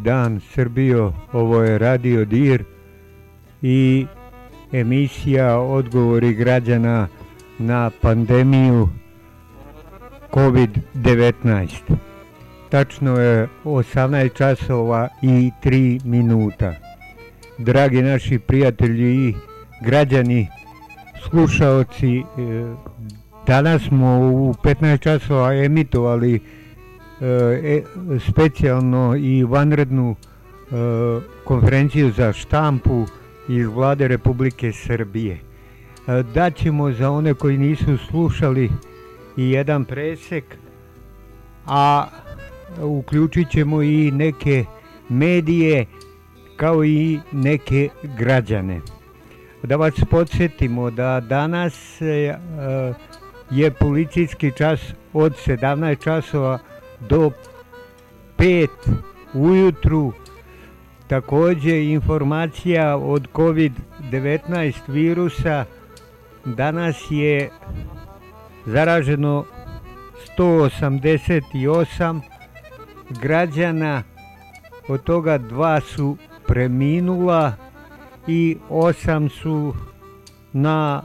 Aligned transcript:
Dobar 0.00 0.14
dan 0.14 0.40
Srbijo, 0.54 1.12
ovo 1.32 1.62
je 1.62 1.78
Radio 1.78 2.24
Dir 2.24 2.64
i 3.62 4.06
emisija 4.72 5.58
Odgovori 5.58 6.34
građana 6.34 7.08
na 7.58 7.90
pandemiju 8.00 8.88
COVID-19. 10.32 11.66
Tačno 12.68 13.18
je 13.18 13.48
18 13.64 14.34
časova 14.34 15.08
i 15.22 15.50
3 15.64 16.04
minuta. 16.04 16.74
Dragi 17.58 18.02
naši 18.02 18.38
prijatelji 18.38 19.28
i 19.28 19.34
građani, 19.84 20.46
slušaoci, 21.28 22.18
e, 22.18 22.22
danas 23.46 23.82
smo 23.82 24.18
u 24.20 24.54
15 24.62 25.00
časova 25.00 25.54
emitovali 25.54 26.40
e, 27.20 27.82
specijalno 28.30 29.16
i 29.16 29.44
vanrednu 29.44 30.16
e, 30.16 30.74
konferenciju 31.44 32.12
za 32.12 32.32
štampu 32.32 33.06
iz 33.48 33.66
vlade 33.66 34.08
Republike 34.08 34.72
Srbije. 34.72 35.34
E, 35.34 36.22
daćemo 36.34 36.92
za 36.92 37.10
one 37.10 37.34
koji 37.34 37.58
nisu 37.58 37.98
slušali 37.98 38.70
i 39.36 39.50
jedan 39.50 39.84
presek, 39.84 40.44
a 41.66 42.06
uključit 42.80 43.50
ćemo 43.50 43.82
i 43.82 44.10
neke 44.10 44.64
medije 45.08 45.86
kao 46.56 46.84
i 46.84 47.20
neke 47.32 47.88
građane. 48.18 48.80
Da 49.62 49.76
vas 49.76 49.94
podsjetimo 50.10 50.90
da 50.90 51.20
danas 51.20 52.00
e, 52.00 52.34
je 53.50 53.70
policijski 53.70 54.52
čas 54.56 54.80
od 55.12 55.32
17 55.46 56.04
časova 56.04 56.58
do 57.00 57.30
5 58.38 58.68
ujutru. 59.34 60.12
Takođe 61.06 61.84
informacija 61.84 62.96
od 62.96 63.28
COVID-19 63.34 64.72
virusa 64.88 65.64
danas 66.44 66.96
je 67.10 67.50
zaraženo 68.66 69.44
188 70.38 72.20
građana, 73.10 74.02
od 74.88 75.02
toga 75.02 75.38
dva 75.38 75.80
su 75.80 76.16
preminula 76.46 77.52
i 78.26 78.56
osam 78.68 79.28
su 79.28 79.74
na 80.52 81.02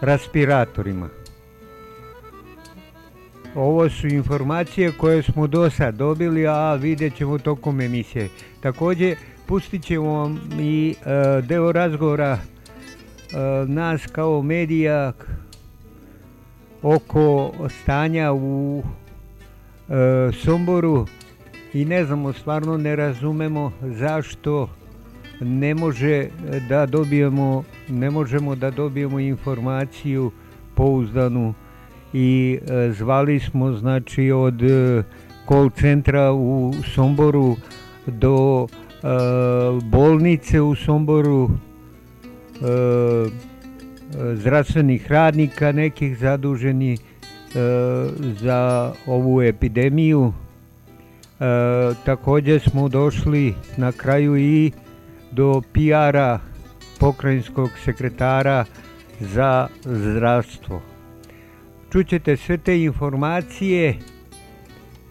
respiratorima. 0.00 1.19
Ovo 3.54 3.88
su 3.88 4.06
informacije 4.06 4.92
koje 4.92 5.22
smo 5.22 5.46
do 5.46 5.70
sad 5.70 5.94
dobili, 5.94 6.46
a 6.46 6.74
vidjet 6.74 7.16
ćemo 7.16 7.38
tokom 7.38 7.80
emisije. 7.80 8.28
Takođe, 8.60 9.16
pustit 9.46 9.82
ćemo 9.82 10.12
vam 10.12 10.40
i 10.60 10.94
e, 11.04 11.42
deo 11.42 11.72
razgovora 11.72 12.38
e, 12.38 12.38
nas 13.66 14.06
kao 14.06 14.42
medija 14.42 15.12
oko 16.82 17.52
stanja 17.82 18.32
u 18.32 18.82
e, 19.88 19.92
Somboru 20.32 21.06
i 21.74 21.84
ne 21.84 22.04
znamo, 22.04 22.32
stvarno 22.32 22.76
ne 22.76 22.96
razumemo 22.96 23.72
zašto 23.82 24.68
ne 25.40 25.74
može 25.74 26.28
da 26.68 26.86
dobijemo, 26.86 27.64
ne 27.88 28.10
možemo 28.10 28.54
da 28.54 28.70
dobijemo 28.70 29.20
informaciju 29.20 30.30
pouzdanu 30.74 31.54
i 32.12 32.58
e, 32.68 32.92
zvali 32.92 33.40
smo 33.40 33.72
znači 33.72 34.30
od 34.30 34.62
e, 34.62 35.02
call 35.48 35.70
centra 35.70 36.32
u 36.32 36.72
Somboru 36.94 37.56
do 38.06 38.66
e, 38.66 39.06
bolnice 39.84 40.60
u 40.60 40.74
Somboru 40.74 41.50
zdravstvenih 44.34 45.12
radnika 45.12 45.72
nekih 45.72 46.18
zaduženi 46.18 46.98
za 48.20 48.92
ovu 49.06 49.42
epidemiju. 49.42 50.32
Takođe 52.04 52.58
smo 52.58 52.88
došli 52.88 53.54
na 53.76 53.92
kraju 53.92 54.36
i 54.36 54.72
do 55.30 55.62
PR-a 55.72 56.38
pokrajinskog 56.98 57.70
sekretara 57.84 58.64
za 59.20 59.68
zdravstvo 59.84 60.89
čućete 61.92 62.36
sve 62.36 62.58
te 62.58 62.82
informacije. 62.82 63.98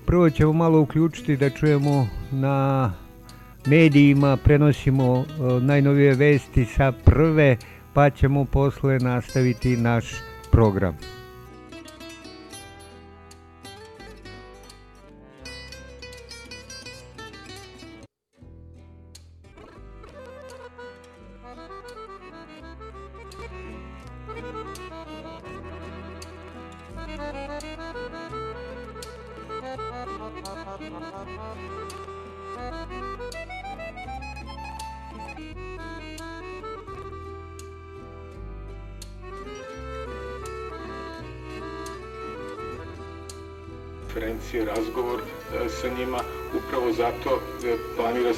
Prvo 0.06 0.30
ćemo 0.30 0.54
malo 0.54 0.80
uključiti 0.82 1.38
da 1.38 1.50
čujemo 1.50 2.08
na 2.32 2.94
medijima, 3.68 4.38
prenosimo 4.38 5.18
e, 5.18 5.26
najnovije 5.62 6.14
vesti 6.14 6.66
sa 6.66 6.92
prve, 6.92 7.58
pa 7.94 8.10
ćemo 8.10 8.46
posle 8.46 9.00
nastaviti 9.00 9.78
naš 9.78 10.06
program. 10.52 11.19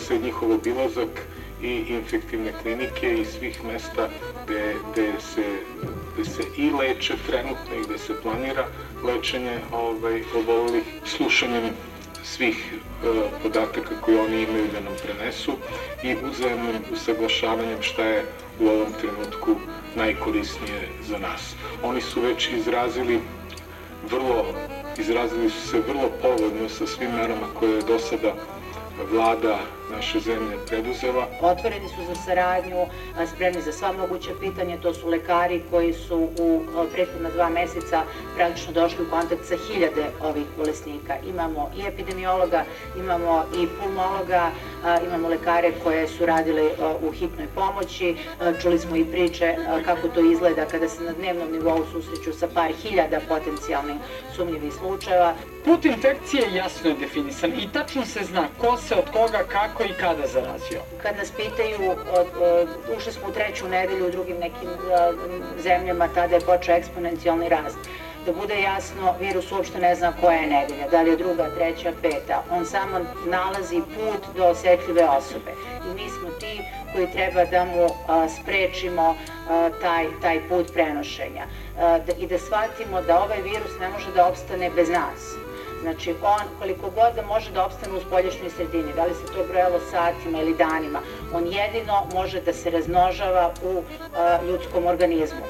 Se 0.02 0.18
njihov 0.18 0.52
obilazak 0.52 1.22
i 1.62 1.72
infektivne 1.90 2.54
klinike 2.62 3.14
i 3.14 3.26
svih 3.26 3.64
mesta 3.66 4.10
gde, 4.46 4.76
gde, 4.92 5.12
se, 5.20 5.46
gde 6.14 6.26
se 6.26 6.44
i 6.58 6.70
leče 6.72 7.14
trenutno 7.28 7.76
i 7.76 7.84
gde 7.86 7.98
se 7.98 8.22
planira 8.22 8.68
lečenje 9.04 9.60
ovaj, 9.72 10.24
obolelih 10.36 10.84
slušanjem 11.06 11.70
svih 12.24 12.74
e, 12.74 13.08
podataka 13.44 14.02
koje 14.02 14.22
oni 14.22 14.42
imaju 14.44 14.68
da 14.74 14.80
nam 14.80 14.94
prenesu 15.04 15.52
i 16.04 16.16
uzajemnim 16.32 16.82
usaglašavanjem 16.94 17.82
šta 17.82 18.06
je 18.06 18.26
u 18.60 18.68
ovom 18.68 18.94
trenutku 19.02 19.56
najkorisnije 19.96 20.90
za 21.08 21.18
nas. 21.18 21.56
Oni 21.84 22.02
su 22.02 22.22
već 22.22 22.50
izrazili 22.52 23.20
vrlo 24.10 24.46
izrazili 24.98 25.50
su 25.50 25.68
se 25.68 25.80
vrlo 25.88 26.10
povodno 26.22 26.70
sa 26.70 26.88
svim 26.88 27.12
merama 27.12 27.48
koje 27.60 27.76
je 27.76 27.82
do 27.82 28.00
sada 28.00 28.34
vlada 29.12 29.60
naše 29.96 30.20
zemlje 30.20 30.58
preduzela. 30.68 31.28
Otvoreni 31.42 31.88
su 31.90 32.06
za 32.08 32.16
saradnju, 32.16 32.86
spremni 33.36 33.62
za 33.62 33.72
sva 33.72 33.92
moguća 33.92 34.30
pitanja, 34.40 34.78
to 34.82 34.94
su 34.94 35.08
lekari 35.08 35.62
koji 35.72 35.94
su 35.94 36.18
u 36.40 36.64
prethodna 36.94 37.30
dva 37.30 37.50
meseca 37.50 38.04
praktično 38.36 38.74
došli 38.74 39.06
u 39.06 39.10
kontakt 39.10 39.46
sa 39.46 39.56
hiljade 39.68 40.06
ovih 40.22 40.46
bolesnika. 40.58 41.14
Imamo 41.28 41.72
i 41.78 41.88
epidemiologa, 41.88 42.64
imamo 42.98 43.46
i 43.56 43.68
pulmologa, 43.68 44.52
imamo 45.08 45.28
lekare 45.28 45.72
koje 45.84 46.08
su 46.08 46.26
radile 46.26 46.70
u 47.08 47.12
hitnoj 47.12 47.48
pomoći, 47.56 48.16
čuli 48.62 48.80
smo 48.80 48.96
i 48.96 49.06
priče 49.06 49.56
kako 49.86 50.08
to 50.08 50.32
izgleda 50.32 50.66
kada 50.66 50.90
se 50.90 51.04
na 51.04 51.12
dnevnom 51.12 51.52
nivou 51.52 51.86
susreću 51.92 52.34
sa 52.40 52.48
par 52.48 52.72
hiljada 52.84 53.20
potencijalnih 53.28 53.96
sumnjivih 54.36 54.74
slučajeva. 54.74 55.34
Put 55.66 55.86
infekcije 55.86 56.44
jasno 56.54 56.90
je 56.90 56.96
definisan 56.96 57.52
i 57.52 57.70
tačno 57.74 58.06
se 58.06 58.24
zna 58.24 58.48
ko 58.58 58.78
se 58.78 58.96
od 58.96 59.06
koga, 59.14 59.44
kako 59.52 59.81
i 59.86 59.94
kada 60.00 60.28
zarazio. 60.28 60.82
Kad 61.04 61.18
nas 61.18 61.32
pitaju, 61.32 61.96
ušli 62.98 63.12
smo 63.14 63.28
u 63.28 63.32
treću 63.32 63.68
nedelju 63.68 64.08
u 64.08 64.12
drugim 64.12 64.38
nekim 64.38 64.70
zemljama, 65.60 66.08
tada 66.16 66.36
je 66.36 66.42
počeo 66.42 66.76
eksponencijalni 66.76 67.50
rast. 67.50 67.78
Da 68.26 68.34
bude 68.34 68.62
jasno, 68.62 69.16
virus 69.20 69.52
uopšte 69.52 69.80
ne 69.80 69.96
zna 69.96 70.14
koja 70.22 70.38
je 70.38 70.48
nedelja, 70.48 70.88
da 70.92 71.02
li 71.02 71.10
je 71.10 71.18
druga, 71.18 71.50
treća, 71.56 71.92
peta. 72.02 72.44
On 72.52 72.66
samo 72.66 73.00
nalazi 73.26 73.82
put 73.96 74.36
do 74.38 74.46
osetljive 74.46 75.04
osobe. 75.10 75.52
I 75.92 75.94
mi 75.96 76.10
smo 76.10 76.30
ti 76.40 76.62
koji 76.94 77.12
treba 77.12 77.46
da 77.46 77.66
mu 77.66 77.88
sprečimo 78.42 79.16
taj, 79.82 80.06
taj 80.22 80.50
put 80.50 80.74
prenošenja. 80.74 81.46
Da, 81.78 82.14
I 82.18 82.28
da 82.28 82.38
shvatimo 82.38 83.02
da 83.02 83.24
ovaj 83.24 83.42
virus 83.42 83.80
ne 83.80 83.90
može 83.90 84.12
da 84.16 84.28
opstane 84.28 84.70
bez 84.70 84.90
nas. 84.90 85.36
Znači, 85.82 86.16
on 86.24 86.46
koliko 86.60 86.90
god 86.90 87.16
da 87.16 87.22
može 87.22 87.52
da 87.52 87.66
opstane 87.66 87.98
u 87.98 88.02
spolješnjoj 88.02 88.50
sredini, 88.50 88.94
da 88.96 89.06
li 89.06 89.14
se 89.14 89.34
to 89.34 89.44
brojalo 89.50 89.80
satima 89.92 90.42
ili 90.42 90.56
danima, 90.56 91.00
on 91.34 91.48
jedino 91.48 92.08
može 92.14 92.42
da 92.42 92.54
se 92.54 92.70
razmnožava 92.70 93.54
u 93.64 93.84
a, 94.16 94.40
ljudskom 94.48 94.86
organizmu. 94.86 95.42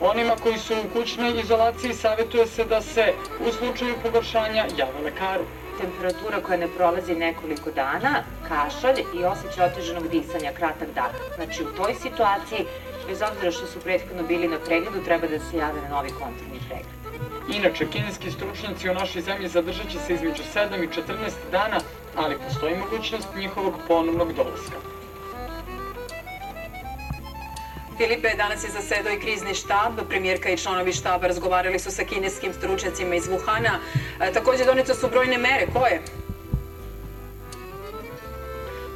Onima 0.00 0.36
koji 0.42 0.58
su 0.58 0.74
u 0.74 0.92
kućnoj 0.92 1.40
izolaciji 1.40 1.94
savjetuje 1.94 2.46
se 2.46 2.64
da 2.64 2.80
se 2.82 3.12
u 3.48 3.52
slučaju 3.52 3.94
pogoršanja 4.02 4.66
jave 4.78 5.00
lekaru. 5.04 5.44
Temperatura 5.80 6.40
koja 6.42 6.58
ne 6.58 6.68
prolazi 6.76 7.14
nekoliko 7.14 7.70
dana, 7.70 8.22
kašalj 8.48 9.00
i 9.14 9.24
osjećaj 9.24 9.66
oteženog 9.66 10.08
disanja, 10.08 10.52
kratak 10.52 10.88
dah. 10.94 11.10
Znači, 11.34 11.62
u 11.62 11.76
toj 11.76 11.94
situaciji, 11.94 12.66
bez 13.06 13.22
obzira 13.22 13.50
što 13.50 13.66
su 13.66 13.80
prethodno 13.80 14.22
bili 14.22 14.48
na 14.48 14.58
pregledu, 14.58 15.04
treba 15.04 15.26
da 15.26 15.38
se 15.38 15.56
jave 15.56 15.80
na 15.82 15.88
novi 15.88 16.08
kontrolni 16.08 16.60
pregled. 16.68 16.95
Inače, 17.48 17.86
kineski 17.92 18.30
stručnjaci 18.30 18.90
u 18.90 18.94
našoj 18.94 19.22
zemlji 19.22 19.48
zadržat 19.48 19.88
će 19.90 19.98
se 19.98 20.14
između 20.14 20.42
7 20.54 20.84
i 20.84 20.88
14 20.88 21.02
dana, 21.52 21.80
ali 22.16 22.38
postoji 22.38 22.76
mogućnost 22.76 23.28
njihovog 23.36 23.74
ponovnog 23.88 24.32
dolaska. 24.32 24.76
Filipe, 27.96 28.28
danas 28.36 28.64
je 28.64 28.70
zasedao 28.70 29.12
i 29.12 29.20
krizni 29.20 29.54
štab. 29.54 29.92
Premijerka 30.08 30.50
i 30.50 30.56
članovi 30.56 30.92
štaba 30.92 31.26
razgovarali 31.26 31.78
su 31.78 31.90
sa 31.90 32.04
kineskim 32.04 32.52
stručnjacima 32.52 33.14
iz 33.14 33.28
Wuhana. 33.28 33.78
E, 34.20 34.32
takođe 34.32 34.64
donete 34.64 34.94
su 34.94 35.08
brojne 35.08 35.38
mere. 35.38 35.66
Koje? 35.72 36.02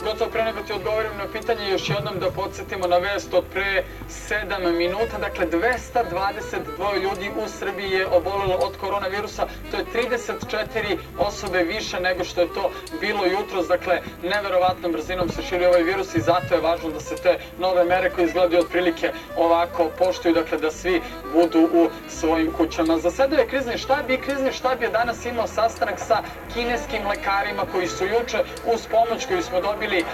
Gotovo 0.05 0.31
pre 0.31 0.44
nego 0.44 0.61
ti 0.61 0.73
odgovorim 0.73 1.12
na 1.19 1.26
pitanje, 1.32 1.70
još 1.70 1.88
jednom 1.88 2.19
da 2.19 2.31
podsjetimo 2.31 2.87
na 2.87 2.97
vest 2.99 3.35
od 3.35 3.44
pre 3.52 3.85
7 4.08 4.76
minuta. 4.79 5.19
Dakle, 5.19 5.47
222 5.47 7.02
ljudi 7.02 7.31
u 7.44 7.49
Srbiji 7.49 7.91
je 7.91 8.06
obolelo 8.06 8.55
od 8.55 8.76
koronavirusa. 8.76 9.47
To 9.70 9.76
je 9.76 9.85
34 9.85 10.97
osobe 11.19 11.62
više 11.62 12.00
nego 12.00 12.25
što 12.25 12.41
je 12.41 12.55
to 12.55 12.70
bilo 13.00 13.26
jutros. 13.26 13.69
Dakle, 13.69 14.00
neverovatnom 14.23 14.93
brzinom 14.93 15.29
se 15.29 15.43
širi 15.43 15.67
ovaj 15.67 15.82
virus 15.82 16.14
i 16.14 16.20
zato 16.20 16.55
je 16.55 16.61
važno 16.61 16.91
da 16.91 17.00
se 17.00 17.17
te 17.17 17.38
nove 17.58 17.85
mere 17.85 18.11
koje 18.11 18.25
izgledaju 18.25 18.62
otprilike 18.62 19.12
ovako 19.37 19.91
poštuju. 19.99 20.35
Dakle, 20.35 20.58
da 20.58 20.70
svi 20.70 21.02
budu 21.32 21.69
u 21.73 21.88
svojim 22.08 22.52
kućama. 22.52 22.99
Zasedao 22.99 23.38
je 23.38 23.49
krizni 23.49 23.79
štab 23.79 24.11
i 24.11 24.17
krizni 24.17 24.52
štab 24.52 24.82
je 24.82 24.88
danas 24.88 25.26
imao 25.26 25.47
sastanak 25.47 25.99
sa 25.99 26.23
kineskim 26.55 27.06
lekarima 27.06 27.62
koji 27.73 27.88
su 27.88 28.05
juče 28.05 28.38
uz 28.75 28.87
pomoć 28.91 29.26
koju 29.26 29.43
smo 29.43 29.61
dobili 29.61 29.90
dobili 29.91 30.05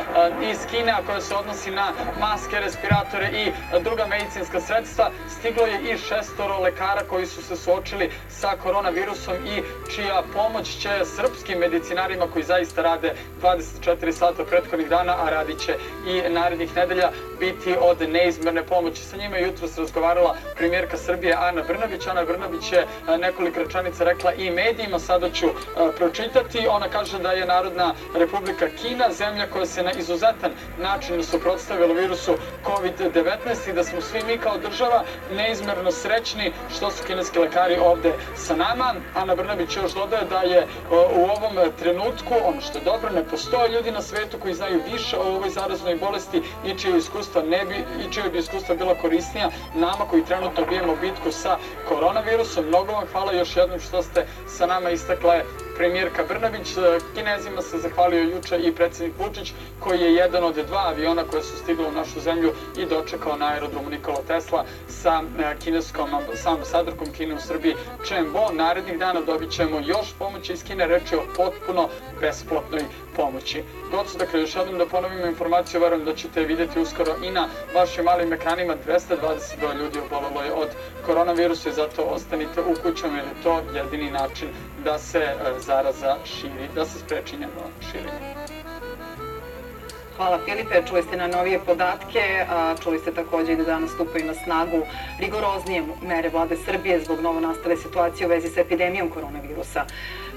iz 0.50 0.58
Kine, 0.70 0.92
a 0.92 1.02
koja 1.06 1.20
se 1.20 1.34
odnosi 1.34 1.70
na 1.70 1.92
maske, 2.20 2.60
respiratore 2.60 3.30
i 3.32 3.52
druga 3.80 4.06
medicinska 4.06 4.60
sredstva. 4.60 5.10
Stiglo 5.38 5.66
je 5.66 5.94
i 5.94 5.98
šestoro 5.98 6.58
lekara 6.58 7.02
koji 7.10 7.26
su 7.26 7.42
se 7.42 7.56
suočili 7.56 8.10
sa 8.28 8.52
koronavirusom 8.62 9.34
i 9.34 9.62
čija 9.94 10.22
pomoć 10.32 10.78
će 10.78 10.90
srpskim 11.04 11.58
medicinarima 11.58 12.26
koji 12.32 12.44
zaista 12.44 12.82
rade 12.82 13.14
24 13.42 14.12
sata 14.12 14.44
prethodnih 14.44 14.88
dana, 14.88 15.16
a 15.26 15.30
radit 15.30 15.58
će 15.58 15.74
i 16.06 16.22
narednih 16.28 16.76
nedelja, 16.76 17.10
biti 17.40 17.76
od 17.80 18.08
neizmerne 18.08 18.62
pomoći. 18.62 19.02
Sa 19.02 19.16
njima 19.16 19.38
jutro 19.38 19.68
se 19.68 19.80
razgovarala 19.80 20.36
premijerka 20.56 20.96
Srbije 20.96 21.34
Ana 21.38 21.62
Brnabić. 21.62 22.06
Ana 22.06 22.24
Brnabić 22.24 22.72
je 22.72 22.86
nekoliko 23.18 23.58
rečanica 23.60 24.04
rekla 24.04 24.32
i 24.32 24.50
medijima, 24.50 24.98
sada 24.98 25.30
ću 25.30 25.46
pročitati. 25.96 26.66
Ona 26.68 26.88
kaže 26.88 27.18
da 27.18 27.32
je 27.32 27.46
Narodna 27.46 27.94
Republika 28.14 28.66
Kina 28.82 29.12
zemlja 29.12 29.46
koja 29.46 29.65
se 29.66 29.82
na 29.82 29.92
izuzetan 29.92 30.52
način 30.78 31.24
suprotstavila 31.24 31.94
virusu 31.94 32.32
COVID-19 32.64 33.70
i 33.70 33.72
da 33.72 33.84
smo 33.84 34.00
svi 34.00 34.20
mi 34.26 34.38
kao 34.38 34.58
država 34.58 35.04
neizmerno 35.36 35.90
srećni 35.92 36.52
što 36.76 36.90
su 36.90 37.04
kineski 37.06 37.38
lekari 37.38 37.76
ovde 37.80 38.12
sa 38.36 38.56
nama. 38.56 38.94
Ana 39.14 39.34
Brnabić 39.34 39.76
još 39.76 39.94
dodaje 39.94 40.24
da 40.24 40.40
je 40.40 40.66
u 40.90 41.24
ovom 41.24 41.72
trenutku, 41.78 42.34
ono 42.44 42.60
što 42.60 42.78
je 42.78 42.84
dobro, 42.84 43.10
ne 43.10 43.24
postoje 43.24 43.72
ljudi 43.72 43.90
na 43.90 44.02
svetu 44.02 44.38
koji 44.38 44.54
znaju 44.54 44.80
više 44.92 45.16
o 45.18 45.36
ovoj 45.36 45.50
zaraznoj 45.50 45.96
bolesti 45.96 46.42
i 46.64 46.78
čije 46.78 46.98
iskustva 46.98 47.42
ne 47.42 47.64
bi, 47.64 47.74
i 47.74 48.12
čije 48.12 48.30
bi 48.30 48.38
iskustva 48.38 48.74
bila 48.74 48.94
korisnija 48.94 49.50
nama 49.74 50.04
koji 50.10 50.24
trenutno 50.24 50.66
bijemo 50.68 50.96
bitku 50.96 51.32
sa 51.32 51.58
koronavirusom. 51.88 52.64
Mnogo 52.66 52.92
vam 52.92 53.06
hvala 53.12 53.32
još 53.32 53.56
jednom 53.56 53.80
što 53.80 54.02
ste 54.02 54.26
sa 54.46 54.66
nama 54.66 54.90
istakle 54.90 55.42
premijerka 55.76 56.24
Brnabić. 56.28 56.68
Kinezima 57.14 57.62
se 57.62 57.78
zahvalio 57.78 58.22
juče 58.22 58.58
i 58.58 58.72
predsednik 58.72 59.14
Vučić 59.18 59.52
koji 59.80 60.00
je 60.00 60.14
jedan 60.14 60.44
od 60.44 60.54
dva 60.54 60.84
aviona 60.88 61.24
koja 61.30 61.42
su 61.42 61.56
stigla 61.56 61.88
u 61.88 61.92
našu 61.92 62.20
zemlju 62.20 62.52
i 62.78 62.86
dočekao 62.86 63.36
na 63.36 63.46
aerodromu 63.46 63.90
Nikola 63.90 64.22
Tesla 64.26 64.64
sa 64.88 65.22
kineskom, 65.64 66.08
sa 66.34 66.52
ambasadorkom 66.52 67.12
Kine 67.12 67.34
u 67.34 67.40
Srbiji 67.40 67.74
Chen 68.04 68.32
Bo. 68.32 68.52
Narednih 68.52 68.98
dana 68.98 69.20
dobit 69.20 69.50
ćemo 69.50 69.80
još 69.80 70.12
pomoći 70.18 70.52
iz 70.52 70.64
Kine, 70.64 70.86
reč 70.86 71.12
je 71.12 71.18
o 71.18 71.26
potpuno 71.36 71.88
besplatnoj 72.20 72.82
pomoći. 73.16 73.62
Gocu, 73.90 74.18
dakle, 74.18 74.40
još 74.40 74.56
jednom 74.56 74.78
da 74.78 74.86
ponovimo 74.86 75.26
informaciju, 75.26 75.80
verujem 75.80 76.04
da 76.04 76.14
ćete 76.14 76.44
videti 76.44 76.80
uskoro 76.80 77.14
i 77.24 77.30
na 77.30 77.48
vašim 77.74 78.04
malim 78.04 78.32
ekranima. 78.32 78.74
222 78.86 79.78
ljudi 79.80 79.98
obolelo 79.98 80.42
je 80.42 80.52
od 80.52 80.68
koronavirusa 81.06 81.68
i 81.68 81.72
zato 81.72 82.02
ostanite 82.02 82.60
u 82.60 82.74
kućama 82.82 83.16
jer 83.16 83.26
je 83.26 83.42
to 83.42 83.62
jedini 83.74 84.10
način 84.10 84.48
da 84.84 84.98
se 84.98 85.22
zaraza 85.58 86.16
širi, 86.24 86.68
da 86.74 86.84
se 86.84 86.98
spreči 86.98 87.36
njeno 87.36 87.66
širenje. 87.90 88.36
Hvala 90.16 90.38
Filipe, 90.44 90.82
čuli 90.88 91.02
ste 91.02 91.16
na 91.16 91.26
novije 91.26 91.58
podatke, 91.66 92.46
čuli 92.82 92.98
ste 92.98 93.12
takođe 93.12 93.52
i 93.52 93.56
da 93.56 93.64
danas 93.64 93.90
stupaju 93.90 94.26
na 94.26 94.34
snagu 94.34 94.80
rigoroznije 95.20 95.82
mere 96.02 96.28
vlade 96.28 96.56
Srbije 96.56 97.00
zbog 97.04 97.20
novo 97.20 97.40
nastale 97.40 97.76
situacije 97.76 98.26
u 98.26 98.30
vezi 98.30 98.48
sa 98.48 98.60
epidemijom 98.60 99.10
koronavirusa. 99.10 99.84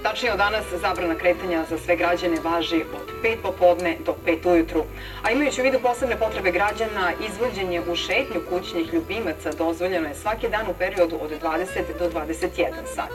Tačnije 0.03 0.31
od 0.31 0.37
danas 0.37 0.65
zabrana 0.81 1.15
kretanja 1.15 1.63
za 1.69 1.77
sve 1.77 1.95
građane 1.95 2.37
važi 2.43 2.81
od 2.81 3.23
5 3.23 3.35
popodne 3.43 3.97
do 4.05 4.15
5 4.25 4.51
ujutru. 4.51 4.83
A 5.23 5.31
imajući 5.31 5.61
u 5.61 5.63
vidu 5.63 5.79
posebne 5.79 6.19
potrebe 6.19 6.51
građana, 6.51 7.11
izvođenje 7.29 7.81
u 7.81 7.95
šetnju 7.95 8.41
kućnih 8.49 8.93
ljubimaca 8.93 9.51
dozvoljeno 9.51 10.07
je 10.07 10.15
svaki 10.15 10.49
dan 10.49 10.67
u 10.67 10.73
periodu 10.73 11.15
od 11.21 11.31
20 11.43 11.65
do 11.99 12.09
21 12.09 12.71
sat. 12.95 13.11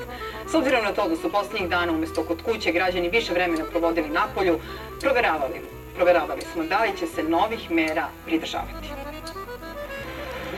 S 0.51 0.55
obzirom 0.55 0.85
na 0.85 0.93
to 0.93 1.09
da 1.09 1.17
su 1.17 1.33
poslednjih 1.33 1.71
dana 1.71 1.93
umesto 1.93 2.25
kod 2.25 2.43
kuće 2.43 2.73
građani 2.73 3.09
više 3.09 3.33
vremena 3.33 3.65
provodili 3.65 4.09
napolju, 4.09 4.59
proveravali 5.01 5.61
proveravali 5.95 6.43
smo 6.53 6.65
da 6.65 6.83
li 6.83 6.99
će 6.99 7.07
se 7.07 7.23
novih 7.23 7.71
mera 7.71 8.09
pridržavati. 8.27 8.89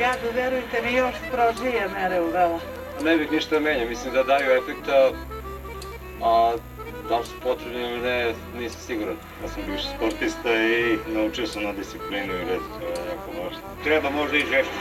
Ja 0.01 0.13
bi, 0.23 0.41
verujte 0.41 0.83
mi, 0.85 0.93
još 0.93 1.15
strožije 1.29 1.89
mere 1.89 2.21
uvela. 2.21 2.61
Ne 3.03 3.17
bih 3.17 3.33
ništa 3.33 3.61
menja, 3.61 3.85
mislim 3.89 4.15
da 4.15 4.23
daju 4.23 4.51
efekta, 4.51 5.11
a 6.23 6.53
da 7.09 7.19
li 7.19 7.27
su 7.27 7.35
potrebni 7.43 7.81
ili 7.81 8.01
ne, 8.01 8.35
nisam 8.59 8.81
siguran. 8.81 9.17
Ja 9.43 9.49
sam 9.49 9.63
bivši 9.67 9.89
sportista 9.97 10.55
i 10.55 10.99
naučio 11.07 11.47
sam 11.47 11.63
na 11.63 11.73
disciplinu 11.73 12.33
i 12.35 12.45
red, 12.45 12.61
to 12.81 12.87
je 12.87 12.93
jako 12.93 13.43
važno. 13.43 13.59
Treba 13.85 14.11
možda 14.11 14.37
i 14.37 14.41
žešće. 14.41 14.73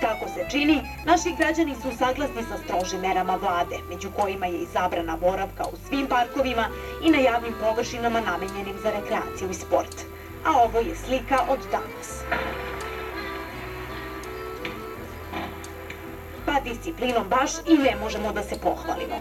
Kako 0.00 0.28
se 0.28 0.46
čini, 0.50 0.80
naši 1.06 1.34
građani 1.38 1.74
su 1.74 1.98
saglasni 1.98 2.42
sa 2.42 2.58
strožim 2.64 3.00
merama 3.00 3.36
vlade, 3.36 3.76
među 3.88 4.08
kojima 4.16 4.46
je 4.46 4.58
i 4.58 4.66
zabrana 4.66 5.16
boravka 5.16 5.64
u 5.64 5.76
svim 5.88 6.06
parkovima 6.06 6.68
i 7.04 7.10
na 7.10 7.18
javnim 7.18 7.54
površinama 7.60 8.20
namenjenim 8.20 8.76
za 8.82 8.90
rekreaciju 8.90 9.50
i 9.50 9.54
sport. 9.54 9.96
A 10.44 10.50
ovo 10.62 10.78
je 10.78 10.96
slika 10.96 11.38
od 11.48 11.58
danas. 11.70 12.22
Pa 16.46 16.60
disciplinom 16.60 17.28
baš 17.28 17.50
i 17.66 17.78
ne 17.78 17.96
možemo 18.02 18.32
da 18.32 18.42
se 18.42 18.58
pohvalimo. 18.62 19.20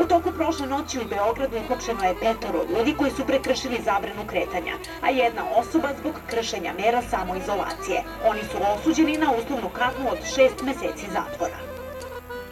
U 0.00 0.04
toku 0.06 0.32
prošle 0.32 0.66
noći 0.66 0.98
u 0.98 1.04
Beogradu 1.04 1.56
uhapšeno 1.56 2.04
je 2.04 2.20
petoro 2.20 2.64
ljudi 2.70 2.94
koji 2.98 3.10
su 3.10 3.26
prekršili 3.26 3.82
zabranu 3.84 4.26
kretanja, 4.26 4.74
a 5.02 5.10
jedna 5.10 5.42
osoba 5.56 5.88
zbog 6.00 6.14
kršenja 6.30 6.72
mera 6.72 7.02
samoizolacije. 7.02 8.02
Oni 8.30 8.40
su 8.42 8.56
osuđeni 8.74 9.18
na 9.18 9.32
uslovnu 9.38 9.68
kaznu 9.68 10.10
od 10.12 10.18
šest 10.34 10.62
meseci 10.62 11.06
zatvora. 11.12 11.58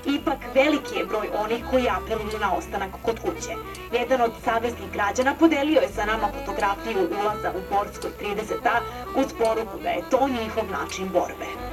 Ipak 0.07 0.39
veliki 0.55 0.99
je 0.99 1.05
broj 1.05 1.29
onih 1.45 1.65
koji 1.71 1.89
apeluju 1.89 2.39
na 2.41 2.55
ostanak 2.55 2.91
kod 3.03 3.21
kuće. 3.21 3.55
Jedan 3.93 4.21
od 4.21 4.33
savjesnih 4.45 4.93
građana 4.93 5.35
podelio 5.35 5.81
je 5.81 5.89
sa 5.89 6.05
nama 6.05 6.29
fotografiju 6.39 7.09
ulaza 7.21 7.51
u 7.59 7.61
Borskoj 7.75 8.11
30A 8.21 8.81
uz 9.17 9.27
poruku 9.39 9.79
da 9.83 9.89
je 9.89 10.11
to 10.11 10.29
njihov 10.29 10.71
način 10.71 11.09
borbe 11.09 11.72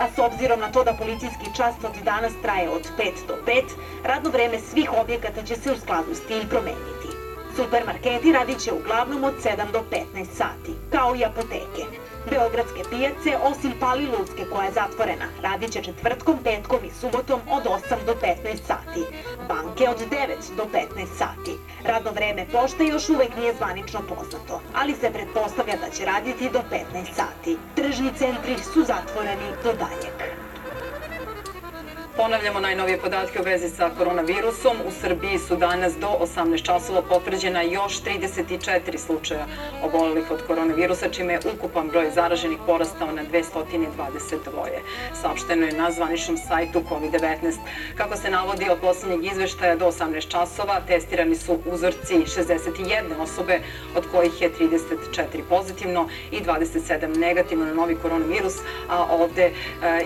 a 0.00 0.06
s 0.14 0.18
obzirom 0.18 0.60
na 0.60 0.72
to 0.72 0.84
da 0.84 0.92
policijski 0.92 1.46
čas 1.56 1.74
od 1.84 2.02
danas 2.04 2.32
traje 2.42 2.68
od 2.70 2.82
5 2.98 3.12
do 3.28 3.34
5, 3.46 3.62
radno 4.04 4.30
vreme 4.30 4.58
svih 4.58 4.90
objekata 4.92 5.42
će 5.42 5.56
se 5.56 5.72
u 5.72 5.76
skladu 5.76 6.14
s 6.14 6.20
tim 6.20 6.48
promeniti. 6.48 7.08
Supermarketi 7.56 8.32
radit 8.32 8.58
će 8.58 8.72
uglavnom 8.72 9.24
od 9.24 9.34
7 9.44 9.72
do 9.72 9.82
15 9.90 10.24
sati, 10.24 10.72
kao 10.92 11.16
i 11.16 11.24
apoteke. 11.24 11.84
Beogradske 12.30 12.82
pijace, 12.90 13.30
osim 13.50 13.72
Palilulske 13.80 14.44
koja 14.52 14.64
je 14.64 14.72
zatvorena, 14.72 15.24
radit 15.42 15.70
će 15.70 15.82
četvrtkom, 15.82 16.38
petkom 16.44 16.78
i 16.84 16.90
subotom 17.00 17.40
od 17.50 17.64
8 17.64 18.04
do 18.06 18.14
15 18.22 18.56
sati. 18.66 19.02
Banke 19.48 19.88
od 19.88 19.98
9 19.98 20.56
do 20.56 20.64
15 20.64 21.06
sati. 21.18 21.54
Radno 21.84 22.10
vreme 22.10 22.46
pošte 22.52 22.84
još 22.84 23.08
uvek 23.08 23.36
nije 23.36 23.54
zvanično 23.54 24.00
poznato, 24.08 24.60
ali 24.74 24.94
se 24.94 25.10
pretpostavlja 25.12 25.76
da 25.76 25.90
će 25.90 26.04
raditi 26.04 26.50
do 26.50 26.62
15 26.72 27.14
sati. 27.14 27.56
Tržni 27.74 28.10
centri 28.18 28.58
su 28.72 28.84
zatvoreni 28.84 29.48
do 29.64 29.72
daljeg. 29.72 30.47
Ponavljamo 32.18 32.60
najnovije 32.60 32.98
podatke 32.98 33.40
u 33.40 33.42
vezi 33.44 33.68
sa 33.68 33.90
koronavirusom. 33.98 34.76
U 34.86 34.90
Srbiji 35.00 35.38
su 35.38 35.56
danas 35.56 35.92
do 36.00 36.08
18 36.20 36.62
časova 36.62 37.02
potvrđena 37.02 37.62
još 37.62 38.02
34 38.02 38.98
slučaja 38.98 39.46
obolelih 39.82 40.30
od 40.30 40.42
koronavirusa, 40.46 41.08
čime 41.08 41.32
je 41.32 41.40
ukupan 41.54 41.88
broj 41.88 42.10
zaraženih 42.14 42.58
porastao 42.66 43.12
na 43.12 43.22
222. 43.32 44.38
Saopšteno 45.22 45.66
je 45.66 45.72
na 45.72 45.90
zvaničnom 45.90 46.38
sajtu 46.48 46.82
COVID-19. 46.90 47.56
Kako 47.96 48.16
se 48.16 48.30
navodi 48.30 48.70
od 48.70 48.78
poslednjeg 48.80 49.32
izveštaja 49.32 49.76
do 49.76 49.86
18 49.86 50.28
časova, 50.28 50.80
testirani 50.86 51.36
su 51.36 51.58
uzorci 51.72 52.14
61 52.14 53.20
osobe, 53.20 53.60
od 53.96 54.04
kojih 54.12 54.42
je 54.42 54.50
34 54.60 55.42
pozitivno 55.48 56.08
i 56.30 56.40
27 56.40 57.16
negativno 57.16 57.64
na 57.64 57.74
novi 57.74 57.96
koronavirus, 58.02 58.54
a 58.88 59.06
ovde 59.10 59.42
e, 59.42 59.52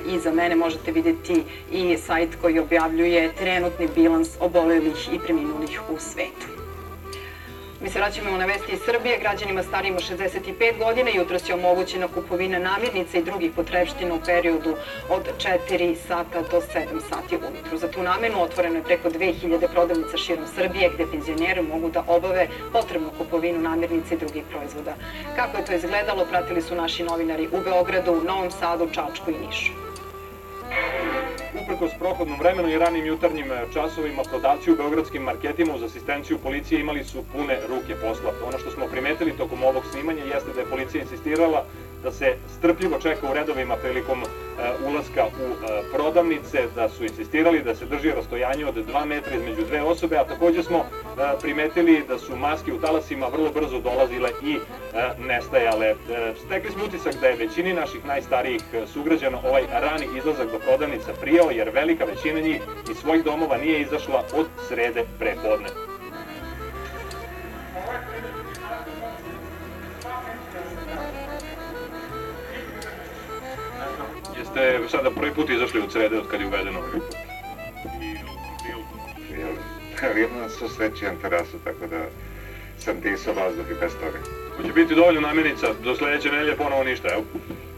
iza 0.07 0.33
mene 0.33 0.57
možete 0.57 0.92
videti 0.92 1.45
i 1.71 2.01
sajt 2.06 2.37
koji 2.40 2.59
objavljuje 2.59 3.32
trenutni 3.38 3.88
bilans 3.94 4.28
obolelih 4.40 5.09
i 5.14 5.18
preminulih 5.18 5.80
u 5.90 5.99
svetu. 5.99 6.62
Mi 7.82 7.90
se 7.90 7.99
vraćamo 7.99 8.37
na 8.37 8.47
vesti 8.47 8.73
iz 8.73 8.80
Srbije. 8.87 9.18
Građanima 9.18 9.62
starijima 9.62 9.99
65 9.99 10.78
godina 10.78 11.11
jutro 11.14 11.38
je 11.49 11.54
omogućena 11.54 12.09
kupovina 12.09 12.59
namirnica 12.59 13.18
i 13.18 13.23
drugih 13.23 13.50
potrebština 13.56 14.14
u 14.14 14.21
periodu 14.26 14.75
od 15.09 15.23
4 15.68 15.97
sata 16.09 16.42
do 16.50 16.61
7 16.61 17.00
sati 17.09 17.37
ujutru. 17.37 17.78
Za 17.78 17.90
tu 17.90 18.02
namenu 18.02 18.42
otvoreno 18.42 18.76
je 18.76 18.85
preko 18.85 19.11
2000 19.11 19.68
prodavnica 19.73 20.16
širom 20.16 20.47
Srbije 20.54 20.90
gde 20.94 21.06
penzioneri 21.11 21.62
mogu 21.62 21.90
da 21.90 22.04
obave 22.09 22.49
potrebnu 22.73 23.11
kupovinu 23.18 23.61
namirnica 23.61 24.14
i 24.14 24.18
drugih 24.18 24.44
proizvoda. 24.50 24.94
Kako 25.37 25.56
je 25.56 25.64
to 25.64 25.73
izgledalo, 25.73 26.25
pratili 26.30 26.62
su 26.62 26.75
naši 26.75 27.02
novinari 27.02 27.49
u 27.52 27.61
Beogradu, 27.64 28.21
Novom 28.26 28.50
Sadu, 28.50 28.88
Čačku 28.92 29.30
i 29.30 29.47
Nišu. 29.47 29.92
Uprkos 31.62 31.91
prohodnom 31.99 32.38
vremenu 32.38 32.69
i 32.69 32.79
ranim 32.79 33.07
jutarnjim 33.07 33.52
e, 33.52 33.67
časovima, 33.75 34.23
prodavci 34.31 34.73
u 34.73 34.76
beogradskim 34.76 35.23
marketima 35.23 35.75
uz 35.75 35.83
asistenciju 35.83 36.38
policije 36.38 36.81
imali 36.81 37.05
su 37.05 37.25
pune 37.33 37.59
ruke 37.69 37.95
posla. 37.95 38.33
Ono 38.47 38.59
što 38.59 38.71
smo 38.71 38.87
primetili 38.87 39.37
tokom 39.37 39.62
ovog 39.62 39.83
snimanja 39.93 40.25
jeste 40.25 40.52
da 40.55 40.61
je 40.61 40.67
policija 40.67 41.02
insistirala 41.02 41.64
da 42.02 42.12
se 42.12 42.35
strpljivo 42.59 42.99
čeka 42.99 43.30
u 43.30 43.35
redovima 43.35 43.76
prilikom 43.76 44.23
e, 44.23 44.26
ulaska 44.88 45.25
u 45.26 45.47
e, 45.52 45.82
prodavnice, 45.92 46.68
da 46.75 46.88
su 46.88 47.04
insistirali 47.04 47.62
da 47.62 47.75
se 47.75 47.87
drži 47.87 48.11
rastojanje 48.11 48.66
od 48.66 48.75
2 48.75 49.04
metra 49.04 49.37
između 49.37 49.62
dve 49.62 49.82
osobe, 49.82 50.16
a 50.16 50.25
takođe 50.25 50.62
smo 50.62 50.78
e, 50.78 50.85
primetili 51.40 52.04
da 52.09 52.18
su 52.18 52.37
maske 52.37 52.73
u 52.73 52.80
talasima 52.80 53.26
vrlo 53.26 53.50
brzo 53.50 53.80
dolazile 53.80 54.30
i 54.42 54.59
nestajale. 55.18 55.94
Stekli 56.47 56.71
smo 56.71 56.85
utisak 56.85 57.14
da 57.21 57.26
je 57.26 57.37
većini 57.37 57.73
naših 57.73 58.04
najstarijih 58.04 58.62
sugrađana 58.92 59.38
ovaj 59.44 59.62
rani 59.73 60.06
izlazak 60.18 60.50
do 60.52 60.59
prodavnica 60.59 61.12
prijao, 61.21 61.50
jer 61.50 61.71
velika 61.71 62.04
većina 62.04 62.40
njih 62.40 62.62
iz 62.90 62.97
svojih 62.97 63.25
domova 63.25 63.56
nije 63.56 63.80
izašla 63.80 64.25
od 64.35 64.47
srede 64.68 65.04
prepodne. 65.18 65.92
Ste 74.45 74.89
sada 74.89 75.11
prvi 75.11 75.35
put 75.35 75.51
izašli 75.51 75.81
od 75.81 75.93
srede 75.93 76.19
od 76.19 76.29
kad 76.29 76.41
je 76.41 76.47
uvedeno 76.47 76.79
ovaj 76.79 76.91
put? 76.93 77.03
Vidno 80.15 80.41
na 80.41 80.49
su 80.49 80.69
srećijan 80.69 81.17
terasu, 81.23 81.59
tako 81.65 81.87
da 81.87 82.01
sam 82.79 83.01
disao 83.01 83.35
vazduh 83.35 83.71
i 83.71 83.81
bez 83.81 83.93
toga. 83.93 84.19
Hoće 84.57 84.73
biti 84.73 84.95
dovoljno 84.95 85.21
namirnica, 85.21 85.67
do 85.85 85.97
sledeće 85.97 86.31
nedelje 86.31 86.57
ponovo 86.57 86.85
ništa, 86.85 87.09
evo? 87.13 87.23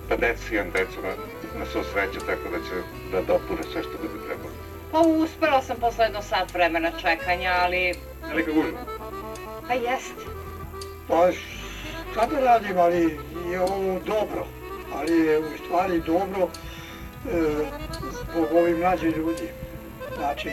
Pa 0.09 0.17
deca 0.17 0.55
imam 0.55 0.71
decu 0.71 0.99
na, 1.03 1.13
na 1.59 1.67
svu 1.67 1.83
sreću, 1.93 2.27
tako 2.27 2.49
da 2.53 2.59
će 2.59 2.75
da 3.13 3.21
dopune 3.21 3.63
sve 3.73 3.83
što 3.83 3.93
bude 4.03 4.27
trebalo. 4.27 4.55
Pa 4.93 4.99
uspela 4.99 5.63
sam 5.63 5.77
posle 5.81 6.05
jedno 6.05 6.23
sat 6.23 6.55
vremena 6.55 6.91
čekanja, 7.01 7.53
ali... 7.63 7.95
Velika 8.29 8.53
gužva? 8.53 8.79
Pa 9.69 9.75
jest. 9.75 10.15
Pa 11.09 11.33
šta 12.13 12.27
da 12.27 12.41
radim, 12.41 12.79
ali 12.79 13.19
je 13.51 13.61
ovo 13.61 14.01
dobro 14.07 14.47
ali 14.95 15.13
je 15.13 15.39
u 15.39 15.59
stvari 15.65 16.03
dobro 16.07 16.43
e, 16.43 16.49
zbog 18.11 18.47
ovih 18.53 18.77
mlađih 18.77 19.17
ljudi. 19.17 19.49
Znači, 20.17 20.51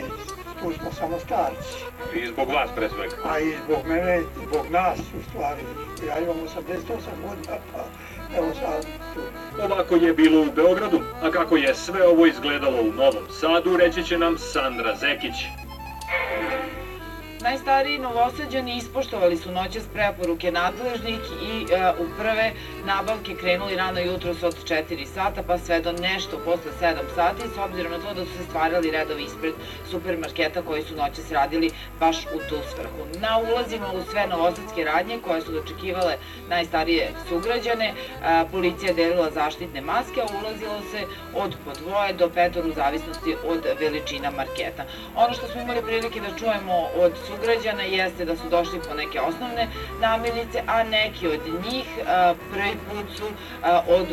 tu 0.62 0.74
smo 0.74 0.92
samo 0.92 1.20
starci. 1.20 1.78
I 2.14 2.28
zbog 2.28 2.50
vas 2.50 2.70
pre 2.76 2.90
svega. 2.90 3.16
A 3.26 3.40
i 3.40 3.54
zbog 3.66 3.80
mene, 3.88 4.22
zbog 4.48 4.66
nas 4.72 5.00
u 5.00 5.30
stvari. 5.30 5.62
Ja 6.08 6.20
imam 6.20 6.36
88 6.38 6.78
godina, 7.28 7.58
pa 7.74 7.84
evo 8.38 8.48
sad 8.54 8.86
tu. 9.14 9.22
Ovako 9.64 9.96
je 9.96 10.14
bilo 10.14 10.42
u 10.42 10.52
Beogradu, 10.56 11.00
a 11.22 11.32
kako 11.32 11.58
je 11.58 11.76
sve 11.76 12.08
ovo 12.08 12.26
izgledalo 12.26 12.82
u 12.82 12.94
Novom 12.94 13.26
Sadu, 13.40 13.78
reći 13.78 14.04
će 14.04 14.18
nam 14.18 14.38
Sandra 14.38 14.96
Zekić. 14.96 15.36
Najstariji 17.44 18.00
novosađani 18.00 18.78
ispoštovali 18.78 19.38
su 19.38 19.52
noćas 19.52 19.84
preporuke 19.94 20.52
nadležnih 20.52 21.20
i 21.44 21.74
e, 21.74 21.92
u 22.00 22.06
prve 22.18 22.52
nabavke 22.86 23.36
krenuli 23.36 23.76
rano 23.76 24.00
jutros 24.00 24.44
od 24.44 24.56
4 24.70 25.06
sata 25.06 25.44
pa 25.48 25.58
sve 25.58 25.80
do 25.80 25.92
nešto 25.92 26.38
posle 26.46 26.72
7 26.82 26.96
sati 27.16 27.42
s 27.56 27.58
obzirom 27.58 27.92
na 27.92 28.00
to 28.00 28.14
da 28.14 28.26
su 28.26 28.32
se 28.38 28.44
stvarali 28.44 28.92
redovi 28.92 29.24
ispred 29.24 29.54
supermarketa 29.92 30.62
koji 30.62 30.84
su 30.84 30.96
noćas 30.96 31.32
radili 31.32 31.72
baš 32.00 32.18
u 32.18 32.40
tu 32.50 32.56
svrhu. 32.76 33.20
Na 33.22 33.40
ulazima 33.52 33.88
u 33.92 34.12
sve 34.12 34.28
novosadske 34.28 34.84
radnje 34.84 35.20
koje 35.24 35.42
su 35.42 35.52
dočekivale 35.52 36.18
najstarije 36.50 37.12
sugrađane, 37.30 37.86
e, 37.86 37.94
policija 38.52 38.94
delila 38.94 39.32
zaštitne 39.32 39.82
maske, 39.82 40.22
a 40.22 40.28
ulazilo 40.42 40.82
se 40.92 41.02
od 41.36 41.56
po 41.66 41.72
dvoje 41.74 42.14
do 42.14 42.30
petor 42.30 42.66
u 42.66 42.74
zavisnosti 42.74 43.36
od 43.46 43.66
veličina 43.80 44.32
marketa. 44.32 44.84
Ono 45.16 45.34
što 45.34 45.48
smo 45.48 45.62
imali 45.62 45.82
prilike 45.82 46.22
da 46.22 46.38
čujemo 46.38 46.74
od 46.96 47.12
sugrađana 47.32 47.84
jeste 47.84 48.26
da 48.26 48.36
su 48.36 48.50
došli 48.50 48.80
po 48.90 48.94
neke 48.96 49.22
osnovne 49.22 49.68
namirnice, 50.00 50.64
a 50.68 50.84
neki 50.84 51.28
od 51.28 51.40
njih 51.70 51.86
prvi 52.54 52.76
put 52.90 53.18
su 53.18 53.26
od 53.88 54.08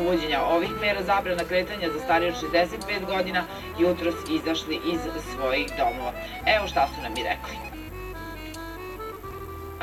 uvođenja 0.00 0.40
ovih 0.42 0.70
mera 0.80 1.02
zabrana 1.02 1.44
kretanja 1.44 1.88
za 1.92 2.00
starije 2.04 2.32
od 2.32 2.36
65 2.52 3.06
godina 3.06 3.44
jutros 3.78 4.14
izašli 4.30 4.80
iz 4.92 5.00
svojih 5.34 5.66
domova. 5.78 6.12
Evo 6.56 6.66
šta 6.66 6.88
su 6.94 7.02
nam 7.02 7.12
i 7.12 7.22
rekli. 7.22 7.56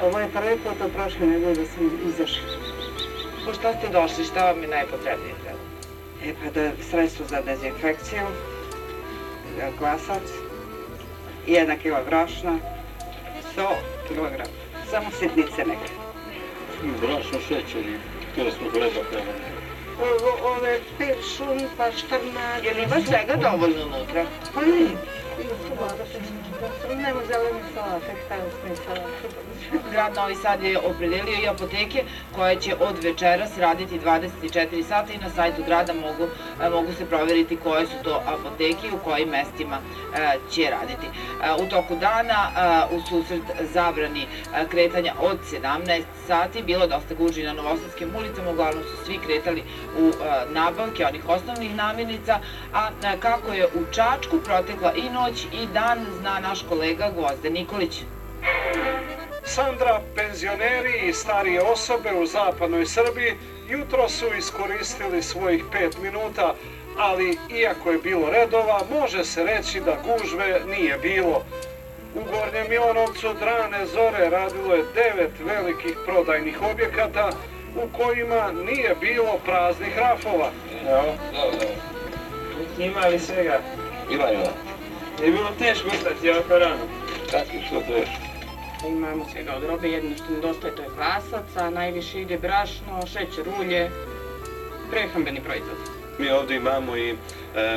Ovo 0.01 0.19
je 0.19 0.29
prvi 0.33 0.57
put 0.57 0.81
od 0.81 0.91
prošle 0.91 1.27
nedelje 1.27 1.55
da 1.55 1.65
sam 1.65 1.99
izašla. 2.07 2.47
Po 3.45 3.53
šta 3.53 3.73
ste 3.73 3.89
došli? 3.89 4.25
Šta 4.25 4.45
vam 4.45 4.61
je 4.61 4.67
najpotrebnije 4.67 5.35
treba? 5.43 5.59
E 6.23 6.33
pa 6.33 6.51
da 6.51 6.71
sredstvo 6.89 7.25
za 7.25 7.41
dezinfekciju, 7.41 8.27
glasac, 9.79 10.23
jedna 11.47 11.75
kila 11.75 12.03
brašna, 12.09 12.57
100 13.53 13.67
kg. 14.07 14.43
Samo 14.91 15.11
sitnice 15.19 15.65
neke. 15.65 15.91
Brašno, 17.01 17.39
šećer 17.47 17.85
i 17.87 17.97
htjeli 18.31 18.51
smo 18.51 18.69
gleba 18.73 19.01
prema. 19.11 19.31
Ove 20.43 20.79
peršun, 20.97 21.59
pa 21.77 21.91
štrnad. 21.91 22.63
Je 22.63 22.73
li 22.73 22.83
ima 22.83 22.95
svega 23.07 23.35
dovoljno 23.35 23.85
unutra? 23.85 24.25
Pa 24.53 24.61
ne. 24.61 24.89
Nema 26.95 27.21
zelene 27.27 27.61
salate, 27.73 28.13
stavili 28.25 28.51
smo 28.51 28.75
salate. 28.85 29.27
Grad 29.91 30.15
Novi 30.15 30.35
Sad 30.35 30.63
je 30.63 30.79
opredelio 30.79 31.37
i 31.43 31.47
apoteke 31.47 32.03
koje 32.35 32.55
će 32.55 32.75
od 32.79 33.03
večeras 33.03 33.57
raditi 33.57 33.99
24 33.99 34.83
sata 34.83 35.13
i 35.13 35.17
na 35.17 35.29
sajtu 35.29 35.63
grada 35.65 35.93
mogu, 35.93 36.27
e, 36.63 36.69
mogu 36.69 36.93
se 36.97 37.05
proveriti 37.05 37.57
koje 37.63 37.85
su 37.85 37.93
to 38.03 38.21
apoteke 38.25 38.87
i 38.87 38.91
u 38.91 38.99
kojim 39.03 39.29
mestima 39.29 39.77
e, 39.77 40.37
će 40.51 40.69
raditi. 40.71 41.07
E, 41.07 41.63
u 41.63 41.69
toku 41.69 41.95
dana 41.95 42.49
u 42.91 43.01
susret 43.09 43.41
zabrani 43.73 44.27
kretanja 44.71 45.13
od 45.21 45.37
17 45.51 46.03
sati 46.27 46.63
bilo 46.63 46.87
dosta 46.87 47.15
guži 47.15 47.43
na 47.43 47.53
Novosadskim 47.53 48.15
ulicama, 48.15 48.51
uglavnom 48.51 48.83
su 48.83 49.05
svi 49.05 49.17
kretali 49.25 49.63
u 49.97 50.11
nabavke 50.49 51.05
onih 51.05 51.29
osnovnih 51.29 51.75
namirnica, 51.75 52.39
a 52.73 52.89
kako 53.19 53.53
je 53.53 53.65
u 53.65 53.93
Čačku 53.93 54.39
protekla 54.45 54.93
i 54.93 55.09
noć 55.09 55.45
i 55.45 55.67
dan 55.73 56.05
zna 56.19 56.39
naš 56.39 56.59
kolega 56.69 57.11
Gvozde 57.15 57.49
Nikolić. 57.49 58.03
Sandra, 59.49 60.01
penzioneri 60.15 61.09
i 61.09 61.13
starije 61.13 61.61
osobe 61.61 62.13
u 62.13 62.25
zapadnoj 62.25 62.85
Srbiji 62.85 63.33
jutro 63.69 64.09
su 64.09 64.25
iskoristili 64.37 65.23
svojih 65.23 65.63
pet 65.71 65.97
minuta, 66.01 66.55
ali 66.97 67.37
iako 67.49 67.91
je 67.91 67.97
bilo 67.97 68.29
redova, 68.29 68.81
može 68.99 69.25
se 69.25 69.43
reći 69.43 69.79
da 69.79 69.97
gužve 70.05 70.61
nije 70.67 70.97
bilo. 70.97 71.45
U 72.15 72.19
Gornjem 72.31 72.69
Milanovcu 72.69 73.33
Drane 73.39 73.85
Zore 73.85 74.29
radilo 74.29 74.75
je 74.75 74.85
devet 74.95 75.31
velikih 75.39 75.97
prodajnih 76.05 76.61
objekata 76.71 77.29
u 77.75 77.97
kojima 77.97 78.51
nije 78.51 78.95
bilo 79.01 79.39
praznih 79.45 79.97
rafova. 79.97 80.51
Evo, 80.89 81.13
dobro, 81.33 81.51
dobro. 81.51 81.67
Ima 82.77 83.07
li 83.07 83.19
svega? 83.19 83.59
Ima, 84.11 84.31
ima. 84.31 84.51
Je 85.23 85.31
bilo 85.31 85.49
teško 85.59 85.87
ustati 85.87 86.27
jako 86.27 86.57
rano? 86.57 86.83
Kako 87.31 87.65
što 87.67 87.81
teško? 87.81 88.28
Imamo 88.87 89.25
svega 89.31 89.53
od 89.55 89.63
robe, 89.63 89.89
jedino 89.89 90.15
što 90.15 90.33
nedostaje 90.33 90.75
to 90.75 90.81
je 90.81 90.89
kvasac, 90.95 91.57
a 91.57 91.69
najviše 91.69 92.21
ide 92.21 92.37
brašno, 92.37 93.07
šećer, 93.07 93.45
ulje, 93.59 93.91
prehrambeni 94.91 95.41
proizvod. 95.41 95.77
Mi 96.19 96.29
ovdje 96.29 96.57
imamo 96.57 96.97
i 96.97 97.09
e, 97.09 97.15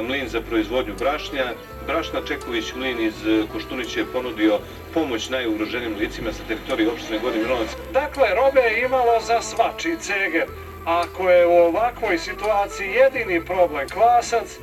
mlin 0.02 0.28
za 0.28 0.40
proizvodnju 0.40 0.94
brašnja. 0.98 1.44
Brašna 1.86 2.20
Čeković 2.26 2.74
mlin 2.74 3.00
iz 3.00 3.26
e, 3.26 3.42
Koštunića 3.52 4.00
je 4.00 4.06
ponudio 4.12 4.58
pomoć 4.94 5.28
najugroženijim 5.28 5.96
licima 5.98 6.32
sa 6.32 6.42
teritorije 6.48 6.90
opštine 6.90 7.18
Gornji 7.18 7.42
Milovac. 7.42 7.68
Dakle, 7.92 8.34
robe 8.34 8.60
je 8.60 8.84
imalo 8.84 9.20
za 9.20 9.40
svači 9.42 9.96
ceger. 10.00 10.46
Ako 10.84 11.30
je 11.30 11.46
u 11.46 11.52
ovakvoj 11.52 12.18
situaciji 12.18 12.88
jedini 12.88 13.44
problem 13.44 13.88
kvasac, 13.88 14.58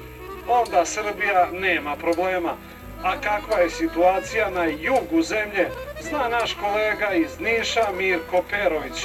onda 0.48 0.86
Srbija 0.86 1.50
nema 1.52 1.96
problema. 1.96 2.58
A 3.04 3.22
kakva 3.22 3.58
je 3.58 3.70
situacija 3.70 4.50
na 4.50 4.66
jugu 4.66 5.22
zemlje, 5.22 5.70
zna 6.02 6.28
naš 6.28 6.54
kolega 6.54 7.14
iz 7.14 7.40
Niša 7.40 7.86
Mirko 7.98 8.44
Perović. 8.50 9.04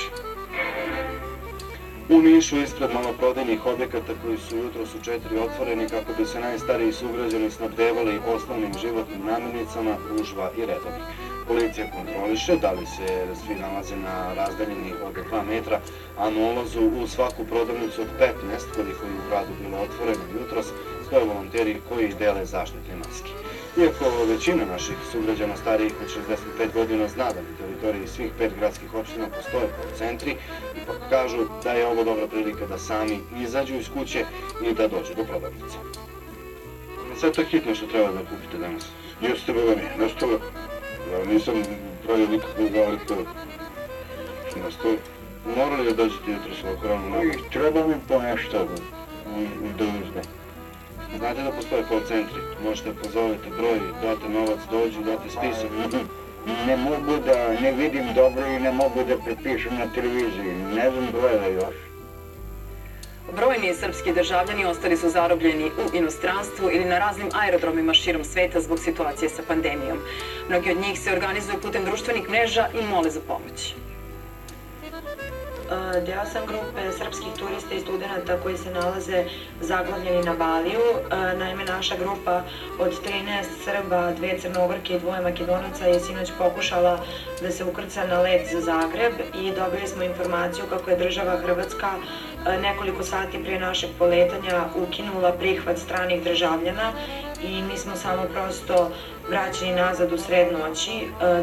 U 2.08 2.22
Nišu 2.22 2.56
ispred 2.56 2.90
maloprodajnih 2.94 3.66
objekata 3.66 4.12
koji 4.22 4.38
su 4.38 4.56
jutro 4.56 4.86
su 4.86 4.98
četiri 5.04 5.38
otvoreni 5.38 5.88
kako 5.88 6.12
bi 6.18 6.26
se 6.26 6.40
najstariji 6.40 6.92
sugrađani 6.92 7.50
snabdevali 7.50 8.20
osnovnim 8.34 8.72
životnim 8.80 9.26
namirnicama, 9.26 9.96
užva 10.20 10.50
i 10.56 10.60
redovi. 10.60 11.00
Policija 11.48 11.86
kontroliše 11.96 12.56
da 12.56 12.70
li 12.72 12.86
se 12.86 13.26
svi 13.46 13.54
nalaze 13.54 13.96
na 13.96 14.34
razdaljini 14.34 14.92
od 15.06 15.14
2 15.32 15.44
metra, 15.46 15.80
a 16.18 16.30
na 16.30 16.40
ulazu 16.40 16.80
u 17.02 17.06
svaku 17.06 17.44
prodavnicu 17.44 18.02
od 18.02 18.08
15, 18.20 18.30
koliko 18.76 19.06
je 19.06 19.12
u 19.12 19.28
gradu 19.28 19.52
bilo 19.60 19.82
otvoreno 19.82 20.24
jutros, 20.40 20.66
stoje 21.06 21.24
volonteri 21.24 21.80
koji 21.88 22.14
dele 22.18 22.44
zaštitne 22.44 22.96
maske. 22.96 23.43
Iako 23.76 24.24
većina 24.28 24.64
naših 24.64 24.96
sugrađana 25.12 25.56
starijih 25.56 25.92
od 26.02 26.08
65 26.58 26.72
godina 26.74 27.08
zna 27.08 27.24
da 27.24 27.40
na 27.40 27.56
teritoriji 27.58 28.06
svih 28.06 28.30
pet 28.38 28.52
gradskih 28.58 28.94
opština 28.94 29.26
postoje 29.26 29.68
centri, 29.98 30.36
ipak 30.82 30.96
kažu 31.10 31.46
da 31.64 31.72
je 31.72 31.86
ovo 31.86 32.04
dobra 32.04 32.26
prilika 32.26 32.66
da 32.66 32.78
sami 32.78 33.20
izađu 33.42 33.74
iz 33.74 33.88
kuće 33.94 34.24
i 34.66 34.74
da 34.74 34.88
dođu 34.88 35.14
do 35.16 35.24
prodavnice. 35.24 35.76
Sve 37.20 37.32
to 37.32 37.44
hitno 37.44 37.74
što 37.74 37.86
treba 37.86 38.12
da 38.12 38.18
kupite 38.18 38.58
danas. 38.58 38.84
Jeste, 39.20 39.52
Boga 39.52 39.74
mi, 39.76 39.82
znaš 39.96 40.12
to, 40.20 40.30
ja 41.12 41.24
nisam 41.32 41.54
pravio 42.04 42.28
nikakve 42.28 42.70
zavrte. 42.70 43.14
Znaš 44.52 44.74
to, 44.82 44.96
Morali 45.56 45.84
da 45.84 45.92
dođete 45.92 46.30
jutro 46.30 46.54
s 46.54 46.76
okronom 46.76 47.10
na 47.10 47.18
treba 47.52 47.86
mi 47.86 47.94
po 48.08 48.22
nešto 48.22 48.68
da 49.78 49.84
uzmem. 49.84 50.43
Znate 51.18 51.42
da 51.42 51.50
postoje 51.50 51.84
call 51.88 52.00
centri, 52.08 52.40
možete 52.64 52.90
pozovete 53.02 53.50
broj, 53.58 53.78
date 54.02 54.28
novac, 54.28 54.60
dođu, 54.70 55.00
date 55.00 55.30
spisak. 55.30 55.70
Ne 56.66 56.76
mogu 56.76 57.24
da, 57.26 57.60
ne 57.60 57.72
vidim 57.72 58.04
dobro 58.14 58.46
i 58.46 58.60
ne 58.60 58.72
mogu 58.72 59.04
da 59.08 59.16
prepišem 59.16 59.72
na 59.78 59.86
televiziji, 59.94 60.54
ne 60.74 60.90
znam 60.90 61.08
broja 61.12 61.48
još. 61.48 61.74
Brojni 63.36 63.74
srpski 63.74 64.12
državljani 64.12 64.64
ostali 64.64 64.96
su 64.96 65.08
zarobljeni 65.08 65.64
u 65.64 65.96
inostranstvu 65.96 66.70
ili 66.72 66.84
na 66.84 66.98
raznim 66.98 67.28
aerodromima 67.32 67.94
širom 67.94 68.24
sveta 68.24 68.60
zbog 68.60 68.78
situacije 68.78 69.28
sa 69.28 69.42
pandemijom. 69.48 69.98
Mnogi 70.48 70.70
od 70.70 70.76
njih 70.76 71.00
se 71.00 71.12
organizuju 71.12 71.60
putem 71.62 71.84
društvenih 71.84 72.28
mreža 72.30 72.68
i 72.80 72.86
mole 72.86 73.10
za 73.10 73.20
pomoć. 73.28 73.74
Deo 76.06 76.24
sam 76.32 76.46
grupe 76.46 76.92
srpskih 76.98 77.32
turista 77.38 77.74
i 77.74 77.80
studenta 77.80 78.36
koji 78.42 78.56
se 78.56 78.70
nalaze 78.70 79.24
zaglavljeni 79.60 80.22
na 80.22 80.34
Baliju. 80.34 80.80
Naime, 81.38 81.64
naša 81.64 81.96
grupa 81.96 82.42
od 82.78 82.90
13 82.90 83.44
Srba, 83.64 84.12
dve 84.12 84.38
Crnogorke 84.38 84.94
i 84.94 84.98
dvoje 84.98 85.20
Makedonaca 85.20 85.86
je 85.86 86.00
sinoć 86.00 86.32
pokušala 86.38 86.98
da 87.40 87.50
se 87.50 87.64
ukrca 87.64 88.06
na 88.06 88.20
let 88.20 88.48
za 88.52 88.60
Zagreb 88.60 89.12
i 89.34 89.52
dobili 89.52 89.86
smo 89.86 90.02
informaciju 90.02 90.64
kako 90.70 90.90
je 90.90 90.96
država 90.96 91.36
Hrvatska 91.36 91.90
nekoliko 92.62 93.02
sati 93.02 93.42
prije 93.42 93.60
našeg 93.60 93.90
poletanja 93.98 94.64
ukinula 94.76 95.32
prihvat 95.32 95.78
stranih 95.78 96.22
državljana 96.24 96.92
i 97.42 97.62
mi 97.62 97.76
smo 97.76 97.96
samo 97.96 98.22
prosto 98.32 98.90
vraćeni 99.28 99.74
nazad 99.74 100.12
u 100.12 100.18
sred 100.18 100.52
noći. 100.52 100.90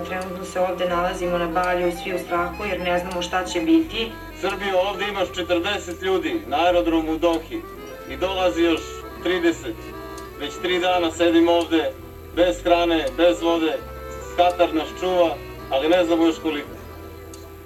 Trenutno 0.08 0.46
se 0.46 0.60
ovde 0.60 0.90
nalazimo 0.90 1.38
na 1.38 1.48
balju 1.48 1.92
svi 2.04 2.16
u 2.16 2.20
strahu 2.20 2.66
jer 2.66 2.80
ne 2.82 3.00
znamo 3.00 3.22
šta 3.22 3.46
će 3.46 3.60
biti. 3.60 4.12
Srbijo, 4.42 4.80
ovde 4.90 5.06
imaš 5.10 5.30
40 5.30 6.04
ljudi 6.04 6.42
na 6.48 6.66
aerodromu 6.66 7.12
u 7.12 7.18
Dohi 7.18 7.62
i 8.10 8.18
dolazi 8.18 8.62
još 8.62 8.82
30. 9.26 9.54
Već 10.40 10.54
tri 10.62 10.80
dana 10.80 11.12
sedim 11.12 11.50
ovde, 11.50 11.92
bez 12.36 12.64
hrane, 12.64 13.06
bez 13.18 13.42
vode, 13.42 13.78
Katar 14.38 14.76
nas 14.76 14.88
čuva, 15.00 15.36
ali 15.70 15.90
ne 15.90 16.06
znamo 16.06 16.26
još 16.26 16.40
koliko. 16.42 16.70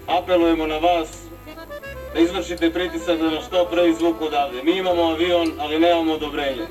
Apelujemo 0.07 0.67
na 0.67 0.77
vas 0.77 1.24
da 2.15 2.21
izvršite 2.21 2.71
pritisak 2.71 3.19
da 3.19 3.29
nas 3.29 3.45
što 3.47 3.65
pre 3.71 3.89
izvuku 3.89 4.25
odavde. 4.25 4.63
Mi 4.63 4.77
imamo 4.77 5.03
avion, 5.03 5.51
ali 5.59 5.79
nemamo 5.79 6.13
odobrenje. 6.13 6.65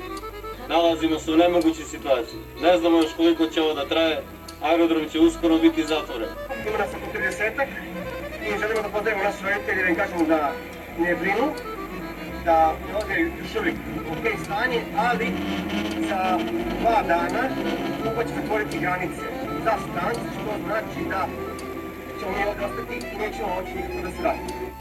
Nalazimo 0.69 1.19
se 1.19 1.31
u 1.31 1.37
nemogućoj 1.37 1.85
situaciji. 1.85 2.39
Ne 2.61 2.77
znamo 2.77 2.97
još 2.97 3.13
koliko 3.17 3.47
će 3.47 3.61
ovo 3.61 3.73
da 3.73 3.85
traje, 3.85 4.23
aerodrom 4.61 5.09
će 5.09 5.19
uskoro 5.19 5.57
biti 5.57 5.83
zatvoren. 5.83 6.29
Ima 6.67 6.77
nas 6.77 6.89
oko 6.89 7.17
30 7.17 7.65
i 8.47 8.59
želimo 8.59 8.81
da 8.81 8.89
pozdravimo 8.89 9.23
naše 9.23 9.37
roditelje 9.43 9.83
da 9.83 9.89
im 9.89 9.95
kažemo 9.95 10.25
da 10.25 10.51
ne 10.99 11.15
brinu, 11.15 11.47
da 12.45 12.75
je 12.87 12.95
ovdje 12.95 13.31
još 13.39 13.55
uvijek 13.59 13.75
ok 14.11 14.45
stanje, 14.45 14.81
ali 14.97 15.27
za 16.09 16.39
dva 16.81 17.01
dana 17.07 17.43
Kuba 18.03 18.23
će 18.23 18.29
zatvoriti 18.41 18.79
granice 18.79 19.25
za 19.63 19.73
strance, 19.85 20.25
što 20.35 20.51
znači 20.65 21.09
da 21.09 21.27
ćemo 22.19 22.31
mi 22.31 22.45
ovdje 22.47 22.65
ostati 22.65 22.95
i 23.13 23.17
nećemo 23.17 23.47
moći 23.55 23.71
nikako 23.75 24.01
da 24.03 24.11
se 24.11 24.21
vratimo. 24.21 24.74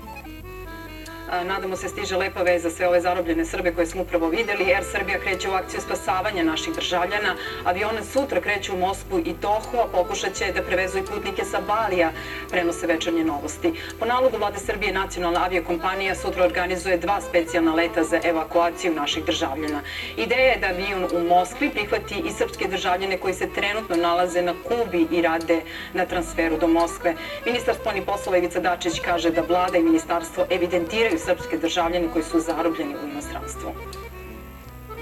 Nadamo 1.32 1.76
se 1.76 1.88
stiže 1.88 2.16
lepa 2.16 2.40
za 2.58 2.70
sve 2.70 2.88
ove 2.88 3.00
zarobljene 3.00 3.44
Srbe 3.44 3.72
koje 3.74 3.86
smo 3.86 4.02
upravo 4.02 4.28
videli. 4.28 4.74
Air 4.74 4.84
Srbija 4.92 5.18
kreće 5.18 5.48
u 5.48 5.52
akciju 5.52 5.80
spasavanja 5.80 6.42
naših 6.44 6.74
državljana. 6.74 7.34
Avione 7.64 8.04
sutra 8.04 8.40
kreću 8.40 8.74
u 8.74 8.78
Moskvu 8.78 9.18
i 9.18 9.34
Toho, 9.40 9.80
a 9.82 9.86
pokušat 9.92 10.34
će 10.34 10.52
da 10.52 10.62
prevezu 10.62 10.98
i 10.98 11.02
putnike 11.02 11.44
sa 11.44 11.60
Balija, 11.60 12.10
prenose 12.50 12.86
večernje 12.86 13.24
novosti. 13.24 13.72
Po 14.00 14.06
nalogu 14.06 14.36
vlade 14.36 14.58
Srbije 14.58 14.92
nacionalna 14.92 15.44
aviokompanija 15.44 16.14
sutra 16.14 16.44
organizuje 16.44 16.98
dva 16.98 17.20
specijalna 17.20 17.74
leta 17.74 18.04
za 18.04 18.20
evakuaciju 18.24 18.94
naših 18.94 19.24
državljana. 19.24 19.80
Ideja 20.16 20.50
je 20.50 20.58
da 20.60 20.66
avion 20.66 21.08
u 21.12 21.28
Moskvi 21.28 21.70
prihvati 21.70 22.22
i 22.26 22.30
srpske 22.30 22.68
državljane 22.68 23.18
koji 23.18 23.34
se 23.34 23.52
trenutno 23.54 23.96
nalaze 23.96 24.42
na 24.42 24.54
Kubi 24.68 25.06
i 25.10 25.22
rade 25.22 25.60
na 25.92 26.06
transferu 26.06 26.58
do 26.58 26.66
Moskve. 26.66 27.14
Ministar 27.46 27.74
spolnih 27.74 28.02
poslova 28.06 28.38
Ivica 28.38 28.60
Dačić 28.60 29.00
kaže 29.00 29.30
da 29.30 29.42
vlada 29.48 29.78
i 29.78 29.82
ministarstvo 29.82 30.46
evidentiraju 30.50 31.13
srpske 31.18 31.58
državljane 31.58 32.08
koji 32.12 32.24
su 32.24 32.40
zarobljeni 32.40 32.94
u 32.94 33.08
inostranstvu. 33.08 33.70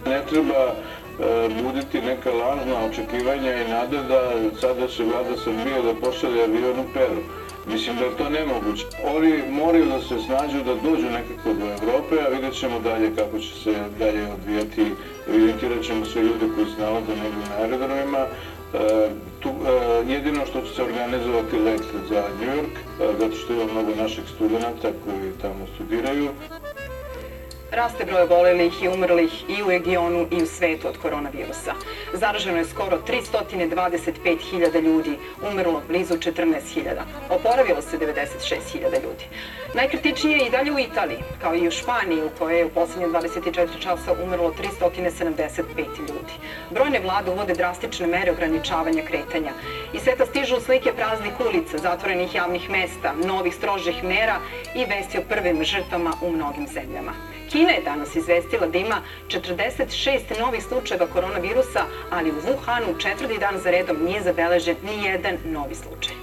Ne 0.07 0.21
treba 0.31 0.63
e, 0.67 1.49
buditi 1.63 2.01
neka 2.01 2.31
lažna 2.31 2.85
očekivanja 2.91 3.53
i 3.63 3.69
nade 3.69 3.99
da 4.09 4.33
sada 4.61 4.89
će 4.89 5.05
vlada 5.05 5.37
Srbije 5.45 5.83
da 5.83 5.95
pošalje 5.95 6.43
avion 6.43 6.81
u 6.81 6.85
Peru. 6.95 7.23
Mislim 7.67 7.97
da 7.97 8.05
je 8.05 8.17
to 8.17 8.29
nemoguće. 8.31 8.87
Oni 9.05 9.43
moraju 9.51 9.87
da 9.87 10.01
se 10.01 10.19
snađu 10.27 10.65
da 10.65 10.75
dođu 10.75 11.07
nekako 11.11 11.55
do 11.61 11.67
Evrope, 11.67 12.15
a 12.27 12.29
vidjet 12.29 12.55
ćemo 12.55 12.81
dalje 12.81 13.17
kako 13.17 13.39
će 13.39 13.55
se 13.55 13.75
dalje 13.99 14.27
odvijati. 14.33 14.87
Evidentirat 15.29 15.83
ćemo 15.85 16.05
sve 16.05 16.23
ljude 16.23 16.47
koji 16.55 16.67
se 16.67 16.83
nalaze 16.83 17.09
negdje 17.09 17.45
na 17.51 17.57
aerodromima. 17.63 18.27
Tu, 19.41 19.49
e, 19.49 20.13
jedino 20.13 20.47
što 20.47 20.61
će 20.61 20.75
se 20.75 20.83
organizovati 20.83 21.59
let 21.59 21.83
za 22.09 22.23
New 22.41 22.51
York, 22.57 22.75
e, 23.01 23.19
zato 23.19 23.37
što 23.37 23.53
ima 23.53 23.65
mnogo 23.65 23.95
naših 23.95 24.25
studenta 24.35 24.89
koji 25.05 25.33
tamo 25.43 25.67
studiraju. 25.75 26.29
Raste 27.73 28.05
broj 28.05 28.23
obolelih 28.23 28.83
i 28.83 28.89
umrlih 28.89 29.45
i 29.49 29.63
u 29.63 29.69
regionu 29.69 30.27
i 30.31 30.43
u 30.43 30.47
svetu 30.47 30.89
od 30.89 30.99
koronavirusa. 30.99 31.75
Zaraženo 32.13 32.59
je 32.59 32.65
skoro 32.65 32.99
325.000 33.09 34.83
ljudi, 34.83 35.19
umrlo 35.51 35.83
blizu 35.89 36.15
14.000. 36.15 37.03
Oporavilo 37.31 37.83
se 37.83 37.99
96.000 37.99 39.03
ljudi. 39.05 39.25
Najkritičnije 39.75 40.39
je 40.39 40.47
i 40.47 40.51
dalje 40.51 40.73
u 40.73 40.79
Italiji, 40.79 41.19
kao 41.43 41.55
i 41.55 41.69
u 41.69 41.71
Španiji, 41.71 42.23
u 42.23 42.31
kojoj 42.39 42.59
je 42.59 42.65
u 42.65 42.71
poslednje 42.71 43.07
24 43.07 43.79
časa 43.79 44.13
umrlo 44.25 44.55
375 44.79 45.63
ljudi. 45.99 46.35
Brojne 46.71 47.01
vlade 47.01 47.31
uvode 47.31 47.55
drastične 47.55 48.07
mere 48.07 48.33
ograničavanja 48.33 49.03
kretanja. 49.03 49.53
I 49.93 49.99
sveta 49.99 50.27
stižu 50.27 50.61
slike 50.61 50.93
praznih 50.93 51.33
ulica, 51.41 51.79
zatvorenih 51.79 52.35
javnih 52.35 52.71
mesta, 52.71 53.15
novih 53.25 53.55
strožih 53.55 54.05
mera 54.05 54.37
i 54.75 54.85
vesti 54.85 55.19
o 55.19 55.23
prvim 55.29 55.65
žrtvama 55.65 56.13
u 56.23 56.33
mnogim 56.33 56.67
zemljama. 56.67 57.32
Kina 57.53 57.73
je 57.73 57.83
danas 57.83 58.17
izvestila 58.17 58.67
da 58.67 58.79
ima 58.79 59.03
46 59.29 60.41
novih 60.41 60.63
slučajeva 60.65 61.07
koronavirusa, 61.07 61.85
ali 62.11 62.31
u 62.31 62.35
Wuhanu 62.35 62.99
četvrti 62.99 63.39
dan 63.39 63.59
za 63.59 63.71
redom 63.71 63.97
nije 64.05 64.23
zabeležen 64.23 64.77
ni 64.83 65.05
jedan 65.05 65.37
novi 65.45 65.75
slučaj 65.75 66.15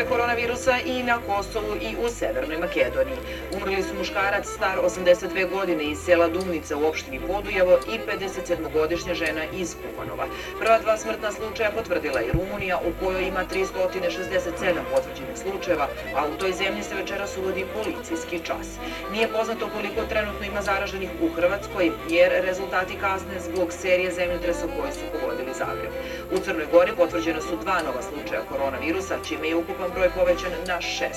žrtve 0.00 0.16
koronavirusa 0.16 0.78
i 0.86 1.02
na 1.02 1.18
Kosovu 1.26 1.74
i 1.80 1.96
u 2.04 2.08
Severnoj 2.08 2.58
Makedoniji. 2.58 3.16
Umrli 3.56 3.82
su 3.82 3.94
muškarac 3.98 4.46
star 4.46 4.78
82 4.78 5.50
godine 5.50 5.84
iz 5.84 5.98
sela 5.98 6.28
Dumnica 6.28 6.76
u 6.76 6.86
opštini 6.86 7.20
Podujevo 7.20 7.78
i 7.92 7.98
57-godišnja 8.08 9.14
žena 9.14 9.44
iz 9.54 9.76
Kumanova. 9.80 10.26
Prva 10.60 10.78
dva 10.78 10.96
smrtna 10.96 11.32
slučaja 11.32 11.70
potvrdila 11.70 12.20
i 12.20 12.32
Rumunija 12.32 12.76
u 12.88 13.04
kojoj 13.04 13.28
ima 13.28 13.44
367 13.52 14.80
potvrđenih 14.92 15.36
slučajeva, 15.42 15.86
a 16.16 16.26
u 16.26 16.38
toj 16.38 16.52
zemlji 16.52 16.82
se 16.82 16.94
večeras 16.94 17.36
uvodi 17.36 17.64
policijski 17.74 18.38
čas. 18.38 18.66
Nije 19.12 19.28
poznato 19.28 19.68
koliko 19.76 20.08
trenutno 20.08 20.46
ima 20.46 20.62
zaraženih 20.62 21.10
u 21.22 21.28
Hrvatskoj, 21.34 21.90
jer 22.08 22.30
rezultati 22.44 23.00
kasne 23.00 23.36
zbog 23.40 23.72
serije 23.72 24.10
zemljotresa 24.12 24.66
koji 24.76 24.92
su 24.92 25.04
pogodili 25.12 25.52
Zagreb. 25.58 25.92
U 26.34 26.38
Crnoj 26.38 26.66
Gori 26.72 26.92
potvrđena 26.96 27.40
su 27.40 27.56
dva 27.62 27.78
nova 27.86 28.02
slučaja 28.02 28.42
koronavirusa, 28.50 29.24
čime 29.28 29.48
je 29.48 29.56
ukupan 29.56 29.89
broj 29.94 30.10
povećan 30.14 30.52
na 30.66 30.78
16. 30.80 31.10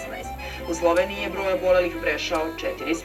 U 0.70 0.74
Sloveniji 0.74 1.22
je 1.22 1.30
broj 1.30 1.54
obolelih 1.54 1.96
prešao 2.02 2.46
400. 2.88 3.04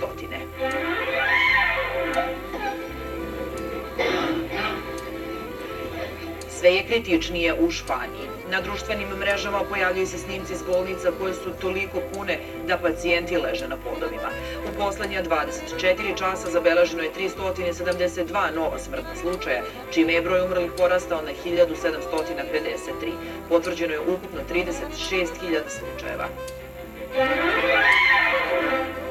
Sve 6.48 6.70
je 6.70 6.86
kritičnije 6.86 7.54
u 7.54 7.70
Španiji. 7.70 8.37
Na 8.50 8.60
društvenim 8.60 9.08
mrežama 9.08 9.60
pojavljuju 9.70 10.06
se 10.06 10.18
snimci 10.18 10.52
iz 10.52 10.62
bolnica 10.62 11.10
koje 11.18 11.34
su 11.34 11.50
toliko 11.60 11.98
pune 12.14 12.38
da 12.66 12.78
pacijenti 12.78 13.36
leže 13.36 13.68
na 13.68 13.76
podovima. 13.76 14.30
U 14.68 14.78
poslednja 14.78 15.22
24 15.22 16.18
časa 16.18 16.50
zabeleženo 16.50 17.02
je 17.02 17.10
372 17.18 18.54
nova 18.54 18.78
smrtna 18.78 19.16
slučaja, 19.20 19.62
čime 19.90 20.12
je 20.12 20.22
broj 20.22 20.40
umrlih 20.40 20.70
porastao 20.78 21.22
na 21.22 21.30
1753. 21.44 23.12
Potvrđeno 23.48 23.92
je 23.92 24.00
ukupno 24.00 24.40
36.000 24.50 25.60
slučajeva. 25.68 26.28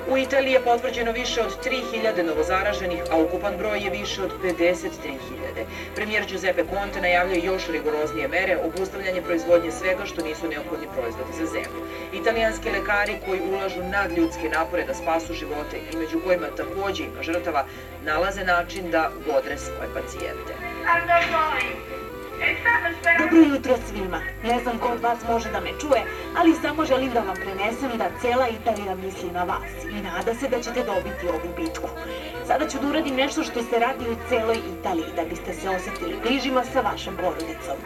U 0.10 0.18
Italiji 0.18 0.54
je 0.54 0.64
potvrđeno 0.64 1.12
više 1.12 1.42
od 1.42 1.66
3000 1.66 2.24
novozaraženih, 2.24 3.02
a 3.12 3.18
ukupan 3.18 3.58
broj 3.58 3.80
je 3.80 3.90
više 3.90 4.24
od 4.24 4.32
53.000. 4.44 5.66
Premijer 5.96 6.26
Giuseppe 6.26 6.64
Conte 6.74 7.02
najavljuje 7.02 7.44
još 7.44 7.68
rigoroznije 7.68 8.28
mere, 8.28 8.58
obustavljanje 8.58 9.22
proizvodnje 9.22 9.72
svega 9.72 10.06
što 10.06 10.24
nisu 10.24 10.48
neophodni 10.48 10.88
proizvodi 10.96 11.34
za 11.40 11.46
zemlju. 11.46 11.82
Italijanski 12.14 12.70
lekari 12.70 13.18
koji 13.26 13.42
ulažu 13.42 13.84
nadljudske 13.84 14.50
napore 14.50 14.86
da 14.86 14.94
spasu 14.94 15.34
živote 15.34 15.78
i 15.94 15.98
među 15.98 16.20
kojima 16.26 16.48
takođe 16.58 17.04
ima 17.04 17.24
žrtava, 17.24 17.66
nalaze 18.06 18.44
način 18.44 18.92
da 18.92 19.12
bodre 19.26 19.58
svoje 19.58 19.90
pacijente. 19.94 20.54
Dobro 23.20 23.40
jutro 23.56 23.76
svima. 23.88 24.22
Ne 24.44 24.60
znam 24.64 24.78
ko 24.80 24.88
od 24.88 25.02
vas 25.02 25.20
može 25.30 25.52
da 25.52 25.60
me 25.60 25.70
čuje, 25.80 26.04
ali 26.38 26.56
samo 26.62 26.86
želim 26.86 27.12
da 27.14 27.20
vam 27.20 27.36
prenesem 27.36 27.98
da 27.98 28.10
cela 28.22 28.48
Italija 28.48 28.96
misli 28.96 29.32
na 29.32 29.44
vas 29.44 29.72
i 29.92 30.02
nada 30.02 30.34
se 30.34 30.48
da 30.48 30.62
ćete 30.62 30.84
dobiti 30.84 31.28
ovu 31.30 31.50
bitku. 31.58 31.88
Sada 32.48 32.68
ću 32.68 32.78
da 32.82 32.88
uradim 32.88 33.16
nešto 33.16 33.44
što 33.44 33.64
se 33.64 33.80
radi 33.80 34.06
u 34.10 34.30
celoj 34.30 34.58
Italiji, 34.80 35.16
da 35.16 35.24
biste 35.26 35.54
se 35.54 35.70
osetili 35.70 36.20
bližima 36.24 36.64
sa 36.64 36.82
vašom 36.82 37.16
porodicom. 37.16 37.78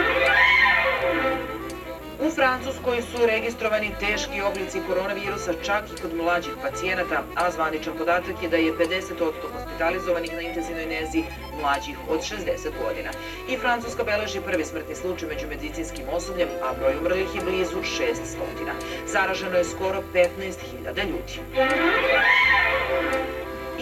U 0.00 0.03
Francuskoj 2.34 3.02
su 3.02 3.26
registrovani 3.26 3.90
teški 4.00 4.42
oblici 4.42 4.80
koronavirusa 4.88 5.52
čak 5.64 5.84
i 5.90 6.00
kod 6.02 6.14
mlađih 6.14 6.52
pacijenata, 6.62 7.22
a 7.34 7.50
zvaničan 7.50 7.94
podatak 7.98 8.42
je 8.42 8.48
da 8.48 8.56
je 8.56 8.72
50% 8.72 9.32
hospitalizovanih 9.52 10.32
na 10.32 10.40
intenzivnoj 10.40 10.86
nezi 10.86 11.22
mlađih 11.60 11.98
od 12.08 12.20
60 12.20 12.70
godina. 12.84 13.10
I 13.48 13.56
Francuska 13.56 14.04
beleži 14.04 14.40
prvi 14.40 14.64
smrtni 14.64 14.94
slučaj 14.94 15.28
među 15.28 15.46
medicinskim 15.48 16.06
osobljem, 16.12 16.48
a 16.62 16.72
broj 16.78 16.96
umrlih 16.98 17.34
je 17.34 17.40
blizu 17.40 17.82
600. 17.82 18.14
Zaraženo 19.06 19.56
je 19.56 19.64
skoro 19.64 20.02
15.000 20.14 21.08
ljudi 21.10 21.40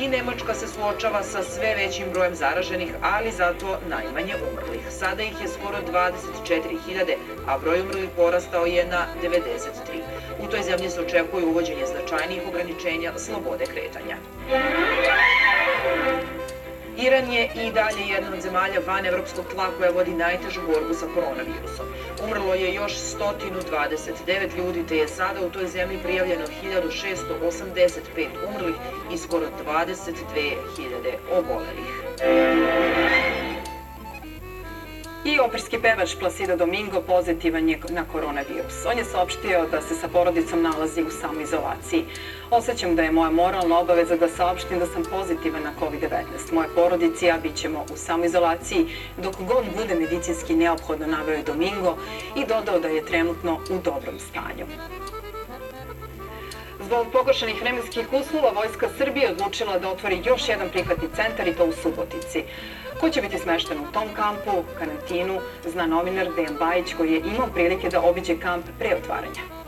i 0.03 0.09
Nemačka 0.09 0.55
se 0.55 0.67
suočava 0.67 1.23
sa 1.23 1.43
sve 1.43 1.75
većim 1.75 2.07
brojem 2.13 2.35
zaraženih, 2.35 2.95
ali 3.03 3.33
zato 3.33 3.79
najmanje 3.89 4.35
umrlih. 4.51 4.85
Sada 4.91 5.23
ih 5.23 5.41
je 5.41 5.49
skoro 5.49 5.79
24.000, 5.93 7.15
a 7.47 7.59
broj 7.59 7.81
umrlih 7.81 8.09
porastao 8.17 8.67
je 8.67 8.87
na 8.87 9.07
93. 9.23 10.01
U 10.41 10.47
toj 10.47 10.63
zemlji 10.63 10.91
se 10.91 11.01
očekuje 11.01 11.47
uvođenje 11.47 11.87
značajnijih 11.87 12.43
ograničenja 12.49 13.13
slobode 13.19 13.65
kretanja. 13.67 14.17
Iran 16.97 17.33
je 17.33 17.49
i 17.55 17.73
dalje 17.73 18.03
jedna 18.15 18.29
od 18.35 18.41
zemalja 18.41 18.81
van 18.87 19.07
evropskog 19.07 19.45
tla 19.55 19.67
koja 19.79 19.91
vodi 19.91 20.11
najtežu 20.11 20.61
borbu 20.67 20.95
sa 20.95 21.07
koronavirusom. 21.15 21.87
Umrlo 22.25 22.55
je 22.55 22.75
još 22.75 22.93
129 22.93 24.57
ljudi, 24.57 24.87
te 24.89 24.97
je 24.97 25.09
sada 25.09 25.47
u 25.47 25.51
toj 25.51 25.67
zemlji 25.67 25.99
prijavljeno 26.03 26.45
1685 26.65 28.27
umrlih 28.49 28.75
i 29.13 29.19
skoro 29.19 29.47
22.000 29.65 31.15
obolelih. 31.33 33.22
I 35.25 35.39
operski 35.41 35.79
pevač 35.79 36.17
Placido 36.19 36.57
Domingo 36.57 37.01
pozitivan 37.01 37.69
je 37.69 37.79
na 37.89 38.05
koronavirus. 38.05 38.87
On 38.91 38.99
je 38.99 39.05
saopštio 39.05 39.67
da 39.71 39.81
se 39.81 39.95
sa 39.95 40.09
porodicom 40.09 40.63
nalazi 40.63 41.03
u 41.03 41.11
samoizolaciji. 41.11 42.05
Osećam 42.51 42.97
da 42.97 43.03
je 43.03 43.13
moja 43.13 43.31
moralna 43.31 43.79
obaveza 43.79 44.17
da 44.17 44.29
saopštim 44.29 44.79
da 44.79 44.87
sam 44.87 45.03
pozitivan 45.11 45.63
na 45.63 45.73
COVID-19. 45.81 46.53
Moje 46.53 46.69
porodici 46.75 47.27
ja 47.27 47.39
bit 47.43 47.55
ćemo 47.55 47.85
u 47.93 47.97
samoizolaciji 47.97 48.87
dok 49.23 49.35
god 49.39 49.65
bude 49.77 49.95
medicinski 49.95 50.55
neophodno 50.55 51.07
naveo 51.07 51.43
Domingo 51.43 51.97
i 52.37 52.47
dodao 52.47 52.81
da 52.81 52.89
je 52.89 53.07
trenutno 53.07 53.55
u 53.71 53.79
dobrom 53.85 54.19
stanju. 54.19 54.67
Zbog 56.85 57.07
pogoršanih 57.13 57.61
vremenskih 57.63 58.13
uslova, 58.13 58.51
Vojska 58.51 58.89
Srbije 58.99 59.31
odlučila 59.31 59.79
da 59.79 59.91
otvori 59.91 60.23
još 60.25 60.49
jedan 60.49 60.69
prihvatni 60.71 61.09
centar 61.17 61.49
i 61.49 61.55
to 61.55 61.65
u 61.65 61.73
Subotici. 61.73 62.43
Ko 63.01 63.11
će 63.11 63.21
biti 63.21 63.39
smešten 63.39 63.79
u 63.79 63.93
tom 63.93 64.09
kampu, 64.17 64.65
karantinu, 64.79 65.41
zna 65.67 65.87
novinar 65.87 66.29
Dejan 66.37 66.57
Bajić 66.61 66.95
koji 66.95 67.13
je 67.13 67.23
imao 67.35 67.47
prilike 67.55 67.89
da 67.89 68.01
obiđe 68.01 68.39
kamp 68.41 68.67
pre 68.79 68.97
otvaranja. 68.97 69.62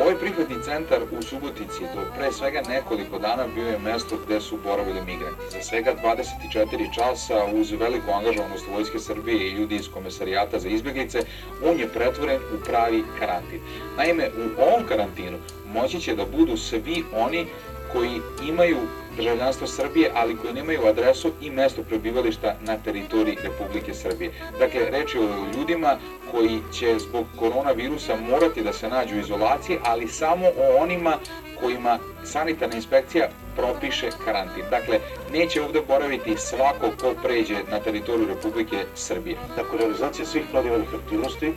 Ovaj 0.00 0.14
prihvatni 0.20 0.56
centar 0.64 1.02
u 1.02 1.22
Subotici 1.22 1.80
do 1.94 2.00
pre 2.16 2.32
svega 2.32 2.62
nekoliko 2.68 3.18
dana 3.18 3.46
bio 3.54 3.66
je 3.68 3.78
mesto 3.78 4.16
gde 4.26 4.40
su 4.40 4.58
boravili 4.64 5.00
migranti. 5.00 5.50
Za 5.50 5.62
svega 5.62 5.94
24 6.04 6.94
časa 6.94 7.44
uz 7.54 7.70
veliku 7.70 8.10
angažovanost 8.10 8.66
Vojske 8.72 8.98
Srbije 8.98 9.48
i 9.48 9.50
ljudi 9.50 9.74
iz 9.74 9.88
komesarijata 9.94 10.58
za 10.58 10.68
izbjeglice, 10.68 11.18
on 11.64 11.78
je 11.80 11.88
pretvoren 11.88 12.36
u 12.36 12.64
pravi 12.64 13.04
karantin. 13.18 13.60
Naime, 13.96 14.28
u 14.28 14.62
ovom 14.62 14.86
karantinu 14.88 15.38
moći 15.66 16.00
će 16.00 16.16
da 16.16 16.24
budu 16.24 16.56
svi 16.56 17.04
oni 17.16 17.46
koji 17.92 18.20
imaju 18.48 18.78
državljanstvo 19.16 19.66
Srbije, 19.66 20.10
ali 20.14 20.36
koji 20.36 20.54
nemaju 20.54 20.86
adresu 20.86 21.32
i 21.40 21.50
mesto 21.50 21.82
prebivališta 21.82 22.54
na 22.60 22.76
teritoriji 22.76 23.36
Republike 23.42 23.94
Srbije. 23.94 24.30
Dakle, 24.58 24.90
reč 24.90 25.14
je 25.14 25.20
o 25.20 25.46
ljudima 25.56 25.96
koji 26.30 26.60
će 26.72 26.98
zbog 26.98 27.26
koronavirusa 27.38 28.16
morati 28.16 28.62
da 28.62 28.72
se 28.72 28.88
nađu 28.88 29.16
u 29.16 29.18
izolaciji, 29.18 29.78
ali 29.84 30.08
samo 30.08 30.46
o 30.46 30.82
onima 30.82 31.18
kojima 31.60 31.98
sanitarna 32.24 32.76
inspekcija 32.76 33.28
propiše 33.56 34.10
karantin. 34.24 34.64
Dakle, 34.70 35.00
neće 35.32 35.62
ovde 35.62 35.80
boraviti 35.88 36.36
svako 36.36 36.90
ko 37.00 37.14
pređe 37.22 37.56
na 37.70 37.80
teritoriju 37.80 38.26
Republike 38.26 38.84
Srbije. 38.94 39.36
Nakon 39.56 39.78
realizacije 39.78 40.26
svih 40.26 40.44
planiranih 40.50 40.88
aktivnosti, 40.94 41.52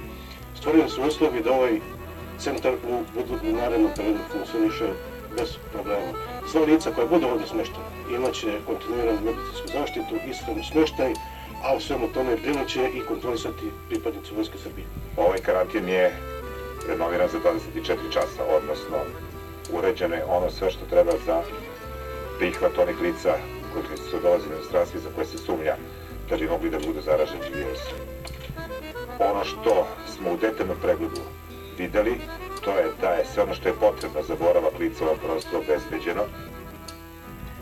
stvorili 0.55 0.89
su 0.89 1.03
uslovi 1.03 1.43
da 1.43 1.51
ovaj 1.51 1.79
centar 2.39 2.73
u, 2.73 2.95
u 3.49 3.55
narednom 3.55 3.91
periodu 3.95 4.19
funkcioniše 4.31 4.85
bez 5.37 5.49
problema. 5.73 6.11
Sva 6.51 6.61
lica 6.61 6.91
koja 6.91 7.07
bude 7.07 7.25
ovdje 7.25 7.47
smeštena 7.47 7.85
imaće 8.17 8.59
kontinuiranu 8.67 9.21
medicinsku 9.21 9.67
zaštitu, 9.67 10.15
ishranu 10.29 10.63
smeštaj, 10.63 11.13
a 11.63 11.75
u 11.75 11.79
svemu 11.79 12.07
tome 12.13 12.35
brinuće 12.35 12.89
i 12.93 13.05
kontrolisati 13.07 13.71
pripadnici 13.89 14.35
Vojske 14.35 14.57
Srbije. 14.57 14.87
Ovaj 15.17 15.37
karantin 15.37 15.89
je 15.89 16.15
renoviran 16.87 17.29
za 17.29 17.39
24 17.39 18.13
časa, 18.13 18.41
odnosno 18.57 18.97
uređeno 19.73 20.15
je 20.15 20.25
ono 20.25 20.51
sve 20.51 20.71
što 20.71 20.85
treba 20.89 21.11
za 21.25 21.41
prihvat 22.39 22.77
onih 22.77 23.01
lica 23.01 23.33
koji 23.73 23.97
su 23.97 24.19
dolazili 24.21 24.49
na 24.49 24.55
inostranstvi 24.55 24.99
za 24.99 25.09
koje 25.15 25.25
se 25.25 25.37
sumnja 25.37 25.75
da 26.29 26.37
bi 26.37 26.47
mogli 26.47 26.69
da 26.69 26.79
budu 26.79 27.01
zaraženi 27.01 27.55
virusom. 27.55 27.99
Ono 29.19 29.45
što 29.45 29.87
smo 30.15 30.31
u 30.31 30.37
detaljnom 30.37 30.77
pregledu 30.81 31.21
videli 31.77 32.17
to 32.65 32.71
je 32.71 32.85
da 33.01 33.09
je 33.09 33.25
sve 33.25 33.43
ono 33.43 33.55
što 33.55 33.69
je 33.69 33.75
potrebno 33.79 34.23
za 34.23 34.35
boravak 34.35 34.79
lica 34.79 35.03
u 35.03 35.07
ovom 35.07 35.19
prostoru 35.19 35.63
obezbeđeno. 35.63 36.23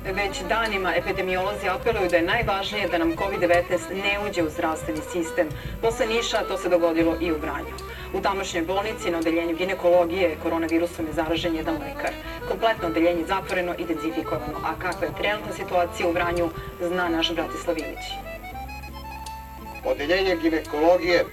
Već 0.05 0.41
danima 0.49 0.95
epidemiolozi 0.95 1.67
apeluju 1.69 2.09
da 2.09 2.17
je 2.17 2.23
najvažnije 2.23 2.87
da 2.87 2.97
nam 2.97 3.15
COVID-19 3.15 3.63
ne 4.03 4.19
uđe 4.29 4.43
u 4.43 4.49
zdravstveni 4.49 4.99
sistem. 5.11 5.47
Posle 5.81 6.05
Niša 6.05 6.43
to 6.47 6.57
se 6.57 6.69
dogodilo 6.69 7.15
i 7.21 7.31
u 7.31 7.37
Vranju. 7.37 7.75
U 8.13 8.21
tamošnjoj 8.21 8.63
bolnici 8.63 9.11
na 9.11 9.17
odeljenju 9.17 9.55
ginekologije 9.55 10.37
koronavirusom 10.43 11.07
je 11.07 11.13
zaražen 11.13 11.55
jedan 11.55 11.73
lekar. 11.73 12.13
Kompletno 12.49 12.87
odeljenje 12.87 13.19
je 13.19 13.27
zatvoreno 13.27 13.75
i 13.77 13.85
dezinfikovano. 13.85 14.57
A 14.63 14.79
kakva 14.79 15.07
je 15.07 15.17
trenutna 15.21 15.53
situacija 15.53 16.07
u 16.07 16.11
Vranju, 16.11 16.49
zna 16.81 17.09
naš 17.09 17.33
Bratislav 17.33 17.77
Ilić. 17.77 18.05
Odeljenje 19.85 20.37
ginekologije 20.41 21.25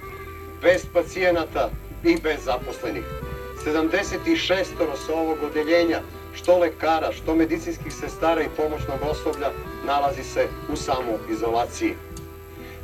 bez 0.61 0.85
pacijenata 0.93 1.69
i 2.03 2.17
bez 2.23 2.43
zaposlenih. 2.45 3.03
76 3.65 4.65
sa 5.05 5.13
ovog 5.13 5.37
odeljenja, 5.43 5.99
što 6.33 6.57
lekara, 6.57 7.11
što 7.11 7.35
medicinskih 7.35 7.93
sestara 7.93 8.41
i 8.41 8.49
pomoćnog 8.57 8.99
osoblja, 9.09 9.49
nalazi 9.85 10.23
se 10.23 10.47
u 10.73 10.75
samoizolaciji. 10.75 11.95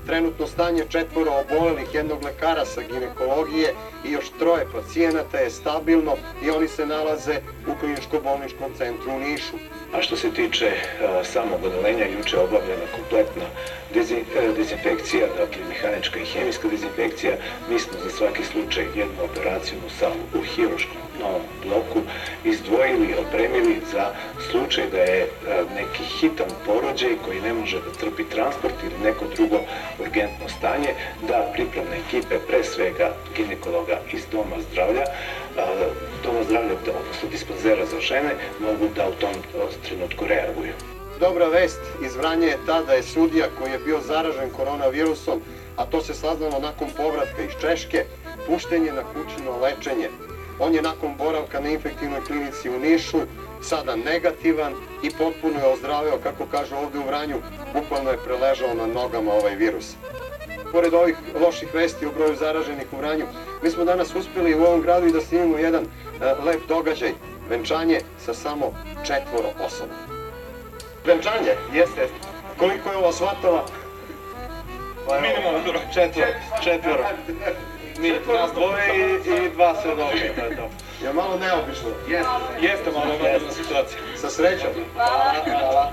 Trenutno 0.08 0.48
stanje 0.48 0.84
četvora 0.90 1.32
obolelih 1.32 1.94
jednog 1.94 2.24
lekara 2.24 2.66
sa 2.66 2.82
ginekologije 2.82 3.74
i 4.06 4.12
još 4.12 4.30
troje 4.40 4.66
pacijenata 4.74 5.38
je 5.38 5.50
stabilno 5.50 6.16
i 6.44 6.50
oni 6.50 6.68
se 6.68 6.86
nalaze 6.86 7.36
u 7.68 7.72
kliničko-bolničkom 7.80 8.78
centru 8.78 9.12
u 9.12 9.20
Nišu. 9.20 9.56
A 9.94 10.02
što 10.02 10.16
se 10.18 10.32
tiče 10.32 10.72
a, 10.72 11.24
samog 11.24 11.64
odelenja, 11.64 12.06
juče 12.06 12.36
je 12.36 12.44
obavljena 12.44 12.88
kompletna 12.96 13.48
dezi, 13.94 14.16
a, 14.16 14.52
dezinfekcija, 14.58 15.28
dakle 15.28 15.62
mehanička 15.70 16.20
i 16.20 16.26
hemijska 16.26 16.68
dezinfekcija. 16.68 17.34
Mi 17.70 17.80
smo 17.80 17.94
za 18.04 18.10
svaki 18.10 18.44
slučaj 18.44 18.84
jednu 18.84 19.24
operacijnu 19.24 19.90
salu 20.00 20.24
u 20.34 20.42
hiruškom 20.42 21.07
novom 21.20 21.42
bloku 21.66 22.00
izdvojili 22.44 23.16
opremili 23.28 23.82
za 23.92 24.06
slučaj 24.52 24.86
da 24.92 24.98
je 24.98 25.24
a, 25.24 25.64
neki 25.76 26.04
hitan 26.04 26.50
porođaj 26.66 27.16
koji 27.26 27.42
ne 27.42 27.54
može 27.54 27.78
da 27.82 27.92
trpi 28.00 28.24
transport 28.24 28.76
ili 28.84 29.04
neko 29.04 29.26
drugo 29.36 29.60
urgentno 30.00 30.50
stanje, 30.58 30.90
da 31.28 31.52
pripravne 31.54 31.98
ekipe, 32.08 32.36
pre 32.48 32.64
svega 32.64 33.14
ginekologa 33.36 34.00
iz 34.14 34.22
Doma 34.32 34.56
zdravlja, 34.72 35.04
Doma 36.24 36.44
zdravlja, 36.44 36.72
odnosno 36.74 37.30
dispanzera 37.32 37.86
za 37.86 38.00
žene, 38.00 38.32
mogu 38.60 38.94
da 38.96 39.10
u 39.10 39.20
tom 39.22 39.34
trenutku 39.88 40.26
reaguju. 40.26 40.74
Dobra 41.20 41.48
vest 41.48 41.80
iz 42.06 42.16
Vranja 42.16 42.48
je 42.48 42.58
ta 42.66 42.82
da 42.82 42.94
je 42.94 43.04
sudija 43.04 43.48
koji 43.60 43.72
je 43.72 43.80
bio 43.80 44.00
zaražen 44.02 44.50
koronavirusom, 44.58 45.42
a 45.76 45.86
to 45.86 46.02
se 46.02 46.14
saznalo 46.14 46.60
nakon 46.60 46.88
povratka 46.98 47.42
iz 47.42 47.52
Češke, 47.62 48.06
pušten 48.48 48.86
je 48.86 48.94
na 48.94 49.04
kućno 49.04 49.58
lečenje. 49.62 50.10
On 50.60 50.74
je 50.74 50.82
nakon 50.82 51.16
boravka 51.18 51.60
na 51.60 51.70
infektivnoj 51.70 52.22
klinici 52.22 52.70
u 52.70 52.80
Nišu 52.80 53.18
sada 53.62 53.96
negativan 53.96 54.74
i 55.04 55.10
potpuno 55.10 55.60
je 55.60 55.74
ozdraveo, 55.74 56.18
kako 56.24 56.46
kaže 56.52 56.76
ovde 56.76 57.00
u 57.00 57.08
Vranju, 57.08 57.38
bukvalno 57.74 58.12
je 58.12 58.24
preležao 58.26 58.74
na 58.74 58.86
nogama 58.88 59.34
ovaj 59.34 59.56
virus. 59.56 59.96
Pored 60.72 60.94
ovih 60.94 61.16
loših 61.42 61.74
vesti 61.74 62.06
o 62.06 62.12
broju 62.12 62.36
zaraženih 62.36 62.86
u 62.92 62.98
Vranju, 62.98 63.26
mi 63.64 63.70
smo 63.70 63.86
danas 63.86 64.16
uspeli 64.16 64.56
u 64.56 64.64
ovom 64.64 64.82
gradu 64.82 65.08
i 65.08 65.12
da 65.12 65.22
snimimo 65.22 65.58
jedan 65.58 65.84
uh, 65.84 66.46
lep 66.46 66.68
događaj, 66.68 67.12
venčanje 67.50 68.00
sa 68.26 68.34
samo 68.34 68.74
četvoro 69.04 69.50
osoba. 69.66 69.94
Venčanje? 71.06 71.54
Jeste. 71.74 72.08
Koliko 72.58 72.92
je 72.92 72.98
ovo 72.98 73.12
svatova? 73.12 73.66
Pa 75.08 75.20
Minimum 75.22 75.84
četvoro. 75.94 76.28
Četvoro. 76.64 77.04
Mi, 78.00 78.10
nas 78.10 78.52
dvoje 78.54 78.88
i, 78.96 79.46
i 79.46 79.50
dva 79.50 79.76
svedoka, 79.82 80.12
to 80.36 80.46
je 80.46 80.56
to. 80.56 80.70
Je 81.04 81.14
malo 81.14 81.38
neobično? 81.38 81.90
Jeste. 82.10 82.68
Jeste 82.68 82.92
malo 82.92 83.14
neobična 83.24 83.52
situacija. 83.52 84.00
Sa 84.16 84.30
srećom. 84.30 84.70
Hvala. 84.94 85.34
Hvala. 85.44 85.92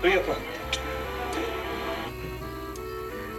Prijatno. 0.00 0.34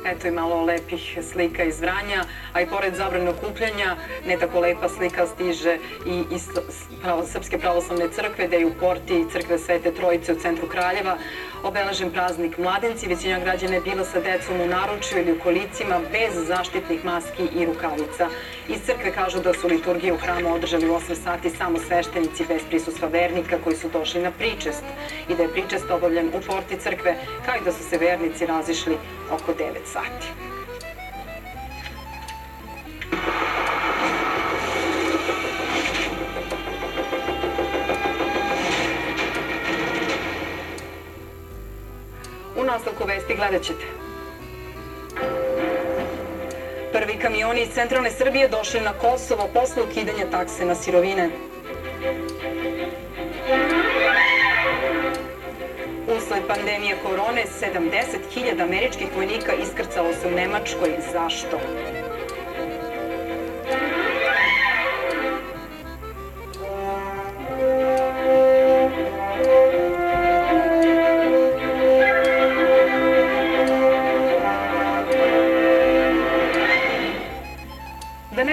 Eto 0.06 0.28
i 0.28 0.32
malo 0.32 0.62
lepih 0.62 1.18
slika 1.32 1.64
iz 1.64 1.82
Vranja, 1.82 2.24
a 2.54 2.62
i 2.62 2.68
pored 2.68 2.96
zabrane 2.96 3.30
okupljanja, 3.30 3.96
ne 4.28 4.38
tako 4.40 4.60
lepa 4.60 4.90
slika 4.90 5.28
stiže 5.28 5.78
i 6.06 6.24
iz 6.32 6.48
pravo, 7.02 7.26
Srpske 7.26 7.58
pravoslavne 7.58 8.10
crkve, 8.12 8.48
da 8.48 8.56
je 8.56 8.66
u 8.66 8.74
porti 8.80 9.26
crkve 9.32 9.60
Svete 9.60 9.92
Trojice 9.92 10.34
u 10.34 10.40
centru 10.40 10.68
Kraljeva 10.68 11.18
obeležen 11.66 12.12
praznik 12.12 12.58
mladenci. 12.58 13.08
Većina 13.08 13.40
građana 13.40 13.74
je 13.76 13.82
bila 13.82 14.06
sa 14.06 14.20
decom 14.20 14.62
u 14.62 14.68
naručju 14.68 15.20
ili 15.20 15.32
u 15.32 15.40
kolicima 15.40 16.00
bez 16.12 16.48
zaštitnih 16.48 17.06
maski 17.06 17.44
i 17.60 17.66
rukavica. 17.66 18.30
Iz 18.70 18.80
crkve 18.86 19.12
kažu 19.12 19.40
da 19.40 19.54
su 19.54 19.68
liturgije 19.68 20.14
u 20.14 20.18
hramu 20.18 20.54
održali 20.54 20.90
u 20.90 20.94
8 20.94 21.16
sati 21.24 21.50
samo 21.50 21.80
sveštenici 21.88 22.46
bez 22.48 22.62
prisustva 22.70 23.08
vernika 23.08 23.58
koji 23.64 23.76
su 23.76 23.90
došli 23.90 24.22
na 24.22 24.32
pričest 24.32 24.84
i 25.30 25.36
da 25.36 25.44
je 25.44 25.54
pričest 25.54 25.92
obavljen 25.92 26.28
u 26.28 26.42
porti 26.48 26.78
crkve, 26.78 27.16
kao 27.46 27.56
i 27.56 27.66
da 27.66 27.72
su 27.72 27.84
se 27.90 27.98
vernici 27.98 28.46
razišli 28.46 28.98
oko 29.32 29.54
9 29.54 29.58
sati. 29.86 30.28
Nastavku 42.66 43.06
vesti 43.06 43.36
gledat 43.36 43.62
ćete. 43.62 43.86
Prvi 46.92 47.20
kamioni 47.22 47.62
iz 47.62 47.70
centralne 47.74 48.12
Srbije 48.12 48.48
došli 48.48 48.82
na 48.82 48.94
Kosovo 48.94 49.50
posle 49.54 49.84
ukidanja 49.84 50.26
takse 50.32 50.66
na 50.66 50.76
sirovine. 50.76 51.30
Usled 56.18 56.44
pandemije 56.48 56.96
korone, 57.04 57.44
70.000 57.62 58.64
američkih 58.64 59.08
vojnika 59.16 59.54
iskrcalo 59.54 60.14
se 60.14 60.28
u 60.28 60.32
Nemačkoj. 60.32 60.90
Zašto? 61.14 61.60
Da 63.70 64.05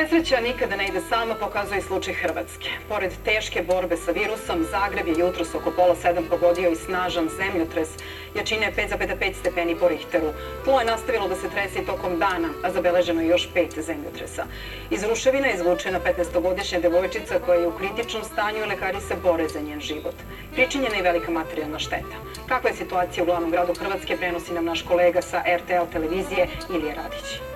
nesreća 0.03 0.41
nikada 0.41 0.77
ne 0.77 0.87
ide 0.89 1.01
sama, 1.09 1.35
pokazuje 1.35 1.83
slučaj 1.83 2.15
Hrvatske. 2.15 2.69
Pored 2.89 3.13
teške 3.25 3.63
borbe 3.63 3.97
sa 3.97 4.11
virusom, 4.13 4.65
Zagreb 4.71 5.09
je 5.09 5.15
jutros 5.19 5.55
oko 5.55 5.71
pola 5.71 5.95
sedam 5.97 6.25
pogodio 6.31 6.71
i 6.71 6.77
snažan 6.77 7.29
zemljotres 7.29 7.89
jačine 8.35 8.73
5,5 8.77 9.35
stepeni 9.41 9.77
po 9.77 9.89
Richteru. 9.89 10.31
Tlo 10.65 10.81
je 10.81 10.87
nastavilo 10.87 11.29
da 11.29 11.37
se 11.37 11.51
trese 11.51 11.79
i 11.79 11.87
tokom 11.87 12.19
dana, 12.19 12.49
a 12.65 12.71
zabeleženo 12.71 13.21
je 13.21 13.29
još 13.29 13.49
pet 13.55 13.79
zemljotresa. 13.79 14.45
Iz 14.91 15.05
ruševina 15.05 15.47
je 15.47 15.55
izvučena 15.55 16.01
15-godišnja 16.01 16.81
devojčica 16.81 17.39
koja 17.47 17.61
je 17.61 17.69
u 17.69 17.77
kritičnom 17.79 18.25
stanju 18.25 18.59
i 18.59 18.69
lekari 18.73 19.01
se 19.01 19.15
bore 19.23 19.49
za 19.49 19.61
njen 19.61 19.81
život. 19.81 20.17
Pričinjena 20.55 20.97
je 20.97 21.03
velika 21.03 21.31
materijalna 21.31 21.79
šteta. 21.79 22.17
Kakva 22.49 22.71
je 22.71 22.77
situacija 22.77 23.23
u 23.23 23.27
glavnom 23.27 23.51
gradu 23.51 23.75
Hrvatske, 23.75 24.17
prenosi 24.17 24.53
nam 24.53 24.65
naš 24.65 24.83
kolega 24.83 25.23
sa 25.23 25.43
RTL 25.57 25.93
televizije 25.93 26.49
Ilija 26.75 26.95
Radić. 26.95 27.52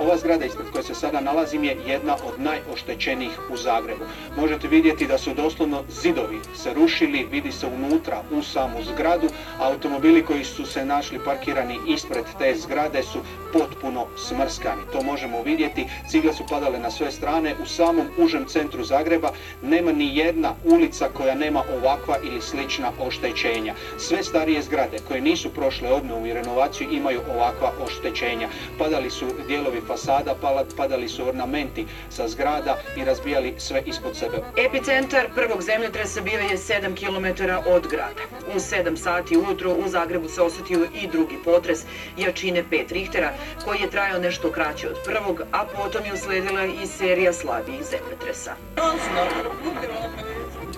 Ova 0.00 0.16
zgrada 0.16 0.44
ispred 0.44 0.66
koje 0.72 0.82
se 0.84 0.94
sada 0.94 1.20
nalazim 1.20 1.64
je 1.64 1.76
jedna 1.86 2.14
od 2.14 2.40
najoštećenijih 2.40 3.38
u 3.50 3.56
Zagrebu. 3.56 4.04
Možete 4.36 4.68
vidjeti 4.68 5.06
da 5.06 5.18
su 5.18 5.34
doslovno 5.34 5.82
zidovi 6.02 6.38
se 6.54 6.74
rušili, 6.74 7.26
vidi 7.30 7.52
se 7.52 7.66
unutra 7.66 8.22
u 8.30 8.42
samu 8.42 8.82
zgradu. 8.82 9.28
Automobili 9.60 10.24
koji 10.24 10.44
su 10.44 10.66
se 10.66 10.84
našli 10.84 11.18
parkirani 11.24 11.78
ispred 11.88 12.24
te 12.38 12.54
zgrade 12.56 13.02
su 13.02 13.18
potpuno 13.52 14.06
smrskani. 14.16 14.82
To 14.92 15.02
možemo 15.02 15.42
vidjeti. 15.42 15.86
Cigle 16.10 16.32
su 16.32 16.44
padale 16.50 16.78
na 16.78 16.90
sve 16.90 17.10
strane. 17.10 17.54
U 17.62 17.66
samom 17.66 18.06
užem 18.18 18.44
centru 18.46 18.84
Zagreba 18.84 19.30
nema 19.62 19.92
ni 19.92 20.16
jedna 20.16 20.54
ulica 20.64 21.08
koja 21.16 21.34
nema 21.34 21.62
ovakva 21.78 22.16
ili 22.22 22.40
slična 22.40 22.92
oštećenja. 23.00 23.74
Sve 23.98 24.22
starije 24.22 24.62
zgrade 24.62 24.98
koje 25.08 25.20
nisu 25.20 25.54
prošle 25.54 25.92
obnovu 25.92 26.26
i 26.26 26.32
renovaciju 26.32 26.88
imaju 26.90 27.20
ovakva 27.34 27.72
oštećenja. 27.86 28.48
Padali 28.78 29.10
su 29.10 29.26
dijelovi 29.46 29.87
fasada, 29.88 30.34
padali 30.76 31.08
su 31.08 31.28
ornamenti 31.28 31.86
sa 32.10 32.28
zgrada 32.28 32.78
i 32.96 33.04
razbijali 33.04 33.54
sve 33.58 33.82
ispod 33.86 34.16
sebe. 34.16 34.36
Epicentar 34.56 35.26
prvog 35.34 35.62
zemljotresa 35.62 36.20
bio 36.20 36.38
je 36.38 36.56
7 36.56 36.94
km 37.00 37.26
od 37.70 37.86
grada. 37.88 38.22
U 38.54 38.58
7 38.58 38.96
sati 38.96 39.36
ujutro 39.36 39.72
u 39.72 39.88
Zagrebu 39.88 40.28
se 40.28 40.42
osetio 40.42 40.88
i 41.02 41.08
drugi 41.08 41.36
potres 41.44 41.78
jačine 42.16 42.64
5 42.70 42.92
Richtera, 42.92 43.32
koji 43.64 43.80
je 43.80 43.90
trajao 43.90 44.18
nešto 44.18 44.52
kraće 44.52 44.88
od 44.88 44.96
prvog, 45.04 45.40
a 45.52 45.64
potom 45.64 46.04
je 46.04 46.12
usledila 46.12 46.64
i 46.64 46.86
serija 46.86 47.32
slabijih 47.32 47.82
zemljotresa. 47.84 48.52
Grozno, 48.76 49.22
me, 49.64 49.82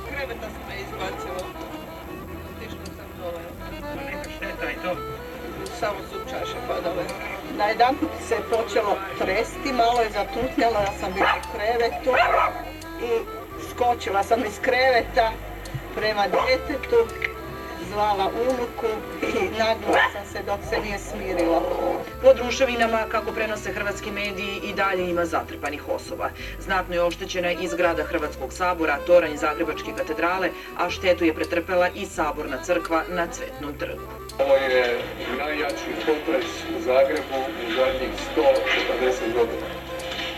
kreveta 0.09 0.46
sam 0.55 0.62
me 0.68 0.75
izbacila. 0.81 1.42
Teško 2.61 2.85
sam 2.96 3.09
dole. 3.18 3.42
Neka 4.07 4.31
šteta 4.37 4.70
i 4.70 4.75
to. 4.83 4.96
Samo 5.81 5.99
su 6.12 6.18
čaše 6.31 6.57
padale. 6.68 7.29
Na 7.61 7.66
jedan 7.66 7.94
put 7.96 8.11
se 8.29 8.37
počelo 8.51 8.96
tresti, 9.18 9.73
malo 9.73 10.01
je 10.01 10.11
zatutnjalo, 10.11 10.79
ja 10.81 10.92
sam 11.01 11.12
bila 11.12 11.35
u 11.38 11.57
krevetu 11.57 12.11
i 13.03 13.11
skočila 13.70 14.23
sam 14.23 14.44
iz 14.46 14.59
kreveta 14.62 15.33
prema 15.94 16.25
djetetu 16.29 16.96
zvala 17.92 18.31
unuku 18.51 18.87
i 19.23 19.59
nagla 19.59 20.01
sam 20.12 20.33
se 20.33 20.42
dok 20.46 20.61
se 20.70 20.81
nije 20.81 20.99
smirila. 20.99 21.61
Po 22.23 22.35
druševinama, 22.35 22.99
kako 23.11 23.33
prenose 23.33 23.73
hrvatski 23.73 24.11
mediji, 24.11 24.61
i 24.64 24.73
dalje 24.75 25.11
ima 25.11 25.25
zatrpanih 25.25 25.88
osoba. 25.88 26.31
Znatno 26.61 26.94
je 26.94 27.03
oštećena 27.03 27.53
i 27.53 27.68
zgrada 27.68 28.03
Hrvatskog 28.03 28.53
sabora, 28.53 28.99
toranj 29.07 29.37
Zagrebačke 29.37 29.92
katedrale, 29.96 30.51
a 30.79 30.90
štetu 30.90 31.25
je 31.25 31.35
pretrpela 31.35 31.88
i 31.88 32.07
saborna 32.07 32.62
crkva 32.62 33.03
na 33.09 33.27
Cvetnom 33.33 33.75
trgu. 33.79 34.19
Ovo 34.42 34.55
je 34.55 34.98
najjači 35.38 35.90
potres 36.07 36.46
u 36.76 36.81
Zagrebu 36.83 37.38
u 37.62 37.72
zadnjih 37.76 38.12
140 38.37 39.33
godina. 39.35 39.66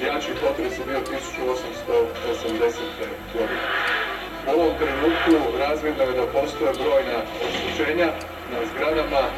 Jači 0.06 0.32
potres 0.40 0.78
je 0.78 0.84
bio 0.86 1.00
1880. 1.00 2.72
godina. 3.32 3.66
U 4.46 4.50
ovom 4.50 4.74
trenutku 4.80 5.58
razvidno 5.58 6.02
je 6.04 6.12
da 6.12 6.26
postoje 6.26 6.72
brojna 6.82 7.18
oštećenja 7.46 8.08
na 8.52 8.58
zgradama, 8.70 9.22
e, 9.24 9.30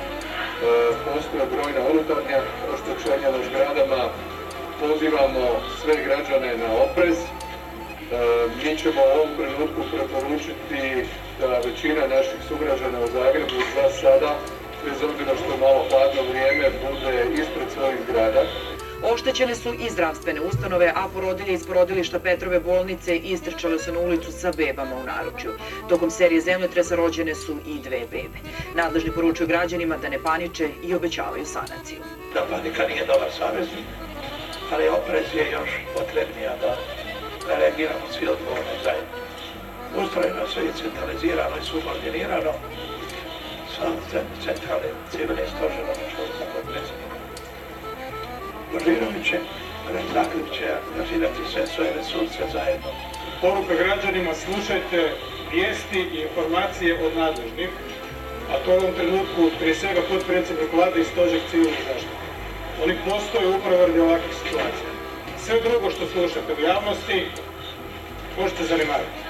postoje 1.05 1.45
brojna 1.55 1.81
unutarnja 1.91 2.41
oštećenja 2.75 3.29
na 3.37 3.41
zgradama. 3.49 4.03
Pozivamo 4.81 5.45
sve 5.81 5.95
građane 6.05 6.57
na 6.57 6.69
oprez. 6.85 7.19
E, 7.19 7.27
mi 8.65 8.79
ćemo 8.79 9.01
u 9.03 9.13
ovom 9.17 9.31
trenutku 9.37 9.81
preporučiti 9.93 11.05
da 11.49 11.59
većina 11.69 12.07
naših 12.07 12.41
sugrađana 12.49 12.99
u 13.05 13.07
Zagrebu 13.07 13.59
za 13.75 13.91
sada, 14.01 14.39
bez 14.85 15.03
obzira 15.03 15.33
što 15.37 15.53
je 15.53 15.59
malo 15.61 15.87
hladno 15.91 16.23
vrijeme, 16.31 16.71
bude 16.83 17.43
ispred 17.43 17.69
svojih 17.75 17.99
zgrada. 18.09 18.43
Oštećene 19.13 19.55
su 19.55 19.75
i 19.75 19.91
zdravstvene 19.91 20.41
ustanove, 20.41 20.93
a 20.95 21.09
porodilje 21.15 21.53
iz 21.53 21.67
porodilišta 21.67 22.19
Petrove 22.19 22.61
bolnice 22.61 23.17
istrčale 23.17 23.79
su 23.79 23.93
na 23.93 23.99
ulicu 23.99 24.33
sa 24.33 24.53
bebama 24.57 24.97
u 24.97 25.07
naručju. 25.07 25.51
Tokom 25.89 26.11
serije 26.11 26.41
zemljotresa 26.41 26.95
rođene 26.97 27.35
su 27.35 27.57
i 27.67 27.79
dve 27.79 28.01
bebe. 28.11 28.39
Nadležni 28.75 29.11
poručuju 29.13 29.49
građanima 29.49 29.97
da 29.97 30.09
ne 30.09 30.23
paniče 30.23 30.69
i 30.83 30.95
obećavaju 30.95 31.47
sanaciju. 31.47 31.99
Da 32.35 32.47
panika 32.51 32.89
nije 32.89 33.07
dobar 33.07 33.31
saveznik, 33.39 33.87
ali 34.73 34.89
oprez 34.89 35.27
je 35.35 35.51
još 35.53 35.71
potrebnija 35.95 36.57
da 36.61 36.77
reagiramo 37.59 38.07
svi 38.19 38.29
odgovorni 38.29 38.83
zajedno. 38.85 39.24
Ustrojeno 40.03 40.47
sve 40.53 40.63
je 40.65 40.79
centralizirano 40.83 41.57
i 41.57 41.67
subordinirano 41.71 42.53
sa 43.75 43.87
centralnim 44.45 44.95
civilnim 45.11 45.49
stožerom 45.55 45.99
što 46.13 46.23
je 46.23 46.29
za 46.39 46.47
podpredsjednik. 46.53 47.13
Božirović 48.73 49.27
će, 49.29 49.39
Zagreb 50.15 50.47
će 50.57 50.67
angažirati 50.87 51.51
sve 51.53 51.67
svoje 51.67 51.91
resurse 51.99 52.43
zajedno. 52.53 52.91
Poruka 53.41 53.75
građanima, 53.75 54.35
slušajte 54.35 54.99
vijesti 55.53 56.01
i 56.15 56.21
informacije 56.27 57.07
od 57.07 57.17
nadležnih, 57.17 57.71
a 58.53 58.55
to 58.65 58.71
u 58.71 58.79
ovom 58.81 58.93
trenutku 58.99 59.43
prije 59.59 59.75
svega 59.75 60.03
podpredsjednik 60.11 60.73
vlade 60.73 61.01
i 61.01 61.11
stožer 61.13 61.41
civilne 61.51 61.83
zaštite. 61.89 62.25
Oni 62.83 62.95
postoje 63.09 63.57
upravo 63.57 63.87
radi 63.87 64.01
ovakvih 64.01 64.35
situacija. 64.43 64.91
Sve 65.45 65.61
drugo 65.61 65.91
što 65.91 66.07
slušate 66.07 66.51
u 66.55 66.65
javnosti 66.71 67.27
možete 68.39 68.65
zanemariti. 68.65 69.24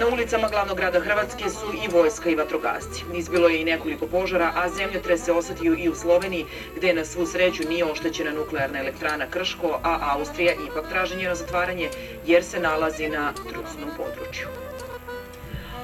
Na 0.00 0.06
ulicama 0.06 0.48
glavnog 0.48 0.76
grada 0.76 1.00
Hrvatske 1.00 1.50
su 1.50 1.66
i 1.84 1.88
vojska 1.92 2.30
i 2.30 2.34
vatrogasci. 2.34 3.04
Izbilo 3.14 3.48
je 3.48 3.60
i 3.60 3.64
nekoliko 3.64 4.06
požara, 4.06 4.52
a 4.56 4.68
zemljotres 4.68 5.24
se 5.24 5.32
osetio 5.32 5.76
i 5.78 5.88
u 5.88 5.94
Sloveniji, 5.94 6.46
gde 6.76 6.94
na 6.94 7.04
svu 7.04 7.26
sreću 7.26 7.62
nije 7.68 7.84
oštećena 7.84 8.32
nuklearna 8.32 8.78
elektrana 8.78 9.26
Krško, 9.30 9.80
a 9.82 9.98
Austrija 10.18 10.52
ipak 10.52 10.88
traži 10.88 11.16
njeno 11.16 11.34
zatvaranje 11.34 11.90
jer 12.26 12.44
se 12.44 12.60
nalazi 12.60 13.08
na 13.08 13.32
trusnom 13.32 13.90
području. 13.96 14.65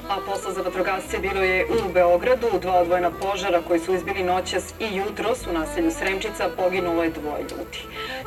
A 0.09 0.19
posla 0.25 0.53
za 0.53 0.61
vatrogasce 0.61 1.19
bilo 1.19 1.41
je 1.41 1.65
u 1.65 1.93
Beogradu, 1.93 2.47
dva 2.61 2.73
odvojena 2.81 3.11
požara 3.11 3.61
koji 3.67 3.79
su 3.79 3.93
izbili 3.93 4.23
noćas 4.23 4.73
i 4.79 4.95
jutros 4.95 5.47
u 5.47 5.53
naselju 5.53 5.91
Sremčica 5.91 6.49
poginulo 6.57 7.03
je 7.03 7.09
dvoje 7.09 7.41
ljudi. 7.41 7.79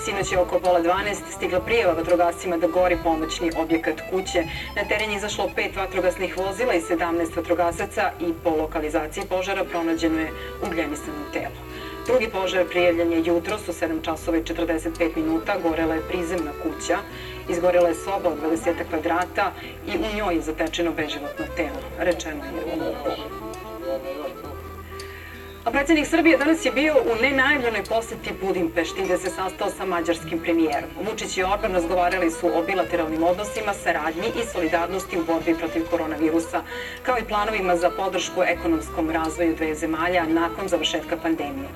Sinoć 0.05 0.33
je 0.33 0.39
oko 0.39 0.61
pola 0.61 0.81
12 0.83 1.15
stigla 1.37 1.61
prijeva 1.61 1.93
vatrogascima 1.93 2.57
da 2.57 2.67
gori 2.67 2.99
pomoćni 3.05 3.53
objekat 3.57 4.01
kuće. 4.11 4.45
Na 4.77 4.85
teren 4.89 5.11
je 5.11 5.17
izašlo 5.17 5.51
pet 5.57 5.77
vatrogasnih 5.77 6.39
vozila 6.39 6.75
i 6.75 6.81
17 6.81 7.37
vatrogasaca 7.37 8.11
i 8.21 8.33
po 8.45 8.51
lokalizaciji 8.51 9.25
požara 9.29 9.65
pronađeno 9.65 10.21
je 10.21 10.33
ugljenisano 10.67 11.31
telo. 11.33 11.57
Drugi 12.07 12.29
požar 12.29 12.65
prijavljen 12.69 13.13
je 13.13 13.23
jutros 13.25 13.69
u 13.69 13.73
7 13.73 14.05
časova 14.05 14.37
i 14.37 14.43
45 14.43 15.17
minuta, 15.17 15.57
gorela 15.63 15.95
je 15.95 16.09
prizemna 16.09 16.51
kuća, 16.63 16.99
izgorela 17.49 17.89
je 17.89 17.95
soba 17.95 18.29
od 18.29 18.39
20 18.43 18.75
kvadrata 18.91 19.53
i 19.87 19.99
u 19.99 20.17
njoj 20.17 20.35
je 20.35 20.41
zatečeno 20.41 20.93
beživotno 20.93 21.45
telo, 21.57 21.81
rečeno 21.99 22.45
je 22.45 22.51
u. 22.51 23.47
A 25.67 25.71
predsjednik 25.71 26.07
Srbije 26.07 26.39
danas 26.39 26.65
je 26.65 26.71
bio 26.73 26.95
u 26.95 27.23
nenajavljenoj 27.23 27.85
poseti 27.89 28.31
Budimpešti 28.43 29.03
gde 29.05 29.19
se 29.19 29.31
sastao 29.31 29.71
sa 29.71 29.85
mađarskim 29.85 30.39
premijerom. 30.39 30.91
Vučić 31.07 31.37
i 31.37 31.43
Orban 31.43 31.73
razgovarali 31.73 32.31
su 32.31 32.47
o 32.47 32.63
bilateralnim 32.63 33.23
odnosima, 33.23 33.75
saradnji 33.75 34.29
i 34.29 34.47
solidarnosti 34.53 35.19
u 35.19 35.25
borbi 35.25 35.55
protiv 35.55 35.87
koronavirusa, 35.91 36.63
kao 37.03 37.19
i 37.19 37.25
planovima 37.29 37.77
za 37.77 37.91
podršku 37.91 38.43
ekonomskom 38.43 39.11
razvoju 39.11 39.57
dve 39.57 39.75
zemalja 39.75 40.25
nakon 40.27 40.69
završetka 40.69 41.17
pandemije. 41.17 41.69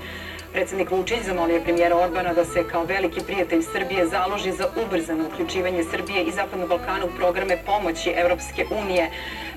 Predsednik 0.53 0.91
Vučić 0.91 1.23
zamolio 1.27 1.55
je 1.55 1.65
premijera 1.65 1.97
Orbana 1.97 2.33
da 2.33 2.45
se 2.45 2.69
kao 2.69 2.85
veliki 2.85 3.21
prijatelj 3.27 3.63
Srbije 3.63 4.07
založi 4.07 4.53
za 4.53 4.67
ubrzano 4.85 5.27
uključivanje 5.27 5.85
Srbije 5.85 6.25
i 6.25 6.33
Zapadnog 6.33 6.69
Balkana 6.69 7.05
u 7.05 7.17
programe 7.17 7.57
pomoći 7.67 8.11
Evropske 8.11 8.65
unije 8.71 9.11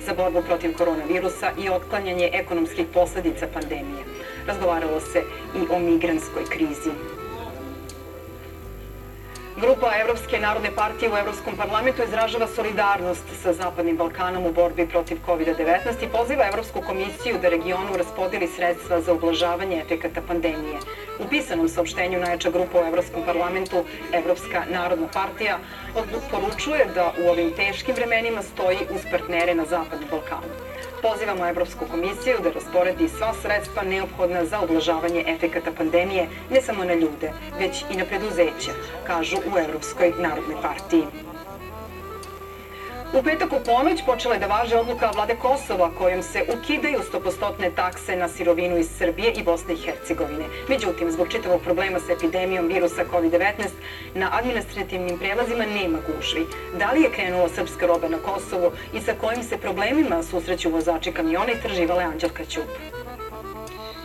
za 0.05 0.13
borbu 0.13 0.41
protiv 0.41 0.77
koronavirusa 0.77 1.51
i 1.57 1.69
otklanjanje 1.69 2.29
ekonomskih 2.33 2.85
posledica 2.93 3.47
pandemije. 3.53 4.03
Razgovaralo 4.47 4.99
se 4.99 5.23
i 5.55 5.75
o 5.75 5.79
migranskoj 5.79 6.43
krizi. 6.49 7.22
Grupa 9.61 9.91
Evropske 10.01 10.39
narodne 10.39 10.71
partije 10.75 11.11
u 11.11 11.17
Evropskom 11.17 11.57
parlamentu 11.57 12.03
izražava 12.03 12.47
solidarnost 12.47 13.23
sa 13.43 13.53
Zapadnim 13.53 13.97
Balkanom 13.97 14.45
u 14.45 14.51
borbi 14.51 14.87
protiv 14.87 15.17
COVID-19 15.27 16.03
i 16.03 16.09
poziva 16.09 16.47
Evropsku 16.47 16.81
komisiju 16.81 17.37
da 17.41 17.49
regionu 17.49 17.97
raspodeli 17.97 18.47
sredstva 18.47 19.01
za 19.01 19.13
ublažavanje 19.13 19.81
efekata 19.85 20.21
pandemije. 20.27 20.77
U 21.19 21.29
pisanom 21.29 21.69
saopštenju 21.69 22.19
najjača 22.19 22.49
grupa 22.49 22.81
u 22.81 22.87
Evropskom 22.87 23.23
parlamentu, 23.25 23.83
Evropska 24.13 24.63
narodna 24.71 25.07
partija, 25.07 25.59
poručuje 26.31 26.85
da 26.95 27.13
u 27.25 27.29
ovim 27.29 27.53
teškim 27.55 27.95
vremenima 27.95 28.41
stoji 28.41 28.77
uz 28.95 29.01
partnere 29.11 29.55
na 29.55 29.65
Zapadnom 29.65 30.09
Balkanu. 30.09 30.72
Pozivamo 31.03 31.47
Evropsku 31.47 31.85
komisiju 31.91 32.37
da 32.43 32.51
rasporedi 32.51 33.09
sva 33.09 33.33
sredstva 33.41 33.83
neophodna 33.83 34.45
za 34.45 34.61
ublažavanje 34.63 35.23
efekata 35.27 35.71
pandemije 35.77 36.27
ne 36.51 36.61
samo 36.61 36.83
na 36.83 36.93
ljude, 36.93 37.31
već 37.59 37.83
i 37.91 37.97
na 37.97 38.05
preduzeća, 38.05 38.71
kažu 39.07 39.37
u 39.37 39.59
Evropskoj 39.59 40.13
narodnoj 40.19 40.61
partiji. 40.61 41.32
U 43.13 43.23
petak 43.23 43.53
u 43.53 43.63
ponoć 43.65 44.01
počela 44.05 44.33
je 44.33 44.39
da 44.39 44.47
važe 44.47 44.77
odluka 44.77 45.11
vlade 45.15 45.35
Kosova 45.35 45.91
kojom 45.97 46.23
se 46.23 46.45
ukidaju 46.57 46.99
100% 47.13 47.75
takse 47.75 48.15
na 48.15 48.27
sirovinu 48.27 48.77
iz 48.77 48.89
Srbije 48.97 49.33
i 49.33 49.43
Bosne 49.43 49.73
i 49.73 49.77
Hercegovine. 49.77 50.45
Međutim, 50.69 51.11
zbog 51.11 51.27
čitavog 51.31 51.61
problema 51.61 51.99
sa 51.99 52.13
epidemijom 52.13 52.67
virusa 52.67 53.05
COVID-19 53.11 53.67
na 54.15 54.29
administrativnim 54.31 55.17
prelazima 55.17 55.65
nema 55.65 55.99
gužvi. 56.07 56.45
Da 56.79 56.91
li 56.91 57.01
je 57.01 57.11
krenula 57.11 57.49
srpska 57.49 57.85
roba 57.85 58.07
na 58.09 58.17
Kosovu 58.17 58.71
i 58.93 59.01
sa 59.01 59.13
kojim 59.21 59.43
se 59.43 59.57
problemima 59.57 60.23
susreću 60.23 60.69
vozači 60.69 61.11
kamiona 61.11 61.51
i 61.51 61.61
trživala 61.61 62.03
Anđelka 62.03 62.45
Ćup? 62.45 63.02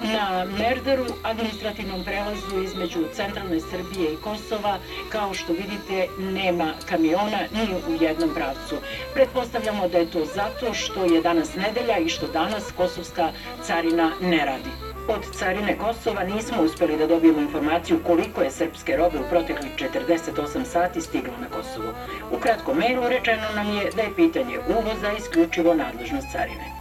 Na 0.02 0.44
Merdaru, 0.58 1.04
administrativnom 1.22 2.04
prelazu 2.04 2.62
između 2.64 2.98
centralne 3.12 3.60
Srbije 3.60 4.12
i 4.12 4.16
Kosova, 4.16 4.78
kao 5.08 5.34
što 5.34 5.52
vidite, 5.52 6.06
nema 6.18 6.72
kamiona 6.88 7.40
ni 7.52 7.94
u 7.94 8.02
jednom 8.02 8.34
pravcu. 8.34 8.76
Pretpostavljamo 9.14 9.88
da 9.88 9.98
je 9.98 10.10
to 10.10 10.24
zato 10.24 10.74
što 10.74 11.04
je 11.04 11.22
danas 11.22 11.54
nedelja 11.54 11.98
i 11.98 12.08
što 12.08 12.26
danas 12.26 12.72
kosovska 12.76 13.32
carina 13.62 14.12
ne 14.20 14.44
radi. 14.44 14.70
Od 15.08 15.24
carine 15.32 15.78
Kosova 15.78 16.24
nismo 16.24 16.62
uspeli 16.62 16.98
da 16.98 17.06
dobijemo 17.06 17.40
informaciju 17.40 17.98
koliko 18.06 18.42
je 18.42 18.50
srpske 18.50 18.96
robe 18.96 19.18
u 19.18 19.28
proteklih 19.30 19.72
48 19.76 20.64
sati 20.64 21.00
stiglo 21.00 21.34
na 21.40 21.48
Kosovo. 21.56 21.92
U 22.32 22.38
kratkom 22.38 22.78
mailu 22.78 23.08
rečeno 23.08 23.42
nam 23.54 23.76
je 23.76 23.90
da 23.96 24.02
je 24.02 24.16
pitanje 24.16 24.58
uvoza 24.68 25.12
isključivo 25.18 25.74
nadležnost 25.74 26.26
carine. 26.32 26.72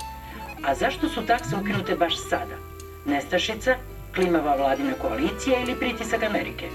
A 0.63 0.75
zašto 0.75 1.09
su 1.09 1.25
takse 1.25 1.55
ukinute 1.55 1.95
baš 1.95 2.13
sada? 2.29 2.66
Nestašica, 3.07 3.75
klimava 4.15 4.55
vladina 4.55 4.93
koalicija 5.01 5.59
ili 5.61 5.75
pritisak 5.75 6.23
Amerike? 6.23 6.65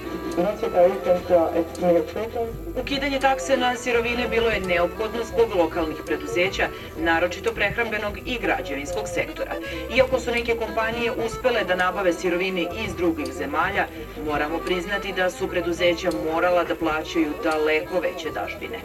Ukidanje 2.80 3.20
takse 3.20 3.56
na 3.56 3.76
sirovine 3.76 4.28
bilo 4.28 4.48
je 4.50 4.60
neophodno 4.60 5.24
zbog 5.24 5.54
lokalnih 5.56 5.96
preduzeća, 6.06 6.68
naročito 6.98 7.52
prehrambenog 7.52 8.18
i 8.26 8.38
građevinskog 8.38 9.08
sektora. 9.08 9.52
Iako 9.96 10.20
su 10.20 10.30
neke 10.30 10.56
kompanije 10.56 11.12
uspele 11.26 11.64
da 11.64 11.74
nabave 11.76 12.12
sirovine 12.12 12.66
iz 12.86 12.94
drugih 12.96 13.32
zemalja, 13.32 13.86
moramo 14.26 14.58
priznati 14.58 15.12
da 15.12 15.30
su 15.30 15.48
preduzeća 15.48 16.10
morala 16.32 16.64
da 16.64 16.74
plaćaju 16.74 17.32
daleko 17.42 18.00
veće 18.00 18.30
dažbine. 18.30 18.78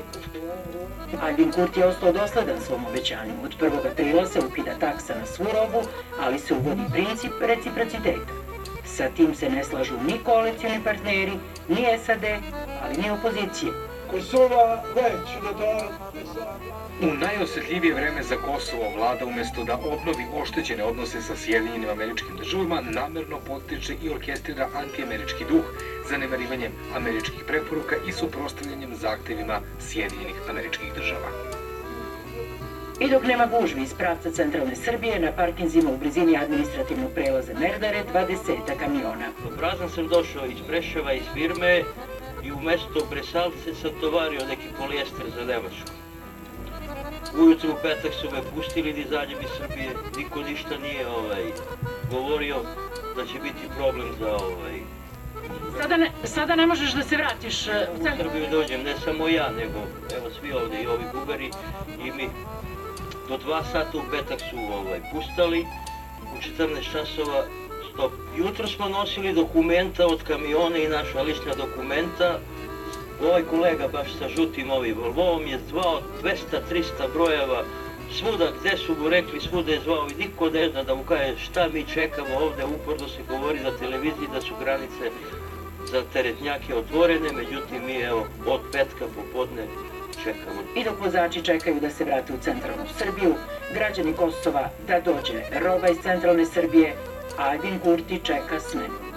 Albin 1.16 1.52
Kurti 1.52 1.80
je 1.80 1.86
ostao 1.86 2.12
dosledan 2.12 2.62
svom 2.62 2.86
obećanju. 2.86 3.34
Od 3.44 3.56
1. 3.60 3.92
aprila 3.92 4.26
se 4.26 4.40
ukida 4.40 4.78
taksa 4.80 5.16
na 5.20 5.26
svu 5.26 5.46
robu, 5.46 5.88
ali 6.20 6.40
se 6.40 6.54
uvodi 6.54 6.82
princip 6.92 7.32
reciprociteta. 7.42 8.34
Sa 8.86 9.10
tim 9.16 9.36
se 9.36 9.50
ne 9.50 9.64
slažu 9.64 9.94
ni 10.08 10.20
koalicijni 10.24 10.84
partneri, 10.84 11.34
ni 11.68 11.86
SAD, 12.06 12.24
ali 12.84 12.98
ni 12.98 13.12
opozicije. 13.12 13.72
Kosova 14.12 14.84
već 14.96 15.28
da 15.60 15.90
U 17.02 17.06
najosetljivije 17.06 17.94
vreme 17.94 18.24
za 18.24 18.36
Kosovo 18.36 18.90
vlada 18.96 19.26
umesto 19.26 19.64
da 19.64 19.76
obnovi 19.76 20.26
oštećene 20.42 20.84
odnose 20.84 21.22
sa 21.22 21.36
Sjedinjenim 21.36 21.90
američkim 21.90 22.38
državama 22.38 22.82
namerno 22.82 23.40
potiče 23.48 23.96
i 24.04 24.10
orkestrira 24.10 24.70
antiamerički 24.76 25.46
duh 25.50 25.66
zanemarivanjem 26.10 26.72
američkih 26.96 27.44
preporuka 27.48 27.96
i 28.08 28.12
suprostavljanjem 28.12 28.96
zahtevima 28.96 29.60
Sjedinjenih 29.80 30.36
američkih 30.50 30.94
država. 30.94 31.30
I 33.00 33.10
dok 33.10 33.24
nema 33.24 33.46
gužvi 33.46 33.82
iz 33.82 33.94
pravca 33.94 34.32
centralne 34.32 34.76
Srbije, 34.76 35.20
na 35.20 35.32
parkinzima 35.32 35.92
u 35.92 35.98
blizini 35.98 36.38
administrativnog 36.38 37.12
prelaza 37.16 37.54
Merdare 37.60 38.04
20 38.14 38.78
kamiona. 38.80 39.30
Prazan 39.58 39.90
sam 39.90 40.08
došao 40.08 40.46
iz 40.46 40.60
Preševa, 40.68 41.14
iz 41.14 41.28
firme 41.34 41.84
i 42.44 42.52
u 42.52 42.60
mesto 42.62 43.08
Bresalce 43.10 43.76
sam 43.82 43.92
tovario 44.02 44.48
neki 44.50 44.68
polijester 44.80 45.26
za 45.36 45.46
Nemačku. 45.46 45.97
Ujutro 47.40 47.70
u 47.72 47.82
petak 47.82 48.14
su 48.14 48.28
me 48.32 48.42
pustili 48.56 48.94
da 48.94 49.00
izađem 49.00 49.42
iz 49.42 49.50
Srbije, 49.58 49.90
niko 50.18 50.42
ništa 50.42 50.78
nije 50.78 51.08
ovaj, 51.08 51.44
govorio 52.12 52.56
da 53.16 53.26
će 53.26 53.40
biti 53.40 53.76
problem 53.78 54.08
za 54.20 54.32
ovaj, 54.32 54.80
Sada 55.82 55.98
ne, 55.98 56.12
sada 56.24 56.56
ne 56.56 56.68
možeš 56.68 56.94
da 56.94 57.04
se 57.04 57.18
vratiš 57.18 57.68
e, 57.68 57.88
u 57.98 58.02
u. 58.02 58.06
Srbiju 58.18 58.46
dođem, 58.52 58.84
ne 58.84 58.94
samo 59.06 59.28
ja, 59.28 59.52
nego 59.52 59.80
evo 60.18 60.30
svi 60.40 60.52
ovde 60.52 60.84
i 60.84 60.88
ovi 60.88 61.04
buberi 61.14 61.52
i 62.06 62.12
mi. 62.12 62.30
Do 63.30 63.38
dva 63.38 63.64
sata 63.64 63.98
u 63.98 64.02
petak 64.12 64.40
su 64.40 64.58
ovaj, 64.74 65.00
pustali, 65.14 65.66
u 66.22 66.38
14 66.60 66.92
časova 66.92 67.44
stop. 67.94 68.12
Jutro 68.38 68.68
smo 68.68 68.90
nosili 68.90 69.34
dokumenta 69.34 70.08
od 70.08 70.24
kamiona 70.24 70.78
i 70.78 70.88
naša 70.88 71.22
lična 71.22 71.54
dokumenta. 71.58 72.40
Ovaj 73.22 73.44
kolega 73.44 73.88
baš 73.88 74.14
sa 74.20 74.30
žutim 74.30 74.72
ovim 74.72 74.98
Volvovom 74.98 75.48
je 75.48 75.60
zvao 75.70 76.02
200-300 76.24 77.14
brojeva 77.14 77.64
svuda 78.12 78.52
gde 78.60 78.78
su 78.78 78.96
mu 79.00 79.10
rekli, 79.10 79.40
svuda 79.40 79.72
je 79.72 79.80
zvao 79.80 80.08
i 80.08 80.24
niko 80.24 80.50
ne 80.50 80.70
zna 80.70 80.84
da 80.84 80.96
mu 80.96 81.04
kaže 81.04 81.38
šta 81.38 81.68
mi 81.74 81.86
čekamo 81.94 82.38
ovde, 82.40 82.66
uporno 82.66 83.08
se 83.08 83.22
govori 83.30 83.60
na 83.60 83.78
televiziji 83.78 84.28
da 84.34 84.42
su 84.42 84.54
granice 84.60 85.12
za 85.92 86.04
teretnjake 86.14 86.76
otvorene, 86.76 87.30
međutim 87.32 87.86
mi 87.86 87.96
evo 87.96 88.28
od 88.48 88.62
petka 88.72 89.06
popodne 89.16 89.68
čekamo. 90.24 90.62
I 90.76 90.84
dok 90.84 91.02
vozači 91.02 91.42
čekaju 91.42 91.80
da 91.80 91.90
se 91.90 92.06
vrate 92.06 92.34
u 92.34 92.38
centralnu 92.42 92.86
Srbiju, 92.98 93.36
građani 93.74 94.14
Kosova 94.14 94.70
da 94.88 95.00
dođe 95.00 95.42
roba 95.60 95.88
iz 95.88 95.98
centralne 96.04 96.46
Srbije, 96.46 96.96
Albin 97.38 97.80
Kurti 97.80 98.20
čeka 98.24 98.60
smenu. 98.60 99.17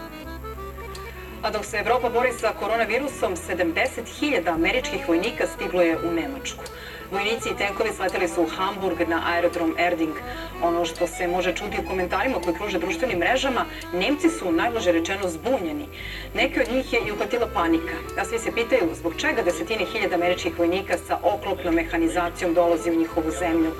A 1.42 1.50
dok 1.50 1.64
se 1.64 1.78
Evropa 1.78 2.08
bori 2.08 2.32
sa 2.32 2.52
koronavirusom, 2.60 3.36
70.000 3.36 4.54
američkih 4.54 5.08
vojnika 5.08 5.46
stiglo 5.46 5.82
je 5.82 5.98
u 5.98 6.12
Nemačku. 6.12 6.64
Vojnici 7.12 7.48
i 7.48 7.56
tenkovi 7.58 7.90
sleteli 7.92 8.28
su 8.28 8.42
u 8.42 8.46
Hamburg 8.46 9.08
na 9.08 9.22
aerodrom 9.26 9.74
Erding. 9.78 10.14
Ono 10.62 10.84
što 10.84 11.06
se 11.06 11.28
može 11.28 11.54
čuti 11.54 11.80
u 11.80 11.88
komentarima 11.88 12.40
koji 12.44 12.56
kruže 12.56 12.78
društvenim 12.78 13.18
mrežama, 13.18 13.64
Nemci 13.92 14.28
su 14.28 14.52
najblaže 14.52 14.92
rečeno 14.92 15.28
zbunjeni. 15.28 15.88
Neki 16.34 16.60
od 16.60 16.72
njih 16.72 16.92
je 16.92 17.00
i 17.06 17.12
uhvatila 17.12 17.48
panika. 17.54 17.94
A 18.18 18.24
svi 18.24 18.38
se 18.38 18.52
pitaju 18.52 18.94
zbog 18.94 19.12
čega 19.16 19.42
desetine 19.42 19.84
hiljada 19.84 20.14
američkih 20.14 20.58
vojnika 20.58 20.98
sa 21.06 21.18
oklopnom 21.22 21.74
mehanizacijom 21.74 22.54
dolazi 22.54 22.90
u 22.90 22.98
njihovu 22.98 23.30
zemlju. 23.30 23.72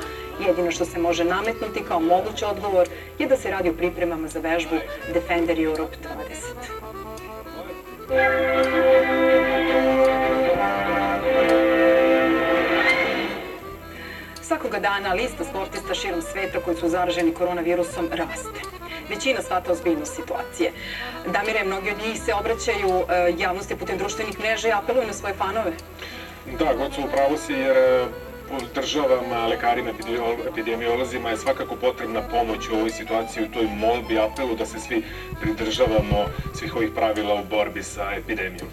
Jedino 0.47 0.71
što 0.71 0.85
se 0.85 0.99
može 0.99 1.25
nametnuti 1.25 1.85
kao 1.89 2.01
mogući 2.01 2.45
odgovor 2.45 2.89
je 3.19 3.27
da 3.27 3.37
se 3.37 3.51
radi 3.51 3.69
o 3.69 3.73
pripremama 3.73 4.29
za 4.29 4.41
vežbu 4.41 4.77
Defender 5.15 5.61
Europe 5.61 5.97
20. 5.97 6.89
Svakoga 14.43 14.79
dana 14.79 15.15
lista 15.15 15.45
sportista 15.45 15.95
širom 15.95 16.23
sveta 16.23 16.61
koji 16.61 16.77
su 16.77 16.89
zaraženi 16.89 17.35
koronavirusom 17.35 18.09
raste. 18.13 18.61
Većina 19.09 19.43
shvata 19.43 19.73
ozbiljnost 19.73 20.15
situacije. 20.17 20.73
Damire, 21.27 21.65
mnogi 21.65 21.91
od 21.91 21.99
njih 22.07 22.21
se 22.23 22.35
obraćaju 22.35 22.89
e, 23.09 23.35
javnosti 23.39 23.77
putem 23.77 23.99
društvenih 23.99 24.41
mreža 24.41 24.69
i 24.69 24.73
apeluju 24.73 25.07
na 25.07 25.13
svoje 25.13 25.35
fanove. 25.35 25.73
Da, 26.59 26.75
gotovo 26.75 27.07
upravo 27.07 27.37
si 27.37 27.53
jer 27.53 27.77
e, 27.77 28.07
državama, 28.74 29.46
lekarima, 29.46 29.90
epidemiolo- 29.92 30.48
epidemiolozima 30.48 31.30
je 31.30 31.36
svakako 31.36 31.76
potrebna 31.76 32.22
pomoć 32.22 32.68
u 32.68 32.74
ovoj 32.74 32.90
situaciji, 32.90 33.44
u 33.44 33.53
toj 33.53 33.68
molbi, 33.76 34.18
apelu 34.18 34.55
da 34.55 34.66
se 34.66 34.80
svi 34.80 35.03
pridržavamo 35.40 36.26
svih 36.55 36.76
ovih 36.76 36.90
pravila 36.94 37.34
u 37.34 37.44
borbi 37.51 37.82
sa 37.82 38.12
epidemijom. 38.16 38.68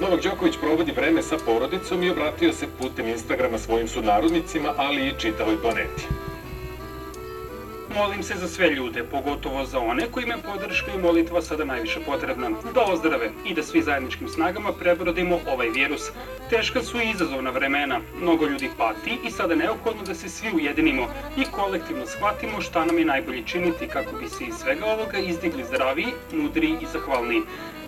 Novak 0.00 0.22
Đoković 0.22 0.54
provodi 0.60 0.92
vreme 0.92 1.22
sa 1.22 1.36
porodicom 1.46 2.02
i 2.02 2.10
obratio 2.10 2.52
se 2.52 2.66
putem 2.80 3.08
Instagrama 3.08 3.58
svojim 3.58 3.88
sunarodnicima, 3.88 4.74
ali 4.76 5.06
i 5.06 5.14
čitavoj 5.18 5.62
planeti. 5.62 6.06
Molim 7.96 8.22
se 8.22 8.34
za 8.34 8.48
sve 8.48 8.70
ljude, 8.70 9.04
pogotovo 9.04 9.64
za 9.64 9.78
one 9.78 10.06
kojima 10.10 10.34
je 10.34 10.42
podrška 10.42 10.90
i 10.94 10.98
molitva 10.98 11.42
sada 11.42 11.64
najviše 11.64 12.00
potrebna, 12.06 12.50
da 12.74 12.80
ozdrave 12.92 13.30
i 13.46 13.54
da 13.54 13.62
svi 13.62 13.82
zajedničkim 13.82 14.28
snagama 14.28 14.72
prebrodimo 14.72 15.38
ovaj 15.46 15.68
virus. 15.68 16.10
Teška 16.50 16.82
su 16.82 17.00
i 17.00 17.10
izazovna 17.10 17.50
vremena, 17.50 18.00
mnogo 18.20 18.46
ljudi 18.46 18.70
pati 18.78 19.18
i 19.24 19.30
sada 19.30 19.52
je 19.52 19.58
neophodno 19.58 20.02
da 20.02 20.14
se 20.14 20.28
svi 20.28 20.48
ujedinimo 20.54 21.06
i 21.36 21.44
kolektivno 21.44 22.06
shvatimo 22.06 22.60
šta 22.60 22.84
nam 22.84 22.98
je 22.98 23.04
najbolje 23.04 23.42
činiti 23.46 23.88
kako 23.88 24.18
bi 24.18 24.28
se 24.28 24.44
iz 24.44 24.54
svega 24.54 24.86
ovoga 24.86 25.18
izdigli 25.18 25.64
zdraviji, 25.64 26.12
mudriji 26.32 26.76
i 26.82 26.86
zahvalniji. 26.92 27.42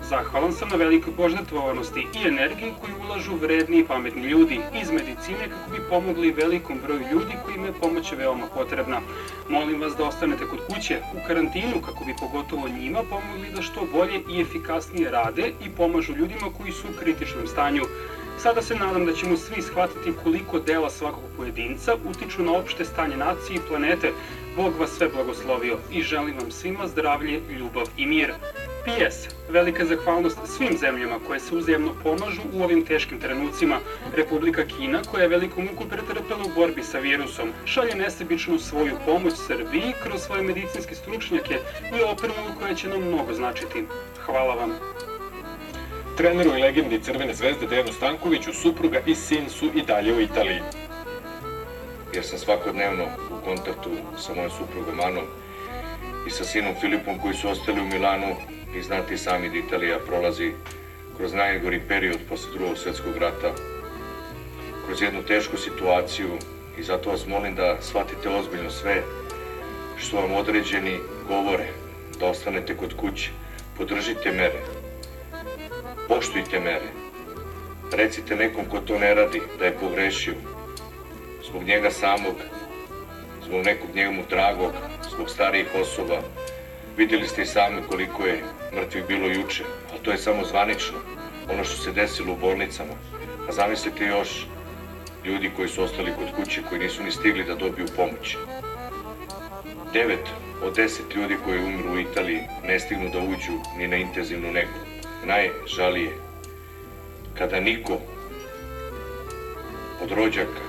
Zahvalan 0.09 0.53
sam 0.53 0.69
na 0.69 0.77
velikoj 0.77 1.13
požrtvovanosti 1.17 2.01
i 2.01 2.29
energiji 2.29 2.73
koju 2.81 2.95
ulažu 3.05 3.35
vredni 3.37 3.79
i 3.79 3.85
pametni 3.85 4.23
ljudi 4.23 4.61
iz 4.83 4.91
medicine 4.91 5.49
kako 5.51 5.71
bi 5.71 5.89
pomogli 5.91 6.31
velikom 6.33 6.79
broju 6.83 7.01
ljudi 7.13 7.35
kojima 7.45 7.67
je 7.67 7.73
pomoć 7.81 8.13
veoma 8.13 8.47
potrebna. 8.55 9.01
Molim 9.49 9.81
vas 9.81 9.97
da 9.97 10.05
ostanete 10.05 10.45
kod 10.47 10.59
kuće 10.67 11.01
u 11.15 11.27
karantinu 11.27 11.83
kako 11.87 12.05
bi 12.05 12.15
pogotovo 12.21 12.69
njima 12.69 13.03
pomogli 13.11 13.53
da 13.57 13.63
što 13.63 13.87
bolje 13.93 14.21
i 14.31 14.41
efikasnije 14.41 15.11
rade 15.11 15.53
i 15.67 15.71
pomažu 15.77 16.13
ljudima 16.13 16.49
koji 16.59 16.73
su 16.73 16.87
u 16.89 16.99
kritičnom 17.01 17.47
stanju. 17.47 17.83
Sada 18.43 18.63
se 18.63 18.75
nadam 18.75 19.07
da 19.07 19.13
ćemo 19.13 19.37
svi 19.37 19.63
shvatiti 19.63 20.13
koliko 20.23 20.59
dela 20.59 20.91
svakog 20.91 21.25
pojedinca 21.37 21.97
utiču 22.11 22.43
na 22.43 22.53
opšte 22.53 22.85
stanje 22.85 23.17
nacije 23.17 23.57
i 23.57 23.69
planete. 23.69 24.13
Bog 24.57 24.73
vas 24.81 24.91
sve 24.91 25.09
blagoslovio 25.09 25.79
i 25.93 26.03
želim 26.03 26.35
vam 26.41 26.51
svima 26.51 26.87
zdravlje, 26.87 27.41
ljubav 27.59 27.87
i 27.97 28.07
mir. 28.07 28.33
P.S. 28.85 29.29
Velika 29.49 29.85
zahvalnost 29.85 30.39
svim 30.47 30.79
zemljama 30.79 31.19
koje 31.27 31.41
se 31.41 31.55
uzajemno 31.55 31.95
pomažu 32.03 32.41
u 32.53 32.63
ovim 32.63 32.85
teškim 32.85 33.21
trenucima. 33.21 33.79
Republika 34.17 34.65
Kina, 34.67 35.03
koja 35.11 35.23
je 35.23 35.29
veliku 35.29 35.63
muku 35.63 35.85
pretrpela 35.89 36.45
u 36.45 36.55
borbi 36.55 36.83
sa 36.83 36.99
virusom, 36.99 37.49
šalje 37.65 37.95
nesebičnu 37.95 38.59
svoju 38.59 38.93
pomoć 39.07 39.35
Srbiji 39.47 39.93
kroz 40.03 40.21
svoje 40.21 40.43
medicinske 40.43 40.95
stručnjake 40.95 41.59
i 41.99 42.03
opremu 42.13 42.59
koja 42.59 42.75
će 42.75 42.89
nam 42.89 43.03
mnogo 43.03 43.35
značiti. 43.35 43.85
Hvala 44.27 44.55
vam. 44.55 44.71
Treneru 46.19 46.57
i 46.57 46.63
legendi 46.63 46.99
Crvene 47.03 47.35
zvezde 47.35 47.67
Dejanu 47.67 47.93
Stankoviću, 47.93 48.53
supruga 48.53 49.01
i 49.07 49.15
sin 49.15 49.51
su 49.51 49.67
i 49.75 49.83
dalje 49.83 50.15
u 50.15 50.21
Italiji. 50.21 50.61
jer 52.15 52.25
sam 52.25 52.39
svakodnevno 52.39 53.05
u 53.05 53.45
kontaktu 53.45 53.91
sa 54.19 54.35
mojom 54.35 54.51
suprugom 54.51 55.01
Anom 55.01 55.25
i 56.27 56.31
sa 56.31 56.45
sinom 56.45 56.75
Filipom 56.81 57.19
koji 57.19 57.35
su 57.35 57.49
ostali 57.49 57.81
u 57.81 57.87
Milanu. 57.87 58.35
I 58.77 58.83
znate 58.83 59.15
i 59.15 59.19
sami 59.19 59.51
da 59.51 59.57
Italija 59.57 59.99
prolazi 60.07 60.53
kroz 61.17 61.35
najgori 61.35 61.81
period 61.89 62.19
posle 62.29 62.53
drugog 62.53 62.79
svetskog 62.79 63.17
rata, 63.17 63.53
kroz 64.87 65.03
jednu 65.03 65.23
tešku 65.23 65.57
situaciju 65.57 66.29
i 66.79 66.83
zato 66.83 67.11
vas 67.11 67.27
molim 67.27 67.55
da 67.55 67.77
shvatite 67.81 68.29
ozbiljno 68.29 68.71
sve 68.71 69.03
što 69.99 70.17
vam 70.17 70.33
određeni 70.33 70.99
govore, 71.29 71.69
da 72.21 72.27
ostanete 72.27 72.77
kod 72.77 72.97
kuće, 72.97 73.31
podržite 73.77 74.33
mere, 74.33 74.78
poštujte 76.09 76.61
mere, 76.61 76.89
recite 77.93 78.37
nekom 78.37 78.65
ko 78.71 78.81
to 78.81 78.99
ne 78.99 79.15
radi 79.15 79.41
da 79.59 79.65
je 79.65 79.79
pogrešio, 79.81 80.35
zbog 81.49 81.63
njega 81.63 81.91
samog, 81.91 82.35
zbog 83.45 83.65
nekog 83.65 83.91
njemu 83.95 84.23
dragog, 84.31 84.73
zbog 85.15 85.31
starijih 85.31 85.67
osoba. 85.75 86.21
Vidjeli 86.97 87.29
ste 87.29 87.43
i 87.43 87.47
sami 87.47 87.83
koliko 87.89 88.27
je 88.27 88.43
mrtvih 88.75 89.05
bilo 89.09 89.27
juče, 89.27 89.65
a 89.95 89.99
to 90.03 90.11
je 90.11 90.19
samo 90.19 90.45
zvanično, 90.45 90.99
ono 91.53 91.65
što 91.65 91.77
se 91.77 91.93
desilo 91.93 92.33
u 92.33 92.37
bolnicama. 92.37 92.95
A 93.49 93.53
zamislite 93.53 94.05
još 94.05 94.47
ljudi 95.25 95.51
koji 95.57 95.69
su 95.69 95.83
ostali 95.83 96.13
kod 96.19 96.35
kuće, 96.37 96.63
koji 96.69 96.81
nisu 96.81 97.03
ni 97.03 97.13
stigli 97.13 97.45
da 97.45 97.55
dobiju 97.55 97.87
pomoć. 97.97 98.37
Devet 99.93 100.29
od 100.63 100.77
deset 100.77 101.15
ljudi 101.15 101.37
koji 101.45 101.59
umru 101.59 101.93
u 101.93 102.01
Italiji 102.01 102.41
ne 102.65 102.81
stignu 102.81 103.11
da 103.13 103.19
uđu 103.19 103.53
ni 103.79 103.89
na 103.89 103.97
intenzivnu 103.97 104.53
negu. 104.53 104.98
Najžalije, 105.29 106.13
kada 107.39 107.61
niko 107.61 107.99
od 110.03 110.11
rođaka, 110.11 110.65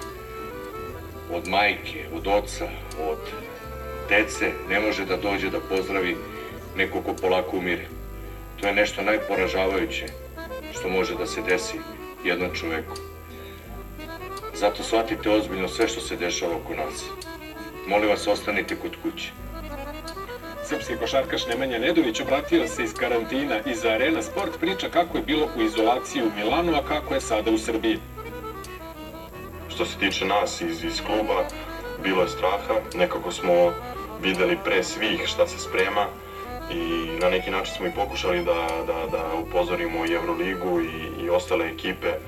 od 1.32 1.47
majke, 1.47 2.05
od 2.14 2.28
oca, 2.28 2.68
od 3.01 3.18
dece, 4.10 4.51
ne 4.70 4.80
može 4.80 5.05
da 5.05 5.18
dođe 5.18 5.49
da 5.49 5.60
pozdravi 5.60 6.18
neko 6.76 7.01
ko 7.01 7.14
polako 7.22 7.57
umire. 7.57 7.86
To 8.62 8.68
je 8.68 8.74
nešto 8.74 9.01
najporažavajuće 9.01 10.05
što 10.72 10.89
može 10.89 11.16
da 11.16 11.26
se 11.26 11.41
desi 11.41 11.80
jednom 12.24 12.49
čoveku. 12.55 12.95
Zato 14.53 14.84
shvatite 14.84 15.30
ozbiljno 15.30 15.68
sve 15.68 15.88
što 15.88 16.01
se 16.01 16.16
dešava 16.16 16.55
oko 16.55 16.76
nas. 16.76 17.05
Molim 17.88 18.10
vas, 18.10 18.28
ostanite 18.28 18.76
kod 18.76 18.95
kuće. 19.03 19.32
Srpski 20.70 20.97
košarkaš 20.97 21.47
Nemanja 21.47 21.80
Nedović 21.80 22.20
obratio 22.22 22.67
se 22.67 22.84
iz 22.84 22.93
karantina 22.93 23.59
i 23.65 23.76
za 23.76 23.89
Arena 23.89 24.22
Sport 24.22 24.59
priča 24.59 24.89
kako 24.89 25.17
je 25.17 25.24
bilo 25.24 25.47
u 25.57 25.61
izolaciji 25.61 26.22
u 26.24 26.32
Milanu, 26.38 26.76
a 26.76 26.88
kako 26.88 27.13
je 27.13 27.22
sada 27.22 27.51
u 27.51 27.57
Srbiji. 27.57 27.97
Što 29.70 29.86
se 29.86 29.97
tiče 29.99 30.26
nas 30.26 30.61
iz, 30.61 30.84
iz 30.84 31.01
kluba, 31.05 31.47
bilo 32.03 32.22
je 32.22 32.30
straha. 32.30 32.74
Nekako 32.95 33.32
smo 33.32 33.53
videli 34.22 34.57
pre 34.63 34.84
svih 34.84 35.22
šta 35.26 35.47
se 35.47 35.59
sprema 35.59 36.05
i 36.72 37.09
na 37.22 37.30
neki 37.30 37.51
način 37.51 37.76
smo 37.76 37.88
i 37.88 37.95
pokušali 37.95 38.45
da, 38.45 38.67
da, 38.88 39.07
da 39.11 39.34
upozorimo 39.47 40.05
i 40.05 40.13
Euroligu 40.13 40.80
i, 40.82 41.24
i 41.24 41.30
ostale 41.30 41.67
ekipe 41.67 42.07
e, 42.07 42.20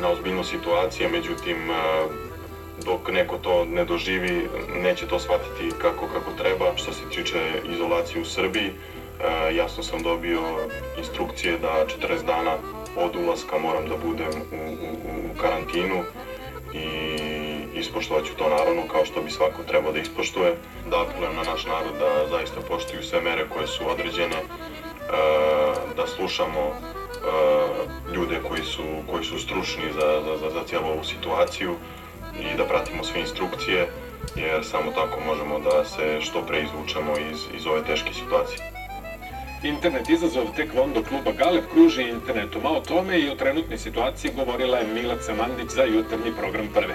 na 0.00 0.08
ozbiljnu 0.08 0.44
situacije, 0.44 1.08
međutim 1.08 1.70
e, 1.70 1.74
dok 2.84 3.12
neko 3.12 3.38
to 3.38 3.64
ne 3.64 3.84
doživi, 3.84 4.48
neće 4.82 5.06
to 5.06 5.18
shvatiti 5.18 5.70
kako, 5.78 6.06
kako 6.06 6.30
treba. 6.42 6.76
Što 6.76 6.92
se 6.92 7.00
tiče 7.10 7.38
izolacije 7.74 8.22
u 8.22 8.24
Srbiji, 8.24 8.70
e, 8.70 9.54
jasno 9.54 9.82
sam 9.82 10.02
dobio 10.02 10.40
instrukcije 10.98 11.58
da 11.58 11.86
40 12.08 12.26
dana 12.26 12.56
od 12.96 13.16
ulaska 13.16 13.58
moram 13.58 13.88
da 13.88 13.96
budem 13.96 14.32
u, 14.52 14.72
u, 14.72 15.32
u 15.32 15.38
karantinu 15.40 16.02
i 16.74 16.88
ispoštovat 17.74 18.24
ću 18.24 18.32
to 18.36 18.48
naravno 18.48 18.82
kao 18.92 19.04
što 19.04 19.22
bi 19.22 19.30
svako 19.30 19.62
trebao 19.62 19.92
da 19.92 19.98
ispoštuje. 19.98 20.56
Da 20.90 21.02
apelujem 21.02 21.36
na 21.36 21.42
naš 21.42 21.66
narod 21.66 21.94
da 21.98 22.28
zaista 22.30 22.60
poštuju 22.68 23.02
sve 23.02 23.20
mere 23.20 23.48
koje 23.48 23.66
su 23.66 23.90
određene, 23.90 24.36
e, 24.36 24.44
da 25.96 26.06
slušamo 26.06 26.60
e, 26.60 26.74
ljude 28.14 28.40
koji 28.48 28.62
su, 28.62 28.82
koji 29.10 29.24
su 29.24 29.38
stručni 29.38 29.92
za, 29.92 30.22
za, 30.24 30.36
za, 30.36 30.50
za 30.50 30.64
cijelu 30.64 30.86
ovu 30.86 31.04
situaciju 31.04 31.74
i 32.40 32.56
da 32.56 32.64
pratimo 32.64 33.04
sve 33.04 33.20
instrukcije, 33.20 33.88
jer 34.36 34.64
samo 34.64 34.92
tako 34.92 35.20
možemo 35.26 35.58
da 35.58 35.84
se 35.84 36.20
što 36.20 36.42
pre 36.42 36.62
izvučemo 36.62 37.12
iz, 37.32 37.38
iz 37.58 37.66
ove 37.66 37.84
teške 37.84 38.12
situacije. 38.12 38.58
Internet 39.62 40.08
izazov 40.08 40.46
tekvondo 40.56 41.02
kluba 41.02 41.32
Galeb 41.32 41.64
kruži 41.72 42.02
internetom, 42.02 42.66
a 42.66 42.70
o 42.70 42.80
tome 42.80 43.18
i 43.18 43.30
o 43.30 43.34
trenutnoj 43.34 43.78
situaciji 43.78 44.30
govorila 44.36 44.78
je 44.78 44.94
Milaca 44.94 45.34
Mandić 45.34 45.70
za 45.70 45.82
jutarnji 45.82 46.32
program 46.38 46.68
prve 46.74 46.94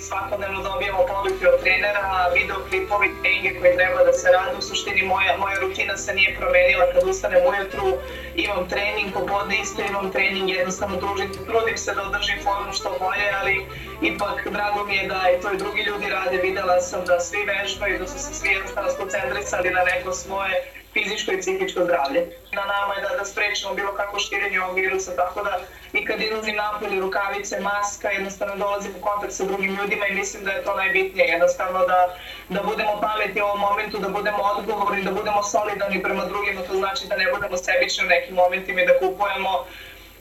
svakodnevno 0.00 0.62
dobijamo 0.62 1.06
poruke 1.06 1.48
od 1.48 1.60
trenera, 1.62 2.30
videoklipovi, 2.34 3.08
treninge 3.22 3.60
koje 3.60 3.76
treba 3.76 4.04
da 4.04 4.12
se 4.12 4.28
rade. 4.32 4.56
U 4.58 4.62
suštini 4.62 5.02
moja, 5.02 5.36
moja 5.38 5.56
rutina 5.60 5.96
se 5.96 6.14
nije 6.14 6.36
promenila 6.38 6.84
kad 6.92 7.02
ustanem 7.08 7.42
ujutru, 7.50 7.86
imam 8.34 8.68
trening, 8.68 9.12
popodne 9.14 9.60
isto 9.60 9.82
imam 9.82 10.12
trening, 10.12 10.48
jednostavno 10.48 10.96
trudim, 10.96 11.30
trudim 11.46 11.78
se 11.78 11.94
da 11.94 12.02
održim 12.02 12.38
formu 12.44 12.72
što 12.72 12.96
bolje, 13.00 13.26
ali 13.40 13.54
ipak 14.02 14.48
drago 14.50 14.84
mi 14.84 14.96
je 14.96 15.08
da 15.08 15.20
i 15.30 15.40
to 15.42 15.52
i 15.52 15.56
drugi 15.56 15.82
ljudi 15.82 16.06
rade. 16.08 16.36
Videla 16.36 16.80
sam 16.80 17.04
da 17.04 17.20
svi 17.20 17.38
vežbaju, 17.52 17.98
da 17.98 18.06
su 18.06 18.18
se 18.18 18.34
svi 18.34 18.48
jednostavno 18.48 18.90
skoncentrisali 18.90 19.70
na 19.70 19.82
neko 19.84 20.12
svoje 20.12 20.79
fizičko 20.92 21.32
i 21.32 21.40
psihičko 21.40 21.84
zdravlje. 21.84 22.20
Na 22.52 22.64
nama 22.64 22.94
je 22.94 23.02
da, 23.02 23.16
da 23.16 23.24
sprečimo 23.24 23.74
bilo 23.74 23.92
kako 23.92 24.18
širenje 24.18 24.60
ovog 24.60 24.76
virusa, 24.76 25.16
tako 25.16 25.42
da 25.42 25.60
i 25.92 26.04
kad 26.04 26.20
izlazim 26.20 26.56
napolje, 26.56 27.00
rukavice, 27.00 27.60
maska, 27.60 28.10
jednostavno 28.10 28.56
dolazim 28.56 28.92
u 28.98 29.00
kontakt 29.00 29.32
sa 29.32 29.44
drugim 29.44 29.76
ljudima 29.76 30.06
i 30.06 30.14
mislim 30.14 30.44
da 30.44 30.50
je 30.50 30.64
to 30.64 30.76
najbitnije, 30.76 31.26
jednostavno 31.26 31.86
da, 31.86 32.16
da 32.48 32.62
budemo 32.62 33.00
pametni 33.00 33.42
u 33.42 33.44
ovom 33.44 33.60
momentu, 33.60 33.98
da 33.98 34.08
budemo 34.08 34.42
odgovorni, 34.42 35.02
da 35.02 35.10
budemo 35.10 35.42
solidarni 35.42 36.02
prema 36.02 36.24
drugima, 36.24 36.62
to 36.62 36.74
znači 36.74 37.06
da 37.06 37.16
ne 37.16 37.32
budemo 37.32 37.56
sebični 37.56 38.04
u 38.04 38.08
nekim 38.08 38.34
momentima 38.34 38.80
i 38.80 38.86
da 38.86 38.98
kupujemo 38.98 39.64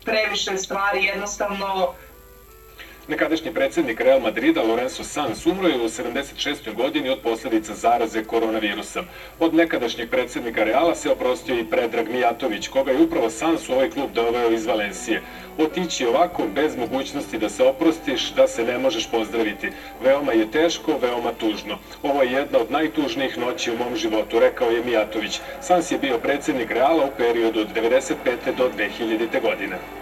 previše 0.06 0.58
stvari, 0.58 1.04
jednostavno 1.04 1.94
Nekadašnji 3.10 3.54
predsednik 3.54 4.02
Real 4.02 4.20
Madrida 4.20 4.62
Lorenzo 4.62 5.04
Sanz 5.04 5.48
umro 5.48 5.68
je 5.68 5.82
u 5.82 5.90
76. 5.90 6.76
godini 6.76 7.10
od 7.10 7.20
posledica 7.20 7.74
zaraze 7.74 8.24
koronavirusom. 8.24 9.06
Od 9.40 9.54
nekadašnjeg 9.54 10.10
predsednika 10.10 10.64
Reala 10.64 10.96
se 10.96 11.12
oprostio 11.12 11.60
i 11.60 11.66
Predrag 11.66 12.10
Mijatović, 12.10 12.68
koga 12.68 12.92
je 12.92 13.02
upravo 13.02 13.30
Sanz 13.30 13.70
u 13.70 13.74
ovaj 13.74 13.90
klub 13.90 14.12
doveo 14.12 14.52
iz 14.52 14.66
Valencije. 14.66 15.22
Otići 15.58 16.06
ovako, 16.06 16.48
bez 16.56 16.78
mogućnosti 16.78 17.38
da 17.38 17.50
se 17.50 17.64
oprostiš, 17.64 18.32
da 18.32 18.48
se 18.48 18.64
ne 18.64 18.78
možeš 18.78 19.12
pozdraviti. 19.12 19.70
Veoma 20.04 20.32
je 20.32 20.52
teško, 20.52 20.98
veoma 21.02 21.32
tužno. 21.32 21.78
Ovo 22.04 22.24
je 22.24 22.32
jedna 22.32 22.60
od 22.60 22.72
najtužnijih 22.72 23.38
noći 23.38 23.72
u 23.72 23.78
mom 23.78 23.96
životu, 23.96 24.40
rekao 24.40 24.70
je 24.70 24.86
Mijatović. 24.86 25.40
Sans 25.62 25.92
je 25.92 25.98
bio 25.98 26.18
predsednik 26.18 26.72
Reala 26.72 27.06
u 27.06 27.18
periodu 27.18 27.60
od 27.60 27.68
95. 27.76 28.56
do 28.58 28.70
2000. 28.78 29.42
godine. 29.42 29.99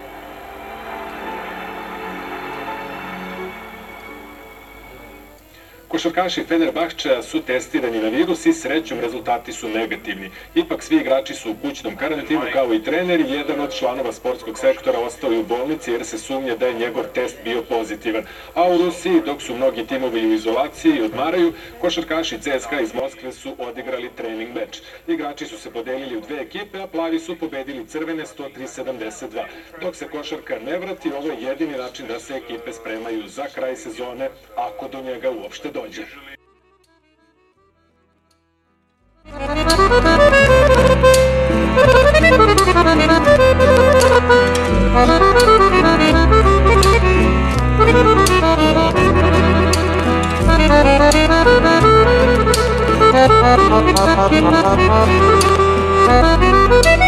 Košarkaši 5.88 6.44
Fenerbahča 6.44 7.22
su 7.22 7.40
testirani 7.42 8.00
na 8.02 8.08
virus 8.08 8.46
i 8.46 8.52
srećom 8.52 9.00
rezultati 9.00 9.52
su 9.52 9.68
negativni. 9.68 10.30
Ipak 10.54 10.82
svi 10.82 10.96
igrači 10.96 11.34
su 11.34 11.50
u 11.50 11.56
kućnom 11.62 11.96
karantinu 11.96 12.40
kao 12.52 12.74
i 12.74 12.82
treneri. 12.82 13.24
Jedan 13.30 13.60
od 13.60 13.74
članova 13.74 14.12
sportskog 14.12 14.58
sektora 14.58 14.98
ostao 14.98 15.32
je 15.32 15.38
u 15.38 15.42
bolnici 15.42 15.92
jer 15.92 16.04
se 16.04 16.18
sumnja 16.18 16.56
da 16.56 16.66
je 16.66 16.74
njegov 16.74 17.04
test 17.14 17.36
bio 17.44 17.62
pozitivan. 17.62 18.24
A 18.54 18.68
u 18.68 18.78
Rusiji, 18.78 19.22
dok 19.26 19.42
su 19.42 19.56
mnogi 19.56 19.86
timovi 19.86 20.26
u 20.26 20.32
izolaciji 20.32 20.92
i 20.92 21.02
odmaraju, 21.02 21.52
košarkaši 21.80 22.38
CSKA 22.38 22.80
iz 22.80 22.94
Moskve 22.94 23.32
su 23.32 23.54
odigrali 23.58 24.10
trening 24.16 24.54
meč. 24.54 24.80
Igrači 25.06 25.46
su 25.46 25.58
se 25.58 25.70
podelili 25.70 26.16
u 26.16 26.20
dve 26.20 26.40
ekipe, 26.40 26.80
a 26.80 26.86
plavi 26.86 27.20
su 27.20 27.38
pobedili 27.38 27.86
crvene 27.86 28.24
103-72. 28.24 29.44
Dok 29.80 29.96
se 29.96 30.08
košarka 30.08 30.58
ne 30.66 30.78
vrati, 30.78 31.12
ovo 31.12 31.28
je 31.28 31.42
jedini 31.42 31.76
način 31.76 32.06
da 32.06 32.20
se 32.20 32.34
ekipe 32.34 32.72
spremaju 32.72 33.28
za 33.28 33.46
kraj 33.54 33.76
sezone, 33.76 34.28
ako 34.56 34.88
do 34.88 35.00
njega 35.00 35.30
uopšte 35.30 35.68
dođe. 35.68 35.77
Dodge. 35.78 36.06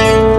Thank 0.00 0.29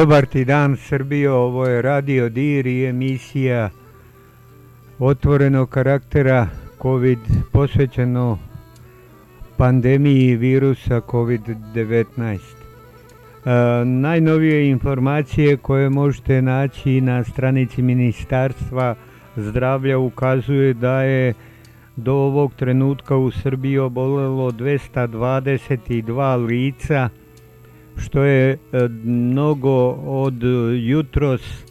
Dobar 0.00 0.26
ti 0.26 0.44
dan 0.44 0.76
Srbijo, 0.76 1.34
ovo 1.34 1.66
je 1.66 1.82
Radio 1.82 2.28
Dir 2.28 2.66
i 2.66 2.84
emisija 2.86 3.70
otvorenog 4.98 5.70
karaktera 5.70 6.46
COVID 6.82 7.18
posvećeno 7.52 8.38
pandemiji 9.56 10.36
virusa 10.36 11.00
COVID-19. 11.00 12.38
E, 13.44 13.84
najnovije 13.84 14.70
informacije 14.70 15.56
koje 15.56 15.90
možete 15.90 16.42
naći 16.42 17.00
na 17.00 17.24
stranici 17.24 17.82
Ministarstva 17.82 18.94
zdravlja 19.36 19.98
ukazuje 19.98 20.74
da 20.74 21.02
je 21.02 21.34
do 21.96 22.14
ovog 22.14 22.54
trenutka 22.54 23.16
u 23.16 23.30
Srbiji 23.30 23.78
obolelo 23.78 24.50
222 24.50 26.46
lica, 26.46 27.08
što 28.10 28.24
je 28.24 28.52
e, 28.52 28.58
mnogo 29.04 29.88
od 30.06 30.42
jutros 30.80 31.42
e, 31.42 31.62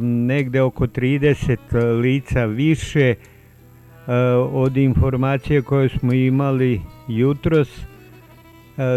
negde 0.00 0.62
oko 0.62 0.86
30 0.86 2.00
lica 2.00 2.44
više 2.44 3.00
e, 3.10 3.16
od 4.52 4.76
informacije 4.76 5.62
koje 5.62 5.88
smo 5.88 6.12
imali 6.12 6.80
jutros. 7.08 7.68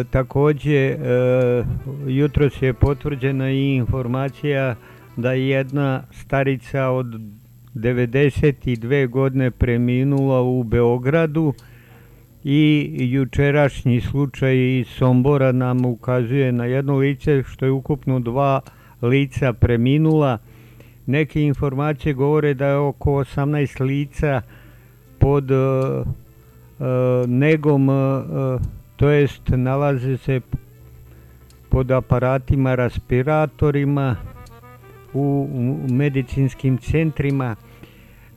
Takođe, 0.09 0.97
jutros 2.07 2.61
je 2.61 2.73
potvrđena 2.73 3.51
i 3.51 3.75
informacija 3.75 4.75
da 5.15 5.31
je 5.31 5.49
jedna 5.49 6.03
starica 6.11 6.89
od 6.89 7.05
92 7.75 9.09
godine 9.09 9.51
preminula 9.51 10.41
u 10.41 10.63
Beogradu, 10.63 11.53
i 12.43 12.91
jučerašnji 13.11 14.01
slučaj 14.01 14.79
iz 14.79 14.87
Sombora 14.87 15.51
nam 15.51 15.85
ukazuje 15.85 16.51
na 16.51 16.65
jedno 16.65 16.97
lice 16.97 17.43
što 17.43 17.65
je 17.65 17.71
ukupno 17.71 18.19
dva 18.19 18.61
lica 19.01 19.53
preminula. 19.53 20.37
Neke 21.05 21.41
informacije 21.41 22.13
govore 22.13 22.53
da 22.53 22.67
je 22.67 22.75
oko 22.75 23.11
18 23.11 23.81
lica 23.81 24.41
pod 25.19 25.51
uh, 25.51 25.57
uh, 26.07 26.85
negom, 27.27 27.89
uh, 27.89 28.61
to 28.95 29.09
jest 29.09 29.41
nalaze 29.49 30.17
se 30.17 30.41
pod 31.69 31.91
aparatima, 31.91 32.75
respiratorima 32.75 34.15
u, 35.13 35.47
medicinskim 35.89 36.77
centrima. 36.77 37.55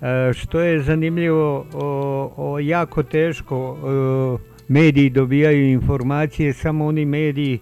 E, 0.02 0.32
što 0.32 0.60
je 0.60 0.82
zanimljivo, 0.82 1.66
o, 1.74 2.32
o, 2.36 2.58
jako 2.58 3.02
teško 3.02 3.56
o, 3.56 4.38
mediji 4.68 5.10
dobijaju 5.10 5.70
informacije, 5.70 6.52
samo 6.52 6.86
oni 6.86 7.04
mediji 7.04 7.58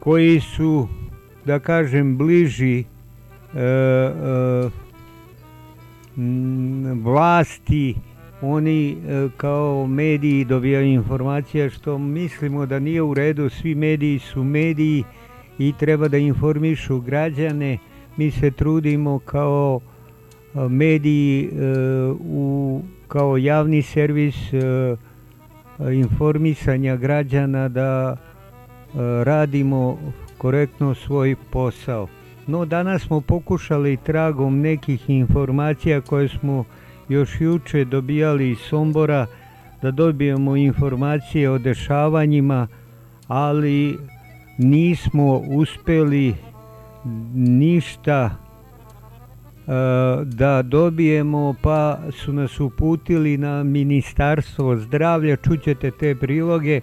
koji 0.00 0.40
su, 0.40 0.88
da 1.44 1.58
kažem, 1.58 2.16
bliži 2.18 2.78
e, 2.78 2.84
e, 3.54 4.70
vlasti, 7.02 7.94
oni 8.42 8.90
e, 8.90 9.28
kao 9.36 9.86
mediji 9.86 10.44
dobijaju 10.44 10.86
informacije 10.86 11.70
što 11.70 11.98
mislimo 11.98 12.66
da 12.66 12.78
nije 12.78 13.02
u 13.02 13.14
redu, 13.14 13.48
svi 13.48 13.74
mediji 13.74 14.18
su 14.18 14.44
mediji 14.44 15.04
i 15.58 15.72
treba 15.78 16.08
da 16.08 16.18
informišu 16.18 17.00
građane, 17.00 17.78
mi 18.16 18.30
se 18.30 18.50
trudimo 18.50 19.18
kao 19.18 19.80
mediji 20.54 21.44
e, 21.44 21.50
u, 22.20 22.82
kao 23.08 23.36
javni 23.36 23.82
servis 23.82 24.52
e, 24.52 24.60
informisanja 25.92 26.96
građana 26.96 27.68
da 27.68 28.16
e, 28.16 28.98
radimo 29.24 29.98
korektno 30.38 30.94
svoj 30.94 31.36
posao. 31.50 32.08
no 32.46 32.64
danas 32.64 33.02
smo 33.02 33.20
pokušali 33.20 33.96
tragom 33.96 34.60
nekih 34.60 35.10
informacija 35.10 36.00
koje 36.00 36.28
smo 36.28 36.64
još 37.08 37.40
juče 37.40 37.84
dobijali 37.84 38.50
iz 38.50 38.58
Sombora 38.58 39.26
da 39.82 39.90
dobijemo 39.90 40.56
informacije 40.56 41.50
o 41.50 41.58
dešavanjima, 41.58 42.68
ali 43.28 43.98
nismo 44.58 45.36
uspjeli 45.38 46.34
ništa 47.34 48.41
da 50.24 50.62
dobijemo 50.62 51.54
pa 51.62 51.98
su 52.10 52.32
nas 52.32 52.60
uputili 52.60 53.38
na 53.38 53.62
ministarstvo 53.62 54.76
zdravlja, 54.76 55.36
čućete 55.36 55.90
te 55.90 56.14
priloge. 56.14 56.80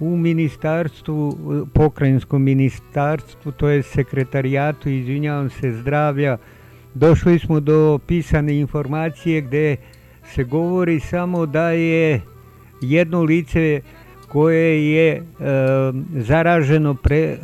U 0.00 0.16
ministarstvu, 0.16 1.38
pokrajinskom 1.74 2.42
ministarstvu, 2.42 3.52
to 3.52 3.68
je 3.68 3.82
sekretarijatu, 3.82 4.88
izvinjavam 4.88 5.50
se, 5.50 5.72
zdravlja, 5.72 6.38
došli 6.94 7.38
smo 7.38 7.60
do 7.60 7.98
pisane 8.06 8.58
informacije 8.58 9.40
gdje 9.40 9.76
se 10.34 10.44
govori 10.44 11.00
samo 11.00 11.46
da 11.46 11.70
je 11.70 12.20
jedno 12.80 13.22
lice 13.22 13.80
koje 14.28 14.92
je 14.92 15.12
e, 15.12 15.22
zaraženo 16.14 16.94
pre, 16.94 17.18
e, 17.18 17.36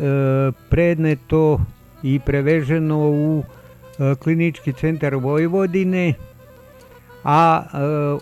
predneto 0.71 1.61
i 2.03 2.21
preveženo 2.27 2.99
u 2.99 3.45
e, 3.49 3.62
klinički 4.19 4.73
centar 4.73 5.15
Vojvodine, 5.15 6.15
a 7.25 7.63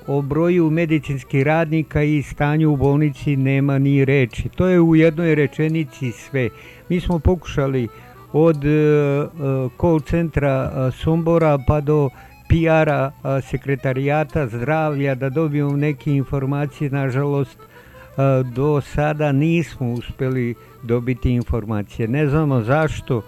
o 0.07 0.23
broju 0.23 0.71
medicinskih 0.71 1.43
radnika 1.43 2.03
i 2.03 2.23
stanju 2.23 2.73
u 2.73 2.77
bolnici 2.77 3.37
nema 3.37 3.79
ni 3.79 4.05
reči. 4.05 4.49
To 4.49 4.67
je 4.67 4.81
u 4.81 4.97
jednoj 4.97 5.35
rečenici 5.35 6.13
sve. 6.13 6.49
Mi 6.89 7.01
smo 7.01 7.19
pokušali 7.19 7.89
od 8.33 8.57
call 9.81 10.01
centra 10.01 10.91
Sombora 10.93 11.59
pa 11.67 11.81
do 11.81 12.11
PR-a 12.49 13.11
sekretarijata 13.43 14.47
zdravlja 14.47 15.15
da 15.15 15.31
dobijemo 15.31 15.77
neke 15.77 16.13
informacije, 16.13 16.91
nažalost 16.91 17.59
do 18.55 18.81
sada 18.81 19.33
nismo 19.33 19.93
uspjeli 19.93 20.55
dobiti 20.83 21.31
informacije. 21.31 22.09
Ne 22.09 22.27
znamo 22.27 22.61
zašto 22.61 23.23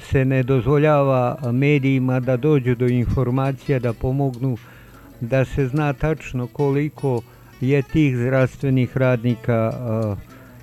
se 0.00 0.24
ne 0.24 0.42
dozvoljava 0.42 1.38
medijima 1.52 2.20
da 2.20 2.36
dođu 2.36 2.74
do 2.74 2.86
informacija, 2.86 3.78
da 3.78 3.92
pomognu, 3.92 4.56
da 5.20 5.44
se 5.44 5.68
zna 5.68 5.92
tačno 5.92 6.46
koliko 6.46 7.22
je 7.60 7.82
tih 7.82 8.16
zdravstvenih 8.16 8.96
radnika 8.96 9.72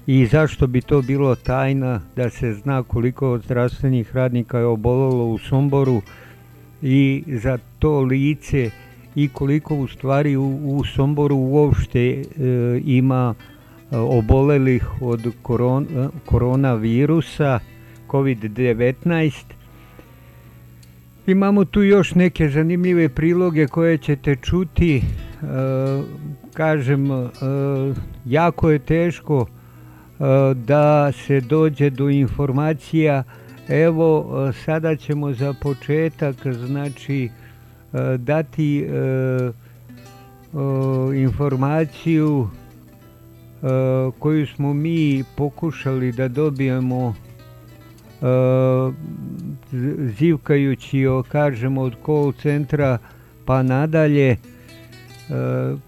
i 0.08 0.26
zašto 0.26 0.68
bi 0.68 0.82
to 0.82 1.02
bilo 1.02 1.36
tajna 1.36 2.02
da 2.16 2.30
se 2.30 2.54
zna 2.54 2.84
koliko 2.84 3.40
zdravstvenih 3.40 4.16
radnika 4.16 4.58
je 4.58 4.66
obolilo 4.66 5.26
u 5.26 5.38
Somboru 5.38 6.02
i 6.82 7.24
za 7.28 7.58
to 7.80 8.02
lice 8.02 8.70
i 9.16 9.30
koliko 9.30 9.76
u 9.76 9.88
stvari 9.88 10.36
u, 10.36 10.60
u 10.64 10.84
Somboru 10.84 11.36
uopšte 11.36 12.00
e, 12.00 12.24
ima 12.86 13.34
obolelih 13.92 15.02
od 15.02 15.32
koron, 15.42 15.88
koronavirusa 16.26 17.60
COVID-19. 18.14 19.32
Imamo 21.28 21.66
tu 21.66 21.84
još 21.84 22.16
neke 22.16 22.50
zanimljive 22.50 23.10
priloge 23.10 23.68
koje 23.68 23.98
ćete 23.98 24.36
čuti. 24.36 25.04
Kažem, 26.54 27.10
jako 28.26 28.72
je 28.72 28.80
teško 28.80 29.46
da 30.56 31.12
se 31.12 31.42
dođe 31.42 31.90
do 31.90 32.10
informacija. 32.10 33.24
Evo, 33.70 34.32
sada 34.66 34.96
ćemo 34.96 35.34
za 35.34 35.54
početak, 35.62 36.36
znači, 36.48 37.30
E, 37.94 38.18
dati 38.18 38.80
e, 38.80 39.52
informaciju 41.16 42.48
e, 42.48 43.68
koju 44.20 44.48
smo 44.48 44.74
mi 44.74 45.24
pokušali 45.36 46.12
da 46.12 46.28
dobijemo 46.28 47.16
zivkajući 50.18 51.06
kažemo 51.28 51.82
od 51.82 51.96
call 52.06 52.34
centra 52.42 52.98
pa 53.46 53.64
nadalje 53.64 54.38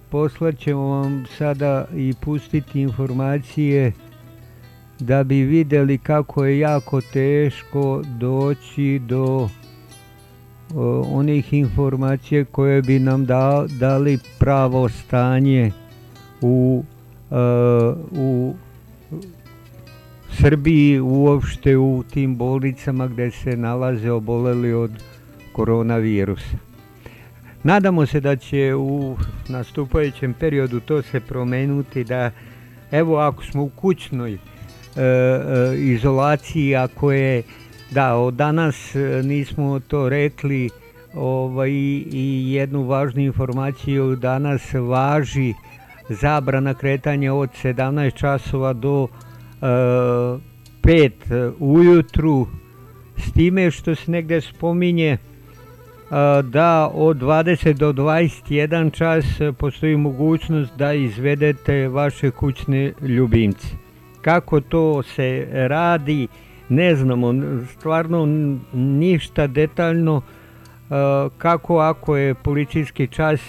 poslat 0.10 0.58
ćemo 0.58 0.82
vam 0.82 1.26
sada 1.38 1.86
i 1.96 2.14
pustiti 2.22 2.82
informacije 2.82 3.92
da 5.00 5.24
bi 5.24 5.36
vidjeli 5.36 5.98
kako 5.98 6.46
je 6.46 6.60
jako 6.60 7.02
teško 7.02 8.02
doći 8.20 9.02
do 9.08 9.50
onih 11.12 11.54
informacija 11.54 12.46
koje 12.46 12.82
bi 12.82 13.00
nam 13.00 13.26
dali 13.80 14.20
pravo 14.40 14.90
stanje 14.90 15.72
u, 16.42 16.84
e, 17.32 17.36
u 18.12 18.54
Srbiji 20.42 21.00
uopšte 21.00 21.78
u 21.78 22.04
tim 22.14 22.36
bolnicama 22.36 23.08
gdje 23.08 23.32
se 23.32 23.58
nalaze 23.58 24.12
oboleli 24.12 24.74
od 24.74 24.92
koronavirusa. 25.54 26.58
Nadamo 27.64 28.06
se 28.06 28.20
da 28.20 28.36
će 28.36 28.76
u 28.76 29.18
nastupajućem 29.50 30.34
periodu 30.34 30.80
to 30.80 31.02
se 31.02 31.20
promenuti 31.20 32.04
da 32.04 32.32
evo 32.92 33.18
ako 33.18 33.44
smo 33.44 33.64
u 33.64 33.70
kućnoj 33.70 34.34
e, 34.34 34.38
e, 34.98 35.76
izolaciji, 35.78 36.76
ako 36.76 37.12
je 37.12 37.44
da, 37.92 38.16
od 38.16 38.34
danas 38.34 38.96
e, 38.96 39.22
nismo 39.24 39.80
to 39.80 40.10
rekli 40.10 40.70
ovaj, 41.14 41.72
i 41.72 42.46
jednu 42.52 42.84
važnu 42.84 43.22
informaciju. 43.22 44.16
Danas 44.16 44.74
važi 44.74 45.54
zabrana 46.10 46.74
kretanja 46.74 47.34
od 47.34 47.50
17 47.64 48.16
časova 48.16 48.74
do 48.74 49.08
5 49.66 51.53
ujutru 51.59 52.47
s 53.18 53.32
time 53.32 53.72
što 53.72 53.95
se 53.95 54.11
negdje 54.11 54.41
spominje 54.41 55.11
e, 55.11 55.18
da 56.43 56.91
od 56.93 57.18
20 57.18 57.74
do 57.74 57.93
21 57.93 58.93
čas 58.93 59.26
postoji 59.57 59.97
mogućnost 59.97 60.78
da 60.78 60.93
izvedete 60.93 61.88
vaše 61.88 62.32
kućne 62.32 62.93
ljubimce. 63.01 63.68
Kako 64.22 64.61
to 64.61 65.03
se 65.03 65.47
radi 65.51 66.28
ne 66.70 66.95
znamo 66.95 67.34
stvarno 67.68 68.26
ništa 68.74 69.47
detaljno 69.47 70.22
kako 71.38 71.78
ako 71.80 72.18
je 72.18 72.34
policijski 72.34 73.07
čas 73.07 73.41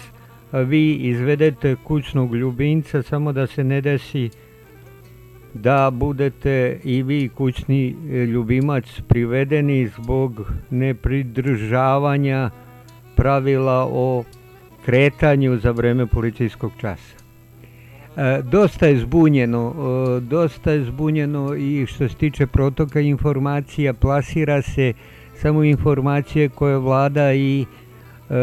vi 0.51 0.93
izvedete 0.93 1.75
kućnog 1.83 2.35
ljubimca 2.35 3.03
samo 3.03 3.31
da 3.33 3.47
se 3.47 3.63
ne 3.63 3.81
desi 3.81 4.29
da 5.57 5.91
budete 5.93 6.79
i 6.83 7.03
vi 7.03 7.29
kućni 7.29 7.95
ljubimac 8.33 9.01
privedeni 9.07 9.87
zbog 9.87 10.51
nepridržavanja 10.69 12.49
pravila 13.15 13.87
o 13.91 14.23
kretanju 14.85 15.57
za 15.57 15.71
vrijeme 15.71 16.05
policijskog 16.05 16.71
časa. 16.81 17.17
E, 18.17 18.41
dosta 18.51 18.87
je 18.87 18.97
zbunjeno, 18.97 19.73
e, 19.77 20.19
dosta 20.19 20.71
je 20.71 20.83
zbunjeno 20.83 21.55
i 21.55 21.85
što 21.85 22.09
se 22.09 22.15
tiče 22.15 22.47
protoka 22.47 22.99
informacija, 22.99 23.93
plasira 23.93 24.61
se 24.61 24.93
samo 25.35 25.63
informacije 25.63 26.49
koje 26.49 26.77
vlada 26.77 27.33
i 27.33 27.65
e, 28.29 28.35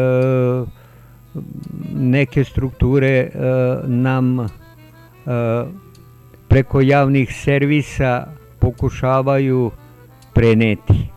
neke 1.95 2.43
strukture 2.43 3.29
nam 3.87 4.47
preko 6.47 6.81
javnih 6.81 7.35
servisa 7.43 8.27
pokušavaju 8.59 9.71
preneti. 10.33 11.07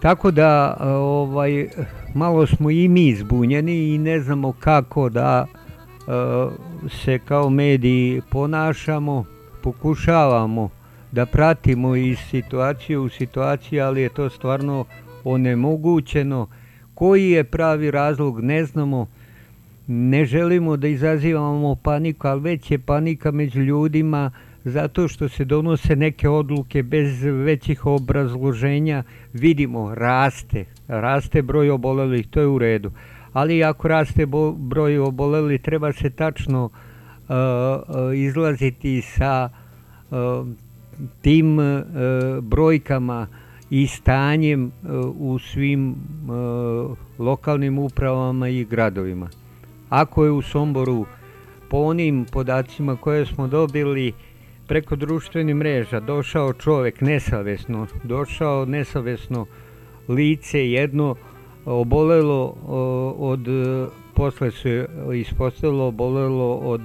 Tako 0.00 0.30
da 0.30 0.76
ovaj, 0.80 1.68
malo 2.14 2.46
smo 2.46 2.70
i 2.70 2.88
mi 2.88 3.14
zbunjeni 3.14 3.94
i 3.94 3.98
ne 3.98 4.20
znamo 4.20 4.52
kako 4.52 5.08
da 5.08 5.46
se 6.88 7.18
kao 7.18 7.50
mediji 7.50 8.22
ponašamo, 8.30 9.24
pokušavamo 9.62 10.68
da 11.12 11.26
pratimo 11.26 11.96
iz 11.96 12.18
situacije 12.30 12.98
u 12.98 13.08
situaciju, 13.08 13.84
ali 13.84 14.02
je 14.02 14.08
to 14.08 14.30
stvarno 14.30 14.84
onemogućeno. 15.24 16.48
Koji 16.94 17.30
je 17.30 17.44
pravi 17.44 17.90
razlog 17.90 18.40
ne 18.40 18.64
znamo, 18.64 19.06
ne 19.92 20.24
želimo 20.24 20.76
da 20.76 20.88
izazivamo 20.88 21.74
paniku, 21.74 22.28
ali 22.28 22.40
već 22.40 22.70
je 22.70 22.78
panika 22.78 23.30
među 23.30 23.60
ljudima 23.60 24.30
zato 24.64 25.08
što 25.08 25.28
se 25.28 25.44
donose 25.44 25.96
neke 25.96 26.28
odluke 26.28 26.82
bez 26.82 27.22
većih 27.22 27.86
obrazloženja. 27.86 29.02
Vidimo, 29.32 29.94
raste, 29.94 30.64
raste 30.88 31.42
broj 31.42 31.70
obolelih, 31.70 32.26
to 32.26 32.40
je 32.40 32.46
u 32.46 32.58
redu 32.58 32.90
ali 33.32 33.64
ako 33.64 33.88
raste 33.88 34.26
broj 34.56 34.98
oboleli 34.98 35.58
treba 35.58 35.92
se 35.92 36.10
tačno 36.10 36.64
uh, 36.64 36.70
uh, 37.28 38.18
izlaziti 38.18 39.02
sa 39.02 39.48
uh, 40.10 40.48
tim 41.22 41.58
brojkama 42.42 43.26
i 43.70 43.86
stanjem 43.86 44.66
e, 44.66 44.70
u 45.18 45.38
svim 45.38 45.90
e, 45.90 45.94
lokalnim 47.18 47.78
upravama 47.78 48.48
i 48.48 48.64
gradovima. 48.64 49.28
Ako 49.90 50.24
je 50.24 50.30
u 50.30 50.42
Somboru 50.42 51.06
po 51.68 51.76
onim 51.76 52.26
podacima 52.32 52.96
koje 52.96 53.26
smo 53.26 53.48
dobili 53.48 54.12
preko 54.66 54.96
društvenih 54.96 55.54
mreža 55.54 56.00
došao 56.00 56.52
čovjek 56.52 57.00
nesavesno, 57.00 57.86
došao 58.04 58.64
nesavesno 58.64 59.46
lice 60.08 60.70
jedno 60.70 61.14
obolelo 61.64 62.54
od 63.18 63.46
posle 64.14 64.50
se 64.50 64.86
ispostavilo 65.14 65.86
obolelo 65.86 66.54
od 66.54 66.80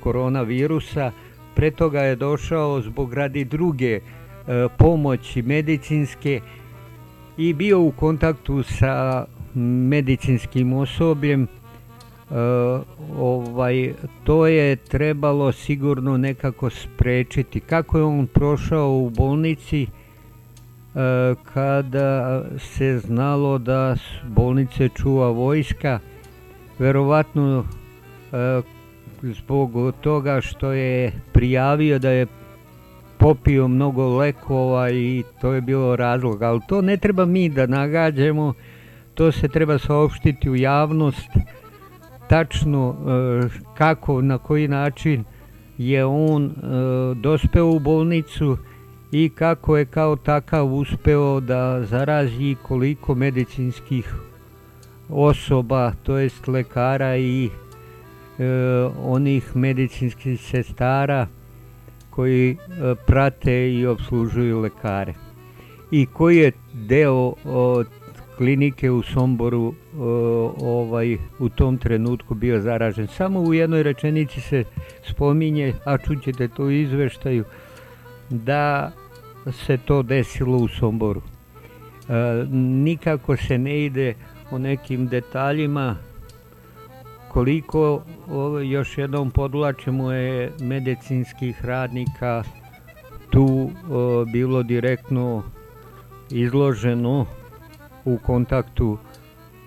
koronavirusa 0.00 1.12
pre 1.54 1.70
toga 1.70 2.00
je 2.00 2.16
došao 2.16 2.80
zbog 2.80 3.14
radi 3.14 3.44
druge 3.44 4.00
pomoći 4.78 5.42
medicinske 5.42 6.40
i 7.36 7.52
bio 7.52 7.80
u 7.80 7.90
kontaktu 7.90 8.62
sa 8.62 9.24
medicinskim 9.88 10.72
osobljem 10.72 11.46
ovaj, 13.18 13.94
to 14.24 14.46
je 14.46 14.76
trebalo 14.76 15.52
sigurno 15.52 16.16
nekako 16.16 16.70
sprečiti. 16.70 17.60
Kako 17.60 17.98
je 17.98 18.04
on 18.04 18.26
prošao 18.26 18.92
u 18.92 19.10
bolnici 19.10 19.86
kada 21.54 22.42
se 22.58 22.98
znalo 22.98 23.58
da 23.58 23.96
bolnice 24.28 24.88
čuva 24.88 25.30
vojska, 25.30 25.98
verovatno 26.78 27.64
zbog 29.22 29.94
toga 30.00 30.40
što 30.40 30.72
je 30.72 31.12
prijavio 31.32 31.98
da 31.98 32.10
je 32.10 32.26
popio 33.18 33.68
mnogo 33.68 34.16
lekova 34.16 34.90
i 34.90 35.22
to 35.40 35.52
je 35.52 35.60
bilo 35.60 35.96
razlog, 35.96 36.42
ali 36.42 36.60
to 36.68 36.82
ne 36.82 36.96
treba 36.96 37.24
mi 37.24 37.48
da 37.48 37.66
nagađamo, 37.66 38.54
to 39.14 39.32
se 39.32 39.48
treba 39.48 39.78
saopštiti 39.78 40.50
u 40.50 40.56
javnost, 40.56 41.30
tačno 42.28 42.94
kako, 43.74 44.22
na 44.22 44.38
koji 44.38 44.68
način 44.68 45.24
je 45.78 46.04
on 46.04 46.54
dospeo 47.16 47.66
u 47.70 47.78
bolnicu 47.78 48.56
i 49.12 49.28
kako 49.28 49.76
je 49.76 49.84
kao 49.84 50.16
takav 50.16 50.74
uspeo 50.74 51.40
da 51.40 51.84
zarazi 51.84 52.56
koliko 52.62 53.14
medicinskih 53.14 54.14
osoba, 55.08 55.92
to 56.02 56.18
jest 56.18 56.48
lekara 56.48 57.16
i 57.16 57.50
onih 59.02 59.56
medicinskih 59.56 60.40
sestara 60.40 61.26
koji 62.10 62.56
prate 63.06 63.72
i 63.72 63.86
obslužuju 63.86 64.60
lekare. 64.60 65.14
I 65.90 66.06
koji 66.06 66.36
je 66.36 66.52
deo 66.72 67.32
od 67.44 67.86
klinike 68.36 68.90
u 68.90 69.02
Somboru 69.02 69.74
ovaj, 70.60 71.16
u 71.38 71.48
tom 71.48 71.78
trenutku 71.78 72.34
bio 72.34 72.60
zaražen. 72.60 73.06
Samo 73.06 73.40
u 73.40 73.54
jednoj 73.54 73.82
rečenici 73.82 74.40
se 74.40 74.64
spominje, 75.02 75.74
a 75.84 75.98
čućete 75.98 76.48
to 76.48 76.70
izveštaju, 76.70 77.44
da 78.30 78.92
se 79.52 79.78
to 79.78 80.02
desilo 80.02 80.56
u 80.58 80.68
Somboru. 80.68 81.22
Nikako 82.50 83.36
se 83.36 83.58
ne 83.58 83.84
ide 83.84 84.14
o 84.50 84.58
nekim 84.58 85.06
detaljima, 85.08 85.96
koliko 87.28 88.02
još 88.64 88.98
jednom 88.98 89.30
podlačimo 89.30 90.12
je 90.12 90.52
medicinskih 90.60 91.64
radnika 91.64 92.42
tu 93.30 93.70
bilo 94.32 94.62
direktno 94.62 95.42
izloženo 96.30 97.26
u 98.06 98.18
kontaktu 98.18 98.98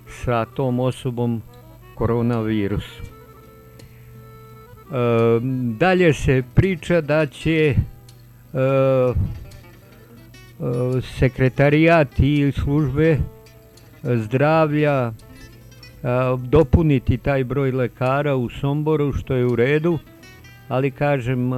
sa 0.08 0.46
tom 0.46 0.80
osobom 0.80 1.42
koronavirusu. 1.96 3.04
Dalje 5.78 6.14
se 6.14 6.44
priča 6.56 7.02
da 7.02 7.26
će 7.26 7.76
sekretarijat 11.18 12.20
i 12.20 12.52
službe 12.52 13.18
zdravlja 14.04 15.12
dopuniti 16.38 17.18
taj 17.18 17.44
broj 17.44 17.72
lekara 17.72 18.36
u 18.36 18.50
Somboru 18.50 19.14
što 19.14 19.34
je 19.34 19.46
u 19.46 19.56
redu, 19.56 20.00
ali 20.68 20.92
kažem 20.92 21.52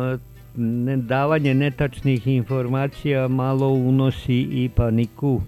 davanje 0.97 1.53
netačnih 1.53 2.27
informacija 2.27 3.27
malo 3.27 3.67
unosi 3.67 4.39
i 4.41 4.69
paniku 4.75 5.41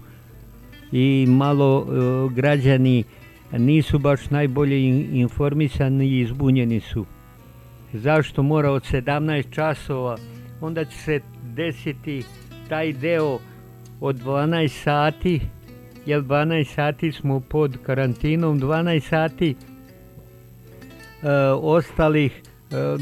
i 0.96 1.26
malo 1.28 1.86
građani 2.34 3.04
nisu 3.52 3.98
baš 3.98 4.30
najbolje 4.30 4.88
informisani 5.12 6.06
i 6.06 6.20
izbunjeni 6.20 6.80
su. 6.80 7.06
Zašto 7.92 8.42
mora 8.42 8.70
od 8.70 8.82
17 8.82 9.54
časova, 9.54 10.16
onda 10.60 10.84
će 10.84 10.96
se 10.96 11.20
desiti 11.42 12.22
taj 12.68 12.92
deo 12.92 13.38
od 14.00 14.16
12 14.16 14.68
sati, 14.68 15.40
jer 16.06 16.22
12 16.22 16.64
sati 16.74 17.12
smo 17.12 17.40
pod 17.40 17.78
karantinom, 17.82 18.60
12 18.60 19.00
sati 19.00 19.54
ostalih 21.62 22.42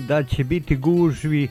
da 0.08 0.22
će 0.22 0.44
biti 0.44 0.76
gužvi 0.76 1.48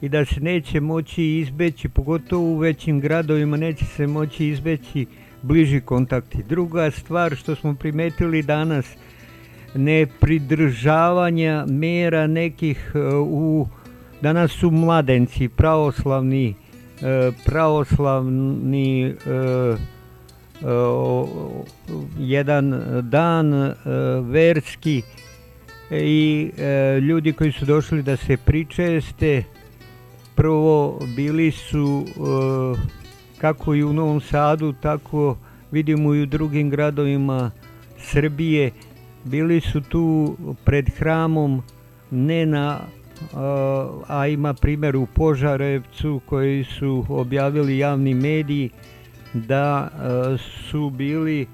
i 0.00 0.08
da 0.08 0.24
se 0.24 0.40
neće 0.40 0.80
moći 0.80 1.24
izbeći, 1.24 1.88
pogotovo 1.88 2.42
u 2.42 2.58
većim 2.58 3.00
gradovima 3.00 3.56
neće 3.56 3.84
se 3.84 4.06
moći 4.06 4.46
izbeći 4.46 5.06
bliži 5.42 5.80
kontakti. 5.80 6.42
Druga 6.48 6.90
stvar 6.90 7.36
što 7.36 7.54
smo 7.54 7.74
primetili 7.74 8.42
danas, 8.42 8.86
ne 9.74 10.06
pridržavanja 10.20 11.66
mera 11.68 12.26
nekih 12.26 12.92
u, 13.26 13.66
danas 14.20 14.52
su 14.52 14.70
mladenci, 14.70 15.48
pravoslavni, 15.48 16.54
pravoslavni 17.44 19.14
jedan 22.18 22.82
dan 23.02 23.74
verski 24.22 25.02
i 25.90 26.50
ljudi 27.00 27.32
koji 27.32 27.52
su 27.52 27.64
došli 27.64 28.02
da 28.02 28.16
se 28.16 28.36
pričeste, 28.36 29.44
prvo 30.34 31.00
bili 31.16 31.50
su 31.50 32.04
kako 33.40 33.74
i 33.74 33.84
u 33.84 33.92
Novom 33.92 34.20
Sadu, 34.20 34.72
tako 34.72 35.36
vidimo 35.70 36.14
i 36.14 36.22
u 36.22 36.26
drugim 36.26 36.70
gradovima 36.70 37.50
Srbije, 37.98 38.70
bili 39.24 39.60
su 39.60 39.80
tu 39.80 40.36
pred 40.64 40.90
hramom, 40.96 41.62
ne 42.10 42.46
na, 42.46 42.80
a 44.06 44.26
ima 44.26 44.54
primjer 44.54 44.96
u 44.96 45.06
Požarevcu 45.06 46.20
koji 46.26 46.64
su 46.64 47.06
objavili 47.08 47.78
javni 47.78 48.14
mediji, 48.14 48.70
da 49.34 49.88
su 50.70 50.90
bili 50.90 51.46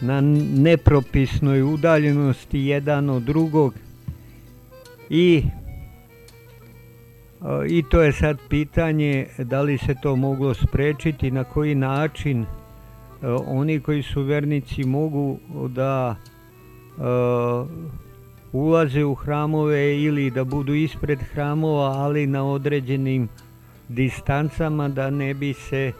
na 0.00 0.20
nepropisnoj 0.56 1.62
udaljenosti 1.62 2.58
jedan 2.58 3.10
od 3.10 3.22
drugog 3.22 3.74
i 5.10 5.42
i 7.68 7.82
to 7.82 8.02
je 8.02 8.12
sad 8.12 8.38
pitanje 8.48 9.26
da 9.38 9.62
li 9.62 9.78
se 9.78 9.94
to 10.02 10.16
moglo 10.16 10.54
sprečiti, 10.54 11.30
na 11.30 11.44
koji 11.44 11.74
način 11.74 12.46
oni 13.46 13.80
koji 13.80 14.02
su 14.02 14.22
vernici 14.22 14.84
mogu 14.84 15.38
da 15.68 16.16
ulaze 18.52 19.04
u 19.04 19.14
hramove 19.14 20.00
ili 20.02 20.30
da 20.30 20.44
budu 20.44 20.74
ispred 20.74 21.18
hramova, 21.32 21.88
ali 21.88 22.26
na 22.26 22.44
određenim 22.44 23.28
distancama 23.88 24.88
da 24.88 25.10
ne 25.10 25.34
bi 25.34 25.52
se 25.52 25.92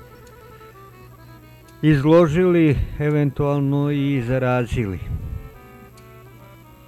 izložili, 1.82 2.76
eventualno 2.98 3.90
i 3.90 4.22
zarazili. 4.26 4.98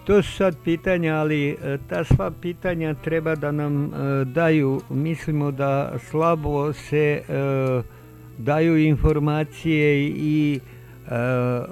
To 0.04 0.22
su 0.22 0.32
sad 0.32 0.56
pitanja, 0.64 1.14
ali 1.14 1.56
ta 1.88 2.04
sva 2.04 2.30
pitanja 2.30 2.94
treba 2.94 3.34
da 3.34 3.52
nam 3.52 3.90
daju, 4.24 4.80
mislimo 4.90 5.50
da 5.50 5.92
slabo 5.98 6.72
se 6.72 7.22
daju 8.38 8.78
informacije 8.78 10.08
i 10.08 10.60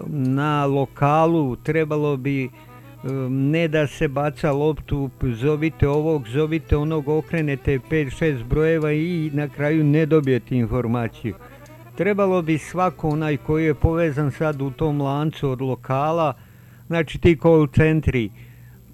na 0.06 0.66
lokalu 0.66 1.56
trebalo 1.56 2.16
bi 2.16 2.50
ne 3.28 3.68
da 3.68 3.86
se 3.86 4.08
baca 4.08 4.52
loptu, 4.52 5.10
zovite 5.22 5.88
ovog, 5.88 6.28
zovite 6.28 6.76
onog, 6.76 7.08
okrenete 7.08 7.78
5-6 7.90 8.44
brojeva 8.44 8.92
i 8.92 9.30
na 9.34 9.48
kraju 9.48 9.84
ne 9.84 10.06
dobijete 10.06 10.56
informaciju. 10.56 11.34
Trebalo 11.96 12.42
bi 12.42 12.58
svako 12.58 13.08
onaj 13.08 13.36
koji 13.36 13.64
je 13.64 13.74
povezan 13.74 14.30
sad 14.30 14.62
u 14.62 14.70
tom 14.70 15.00
lancu 15.00 15.50
od 15.50 15.60
lokala, 15.60 16.34
znači 16.90 17.18
ti 17.18 17.38
call 17.42 17.68
centri, 17.74 18.30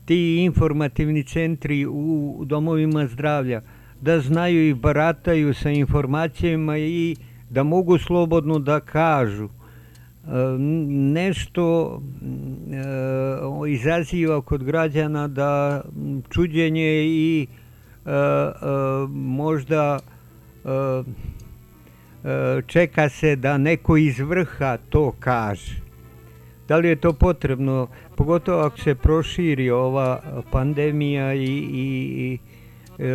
ti 0.04 0.44
informativni 0.44 1.22
centri 1.24 1.86
u 1.86 2.42
domovima 2.44 3.06
zdravlja, 3.06 3.62
da 4.00 4.20
znaju 4.20 4.68
i 4.68 4.74
barataju 4.74 5.54
sa 5.54 5.70
informacijama 5.70 6.78
i 6.78 7.16
da 7.50 7.62
mogu 7.62 7.98
slobodno 7.98 8.58
da 8.58 8.80
kažu. 8.80 9.48
Nešto 10.88 12.02
izaziva 13.68 14.42
kod 14.42 14.64
građana 14.64 15.28
da 15.28 15.82
čuđenje 16.30 17.04
i 17.06 17.46
možda 19.10 19.98
čeka 22.66 23.08
se 23.08 23.36
da 23.36 23.58
neko 23.58 23.96
iz 23.96 24.18
vrha 24.18 24.76
to 24.88 25.14
kaže. 25.20 25.85
Da 26.68 26.76
li 26.76 26.88
je 26.88 26.96
to 26.96 27.12
potrebno, 27.12 27.88
pogotovo 28.16 28.62
ako 28.62 28.78
se 28.78 28.94
proširi 28.94 29.70
ova 29.70 30.20
pandemija 30.50 31.34
i, 31.34 31.44
i, 31.44 31.58
i 32.16 32.38
e, 32.98 33.14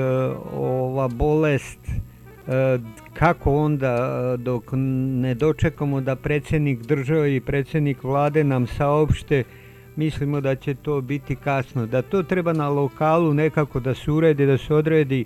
ova 0.53 1.07
bolest, 1.07 1.79
e, 1.87 2.79
kako 3.13 3.55
onda 3.55 4.35
dok 4.37 4.63
ne 5.21 5.33
dočekamo 5.35 6.01
da 6.01 6.15
predsjednik 6.15 6.79
države 6.79 7.35
i 7.35 7.41
predsjednik 7.41 8.03
vlade 8.03 8.43
nam 8.43 8.67
saopšte, 8.67 9.43
mislimo 9.95 10.41
da 10.41 10.55
će 10.55 10.73
to 10.73 11.01
biti 11.01 11.35
kasno. 11.35 11.85
Da 11.85 12.01
to 12.01 12.23
treba 12.23 12.53
na 12.53 12.69
lokalu 12.69 13.33
nekako 13.33 13.79
da 13.79 13.95
se 13.95 14.11
uredi, 14.11 14.45
da 14.45 14.57
se 14.57 14.73
odredi 14.73 15.25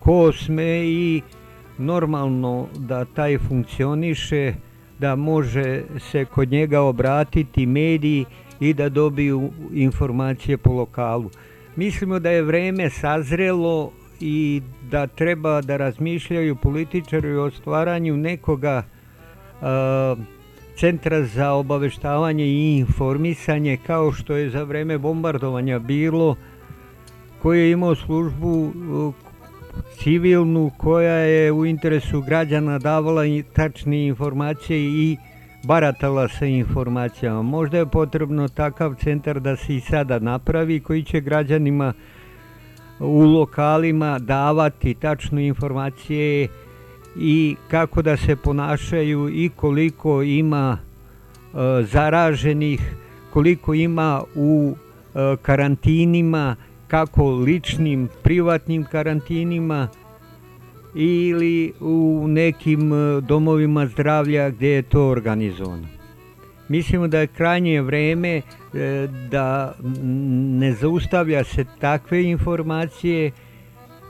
ko 0.00 0.32
sme 0.32 0.84
i 0.84 1.22
normalno 1.78 2.68
da 2.78 3.04
taj 3.04 3.38
funkcioniše, 3.38 4.54
da 5.00 5.16
može 5.16 5.82
se 5.98 6.24
kod 6.24 6.50
njega 6.50 6.80
obratiti 6.80 7.66
mediji 7.66 8.24
i 8.60 8.74
da 8.74 8.88
dobiju 8.88 9.50
informacije 9.72 10.56
po 10.56 10.72
lokalu. 10.72 11.30
Mislimo 11.76 12.18
da 12.18 12.30
je 12.30 12.42
vreme 12.42 12.90
sazrelo 12.90 13.92
i 14.20 14.62
da 14.90 15.06
treba 15.06 15.60
da 15.60 15.76
razmišljaju 15.76 16.56
političari 16.56 17.36
o 17.36 17.50
stvaranju 17.50 18.16
nekoga 18.16 18.82
uh, 18.82 19.66
centra 20.76 21.22
za 21.22 21.52
obaveštavanje 21.52 22.44
i 22.44 22.78
informisanje 22.78 23.78
kao 23.86 24.12
što 24.12 24.36
je 24.36 24.50
za 24.50 24.62
vreme 24.62 24.98
bombardovanja 24.98 25.78
bilo 25.78 26.36
koji 27.42 27.60
je 27.60 27.70
imao 27.70 27.94
službu 27.94 28.72
civilnu 29.98 30.70
koja 30.76 31.14
je 31.14 31.52
u 31.52 31.66
interesu 31.66 32.20
građana 32.20 32.78
davala 32.78 33.22
tačne 33.52 34.06
informacije 34.06 34.78
i 34.78 35.16
baratala 35.62 36.28
sa 36.28 36.46
informacijama. 36.46 37.42
Možda 37.42 37.78
je 37.78 37.86
potrebno 37.86 38.48
takav 38.48 38.94
centar 38.94 39.40
da 39.40 39.56
se 39.56 39.76
i 39.76 39.80
sada 39.80 40.18
napravi 40.18 40.80
koji 40.80 41.02
će 41.02 41.20
građanima 41.20 41.92
u 43.00 43.20
lokalima 43.20 44.18
davati 44.18 44.94
tačne 44.94 45.46
informacije 45.46 46.48
i 47.16 47.56
kako 47.70 48.02
da 48.02 48.16
se 48.16 48.36
ponašaju 48.36 49.28
i 49.28 49.50
koliko 49.56 50.22
ima 50.22 50.78
e, 50.78 51.84
zaraženih, 51.84 52.94
koliko 53.32 53.74
ima 53.74 54.22
u 54.34 54.74
e, 55.14 55.36
karantinima, 55.42 56.56
kako 56.90 57.30
ličnim, 57.30 58.08
privatnim 58.22 58.84
karantinima 58.84 59.88
ili 60.94 61.72
u 61.80 62.24
nekim 62.28 62.92
e, 62.92 63.20
domovima 63.20 63.86
zdravlja 63.86 64.50
gdje 64.50 64.68
je 64.68 64.82
to 64.82 65.08
organizovano. 65.08 65.86
Mislimo 66.68 67.08
da 67.08 67.18
je 67.18 67.26
krajnje 67.26 67.82
vreme 67.82 68.36
e, 68.36 68.42
da 69.30 69.74
ne 70.58 70.72
zaustavlja 70.72 71.44
se 71.44 71.64
takve 71.80 72.24
informacije 72.24 73.30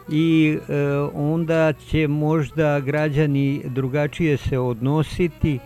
i 0.08 0.58
e, 0.68 0.84
onda 1.14 1.72
će 1.72 2.08
možda 2.08 2.80
građani 2.80 3.62
drugačije 3.64 4.36
se 4.36 4.58
odnositi 4.58 5.58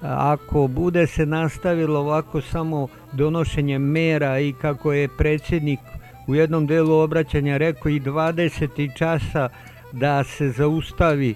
ako 0.00 0.66
bude 0.66 1.06
se 1.06 1.26
nastavilo 1.26 2.00
ovako 2.00 2.40
samo 2.40 2.88
donošenje 3.12 3.78
mera 3.78 4.40
i 4.40 4.52
kako 4.52 4.92
je 4.92 5.08
predsjednik 5.08 5.80
u 6.26 6.34
jednom 6.34 6.66
delu 6.66 6.94
obraćanja 6.94 7.56
rekao 7.56 7.90
i 7.90 8.00
20. 8.00 8.96
časa 8.98 9.48
da 9.92 10.24
se 10.24 10.50
zaustavi 10.50 11.30
e, 11.30 11.34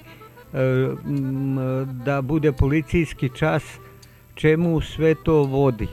da 2.05 2.23
bude 2.23 2.53
policijski 2.53 3.31
čas 3.37 3.63
čemu 4.35 4.81
sve 4.81 5.15
to 5.25 5.43
vodi. 5.43 5.89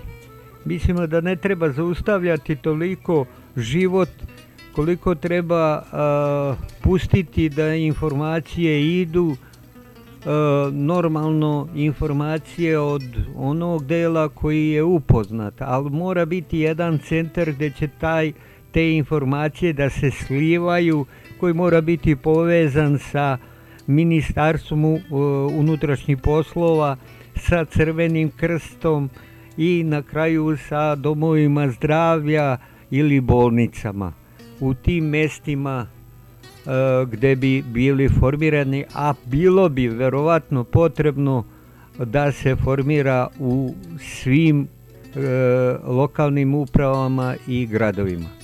Mislimo 0.65 1.07
da 1.07 1.21
ne 1.21 1.35
treba 1.35 1.71
zaustavljati 1.71 2.55
toliko 2.55 3.25
život 3.55 4.09
koliko 4.75 5.15
treba 5.15 5.81
pustiti 6.81 7.49
da 7.49 7.75
informacije 7.75 9.01
idu 9.01 9.35
normalno 10.71 11.67
informacije 11.75 12.79
od 12.79 13.03
onog 13.35 13.85
dela 13.85 14.29
koji 14.29 14.69
je 14.69 14.83
upoznat, 14.83 15.53
ali 15.59 15.89
mora 15.89 16.25
biti 16.25 16.59
jedan 16.59 16.97
centar 16.97 17.51
gdje 17.51 17.71
će 17.71 17.87
taj 17.87 18.33
te 18.75 18.95
informacije 18.95 19.73
da 19.73 19.89
se 19.89 20.11
slivaju 20.11 21.05
koji 21.39 21.53
mora 21.53 21.81
biti 21.81 22.15
povezan 22.15 22.99
sa 22.99 23.37
Ministarstvom 23.87 24.99
unutrašnjih 25.57 26.17
poslova, 26.17 26.97
sa 27.35 27.65
Crvenim 27.65 28.31
krstom 28.31 29.09
i 29.57 29.83
na 29.85 30.01
kraju 30.01 30.57
sa 30.69 30.95
domovima 30.95 31.69
zdravlja 31.71 32.57
ili 32.91 33.21
bolnicama. 33.21 34.13
U 34.59 34.73
tim 34.73 35.05
mestima 35.05 35.87
e, 35.87 36.69
gdje 37.11 37.35
bi 37.35 37.61
bili 37.61 38.09
formirani, 38.09 38.85
a 38.93 39.13
bilo 39.25 39.69
bi 39.69 39.87
verovatno 39.87 40.63
potrebno 40.63 41.45
da 41.97 42.31
se 42.31 42.55
formira 42.55 43.27
u 43.39 43.73
svim 43.99 44.67
e, 45.15 45.19
lokalnim 45.87 46.55
upravama 46.55 47.35
i 47.47 47.65
gradovima. 47.65 48.34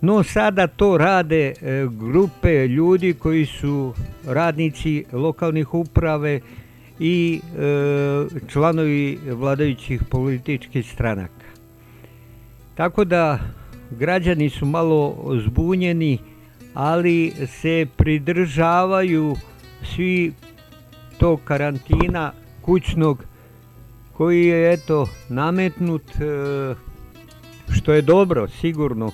No 0.00 0.22
sada 0.22 0.66
to 0.66 0.98
rade 0.98 1.52
e, 1.62 1.86
grupe 1.90 2.68
ljudi 2.68 3.14
koji 3.14 3.46
su 3.46 3.94
radnici 4.26 5.04
lokalnih 5.12 5.74
uprave 5.74 6.40
i 7.00 7.40
e, 7.40 8.48
članovi 8.48 9.18
vladajućih 9.26 10.02
političkih 10.10 10.92
stranaka. 10.92 11.46
Tako 12.74 13.04
da 13.04 13.38
građani 13.90 14.50
su 14.50 14.66
malo 14.66 15.16
zbunjeni, 15.46 16.18
ali 16.74 17.32
se 17.46 17.86
pridržavaju 17.96 19.36
svi 19.94 20.32
tog 21.18 21.40
karantina 21.44 22.32
kućnog 22.62 23.24
koji 24.12 24.46
je 24.46 24.72
eto 24.72 25.08
nametnut 25.28 26.02
e, 26.02 26.74
što 27.72 27.92
je 27.92 28.02
dobro 28.02 28.48
sigurno 28.48 29.12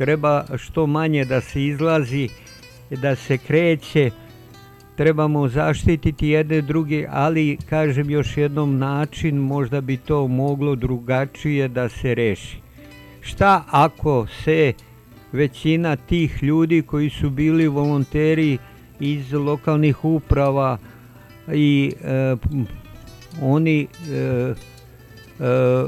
treba 0.00 0.44
što 0.56 0.86
manje 0.86 1.24
da 1.24 1.40
se 1.40 1.64
izlazi, 1.66 2.28
da 2.90 3.16
se 3.16 3.38
kreće, 3.38 4.10
trebamo 4.96 5.48
zaštititi 5.48 6.28
jedne 6.28 6.60
druge, 6.60 7.06
ali 7.10 7.58
kažem 7.70 8.10
još 8.10 8.36
jednom 8.36 8.78
način 8.78 9.36
možda 9.36 9.80
bi 9.80 9.96
to 9.96 10.28
moglo 10.28 10.74
drugačije 10.74 11.68
da 11.68 11.88
se 11.88 12.14
reši. 12.14 12.56
Šta 13.20 13.64
ako 13.70 14.26
se 14.44 14.72
većina 15.32 15.96
tih 15.96 16.42
ljudi 16.42 16.82
koji 16.82 17.10
su 17.10 17.30
bili 17.30 17.68
volonteri 17.68 18.58
iz 19.00 19.32
lokalnih 19.32 20.04
uprava 20.04 20.78
i 21.52 21.92
e, 22.04 22.36
oni 23.42 23.86
e, 24.10 24.54
e, 25.40 25.84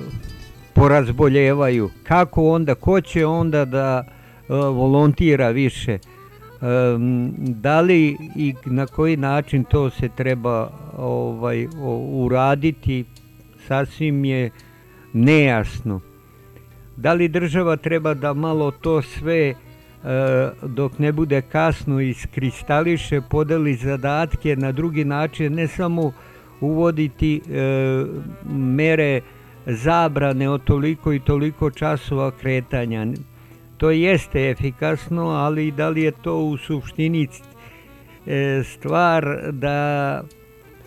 porazboljevaju. 0.74 1.90
Kako 2.02 2.44
onda, 2.44 2.74
ko 2.74 3.00
će 3.00 3.26
onda 3.26 3.64
da 3.64 4.04
e, 4.06 4.54
volontira 4.54 5.48
više? 5.48 5.92
E, 5.92 5.98
da 7.38 7.80
li 7.80 8.16
i 8.36 8.54
na 8.64 8.86
koji 8.86 9.16
način 9.16 9.64
to 9.64 9.90
se 9.90 10.08
treba 10.16 10.70
ovaj 10.98 11.66
uraditi 12.12 13.04
sasvim 13.66 14.24
je 14.24 14.50
nejasno. 15.12 16.00
Da 16.96 17.12
li 17.12 17.28
država 17.28 17.76
treba 17.76 18.14
da 18.14 18.32
malo 18.34 18.70
to 18.70 19.02
sve 19.02 19.48
e, 19.48 19.54
dok 20.62 20.98
ne 20.98 21.12
bude 21.12 21.42
kasno 21.42 22.00
iskristališe, 22.00 23.20
podeli 23.30 23.74
zadatke 23.74 24.56
na 24.56 24.72
drugi 24.72 25.04
način, 25.04 25.54
ne 25.54 25.68
samo 25.68 26.12
uvoditi 26.60 27.40
mere 28.44 29.20
zabrane 29.66 30.48
od 30.48 30.64
toliko 30.64 31.12
i 31.12 31.20
toliko 31.20 31.70
časova 31.70 32.30
kretanja. 32.30 33.06
To 33.76 33.90
jeste 33.90 34.50
efikasno, 34.50 35.28
ali 35.28 35.70
da 35.70 35.88
li 35.88 36.02
je 36.02 36.10
to 36.10 36.38
u 36.38 36.56
suštini 36.56 37.28
e, 38.26 38.62
stvar 38.64 39.26
da, 39.52 40.22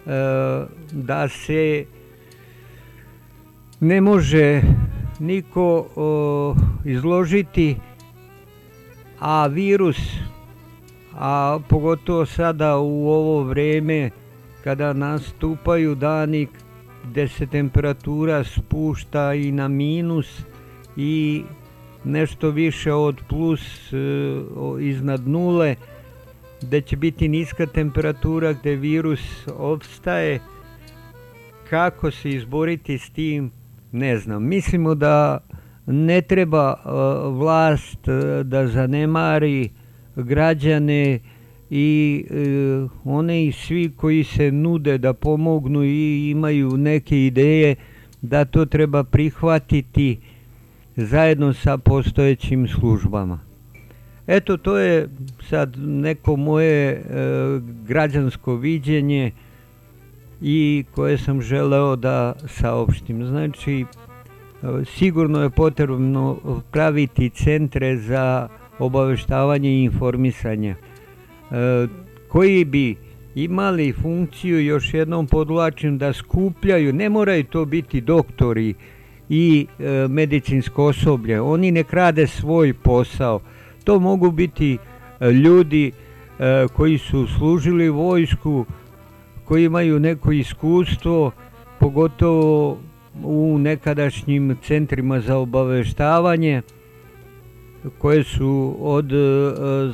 e, 0.06 0.66
da 0.92 1.28
se 1.28 1.86
ne 3.80 4.02
može 4.02 4.62
niko 5.20 5.86
izložiti, 6.86 7.76
a 9.20 9.48
virus 9.48 9.98
a 11.18 11.60
pogotovo 11.70 12.26
sada 12.26 12.78
u 12.78 13.10
ovo 13.10 13.44
vreme 13.44 14.10
kada 14.64 14.94
nastupaju 14.94 15.96
dani 15.96 16.48
gde 17.10 17.28
se 17.28 17.48
temperatura 17.48 18.44
spušta 18.44 19.34
i 19.34 19.52
na 19.52 19.68
minus 19.68 20.42
i 20.98 21.44
nešto 22.04 22.50
više 22.50 22.94
od 22.94 23.22
plus 23.30 23.94
e, 23.94 23.98
iznad 24.80 25.28
nule, 25.28 25.76
gde 26.62 26.82
će 26.82 26.98
biti 26.98 27.28
niska 27.28 27.66
temperatura 27.66 28.54
gde 28.54 28.76
virus 28.76 29.48
opstaje, 29.58 30.40
kako 31.70 32.12
se 32.12 32.30
izboriti 32.30 32.98
s 32.98 33.10
tim, 33.10 33.52
ne 33.92 34.18
znam. 34.18 34.48
Mislimo 34.48 34.96
da 34.96 35.40
ne 35.86 36.22
treba 36.22 36.74
e, 36.74 36.90
vlast 37.30 38.08
e, 38.08 38.44
da 38.44 38.68
zanemari 38.68 39.70
građane 40.16 41.20
i 41.78 42.26
e, 42.30 42.88
one 43.04 43.46
i 43.46 43.52
svi 43.52 43.92
koji 43.96 44.24
se 44.24 44.52
nude 44.52 44.98
da 44.98 45.14
pomognu 45.14 45.84
i 45.84 46.30
imaju 46.30 46.78
neke 46.78 47.26
ideje 47.26 47.76
da 48.22 48.46
to 48.46 48.66
treba 48.66 49.04
prihvatiti 49.04 50.18
zajedno 50.96 51.54
sa 51.54 51.78
postojećim 51.78 52.68
službama. 52.68 53.40
Eto, 54.28 54.58
to 54.58 54.78
je 54.78 55.10
sad 55.50 55.78
neko 55.78 56.36
moje 56.36 56.90
e, 56.90 57.02
građansko 57.88 58.56
viđenje 58.56 59.32
i 60.42 60.86
koje 60.92 61.18
sam 61.18 61.42
želeo 61.42 61.96
da 61.96 62.34
saopštim. 62.48 63.26
Znači, 63.26 63.86
sigurno 64.86 65.44
je 65.44 65.50
potrebno 65.50 66.38
praviti 66.72 67.30
centre 67.30 67.98
za 67.98 68.48
obaveštavanje 68.80 69.70
i 69.70 69.84
informisanje 69.84 70.70
e, 70.70 70.95
koji 72.28 72.66
bi 72.66 72.96
imali 73.36 73.94
funkciju, 73.94 74.66
još 74.66 74.94
jednom 74.94 75.28
podlačim, 75.28 75.98
da 75.98 76.14
skupljaju, 76.14 76.94
ne 76.94 77.10
moraju 77.10 77.44
to 77.44 77.66
biti 77.66 78.02
doktori 78.02 78.74
i 79.30 79.68
e, 79.80 80.08
medicinsko 80.08 80.86
osoblje, 80.86 81.42
oni 81.42 81.72
ne 81.72 81.84
rade 81.92 82.28
svoj 82.28 82.74
posao, 82.74 83.40
to 83.84 84.00
mogu 84.00 84.32
biti 84.32 84.78
e, 85.20 85.32
ljudi 85.32 85.92
koji 86.74 86.98
su 86.98 87.28
služili 87.28 87.90
vojsku, 87.90 88.66
koji 89.46 89.66
imaju 89.66 90.00
neko 90.00 90.32
iskustvo, 90.32 91.32
pogotovo 91.80 92.78
u 93.24 93.58
nekadašnjim 93.60 94.58
centrima 94.64 95.20
za 95.20 95.38
obaveštavanje 95.38 96.62
koje 97.98 98.24
su 98.24 98.76
od 98.80 99.12
e, 99.14 99.18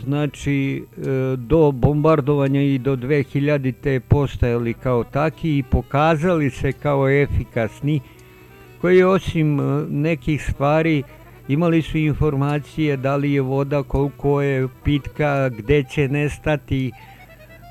znači 0.03 0.83
e, 0.97 1.01
do 1.37 1.71
bombardovanja 1.71 2.61
i 2.61 2.77
do 2.77 2.95
2000 2.95 3.73
te 3.81 3.99
postajali 3.99 4.73
kao 4.73 5.03
taki 5.03 5.57
i 5.57 5.63
pokazali 5.63 6.49
se 6.49 6.71
kao 6.71 7.09
efikasni 7.09 8.01
koji 8.81 9.03
osim 9.03 9.59
e, 9.59 9.63
nekih 9.89 10.43
stvari 10.43 11.03
imali 11.47 11.81
su 11.81 11.97
informacije 11.97 12.97
da 12.97 13.15
li 13.15 13.33
je 13.33 13.41
voda, 13.41 13.83
koliko 13.83 14.41
je 14.41 14.67
pitka, 14.83 15.49
gde 15.49 15.83
će 15.83 16.07
nestati, 16.07 16.91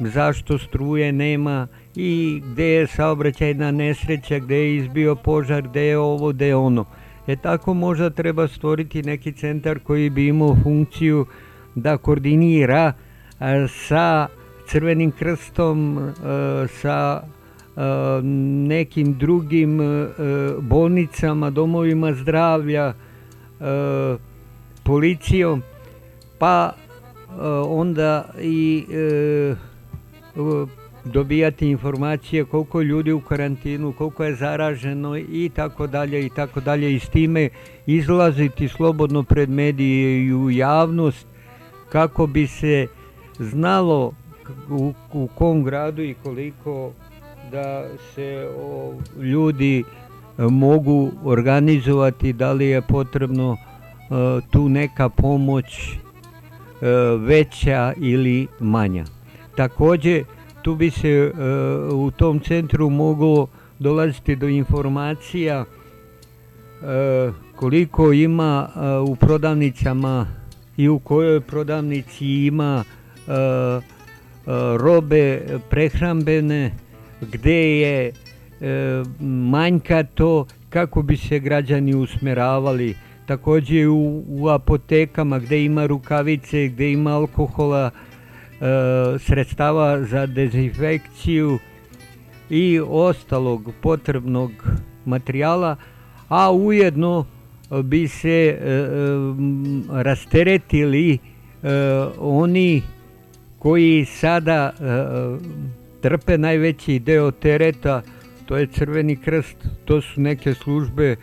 zašto 0.01 0.59
struje 0.59 1.13
nema 1.13 1.67
i 1.97 2.43
gde 2.53 2.65
je 2.65 2.87
saobraćajna 2.87 3.71
nesreća, 3.71 4.39
gde 4.39 4.57
je 4.57 4.77
izbio 4.77 5.15
požar, 5.15 5.63
gde 5.63 5.83
je 5.83 5.99
ovo, 5.99 6.33
gde 6.33 6.47
je 6.47 6.57
ono. 6.57 6.85
E 7.31 7.37
tako 7.37 7.75
možda 7.75 8.11
treba 8.11 8.49
stvoriti 8.49 9.03
neki 9.03 9.33
centar 9.33 9.79
koji 9.79 10.11
bi 10.11 10.27
imao 10.27 10.57
funkciju 10.63 11.27
da 11.75 11.97
koordinira 11.97 12.93
sa 13.69 14.27
Crvenim 14.67 15.13
krstom, 15.13 16.11
sa 16.81 17.23
nekim 18.69 19.19
drugim 19.19 19.81
bolnicama, 20.61 21.51
domovima 21.51 22.13
zdravlja, 22.15 22.95
policijom, 24.83 25.63
pa 26.39 26.73
onda 27.67 28.25
i 28.41 28.85
dobijati 31.05 31.69
informacije 31.69 32.45
koliko 32.45 32.83
ljudi 32.83 33.13
u 33.13 33.21
karantinu, 33.21 33.93
koliko 33.93 34.25
je 34.25 34.35
zaraženo 34.35 35.17
i 35.19 35.51
tako 35.55 35.87
dalje 35.87 36.27
i 36.27 36.29
tako 36.29 36.61
dalje 36.61 36.95
i 36.95 36.99
s 36.99 37.09
time 37.09 37.49
izlaziti 37.87 38.69
slobodno 38.69 39.23
pred 39.23 39.51
medije 39.51 40.25
i 40.25 40.35
u 40.35 40.51
javnost 40.51 41.27
kako 41.89 42.27
bi 42.27 42.47
se 42.47 42.87
znalo 43.39 44.13
u, 44.71 44.93
u 45.13 45.29
kom 45.35 45.65
gradu 45.65 46.03
i 46.03 46.15
koliko 46.23 46.93
da 47.51 47.85
se 48.15 48.49
o, 48.59 48.95
ljudi 49.21 49.85
mogu 50.39 51.11
organizovati, 51.25 52.33
da 52.33 52.53
li 52.53 52.67
je 52.67 52.83
potrebno 52.83 53.51
uh, 53.51 53.59
tu 54.51 54.69
neka 54.69 55.09
pomoć 55.09 55.65
uh, 55.93 56.89
veća 57.21 57.93
ili 57.97 58.47
manja. 58.61 59.05
Takođe, 59.57 60.25
tu 60.63 60.75
bi 60.75 60.91
se 60.91 61.09
e, 61.09 61.31
u 61.93 62.11
tom 62.11 62.41
centru 62.41 62.91
moglo 62.91 63.49
dolaziti 63.79 64.37
do 64.37 64.49
informacija 64.49 65.65
e, 65.65 67.31
koliko 67.57 68.13
ima 68.13 68.69
e, 68.69 68.81
u 68.99 69.17
prodavnicama 69.17 70.27
i 70.77 70.89
u 70.89 70.99
kojoj 70.99 71.41
prodavnici 71.41 72.27
ima 72.27 72.85
robe 74.77 75.43
prehrambene, 75.71 76.73
gde 77.33 77.81
je 77.81 78.13
manjka 79.21 80.03
to, 80.03 80.47
kako 80.71 81.03
bi 81.03 81.17
se 81.17 81.39
građani 81.39 81.95
usmeravali. 81.95 82.95
Takođe 83.27 83.89
u, 83.89 84.25
u 84.29 84.49
apotekama 84.49 85.39
gde 85.39 85.65
ima 85.65 85.87
rukavice, 85.87 86.69
gde 86.69 86.93
ima 86.93 87.11
alkohola, 87.11 87.91
sredstava 89.19 90.03
za 90.03 90.27
dezinfekciju 90.27 91.59
i 92.51 92.81
ostalog 92.89 93.73
potrebnog 93.83 94.51
materijala, 95.05 95.77
a 96.29 96.53
ujedno 96.53 97.27
bi 97.85 98.09
se 98.09 98.29
e, 98.29 98.55
e, 98.55 98.83
rasteretili 100.03 101.19
oni 102.19 102.83
koji 103.59 104.05
sada 104.05 104.73
trpe 106.01 106.39
najveći 106.39 106.99
deo 106.99 107.31
tereta, 107.31 108.03
to 108.47 108.57
je 108.57 108.67
Crveni 108.67 109.17
krst, 109.17 109.57
to 109.85 110.01
su 110.01 110.21
neke 110.21 110.55
službe 110.55 111.17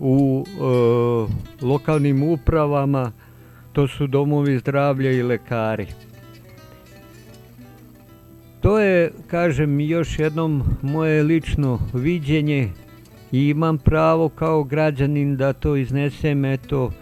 u 0.00 0.44
lokalnim 1.62 2.22
upravama, 2.22 3.12
to 3.72 3.88
su 3.88 4.06
domovi 4.06 4.58
zdravlja 4.58 5.10
i 5.10 5.22
lekari. 5.22 5.86
To 8.60 8.78
je, 8.78 9.12
kažem, 9.26 9.80
još 9.80 10.18
jednom 10.18 10.62
moje 10.82 11.22
lično 11.22 11.78
viđenje 11.94 12.68
i 13.32 13.48
imam 13.48 13.78
pravo 13.78 14.28
kao 14.28 14.64
građanin 14.64 15.36
da 15.36 15.52
to 15.52 15.76
iznesem 15.76 16.44
eto 16.44 16.92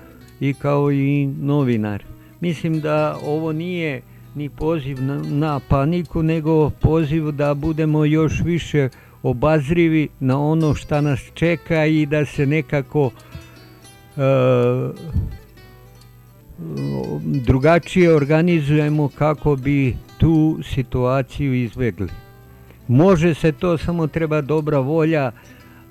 i 0.41 0.55
kao 0.55 0.93
i 0.93 1.27
novinar. 1.27 2.05
Mislim 2.41 2.81
da 2.81 3.19
ovo 3.27 3.53
nije 3.53 4.03
ni 4.35 4.49
poziv 4.49 5.03
na, 5.03 5.23
na 5.23 5.61
paniku, 5.69 6.23
nego 6.23 6.71
poziv 6.71 7.31
da 7.31 7.55
budemo 7.55 8.05
još 8.05 8.41
više 8.45 8.89
obazrivi 9.23 10.09
na 10.21 10.41
ono 10.41 10.75
šta 10.75 11.01
nas 11.01 11.21
čeka 11.35 11.87
i 11.87 12.07
da 12.07 12.27
se 12.27 12.47
nekako 12.47 13.11
e, 14.17 14.21
drugačije 17.47 18.15
organizujemo 18.17 19.09
kako 19.09 19.57
bi 19.57 19.97
tu 20.25 20.59
situaciju 20.63 21.55
izbjegli. 21.55 22.09
Može 22.89 23.35
se 23.35 23.53
to, 23.53 23.79
samo 23.79 24.07
treba 24.07 24.41
dobra 24.41 24.79
volja, 24.79 25.33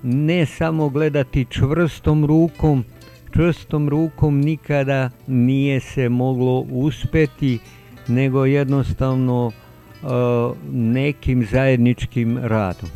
ne 0.04 0.46
samo 0.46 0.90
gledati 0.90 1.46
čvrstom 1.50 2.26
rukom, 2.26 2.86
čvrstom 3.34 3.90
rukom 3.90 4.40
nikada 4.40 5.10
nije 5.28 5.80
se 5.80 6.10
moglo 6.10 6.60
uspeti, 6.60 7.60
nego 8.08 8.46
jednostavno 8.46 9.46
uh, 9.48 10.12
nekim 10.72 11.48
zajedničkim 11.52 12.38
radom. 12.38 12.90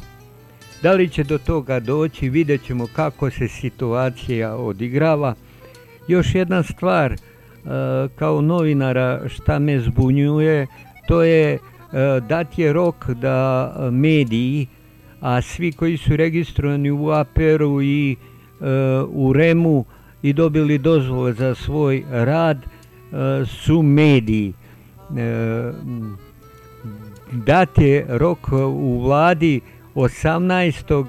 Da 0.81 0.91
li 0.91 1.09
će 1.09 1.23
do 1.23 1.37
toga 1.37 1.79
doći, 1.79 2.29
vidjet 2.29 2.65
ćemo 2.65 2.87
kako 2.95 3.29
se 3.29 3.47
situacija 3.47 4.55
odigrava. 4.55 5.35
Još 6.07 6.35
jedna 6.35 6.63
stvar, 6.63 7.13
uh, 7.13 7.69
kao 8.15 8.41
novinara 8.41 9.29
šta 9.29 9.59
me 9.59 9.79
zbunjuje, 9.79 10.67
to 11.07 11.23
je 11.23 11.53
e, 11.53 11.59
dat 12.29 12.59
je 12.59 12.73
rok 12.73 13.09
da 13.09 13.73
mediji, 13.91 14.67
a 15.21 15.41
svi 15.41 15.71
koji 15.71 15.97
su 15.97 16.15
registrovani 16.15 16.91
u 16.91 17.09
APR-u 17.09 17.81
i 17.81 18.11
e, 18.11 18.15
u 19.09 19.33
REM-u 19.33 19.85
i 20.21 20.33
dobili 20.33 20.77
dozvole 20.77 21.33
za 21.33 21.55
svoj 21.55 22.03
rad 22.11 22.57
e, 22.57 23.45
su 23.45 23.81
mediji. 23.81 24.53
dat 27.31 27.77
je 27.77 28.05
rok 28.09 28.51
u 28.67 29.01
vladi 29.03 29.61
18. 29.95 31.05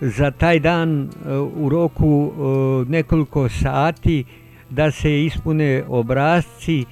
za 0.00 0.30
taj 0.30 0.60
dan 0.60 1.10
u 1.56 1.68
roku 1.68 2.32
nekoliko 2.88 3.48
sati 3.48 4.24
da 4.70 4.90
se 4.90 5.24
ispune 5.24 5.84
obrazci 5.88 6.84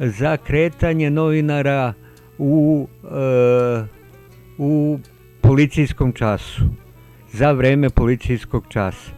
za 0.00 0.36
kretanje 0.36 1.10
novinara 1.10 1.92
u, 2.38 2.88
u 4.58 4.98
policijskom 5.40 6.12
času, 6.12 6.62
za 7.32 7.52
vreme 7.52 7.90
policijskog 7.90 8.64
časa. 8.68 9.10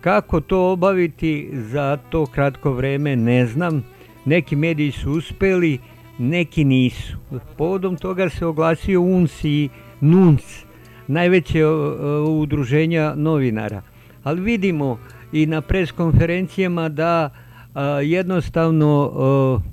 Kako 0.00 0.40
to 0.40 0.72
obaviti 0.72 1.48
za 1.52 1.98
to 2.10 2.26
kratko 2.26 2.72
vreme 2.72 3.16
ne 3.16 3.46
znam. 3.46 3.84
Neki 4.24 4.56
mediji 4.56 4.92
su 4.92 5.10
uspeli, 5.10 5.78
neki 6.18 6.64
nisu. 6.64 7.16
Povodom 7.56 7.96
toga 7.96 8.28
se 8.28 8.46
oglasio 8.46 9.00
UNS 9.00 9.44
i 9.44 9.68
NUNS, 10.00 10.64
najveće 11.06 11.66
udruženja 12.26 13.14
novinara. 13.16 13.82
Ali 14.22 14.40
vidimo 14.40 14.98
i 15.32 15.46
na 15.46 15.60
preskonferencijama 15.60 16.88
da 16.88 17.30
jednostavno 18.02 19.12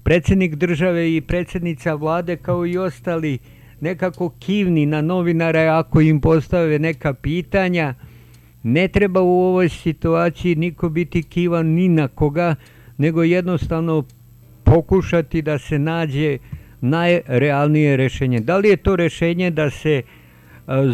predsjednik 0.03 0.55
države 0.55 1.15
i 1.15 1.21
predsjednica 1.21 1.93
vlade 1.93 2.37
kao 2.37 2.65
i 2.65 2.77
ostali 2.77 3.37
nekako 3.81 4.29
kivni 4.39 4.85
na 4.85 5.01
novinare 5.01 5.67
ako 5.67 6.01
im 6.01 6.21
postave 6.21 6.79
neka 6.79 7.13
pitanja. 7.13 7.93
Ne 8.63 8.87
treba 8.87 9.21
u 9.21 9.41
ovoj 9.41 9.69
situaciji 9.69 10.55
niko 10.55 10.89
biti 10.89 11.23
kivan 11.23 11.67
ni 11.67 11.89
na 11.89 12.07
koga, 12.07 12.55
nego 12.97 13.23
jednostavno 13.23 14.03
pokušati 14.63 15.41
da 15.41 15.57
se 15.57 15.79
nađe 15.79 16.37
najrealnije 16.81 17.97
rešenje. 17.97 18.39
Da 18.39 18.57
li 18.57 18.69
je 18.69 18.77
to 18.77 18.95
rešenje 18.95 19.51
da 19.51 19.69
se 19.69 20.01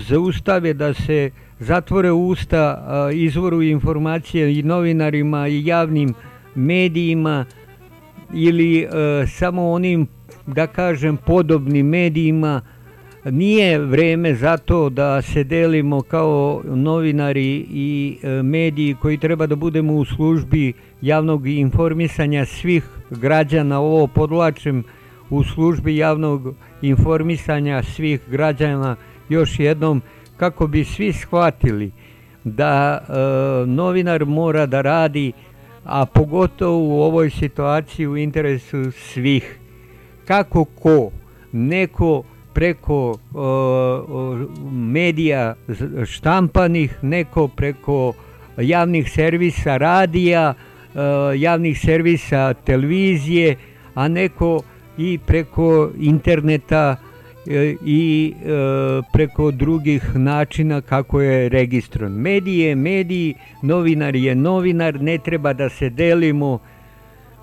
zaustave, 0.09 0.73
da 0.73 0.93
se 0.93 1.31
zatvore 1.59 2.11
usta 2.11 2.85
izvoru 3.13 3.61
informacije 3.61 4.59
i 4.59 4.63
novinarima 4.63 5.47
i 5.47 5.65
javnim 5.65 6.13
medijima 6.55 7.45
ili 8.33 8.87
samo 9.27 9.71
onim, 9.71 10.07
da 10.47 10.67
kažem, 10.67 11.17
podobnim 11.17 11.87
medijima, 11.87 12.61
nije 13.25 13.79
vreme 13.79 14.35
za 14.35 14.57
to 14.57 14.89
da 14.89 15.21
se 15.21 15.43
delimo 15.43 16.01
kao 16.01 16.61
novinari 16.65 17.65
i 17.73 18.17
mediji 18.43 18.95
koji 19.01 19.17
treba 19.17 19.47
da 19.47 19.55
budemo 19.55 19.93
u 19.93 20.05
službi 20.05 20.73
javnog 21.01 21.47
informisanja 21.47 22.45
svih 22.45 22.83
građana, 23.09 23.79
ovo 23.79 24.07
podlačim 24.07 24.83
u 25.29 25.43
službi 25.43 25.97
javnog 25.97 26.55
informisanja 26.81 27.83
svih 27.83 28.21
građana 28.27 28.95
još 29.29 29.59
jednom 29.59 30.01
kako 30.37 30.67
bi 30.67 30.83
svi 30.83 31.13
shvatili 31.13 31.91
da 32.43 32.99
novinar 33.67 34.25
mora 34.25 34.65
da 34.65 34.81
radi, 34.81 35.31
a 35.85 36.05
pogotovo 36.05 36.97
u 36.97 37.01
ovoj 37.01 37.29
situaciji 37.29 38.07
u 38.07 38.17
interesu 38.17 38.91
svih. 38.91 39.59
Kako 40.25 40.65
ko, 40.65 41.11
neko 41.51 42.23
preko 42.53 43.17
medija 44.71 45.55
štampanih, 46.05 46.97
neko 47.01 47.47
preko 47.47 48.13
javnih 48.57 49.11
servisa 49.11 49.77
radija, 49.77 50.53
javnih 51.37 51.79
servisa 51.79 52.53
televizije, 52.53 53.55
a 53.93 54.07
neko 54.07 54.61
i 54.97 55.19
preko 55.25 55.89
interneta 55.99 56.95
i 57.85 58.33
preko 59.13 59.51
drugih 59.51 60.15
načina 60.15 60.81
kako 60.81 61.21
je 61.21 61.49
registrovan. 61.49 62.13
Medij 62.13 62.59
je 62.59 62.75
medij, 62.75 63.33
novinar 63.61 64.15
je 64.15 64.35
novinar, 64.35 65.01
ne 65.01 65.17
treba 65.17 65.53
da 65.53 65.69
se 65.69 65.89
delimo 65.89 66.59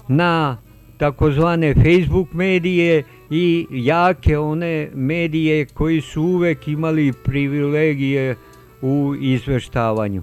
na 0.09 0.57
takozvane 0.97 1.75
Facebook 1.75 2.33
medije 2.33 3.03
i 3.31 3.67
jake 3.71 4.39
one 4.39 4.91
medije 4.95 5.67
koji 5.67 6.01
su 6.01 6.23
uvek 6.23 6.69
imali 6.69 7.13
privilegije 7.25 8.37
u 8.83 9.15
izveštavanju. 9.21 10.23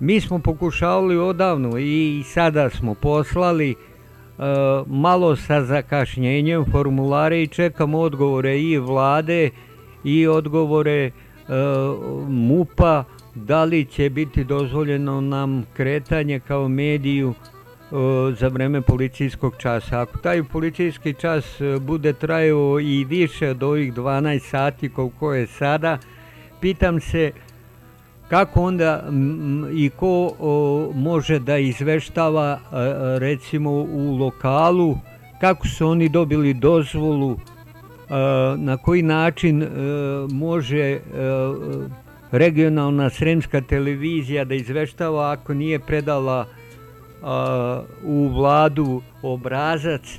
Mi 0.00 0.20
smo 0.20 0.38
pokušavali 0.38 1.16
odavno 1.16 1.78
i 1.78 2.22
sada 2.26 2.70
smo 2.70 2.94
poslali 2.94 3.74
malo 4.86 5.36
sa 5.36 5.64
zakašnjenjem 5.64 6.64
formulare 6.72 7.42
i 7.42 7.46
čekamo 7.46 7.98
odgovore 7.98 8.60
i 8.60 8.78
vlade 8.78 9.50
i 10.04 10.26
odgovore 10.26 11.10
MUPA 12.28 13.04
da 13.34 13.64
li 13.64 13.84
će 13.84 14.10
biti 14.10 14.44
dozvoljeno 14.44 15.20
nam 15.20 15.64
kretanje 15.74 16.40
kao 16.40 16.68
mediju 16.68 17.34
za 18.38 18.48
vreme 18.48 18.80
policijskog 18.80 19.54
časa. 19.58 20.00
Ako 20.00 20.18
taj 20.18 20.42
policijski 20.42 21.14
čas 21.14 21.58
bude 21.80 22.12
trajao 22.12 22.80
i 22.80 23.04
više 23.04 23.50
od 23.50 23.62
ovih 23.62 23.94
12 23.94 24.38
sati 24.38 24.88
koliko 24.88 25.34
je 25.34 25.46
sada, 25.46 25.98
pitam 26.60 27.00
se 27.00 27.32
kako 28.30 28.62
onda 28.62 29.04
i 29.72 29.90
ko 29.90 30.32
može 30.94 31.38
da 31.38 31.58
izveštava 31.58 32.58
recimo 33.18 33.70
u 33.70 34.16
lokalu, 34.20 34.98
kako 35.40 35.68
su 35.68 35.88
oni 35.88 36.08
dobili 36.08 36.54
dozvolu, 36.54 37.36
na 38.56 38.76
koji 38.76 39.02
način 39.02 39.66
može 40.30 40.98
regionalna 42.30 43.10
sremska 43.10 43.60
televizija 43.60 44.44
da 44.44 44.54
izveštava 44.54 45.32
ako 45.32 45.54
nije 45.54 45.78
predala 45.78 46.46
u 48.04 48.28
vladu 48.28 49.02
obrazac 49.22 50.18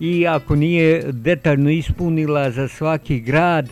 i 0.00 0.26
ako 0.26 0.56
nije 0.56 1.02
detaljno 1.12 1.70
ispunila 1.70 2.50
za 2.50 2.68
svaki 2.68 3.20
grad 3.20 3.68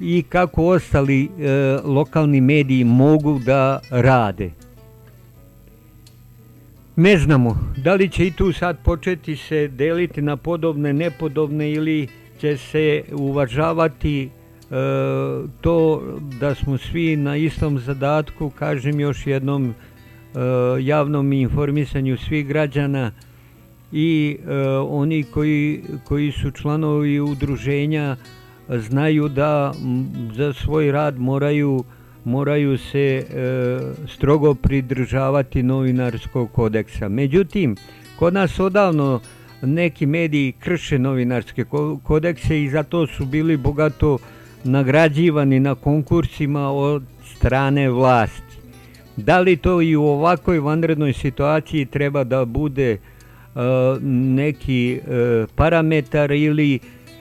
i 0.00 0.22
kako 0.28 0.66
ostali 0.66 1.28
lokalni 1.84 2.40
mediji 2.40 2.84
mogu 2.84 3.38
da 3.38 3.80
rade. 3.90 4.50
Ne 6.96 7.18
znamo 7.18 7.58
da 7.76 7.94
li 7.94 8.08
će 8.08 8.26
i 8.26 8.30
tu 8.30 8.52
sad 8.52 8.78
početi 8.84 9.36
se 9.36 9.68
deliti 9.68 10.22
na 10.22 10.36
podobne, 10.36 10.92
nepodobne 10.92 11.72
ili 11.72 12.08
će 12.40 12.56
se 12.56 13.02
uvažavati 13.12 14.30
to 15.60 16.02
da 16.40 16.54
smo 16.54 16.78
svi 16.78 17.16
na 17.16 17.36
istom 17.36 17.78
zadatku, 17.78 18.50
kažem 18.50 19.00
još 19.00 19.26
jednom, 19.26 19.74
javnom 20.80 21.32
informisanju 21.32 22.16
svih 22.16 22.46
građana 22.46 23.10
i 23.92 24.36
oni 24.88 25.22
koji, 25.22 25.82
koji 26.04 26.32
su 26.32 26.50
članovi 26.50 27.20
udruženja 27.20 28.16
znaju 28.78 29.28
da 29.28 29.72
za 30.36 30.52
svoj 30.52 30.92
rad 30.92 31.18
moraju, 31.18 31.84
moraju 32.24 32.78
se 32.78 33.24
strogo 34.08 34.54
pridržavati 34.54 35.62
novinarskog 35.62 36.52
kodeksa. 36.52 37.08
Međutim, 37.08 37.76
kod 38.16 38.34
nas 38.34 38.60
odavno 38.60 39.20
neki 39.62 40.06
mediji 40.06 40.52
krše 40.52 40.98
novinarske 40.98 41.64
kodekse 42.02 42.62
i 42.62 42.70
zato 42.70 43.06
su 43.06 43.26
bili 43.26 43.56
bogato 43.56 44.18
nagrađivani 44.64 45.60
na 45.60 45.74
konkursima 45.74 46.70
od 46.70 47.02
strane 47.36 47.90
vlasti. 47.90 48.56
Da 49.16 49.40
li 49.40 49.56
to 49.56 49.82
i 49.82 49.96
u 49.96 50.02
ovakvoj 50.02 50.58
vanrednoj 50.58 51.12
situaciji 51.12 51.86
treba 51.86 52.24
da 52.24 52.44
bude 52.44 52.98
neki 54.02 55.00
parametar 55.54 56.30
ili 56.30 56.78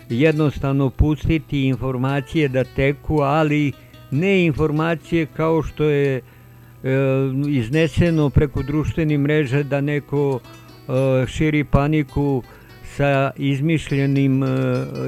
jednostavno 0.09 0.89
pustiti 0.89 1.67
informacije 1.67 2.47
da 2.47 2.63
teku, 2.63 3.21
ali 3.21 3.71
ne 4.11 4.45
informacije 4.45 5.25
kao 5.25 5.63
što 5.63 5.83
je 5.83 6.21
izneseno 7.49 8.29
preko 8.29 8.63
društvenih 8.63 9.19
mreža 9.19 9.63
da 9.63 9.81
neko 9.81 10.39
širi 11.27 11.63
paniku 11.63 12.43
sa 12.95 13.31
izmišljenim 13.37 14.43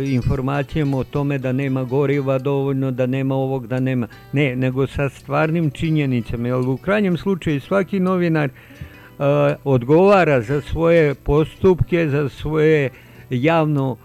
informacijama 0.03 0.97
o 0.97 1.03
tome 1.03 1.37
da 1.37 1.51
nema 1.51 1.83
goriva 1.83 2.39
dovoljno, 2.39 2.91
da 2.91 3.05
nema 3.05 3.35
ovog, 3.35 3.67
da 3.67 3.79
nema... 3.79 4.07
Ne, 4.33 4.55
nego 4.55 4.87
sa 4.87 5.09
stvarnim 5.09 5.71
činjenicama, 5.71 6.47
jer 6.47 6.55
u 6.57 6.77
krajnjem 6.77 7.17
slučaju 7.17 7.61
svaki 7.61 7.99
novinar 7.99 8.49
odgovara 9.63 10.41
za 10.41 10.61
svoje 10.61 11.15
postupke, 11.15 12.09
za 12.09 12.29
svoje 12.29 12.89
javno 13.29 13.97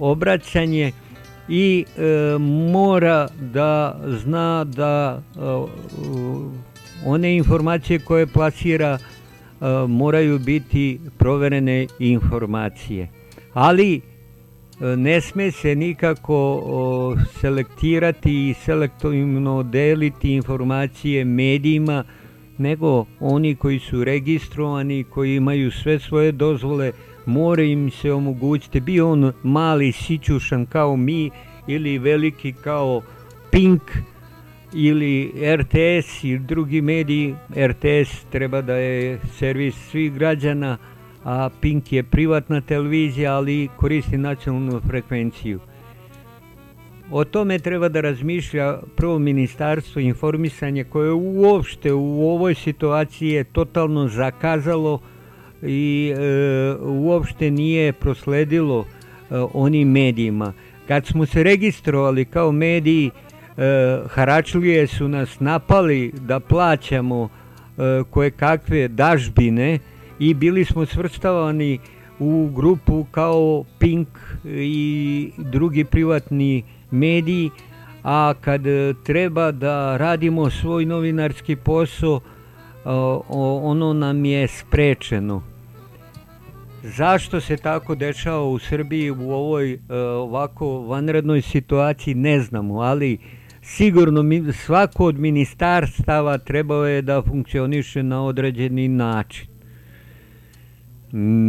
obraćanje 0.00 0.92
i 1.48 1.84
mora 2.72 3.28
da 3.52 4.00
zna 4.06 4.64
da 4.64 5.22
one 7.06 7.36
informacije 7.36 7.98
koje 7.98 8.26
plasira 8.26 8.98
moraju 9.88 10.38
biti 10.38 11.00
proverene 11.18 11.86
informacije. 11.98 13.08
ali 13.54 14.00
ne 14.80 15.20
sme 15.20 15.50
se 15.50 15.74
nikako 15.74 17.16
selektirati 17.40 18.48
i 18.50 18.54
selektivno 18.54 19.62
deliti 19.62 20.32
informacije 20.34 21.24
medijima, 21.24 22.04
nego 22.58 23.04
oni 23.20 23.54
koji 23.54 23.78
su 23.78 24.04
registrovani, 24.04 25.04
koji 25.04 25.36
imaju 25.36 25.70
sve 25.70 25.98
svoje 25.98 26.32
dozvole, 26.32 26.92
mora 27.26 27.62
im 27.62 27.90
se 27.90 28.12
omogućiti, 28.12 28.80
bio 28.80 29.10
on 29.10 29.32
mali 29.42 29.92
sićušan 29.92 30.66
kao 30.66 30.96
mi 30.96 31.30
ili 31.66 31.98
veliki 31.98 32.52
kao 32.52 33.02
Pink 33.50 33.82
ili 34.74 35.32
RTS 35.56 36.24
i 36.24 36.38
drugi 36.38 36.80
mediji. 36.80 37.34
RTS 37.56 38.24
treba 38.30 38.62
da 38.62 38.74
je 38.74 39.20
servis 39.38 39.74
svih 39.90 40.12
građana, 40.12 40.78
a 41.24 41.48
Pink 41.60 41.92
je 41.92 42.02
privatna 42.02 42.60
televizija, 42.60 43.34
ali 43.34 43.68
koristi 43.76 44.18
nacionalnu 44.18 44.80
frekvenciju. 44.88 45.60
O 47.10 47.24
tome 47.24 47.58
treba 47.58 47.88
da 47.88 48.00
razmišlja 48.00 48.78
prvo 48.96 49.18
ministarstvo 49.18 50.00
informisanja 50.00 50.84
koje 50.84 51.12
uopšte 51.12 51.92
u 51.92 52.30
ovoj 52.30 52.54
situaciji 52.54 53.28
je 53.28 53.44
totalno 53.44 54.08
zakazalo 54.08 55.00
i 55.66 56.14
e, 56.16 56.74
uopšte 56.80 57.50
nije 57.50 57.92
prosledilo 57.92 58.84
e, 58.84 59.36
onim 59.52 59.90
medijima. 59.90 60.52
Kad 60.88 61.06
smo 61.06 61.26
se 61.26 61.42
registrovali 61.42 62.24
kao 62.24 62.52
mediji, 62.52 63.10
e, 63.56 63.98
Haračlije 64.08 64.86
su 64.86 65.08
nas 65.08 65.40
napali 65.40 66.12
da 66.20 66.40
plaćamo 66.40 67.28
koje 68.10 68.30
kakve 68.30 68.88
dažbine 68.88 69.78
i 70.18 70.34
bili 70.34 70.64
smo 70.64 70.86
svrstavani 70.86 71.78
u 72.18 72.50
grupu 72.54 73.06
kao 73.10 73.64
Pink 73.78 74.08
i 74.44 75.30
drugi 75.38 75.84
privatni 75.84 76.62
mediji, 76.90 77.50
a 78.02 78.34
kad 78.40 78.62
treba 79.04 79.52
da 79.52 79.96
radimo 79.96 80.50
svoj 80.50 80.84
novinarski 80.84 81.56
posao, 81.56 82.20
ono 83.62 83.92
nam 83.92 84.24
je 84.24 84.48
sprečeno. 84.48 85.53
Zašto 86.86 87.40
se 87.40 87.56
tako 87.56 87.94
dešava 87.94 88.44
u 88.44 88.58
Srbiji 88.58 89.10
u 89.10 89.30
ovoj 89.30 89.72
e, 89.72 89.78
ovako 89.96 90.80
vanrednoj 90.80 91.42
situaciji 91.42 92.14
ne 92.14 92.40
znamo, 92.40 92.80
ali 92.80 93.18
sigurno 93.62 94.24
svako 94.52 95.04
od 95.04 95.18
ministarstava 95.18 96.38
trebao 96.38 96.86
je 96.86 97.02
da 97.02 97.22
funkcioniše 97.22 98.02
na 98.02 98.24
određeni 98.24 98.88
način. 98.88 99.46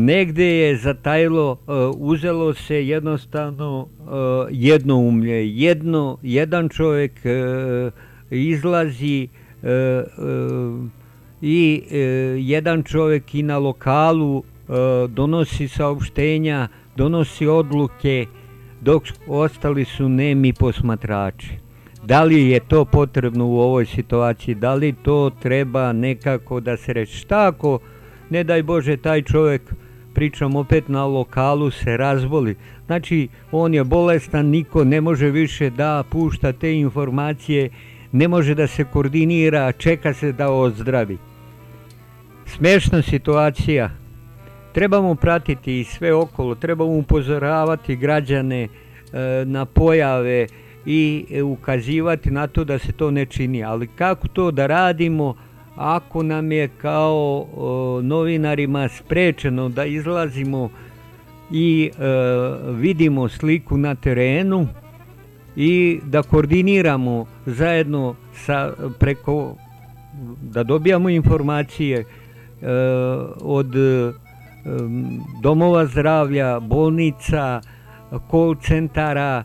Negde 0.06 0.45
je 0.45 0.78
zatajilo, 0.78 1.52
uh, 1.52 1.57
uzelo 1.98 2.53
se 2.53 2.88
jednostavno 2.88 3.80
uh, 3.80 4.07
jednoumlje. 4.52 5.57
Jedno, 5.57 6.18
jedan 6.22 6.70
čovjek 6.70 7.12
uh, 7.26 7.94
izlazi 8.32 9.28
i 11.41 11.84
jedan 12.38 12.84
čovjek 12.84 13.36
i 13.36 13.44
na 13.44 13.57
lokalu 13.57 14.44
donosi 15.10 15.68
saopštenja, 15.68 16.68
donosi 16.96 17.48
odluke, 17.48 18.26
dok 18.82 19.04
ostali 19.28 19.86
su 19.86 20.10
nemi 20.10 20.54
posmatrači. 20.54 21.50
Da 22.04 22.24
li 22.24 22.50
je 22.50 22.60
to 22.60 22.86
potrebno 22.86 23.48
u 23.48 23.60
ovoj 23.60 23.86
situaciji? 23.86 24.56
Da 24.56 24.74
li 24.74 24.94
to 24.94 25.32
treba 25.42 25.94
nekako 25.94 26.60
da 26.60 26.78
se 26.78 26.94
reći? 26.94 27.18
Šta 27.18 27.48
ako 27.48 27.80
ne 28.30 28.44
daj 28.44 28.64
Bože 28.64 28.98
taj 28.98 29.22
čovjek 29.22 29.62
pričam 30.14 30.56
opet 30.56 30.88
na 30.88 31.06
lokalu 31.06 31.72
se 31.72 31.98
razboli. 31.98 32.56
Znači 32.86 33.28
on 33.52 33.74
je 33.74 33.84
bolestan, 33.84 34.46
niko 34.46 34.84
ne 34.84 35.02
može 35.02 35.30
više 35.30 35.70
da 35.70 36.04
pušta 36.10 36.54
te 36.54 36.76
informacije, 36.76 37.70
ne 38.12 38.28
može 38.28 38.56
da 38.56 38.68
se 38.68 38.84
koordinira, 38.84 39.72
čeka 39.72 40.14
se 40.14 40.32
da 40.32 40.52
ozdravi. 40.52 41.18
Smešna 42.46 43.02
situacija. 43.02 44.05
Trebamo 44.76 45.15
pratiti 45.15 45.80
i 45.80 45.84
sve 45.84 46.14
okolo, 46.14 46.56
trebamo 46.56 46.91
upozoravati 46.91 47.95
građane 47.95 48.64
e, 48.64 48.68
na 49.45 49.65
pojave 49.65 50.47
i 50.85 51.26
e, 51.31 51.43
ukazivati 51.43 52.31
na 52.31 52.47
to 52.47 52.64
da 52.64 52.80
se 52.80 52.91
to 52.91 53.11
ne 53.11 53.26
čini. 53.26 53.64
Ali 53.64 53.88
kako 53.88 54.27
to 54.27 54.52
da 54.52 54.68
radimo 54.68 55.35
ako 55.76 56.23
nam 56.23 56.52
je 56.52 56.68
kao 56.68 57.47
novinarima 58.03 58.89
sprečeno 58.89 59.69
da 59.69 59.85
izlazimo 59.85 60.69
i 61.52 61.91
e, 61.91 62.03
vidimo 62.72 63.30
sliku 63.30 63.77
na 63.77 63.95
terenu 63.95 64.68
i 65.56 65.99
da 66.03 66.23
koordiniramo 66.23 67.26
zajedno 67.45 68.15
sa 68.34 68.73
preko 68.99 69.56
da 70.41 70.64
dobijamo 70.64 71.10
informacije 71.10 71.99
e, 71.99 72.06
od 73.41 73.76
domova 75.42 75.86
zdravlja, 75.86 76.60
bolnica, 76.60 77.62
call 78.32 78.56
centara, 78.62 79.44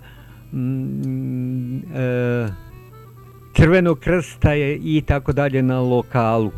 e, 1.94 2.48
Crvenog 3.56 3.98
krsta 3.98 4.54
i 4.54 5.02
tako 5.06 5.32
dalje 5.32 5.62
na 5.62 5.80
lokalu. 5.80 6.50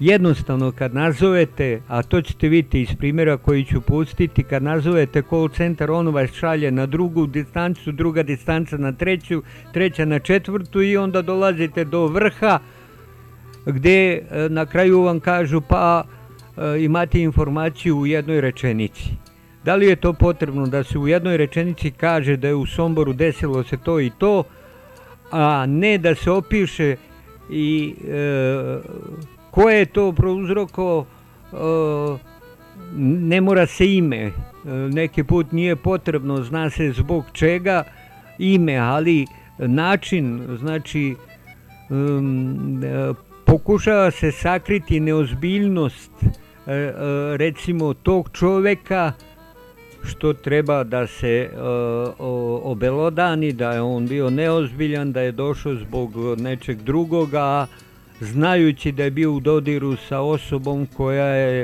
Jednostavno 0.00 0.72
kad 0.72 0.94
nazovete, 0.94 1.80
a 1.88 2.02
to 2.02 2.22
ćete 2.22 2.48
vidjeti 2.48 2.82
iz 2.82 2.88
primjera 2.98 3.36
koji 3.36 3.64
ću 3.64 3.80
pustiti, 3.80 4.42
kad 4.42 4.62
nazovete 4.62 5.22
call 5.30 5.48
centar, 5.48 5.90
on 5.90 6.08
vas 6.08 6.30
šalje 6.30 6.70
na 6.70 6.86
drugu 6.86 7.26
distancu, 7.26 7.92
druga 7.92 8.22
distanca 8.22 8.76
na 8.76 8.92
treću, 8.92 9.42
treća 9.72 10.04
na 10.04 10.18
četvrtu 10.18 10.82
i 10.82 10.96
onda 10.96 11.22
dolazite 11.22 11.84
do 11.84 12.06
vrha 12.06 12.58
gdje 13.66 14.14
e, 14.14 14.48
na 14.48 14.66
kraju 14.66 15.02
vam 15.02 15.20
kažu 15.20 15.60
pa 15.60 16.04
e, 16.56 16.84
imate 16.84 17.20
informaciju 17.20 17.98
u 17.98 18.06
jednoj 18.06 18.40
rečenici. 18.40 19.10
Da 19.64 19.74
li 19.74 19.86
je 19.86 19.96
to 19.96 20.12
potrebno 20.12 20.66
da 20.66 20.84
se 20.84 20.98
u 20.98 21.08
jednoj 21.08 21.36
rečenici 21.36 21.90
kaže 21.90 22.36
da 22.36 22.48
je 22.48 22.54
u 22.54 22.66
Somboru 22.66 23.12
desilo 23.12 23.64
se 23.64 23.76
to 23.76 24.00
i 24.00 24.10
to, 24.18 24.44
a 25.30 25.66
ne 25.66 25.98
da 25.98 26.14
se 26.14 26.30
opiše 26.30 26.96
i 27.50 27.94
e, 28.08 28.78
ko 29.50 29.70
je 29.70 29.86
to 29.86 30.12
prouzroko 30.12 31.06
e, 31.52 31.56
ne 32.96 33.40
mora 33.40 33.66
se 33.66 33.94
ime 33.94 34.16
e, 34.16 34.32
neki 34.92 35.24
put 35.24 35.52
nije 35.52 35.76
potrebno 35.76 36.42
zna 36.42 36.70
se 36.70 36.92
zbog 36.92 37.24
čega 37.32 37.84
ime 38.38 38.76
ali 38.76 39.26
način 39.58 40.56
znači 40.60 41.16
um, 41.90 42.82
pokušava 43.44 44.10
se 44.10 44.32
sakriti 44.32 45.00
neozbiljnost 45.00 46.12
e, 46.22 46.43
recimo 47.36 47.94
tog 47.94 48.30
čoveka 48.32 49.12
što 50.04 50.32
treba 50.32 50.84
da 50.84 51.06
se 51.06 51.50
uh, 51.52 51.60
obelodani, 52.62 53.52
da 53.52 53.72
je 53.72 53.80
on 53.80 54.06
bio 54.06 54.30
neozbiljan, 54.30 55.12
da 55.12 55.20
je 55.20 55.32
došao 55.32 55.74
zbog 55.74 56.12
nečeg 56.38 56.82
drugoga, 56.82 57.66
znajući 58.20 58.92
da 58.92 59.04
je 59.04 59.10
bio 59.10 59.32
u 59.32 59.40
dodiru 59.40 59.96
sa 59.96 60.20
osobom 60.20 60.86
koja 60.96 61.26
je 61.26 61.62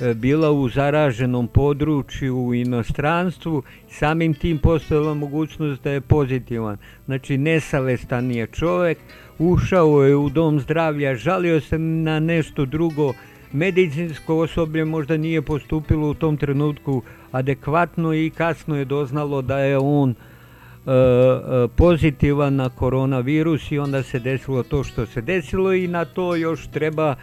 e, 0.00 0.14
bila 0.14 0.50
u 0.50 0.68
zaraženom 0.68 1.48
području 1.48 2.36
u 2.36 2.54
inostranstvu, 2.54 3.62
samim 3.90 4.34
tim 4.34 4.58
postojala 4.58 5.14
mogućnost 5.14 5.82
da 5.82 5.90
je 5.90 6.00
pozitivan. 6.00 6.76
Znači 7.04 7.38
nesavestan 7.38 8.30
je 8.30 8.46
čovjek, 8.46 8.98
ušao 9.38 10.04
je 10.04 10.16
u 10.16 10.28
dom 10.28 10.60
zdravlja, 10.60 11.14
žalio 11.14 11.60
se 11.60 11.78
na 11.78 12.20
nešto 12.20 12.64
drugo, 12.64 13.12
medicinsko 13.56 14.36
osoblje 14.36 14.84
možda 14.84 15.16
nije 15.16 15.42
postupilo 15.42 16.10
u 16.10 16.14
tom 16.14 16.36
trenutku 16.36 17.02
adekvatno 17.32 18.14
i 18.14 18.30
kasno 18.30 18.76
je 18.76 18.84
doznalo 18.84 19.42
da 19.42 19.58
je 19.58 19.78
on 19.78 20.10
e, 20.10 20.14
e, 20.14 21.68
pozitivan 21.76 22.56
na 22.56 22.68
koronavirus 22.68 23.72
i 23.72 23.78
onda 23.78 24.02
se 24.02 24.18
desilo 24.18 24.62
to 24.62 24.84
što 24.84 25.06
se 25.06 25.20
desilo 25.20 25.72
i 25.72 25.88
na 25.88 26.04
to 26.04 26.36
još 26.36 26.66
treba 26.66 27.14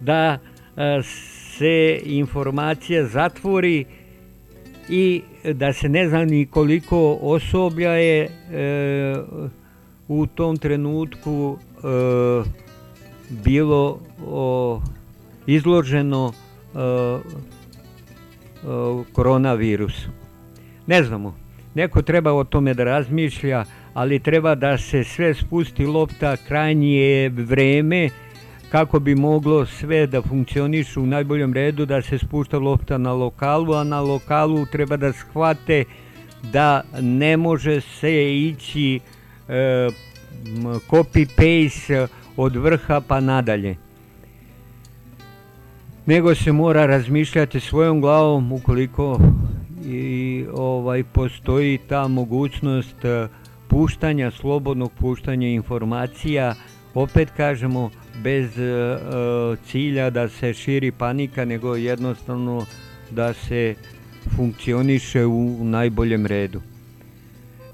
da 0.00 0.38
e, 0.76 1.02
se 1.58 2.00
informacija 2.04 3.06
zatvori 3.06 3.84
i 4.88 5.22
da 5.54 5.72
se 5.72 5.88
ne 5.88 6.08
zna 6.08 6.24
ni 6.24 6.46
koliko 6.46 7.18
osoblja 7.22 7.90
je 7.90 8.22
e, 8.22 8.28
u 10.08 10.26
tom 10.26 10.56
trenutku 10.56 11.58
e, 11.58 12.66
bilo 13.30 14.00
o, 14.26 14.80
izloženo 15.46 16.32
e, 16.32 16.78
koronavirusu. 19.12 20.08
Ne 20.86 21.02
znamo, 21.02 21.36
neko 21.74 22.02
treba 22.02 22.32
o 22.32 22.44
tome 22.44 22.74
da 22.74 22.84
razmišlja, 22.84 23.64
ali 23.94 24.18
treba 24.18 24.54
da 24.54 24.78
se 24.78 25.04
sve 25.04 25.34
spusti 25.34 25.86
lopta, 25.86 26.36
krajnje 26.36 27.28
vreme 27.28 28.10
kako 28.70 29.00
bi 29.00 29.14
moglo 29.14 29.66
sve 29.66 30.06
da 30.06 30.22
funkcioniše 30.22 31.00
u 31.00 31.06
najboljem 31.06 31.54
redu, 31.54 31.86
da 31.86 32.02
se 32.02 32.18
spušta 32.18 32.58
lopta 32.58 32.98
na 32.98 33.12
lokalu, 33.12 33.74
a 33.74 33.84
na 33.84 34.00
lokalu 34.00 34.66
treba 34.66 34.96
da 34.96 35.12
shvate 35.12 35.84
da 36.52 36.82
ne 37.00 37.36
može 37.36 37.80
se 37.80 38.36
ići 38.36 39.00
e, 39.48 39.88
copy-paste 40.90 42.06
od 42.36 42.56
vrha 42.56 43.00
pa 43.08 43.20
nadalje. 43.20 43.85
Nego 46.06 46.34
se 46.34 46.52
mora 46.52 46.86
razmišljati 46.86 47.60
svojom 47.60 48.00
glavom 48.00 48.52
ukoliko 48.52 49.20
i 49.84 50.44
ovaj 50.52 51.04
postoji 51.04 51.78
ta 51.88 52.08
mogućnost 52.08 53.04
e, 53.04 53.28
puštanja, 53.68 54.30
slobodnog 54.30 54.92
puštanja 55.00 55.48
informacija, 55.48 56.54
opet 56.94 57.28
kažemo 57.36 57.90
bez 58.22 58.58
uh, 58.58 59.58
cilja 59.66 60.10
da 60.10 60.28
se 60.28 60.54
širi 60.54 60.92
panika, 60.92 61.44
nego 61.44 61.76
jednostavno 61.76 62.66
da 63.10 63.34
se 63.34 63.74
funkcioniše 64.36 65.26
u 65.26 65.64
najboljem 65.64 66.26
redu. 66.26 66.60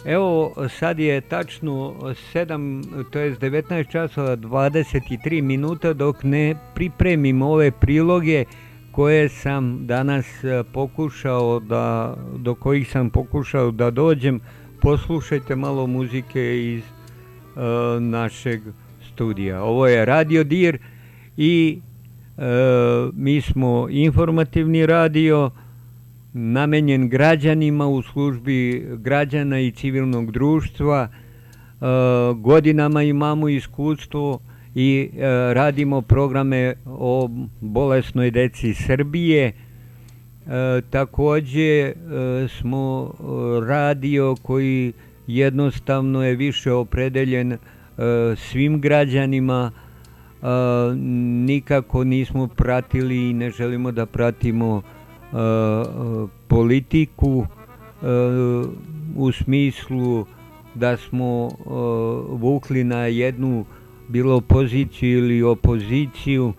Evo, 0.05 0.55
sad 0.69 0.99
je 0.99 1.21
tačno 1.21 1.95
7, 2.35 3.05
to 3.11 3.19
je 3.19 3.37
19 3.37 3.91
časova 3.93 4.37
23 4.37 5.43
minuta 5.43 5.93
dok 5.93 6.23
ne 6.23 6.55
pripremim 6.75 7.43
ove 7.43 7.71
priloge 7.71 8.45
koje 8.93 9.29
sam 9.29 9.87
danas 9.87 10.27
pokušao 10.73 11.61
da, 11.61 12.17
do 12.37 12.55
kojih 12.55 12.91
sam 12.91 13.11
pokušao 13.11 13.71
da 13.71 13.91
dođem. 13.91 14.41
Poslušajte 14.81 15.57
malo 15.57 15.87
muzike 15.87 16.63
iz 16.63 16.83
uh, 16.83 18.03
našeg 18.03 18.61
studija. 19.13 19.63
Ovo 19.63 19.87
je 19.87 20.05
Radio 20.05 20.45
Dir 20.45 20.79
i 21.37 21.81
e, 22.39 22.43
mi 23.15 23.41
smo 23.41 23.87
informativni 23.91 24.87
radio 24.87 25.51
namenjen 26.33 27.09
građanima 27.09 27.87
u 27.87 28.03
službi 28.03 28.87
građana 28.99 29.61
i 29.61 29.71
civilnog 29.71 30.31
društva. 30.31 31.09
E, 31.09 31.85
godinama 32.37 33.03
imamo 33.03 33.49
iskustvo 33.49 34.39
i 34.75 35.11
e, 35.13 35.21
radimo 35.55 36.03
programe 36.03 36.75
o 36.87 37.31
bolesnoj 37.61 38.31
deci 38.31 38.75
Srbije. 38.75 39.47
E, 39.47 39.53
takođe 40.91 41.93
smo 42.59 43.15
radio 43.67 44.37
koji 44.43 44.93
jednostavno 45.27 46.25
je 46.25 46.37
više 46.37 46.73
opredeljen 46.73 47.57
svim 48.37 48.81
građanima 48.81 49.71
nikako 51.47 52.05
nismo 52.05 52.49
pratili 52.49 53.31
i 53.31 53.33
ne 53.33 53.51
želimo 53.51 53.93
da 53.93 54.07
pratimo 54.07 54.83
e, 54.85 55.02
politiku 56.49 57.47
u 59.17 59.33
smislu 59.33 60.27
da 60.75 60.97
smo 60.97 61.49
vukli 62.29 62.85
na 62.85 63.07
jednu 63.07 63.65
bilo 64.09 64.41
poziciju 64.41 65.19
ili 65.19 65.43
opoziciju 65.43 66.53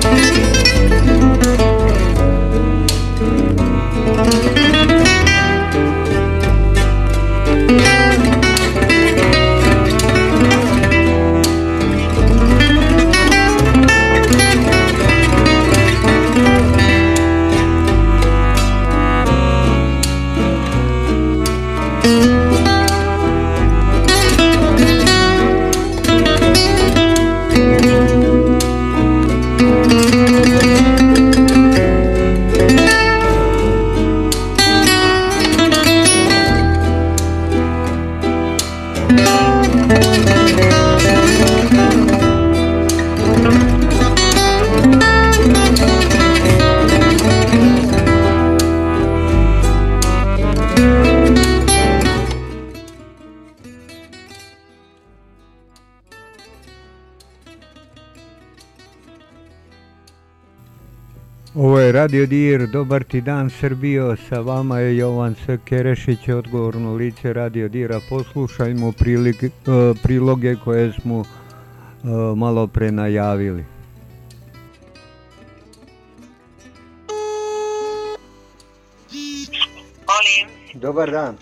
Thank 0.00 0.57
Radio 61.98 62.26
Dir, 62.26 62.66
dobar 62.70 63.04
ti 63.04 63.20
dan 63.20 63.50
Srbijo, 63.50 64.16
sa 64.28 64.40
vama 64.40 64.78
je 64.78 64.96
Jovan 64.96 65.34
S. 65.34 65.58
Kerešić, 65.64 66.28
odgovorno 66.28 66.94
lice 66.94 67.32
Radio 67.32 67.68
Dira. 67.68 68.00
Poslušajmo 68.08 68.92
prilik, 68.92 69.42
e, 69.42 69.50
priloge 70.02 70.54
koje 70.64 70.92
smo 70.92 71.24
e, 71.24 71.26
malo 72.36 72.66
pre 72.66 72.92
najavili. 72.92 73.64
Molim. 80.06 80.46
Dobar 80.74 81.10
dan. 81.10 81.36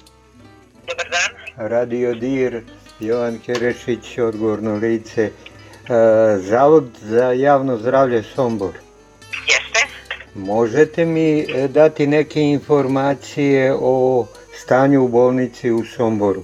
Dobar 0.89 1.07
dan. 1.11 1.69
Radio 1.69 2.15
Dir, 2.15 2.63
Jovan 3.01 3.39
Kerešić, 3.47 4.19
odgovorno 4.19 4.77
lice. 4.77 5.23
E, 5.23 5.33
Zavod 6.39 6.89
za 7.01 7.33
javno 7.33 7.77
zdravlje 7.77 8.23
Sombor. 8.23 8.73
Jeste. 9.47 9.96
Možete 10.37 11.05
mi 11.05 11.29
e, 11.41 11.69
dati 11.69 12.07
neke 12.07 12.41
informacije 12.41 13.75
o 13.81 14.27
stanju 14.61 15.05
u 15.05 15.09
bolnici 15.09 15.71
u 15.71 15.85
Somboru? 15.97 16.43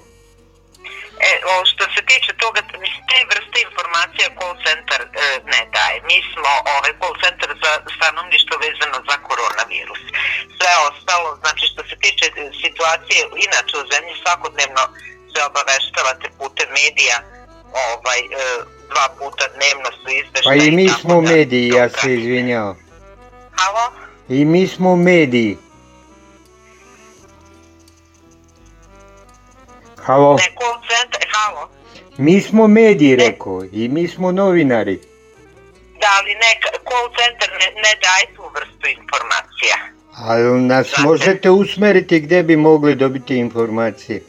E, 1.31 1.33
o, 1.53 1.55
što 1.71 1.85
se 1.95 2.01
tiče 2.11 2.33
toga, 2.45 2.61
mislim, 2.85 3.03
te 3.11 3.19
vrste 3.31 3.59
informacija 3.69 4.27
call 4.39 4.55
center 4.67 5.01
e, 5.03 5.09
ne 5.55 5.63
daje. 5.77 5.97
Mi 6.11 6.19
smo 6.31 6.51
ovaj 6.77 6.93
call 7.01 7.15
center 7.25 7.51
za 7.65 7.73
stanovništvo 7.97 8.55
vezano 8.67 8.99
za 9.09 9.17
koronavirus. 9.29 10.01
Sve 10.57 10.73
ostalo, 10.91 11.29
znači 11.43 11.65
što 11.73 11.83
se 11.89 11.95
tiče 12.05 12.27
situacije 12.65 13.21
inače 13.47 13.75
u 13.83 13.89
zemlji 13.93 14.15
svakodnevno 14.23 14.83
se 15.33 15.41
obaveštavate 15.51 16.27
putem 16.39 16.69
medija 16.81 17.17
ovaj, 17.91 18.21
e, 18.21 18.31
dva 18.93 19.07
puta 19.19 19.45
dnevno 19.57 19.89
su 19.99 20.07
izveštaje. 20.21 20.59
Pa 20.59 20.65
i 20.65 20.71
mi 20.79 20.89
smo 21.01 21.15
da- 21.21 21.29
mediji, 21.33 21.69
ja 21.69 21.87
se 21.89 22.09
izvinjavam. 22.15 22.82
Halo? 23.57 23.93
I 24.29 24.45
mi 24.45 24.67
smo 24.67 24.97
mediji. 24.97 25.59
Halo? 30.05 30.37
Ne, 30.37 30.55
call 30.59 30.81
center, 30.89 31.29
halo? 31.33 31.69
Mi 32.19 32.41
smo 32.41 32.69
mediji, 32.69 33.17
rekao, 33.17 33.65
i 33.73 33.89
mi 33.89 34.09
smo 34.09 34.33
novinari. 34.33 34.97
Da, 36.01 36.09
ali 36.19 36.35
ne, 36.35 36.61
call 36.89 37.09
center 37.19 37.51
ne, 37.61 37.67
ne 37.67 37.93
daje 38.03 38.27
tu 38.37 38.43
vrstu 38.55 38.89
informacija. 39.01 39.77
Ali 40.17 40.61
nas 40.61 40.99
možete 40.99 41.51
usmeriti 41.51 42.21
gdje 42.21 42.43
bi 42.43 42.57
mogli 42.57 42.95
dobiti 42.95 43.37
informacije? 43.37 44.23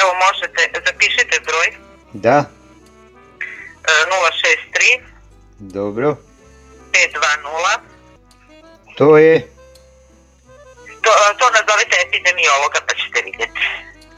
Evo 0.00 0.10
možete, 0.26 0.80
zapišite 0.86 1.40
broj 1.46 1.76
Da, 2.12 2.44
063 3.90 5.00
dobro. 5.58 6.16
520 6.92 7.78
To 8.96 9.18
je, 9.18 9.48
To, 11.02 11.10
to 11.38 11.44
nazovite 11.50 11.96
epidemiologa 12.06 12.78
pa 12.86 12.94
ćete 12.94 13.22
vidjeti. 13.24 13.60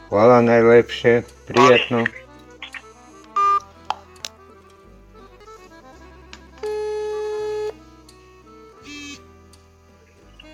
hvala 0.09 0.41
najlepše, 0.41 1.21
prijatno. 1.47 2.05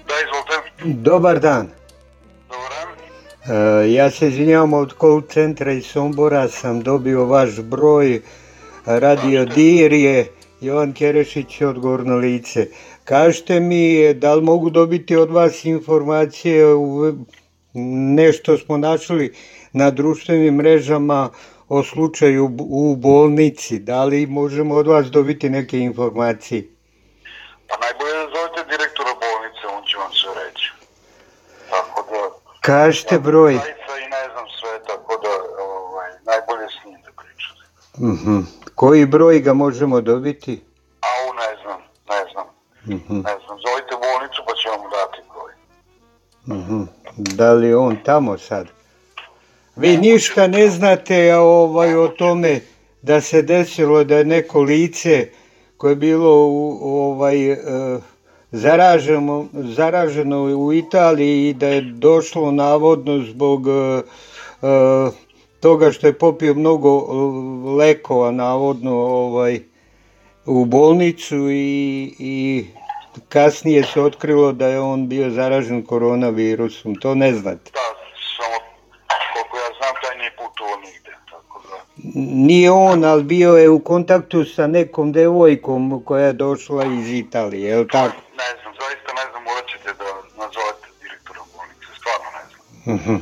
Da, 0.08 0.14
izvolite. 0.18 1.00
Dobar 1.02 1.40
dan. 1.40 1.68
E, 3.46 3.92
ja 3.92 4.12
se 4.12 4.28
izvinjavam 4.28 4.74
od 4.74 4.94
call 5.00 5.22
centra 5.24 5.72
iz 5.72 5.86
Sombora, 5.86 6.48
sam 6.48 6.82
dobio 6.82 7.26
vaš 7.26 7.50
broj, 7.52 8.22
radio 8.98 9.46
DIR 9.46 9.94
je 9.94 10.32
Jovan 10.62 10.94
Kerešić, 10.94 11.62
odgovorno 11.62 12.16
lice. 12.18 12.68
Kažite 13.04 13.60
mi, 13.60 14.14
da 14.14 14.36
li 14.36 14.42
mogu 14.42 14.70
dobiti 14.70 15.16
od 15.16 15.30
vas 15.32 15.66
informacije, 15.66 16.74
u, 16.74 17.14
nešto 18.16 18.58
smo 18.58 18.78
našli 18.78 19.36
na 19.74 19.92
društvenim 19.92 20.56
mrežama 20.56 21.30
o 21.68 21.84
slučaju 21.84 22.50
u 22.60 22.96
bolnici, 22.96 23.80
da 23.80 24.04
li 24.06 24.26
možemo 24.26 24.76
od 24.76 24.88
vas 24.88 25.06
dobiti 25.08 25.50
neke 25.50 25.80
informacije? 25.80 26.68
Pa 27.68 27.76
najbolje 27.86 28.14
da 28.14 28.28
zovete 28.36 28.70
direktora 28.70 29.10
bolnice, 29.24 29.62
on 29.78 29.84
će 29.86 29.98
vam 29.98 30.12
sve 30.14 30.32
reći. 30.44 30.72
Tako 31.70 32.06
da, 32.12 32.52
Kažite 32.62 33.20
broj. 33.20 33.54
zaista 33.54 33.94
i 34.06 34.10
ne 34.10 34.24
znam 34.34 34.46
sve, 34.60 34.80
tako 34.88 35.22
da 35.24 35.30
ovaj, 35.64 36.10
najbolje 36.26 36.68
s 36.70 36.86
njim 36.86 37.00
da 37.06 37.12
pričate. 37.22 37.64
Mhm. 38.14 38.40
Koji 38.80 39.06
broj 39.06 39.40
ga 39.40 39.54
možemo 39.54 40.02
dobiti? 40.02 40.62
A 41.02 41.08
u 41.30 41.34
ne 41.34 41.62
znam, 41.62 41.80
ne 42.10 42.32
znam, 42.32 42.46
Mhm. 42.98 43.16
ne 43.16 43.36
znam. 43.46 43.58
Zovite 43.66 43.94
bolnicu 44.06 44.42
pa 44.48 44.54
će 44.54 44.70
vam 44.70 44.82
dati 44.98 45.20
broj. 45.32 45.52
Mhm. 46.58 46.84
Da 47.18 47.54
li 47.54 47.74
on 47.74 47.98
tamo 48.06 48.38
sad? 48.38 48.68
Vi 49.76 49.98
ništa 49.98 50.48
ne 50.48 50.68
znate 50.68 51.36
ovaj, 51.36 51.96
o 51.96 52.08
tome 52.08 52.60
da 53.02 53.22
se 53.22 53.42
desilo 53.42 54.04
da 54.04 54.18
je 54.18 54.26
neko 54.26 54.62
lice 54.62 55.30
koje 55.78 55.92
je 55.92 55.96
bilo 55.96 56.48
u, 56.48 56.80
ovaj, 56.82 57.52
e, 57.52 57.58
zaraženo, 58.52 59.46
zaraženo 59.54 60.44
u 60.44 60.74
Italiji 60.74 61.50
i 61.50 61.54
da 61.54 61.68
je 61.68 61.82
došlo 61.82 62.52
navodno 62.52 63.20
zbog 63.20 63.68
e, 63.68 63.72
e, 63.72 65.12
toga 65.60 65.92
što 65.92 66.08
je 66.08 66.18
popio 66.18 66.54
mnogo 66.54 66.92
lekova 67.78 68.32
navodno 68.32 68.92
ovaj, 68.96 69.60
u 70.46 70.66
bolnicu 70.66 71.36
i, 71.50 71.66
i 72.20 72.66
kasnije 73.30 73.84
se 73.84 74.02
otkrilo 74.02 74.52
da 74.52 74.68
je 74.68 74.80
on 74.80 75.10
bio 75.10 75.30
zaražen 75.30 75.86
koronavirusom. 75.86 76.96
To 76.96 77.16
ne 77.16 77.34
znate. 77.34 77.72
Samo, 78.38 78.56
koliko 79.34 79.58
ja 79.58 79.70
znam, 79.78 79.94
taj 80.04 80.18
nije 80.18 80.32
putovao 80.32 80.78
nigde. 80.78 81.12
Tako 81.32 81.62
da, 81.62 81.78
Nije 82.46 82.72
on, 82.72 83.04
ali 83.06 83.24
bio 83.24 83.52
je 83.54 83.70
u 83.70 83.80
kontaktu 83.82 84.46
sa 84.46 84.68
nekom 84.68 85.12
devojkom 85.12 86.04
koja 86.06 86.26
je 86.26 86.34
došla 86.34 86.86
iz 86.86 87.10
Italije, 87.14 87.70
je 87.70 87.78
li 87.78 87.88
tako? 87.88 88.16
ne 88.34 88.50
znam, 88.62 88.74
zaista 88.82 89.10
ne 89.14 89.32
znam, 89.32 89.44
morat 89.44 89.66
ćete 89.68 89.90
da 89.94 90.08
nazovete 90.38 90.88
direktora 91.02 91.42
bolnice, 91.54 91.88
stvarno 92.00 92.28
ne 92.38 92.44
znam 92.50 92.60
Mhm. 92.96 93.16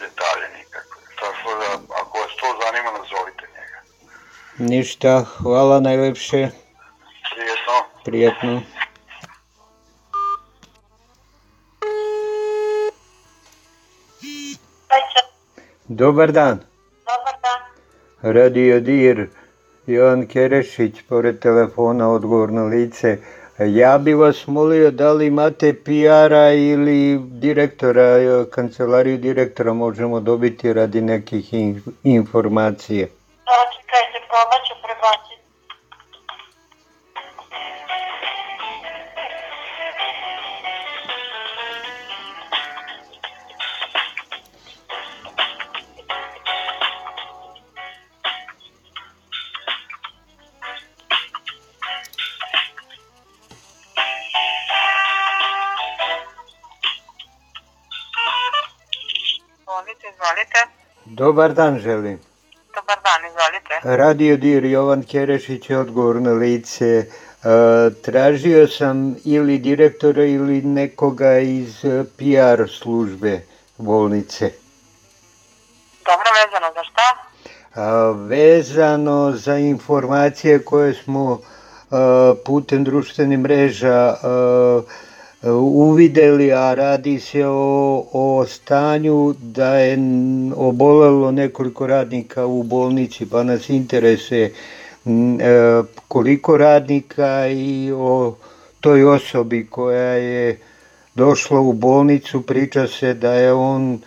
detalje 0.00 0.46
nikakve. 0.58 1.00
Tako 1.22 1.48
da, 1.60 1.68
ako 2.00 2.14
vas 2.18 2.32
to 2.40 2.48
zanima, 2.62 2.90
nazovite 3.00 3.44
njega. 3.56 3.78
Ništa, 4.58 5.24
hvala 5.36 5.80
najlepše, 5.80 6.48
Prijetno. 7.34 7.74
prijatno. 8.04 8.60
Dobar 15.88 16.32
dan. 16.32 16.58
Dobar 17.06 17.36
dan. 17.42 17.60
Radio 18.34 18.80
DIR, 18.80 19.28
Jovan 19.86 20.26
Kerešić, 20.26 21.02
pored 21.08 21.38
telefona 21.38 22.10
odgovorno 22.10 22.66
lice. 22.66 23.18
Ja 23.60 23.98
bi 23.98 24.14
vas 24.14 24.46
molio 24.46 24.90
da 24.90 25.12
li 25.12 25.26
imate 25.26 25.72
PR-a 25.74 26.52
ili 26.52 26.98
direktora, 27.20 28.06
kancelariju 28.46 29.18
direktora 29.18 29.72
možemo 29.72 30.20
dobiti 30.20 30.72
radi 30.72 31.00
nekih 31.00 31.54
in- 31.54 31.82
informacija. 32.04 33.06
Čekajte, 33.94 34.26
probat 34.28 34.66
ću 34.66 34.74
prebaciti. 34.82 35.44
Dobar 61.06 61.52
dan 61.52 61.78
želim. 61.78 62.33
Radio 63.84 64.36
DIR 64.36 64.64
Jovan 64.64 65.02
Kerešić 65.02 65.70
je 65.70 65.78
odgovorno 65.78 66.34
lice. 66.34 66.86
E, 66.86 67.06
tražio 68.02 68.68
sam 68.68 69.16
ili 69.24 69.58
direktora 69.58 70.24
ili 70.24 70.62
nekoga 70.62 71.38
iz 71.38 71.84
e, 71.84 72.04
PR 72.16 72.68
službe 72.68 73.40
bolnice. 73.78 74.50
Dobro, 76.04 76.28
vezano 76.40 76.72
za 76.74 76.84
šta? 76.84 77.08
A, 77.74 78.10
vezano 78.10 79.32
za 79.32 79.58
informacije 79.58 80.64
koje 80.64 80.94
smo 80.94 81.40
putem 82.44 82.84
društvenih 82.84 83.38
mreža 83.38 84.16
a, 84.22 84.82
uvidjeli, 85.52 86.52
a 86.52 86.74
radi 86.74 87.20
se 87.20 87.46
o, 87.46 88.06
o 88.12 88.46
stanju 88.46 89.34
da 89.38 89.78
je 89.78 89.98
obolelo 90.56 91.30
nekoliko 91.30 91.86
radnika 91.86 92.46
u 92.46 92.62
bolnici, 92.62 93.30
pa 93.30 93.42
nas 93.42 93.68
interesuje 93.68 94.54
m, 95.06 95.40
e, 95.40 95.82
koliko 96.08 96.56
radnika 96.56 97.46
i 97.46 97.92
o 97.92 98.36
toj 98.80 99.04
osobi 99.04 99.66
koja 99.70 100.12
je 100.12 100.58
došla 101.14 101.60
u 101.60 101.72
bolnicu, 101.72 102.46
priča 102.46 102.86
se 102.86 103.14
da 103.14 103.32
je 103.32 103.52
on 103.52 104.02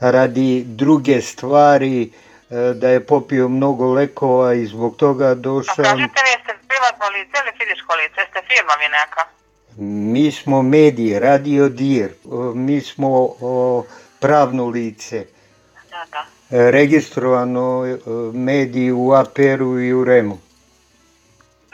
radi 0.00 0.64
druge 0.66 1.20
stvari, 1.20 2.12
e, 2.50 2.74
da 2.74 2.88
je 2.88 3.06
popio 3.06 3.48
mnogo 3.48 3.92
lekova 3.92 4.54
i 4.54 4.66
zbog 4.66 4.96
toga 4.96 5.34
došao. 5.34 5.74
Kažete 5.76 6.20
mi, 6.24 6.30
jeste 6.34 6.52
privatno 6.68 7.06
lice 7.16 7.36
ili 7.42 7.52
fizičko 7.58 7.94
lice? 7.94 8.20
Jeste 8.20 8.40
firma 8.48 8.74
vi 8.80 8.88
neka? 8.98 9.43
Mi 9.76 10.32
smo 10.32 10.62
mediji, 10.62 11.18
Radio 11.18 11.68
Dir, 11.68 12.14
mi 12.54 12.80
smo 12.80 13.08
o, 13.40 13.84
pravno 14.20 14.66
lice. 14.68 15.26
Da, 15.90 16.04
da. 16.12 16.26
Registrovano 16.70 17.86
e, 17.86 17.96
mediji 18.32 18.92
u 18.92 19.12
APR-u 19.12 19.80
i 19.80 19.92
u 19.92 20.04
REM-u. 20.04 20.38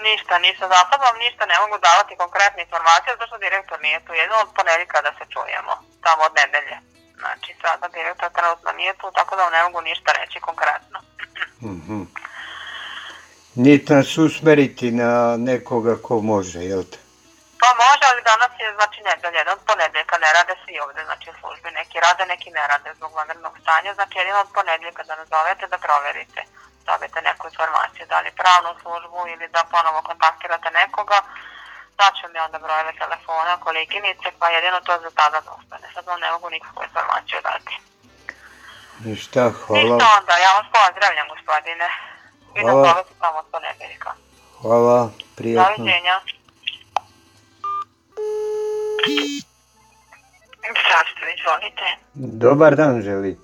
Ništa, 0.08 0.38
ništa. 0.38 0.64
Za 0.68 0.80
sad 0.90 1.00
vam 1.08 1.16
ništa 1.24 1.42
ne 1.46 1.56
mogu 1.62 1.76
davati 1.88 2.20
konkretne 2.22 2.60
informacije, 2.62 3.10
zato 3.12 3.26
što 3.26 3.44
direktor 3.46 3.78
nije 3.86 3.98
tu. 4.04 4.12
Jedino 4.20 4.36
od 4.44 4.50
ponedjeljka 4.58 4.98
da 5.06 5.12
se 5.18 5.24
čujemo, 5.34 5.72
tamo 6.04 6.22
od 6.28 6.34
nedelje. 6.40 6.76
Znači, 7.20 7.50
sada 7.62 7.86
direktor 7.98 8.28
trenutno 8.36 8.70
nije 8.80 8.92
tu, 9.00 9.06
tako 9.18 9.32
da 9.36 9.42
vam 9.42 9.52
ne 9.56 9.62
mogu 9.66 9.80
ništa 9.90 10.10
reći 10.20 10.38
konkretno. 10.48 10.98
Mhm. 11.72 12.02
Niti 13.54 13.92
nas 13.92 14.18
usmeriti 14.18 14.90
na 14.90 15.36
nekoga 15.36 15.94
ko 16.02 16.20
može, 16.20 16.60
jel 16.64 16.82
te? 16.90 16.99
Pa 17.60 17.68
može, 17.84 18.04
ali 18.10 18.28
danas 18.30 18.52
je 18.62 18.68
znači 18.78 18.98
nedelja, 19.08 19.38
jedan 19.38 19.56
od 19.58 19.64
ponedjeljka, 19.70 20.16
ne 20.24 20.30
rade 20.36 20.54
svi 20.62 20.74
ovde, 20.84 21.00
znači 21.08 21.26
u 21.30 21.38
službi, 21.40 21.78
neki 21.80 21.96
rade, 22.06 22.24
neki 22.32 22.50
ne 22.58 22.64
rade 22.70 22.90
zbog 22.98 23.12
vanrednog 23.18 23.54
stanja, 23.62 23.90
znači 23.98 24.14
jedino 24.18 24.40
od 24.40 24.50
ponedjeljka 24.56 25.02
da 25.08 25.20
nazovete 25.20 25.64
da 25.72 25.78
proverite, 25.86 26.40
dobijete 26.88 27.18
neku 27.28 27.44
informaciju, 27.50 28.04
da 28.12 28.18
li 28.20 28.38
pravnu 28.40 28.72
službu 28.82 29.18
ili 29.32 29.46
da 29.54 29.70
ponovo 29.74 30.00
kontaktirate 30.08 30.70
nekoga, 30.80 31.18
daću 32.00 32.24
mi 32.32 32.38
onda 32.46 32.58
brojeve 32.64 32.92
telefona, 33.02 33.52
koleginice, 33.66 34.28
pa 34.38 34.46
jedino 34.56 34.78
to 34.86 34.92
za 35.04 35.10
tada 35.20 35.38
da 35.44 35.50
ostane. 35.58 35.86
Sad 35.94 36.04
vam 36.06 36.20
ne 36.20 36.30
mogu 36.34 36.50
nikakvu 36.50 36.82
informaciju 36.88 37.38
dati. 37.48 37.74
Ništa, 39.04 39.42
hvala. 39.60 39.82
Ništa 39.82 40.06
onda, 40.18 40.34
ja 40.46 40.50
vas 40.58 40.68
pozdravljam 40.76 41.28
gospodine. 41.34 41.88
I 42.56 42.60
da 42.66 42.72
Hvala. 42.72 42.88
zovete 42.88 43.12
tamo 43.20 43.38
od 43.38 43.46
ponedjeljka. 43.52 44.10
Hvala, 44.62 45.10
prijatno. 45.36 45.76
Doviđenja. 45.76 46.20
Zdravstvo, 50.80 51.26
izvolite. 51.36 51.86
Dobar 52.14 52.76
dan 52.76 53.02
želi. 53.02 53.36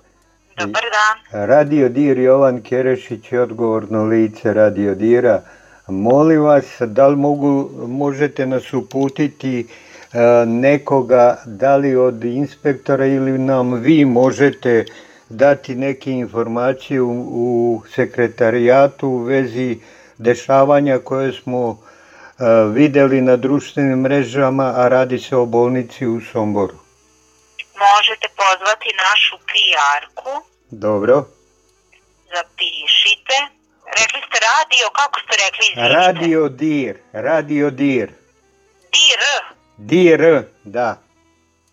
Dobar 0.57 0.83
dan. 0.97 1.45
Radio 1.47 1.89
Dir 1.89 2.19
Jovan 2.19 2.61
Kerešić 2.61 3.31
je 3.31 3.41
odgovorno 3.41 4.03
lice 4.05 4.53
Radio 4.53 4.95
Dira. 4.95 5.41
Molim 5.87 6.41
vas, 6.41 6.65
da 6.79 7.07
li 7.07 7.15
mogu, 7.15 7.69
možete 7.87 8.45
nas 8.45 8.73
uputiti 8.73 9.59
e, 9.59 9.65
nekoga, 10.45 11.37
da 11.45 11.75
li 11.75 11.95
od 11.95 12.23
inspektora 12.23 13.05
ili 13.05 13.37
nam 13.37 13.73
vi 13.73 14.05
možete 14.05 14.85
dati 15.29 15.75
neke 15.75 16.11
informacije 16.11 17.01
u, 17.01 17.11
u 17.21 17.81
sekretarijatu 17.95 19.09
u 19.09 19.17
vezi 19.17 19.79
dešavanja 20.17 20.99
koje 20.99 21.31
smo 21.33 21.77
videli 22.73 23.21
na 23.21 23.35
društvenim 23.35 23.99
mrežama, 23.99 24.73
a 24.75 24.87
radi 24.87 25.19
se 25.19 25.35
o 25.35 25.45
bolnici 25.45 26.07
u 26.07 26.21
Somboru. 26.21 26.73
Možete 27.79 28.27
pozvati 28.35 28.89
našu 29.05 29.37
PR-ku, 29.37 30.29
Dobro. 30.71 31.25
zapišite. 32.35 33.37
Rekli 33.99 34.19
ste 34.27 34.37
radio, 34.49 34.85
kako 34.93 35.19
ste 35.19 35.33
rekli? 35.43 35.65
izvinite? 35.71 35.93
Radio 35.95 36.49
Dir, 36.49 36.97
Radio 37.13 37.69
Dir. 37.69 38.09
DIR, 38.91 39.21
Dir, 39.77 40.43
da. 40.63 40.89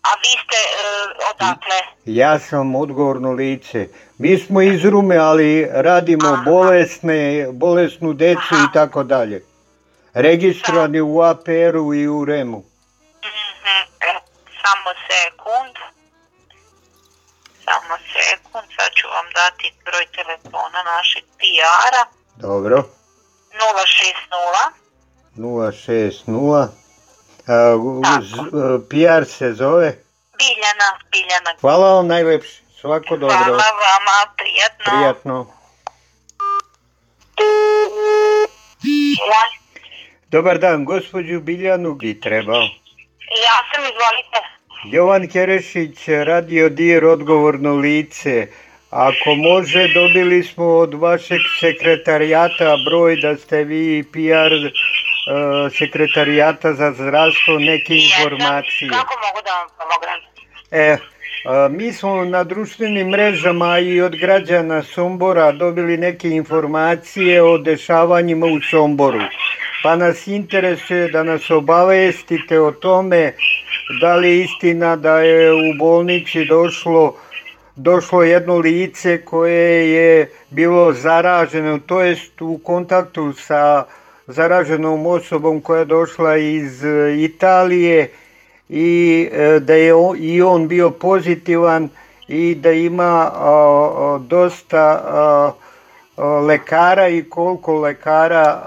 a 0.01 0.11
vi 0.21 0.33
ste 0.43 0.57
e, 0.57 0.85
odakle? 1.33 1.79
Ja 2.05 2.39
sam 2.39 2.75
odgovorno 2.75 3.31
lice. 3.31 3.87
Mi 4.17 4.37
smo 4.37 4.61
iz 4.61 4.85
Rume, 4.85 5.17
ali 5.17 5.67
radimo 5.71 6.37
bolesne, 6.45 7.47
bolesnu 7.51 8.13
decu 8.13 8.55
i 8.55 8.73
tako 8.73 9.03
dalje. 9.03 9.41
Registrovani 10.15 11.01
u 11.01 11.21
APR-u 11.21 11.93
i 11.93 12.07
u 12.07 12.25
REM-u. 12.25 12.63
E, 14.01 14.13
samo 14.61 14.89
sekund. 15.07 15.75
Samo 17.65 17.97
sekund, 18.13 18.67
sad 18.75 18.89
ću 18.93 19.07
vam 19.07 19.25
dati 19.33 19.73
broj 19.85 20.05
telefona 20.15 20.83
našeg 20.85 21.23
PR-a. 21.23 22.05
Dobro. 22.37 22.83
060 23.53 24.71
060. 25.35 26.67
A, 27.47 28.21
z- 28.21 28.89
PR 28.89 29.25
se 29.29 29.53
zove. 29.53 29.97
Biljana, 30.37 30.99
Biljana. 31.11 31.55
Hvala 31.61 31.93
vam 31.93 32.07
najlepše. 32.07 32.61
Svako 32.81 33.17
dobro. 33.17 33.35
Hvala 33.37 33.51
vama, 33.57 34.33
prijatno. 34.37 34.85
Prijatno. 34.87 35.47
Ja, 39.21 39.64
Dobar 40.31 40.59
dan, 40.59 40.85
gospođu 40.85 41.39
Biljanu 41.39 41.93
bi 41.93 42.19
trebao. 42.19 42.61
ja 43.47 43.57
sam, 43.73 43.83
izvolite. 43.83 44.39
Jovan 44.91 45.27
Kerešić, 45.27 46.07
Radio 46.07 46.69
Dir, 46.69 47.05
odgovorno 47.05 47.75
lice. 47.75 48.47
Ako 48.89 49.35
može, 49.35 49.87
dobili 49.93 50.43
smo 50.43 50.65
od 50.65 50.93
vašeg 50.93 51.39
sekretarijata 51.59 52.77
broj 52.85 53.15
da 53.15 53.37
ste 53.37 53.63
vi 53.63 54.03
PR 54.11 54.53
e, 54.53 54.71
sekretarijata 55.77 56.73
za 56.73 56.91
zdravstvo 56.91 57.59
neke 57.59 57.95
informacije. 57.95 58.89
Kako 58.89 59.13
mogu 59.25 59.41
da 59.45 59.51
vam 59.51 59.67
pomognem? 59.77 60.19
E, 60.71 60.97
a, 61.45 61.67
mi 61.71 61.93
smo 61.93 62.25
na 62.25 62.43
društvenim 62.43 63.09
mrežama 63.09 63.79
i 63.79 64.01
od 64.01 64.15
građana 64.15 64.83
Sombora 64.83 65.51
dobili 65.51 65.97
neke 65.97 66.29
informacije 66.29 67.43
o 67.43 67.57
dešavanjima 67.57 68.45
u 68.45 68.61
Somboru. 68.61 69.19
Pa 69.83 69.95
nas 69.95 70.27
interesuje 70.27 71.11
da 71.11 71.23
nas 71.23 71.49
obavestite 71.51 72.59
o 72.59 72.71
tome 72.71 73.33
da 74.01 74.15
li 74.15 74.29
je 74.29 74.43
istina 74.43 74.95
da 74.95 75.19
je 75.19 75.53
u 75.53 75.77
bolnici 75.79 76.45
došlo 76.45 77.15
došlo 77.75 78.23
jedno 78.23 78.57
lice 78.57 79.21
koje 79.25 79.91
je 79.91 80.31
bilo 80.49 80.93
zaraženo, 80.93 81.79
to 81.85 82.01
jest 82.01 82.41
u 82.41 82.57
kontaktu 82.63 83.33
sa 83.33 83.83
zaraženom 84.27 85.05
osobom 85.05 85.61
koja 85.61 85.79
je 85.79 85.85
došla 85.85 86.37
iz 86.37 86.85
e, 86.85 87.15
Italije 87.17 88.11
i 88.69 89.29
e, 89.31 89.59
da 89.59 89.73
je 89.73 89.93
on, 89.93 90.17
i 90.19 90.41
on 90.41 90.67
bio 90.67 90.89
pozitivan 90.89 91.89
i 92.27 92.55
da 92.55 92.71
ima 92.71 93.03
a, 93.03 93.31
a, 93.35 94.19
dosta 94.27 95.01
a, 95.05 95.51
lekara 96.47 97.07
i 97.07 97.23
koliko 97.29 97.79
lekara 97.79 98.65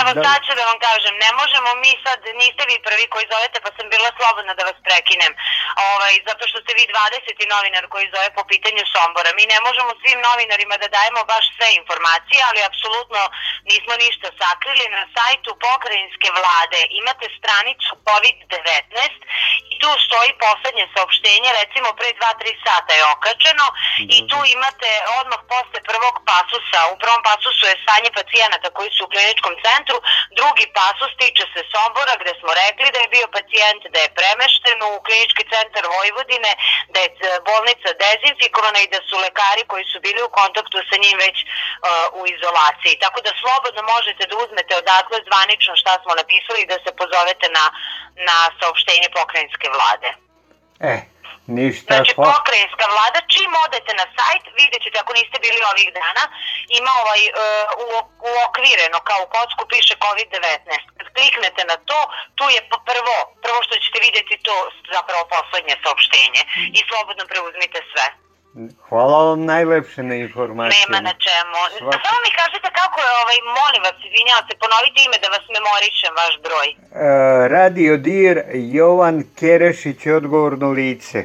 Evo 0.00 0.10
da- 0.14 0.24
sad 0.26 0.38
ću 0.46 0.52
da 0.58 0.64
vam 0.70 0.78
kažem, 0.88 1.14
ne 1.24 1.30
možemo 1.40 1.70
mi 1.82 1.92
sad, 2.04 2.18
niste 2.42 2.62
vi 2.70 2.76
prvi 2.86 3.06
koji 3.12 3.24
zovete 3.32 3.56
pa 3.64 3.70
sam 3.76 3.86
bila 3.94 4.08
slobodna 4.18 4.52
da 4.58 4.62
vas 4.70 4.78
prekinem, 4.88 5.32
ovaj, 5.90 6.14
zato 6.28 6.42
što 6.50 6.58
ste 6.62 6.72
vi 6.78 6.84
20. 6.94 7.44
novinar 7.54 7.84
koji 7.92 8.12
zove 8.14 8.28
po 8.38 8.42
pitanju 8.52 8.82
Sombora. 8.94 9.30
Mi 9.38 9.44
ne 9.54 9.58
možemo 9.66 9.90
svim 10.02 10.20
novinarima 10.28 10.76
da 10.82 10.94
dajemo 10.96 11.22
baš 11.32 11.44
sve 11.56 11.68
informacije, 11.80 12.40
ali 12.48 12.60
apsolutno 12.68 13.22
nismo 13.70 13.94
ništa 14.04 14.28
sakrili. 14.40 14.84
Na 14.96 15.02
sajtu 15.16 15.50
pokrajinske 15.66 16.28
vlade 16.38 16.80
imate 17.00 17.26
stranicu 17.38 17.90
COVID-19 18.08 18.96
i 19.72 19.74
tu 19.82 19.90
stoji 20.06 20.30
poslednje 20.44 20.84
saopštenje, 20.94 21.50
recimo 21.60 21.88
pre 21.98 22.08
2-3 22.20 22.66
sata 22.66 22.92
je 22.98 23.04
okačeno 23.14 23.66
i 24.16 24.18
tu 24.30 24.38
imate 24.56 24.90
odmah 25.20 25.40
posle 25.52 25.78
prvog 25.90 26.14
pasusa, 26.30 26.80
u 26.92 26.94
prvom 27.02 27.22
pasusu 27.28 27.62
je 27.70 27.80
stanje 27.84 28.10
pacijenata 28.18 28.68
koji 28.76 28.90
su 28.98 29.04
kliničkom 29.18 29.54
centru, 29.66 29.96
drugi 30.38 30.66
pasus 30.76 31.12
tiče 31.22 31.44
se 31.52 31.60
Sombora 31.72 32.14
gde 32.22 32.32
smo 32.40 32.50
rekli 32.62 32.88
da 32.94 32.98
je 33.00 33.14
bio 33.16 33.26
pacijent 33.36 33.82
da 33.94 33.98
je 34.02 34.14
premešten 34.18 34.78
u 34.90 34.92
klinički 35.06 35.44
centar 35.52 35.84
Vojvodine, 35.94 36.52
da 36.92 36.98
je 37.04 37.08
e, 37.12 37.18
bolnica 37.50 37.88
dezinfikovana 38.02 38.80
i 38.82 38.90
da 38.94 39.00
su 39.08 39.14
lekari 39.24 39.62
koji 39.70 39.84
su 39.92 39.98
bili 40.06 40.20
u 40.22 40.34
kontaktu 40.40 40.76
sa 40.88 40.96
njim 41.04 41.16
već 41.24 41.36
e, 41.42 41.46
u 42.20 42.22
izolaciji. 42.34 42.94
Tako 43.04 43.18
da 43.26 43.38
slobodno 43.42 43.82
možete 43.94 44.22
da 44.30 44.34
uzmete 44.44 44.72
odatle 44.82 45.18
zvanično 45.28 45.72
šta 45.82 45.92
smo 46.02 46.12
napisali 46.20 46.58
i 46.62 46.70
da 46.72 46.76
se 46.84 46.90
pozovete 47.00 47.46
na, 47.58 47.64
na 48.28 48.38
saopštenje 48.58 49.08
pokrajinske 49.18 49.66
vlade. 49.76 50.10
E, 50.90 50.92
ništa, 51.58 51.94
Znači, 51.94 52.12
hva- 52.16 52.26
pokrajinska 52.32 52.84
vlada, 52.94 53.18
čim 53.34 53.50
odete 53.66 53.92
na 54.00 54.06
sajt, 54.16 54.44
vidjet 54.60 54.80
ćete 54.84 54.96
ako 55.02 55.12
niste 55.18 55.36
bili 55.46 55.60
ovih 55.72 55.88
dana, 56.00 56.24
ima 56.80 56.92
ovaj 57.02 57.20
e, 57.26 57.30
u- 57.86 58.06
uokvireno 58.34 58.98
kao 59.08 59.20
u 59.22 59.30
kocku 59.36 59.62
piše 59.72 59.94
COVID-19. 60.04 60.80
Kad 60.98 61.06
kliknete 61.16 61.62
na 61.72 61.76
to, 61.88 61.98
tu 62.38 62.44
je 62.54 62.60
prvo, 62.90 63.16
prvo 63.44 63.58
što 63.66 63.74
ćete 63.84 63.98
vidjeti 64.06 64.34
to 64.46 64.54
zapravo 64.94 65.22
poslednje 65.34 65.74
saopštenje 65.84 66.42
i 66.78 66.80
slobodno 66.88 67.22
preuzmite 67.30 67.80
sve. 67.92 68.06
Hvala 68.88 69.24
vam 69.24 69.44
najlepše 69.44 70.02
na 70.02 70.14
informacijama. 70.16 70.86
Nema 70.90 71.00
na 71.02 71.14
čemu. 71.18 71.56
Svaka- 71.72 72.00
Samo 72.04 72.18
mi 72.26 72.32
kažete 72.32 72.68
kako 72.72 72.96
je, 73.00 73.10
ovaj, 73.22 73.38
molim 73.58 73.82
vas, 73.82 73.96
izvinjavam 74.00 74.44
se, 74.48 74.54
ponovite 74.58 74.98
ime 75.00 75.18
da 75.22 75.28
vas 75.28 75.44
memorišem, 75.56 76.12
vaš 76.16 76.34
broj. 76.38 76.68
E, 76.68 76.76
Radio 77.48 77.96
Dir, 77.98 78.36
Jovan 78.72 79.16
Kerešić, 79.38 80.06
odgovorno 80.08 80.68
lice. 80.70 81.18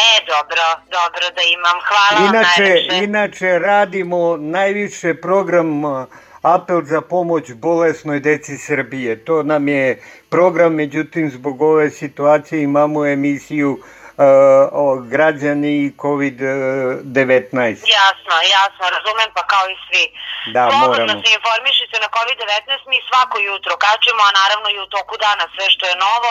E, 0.00 0.26
dobro, 0.26 0.64
dobro 0.90 1.24
da 1.36 1.42
imam. 1.48 1.76
Hvala 1.82 2.10
vam 2.16 2.24
Inače, 2.26 2.62
najlepše. 2.62 3.04
inače 3.04 3.58
radimo 3.60 4.20
najviše 4.36 5.14
program 5.16 5.84
a, 5.86 6.06
apel 6.44 6.82
za 6.84 7.00
pomoć 7.02 7.52
bolesnoj 7.54 8.20
deci 8.20 8.56
Srbije. 8.58 9.24
To 9.24 9.42
nam 9.42 9.68
je 9.68 10.00
program, 10.28 10.72
međutim 10.74 11.30
zbog 11.30 11.62
ove 11.62 11.90
situacije 11.90 12.62
imamo 12.62 13.06
emisiju 13.06 13.78
o 14.84 14.84
građani 15.12 15.72
i 15.84 15.92
COVID-19. 16.04 17.58
Jasno, 17.98 18.34
jasno, 18.58 18.84
razumem, 18.96 19.28
pa 19.36 19.42
kao 19.52 19.64
i 19.74 19.76
svi. 19.86 20.04
Da, 20.54 20.62
Slobodno 20.70 21.04
moramo. 21.06 21.22
se 21.22 21.28
informišite 21.38 21.96
na 22.04 22.08
COVID-19, 22.16 22.66
mi 22.92 22.98
svako 23.08 23.36
jutro 23.50 23.72
kačemo, 23.86 24.22
a 24.28 24.36
naravno 24.40 24.66
i 24.70 24.78
u 24.84 24.90
toku 24.96 25.14
dana 25.26 25.44
sve 25.54 25.66
što 25.74 25.84
je 25.90 25.96
novo, 26.06 26.30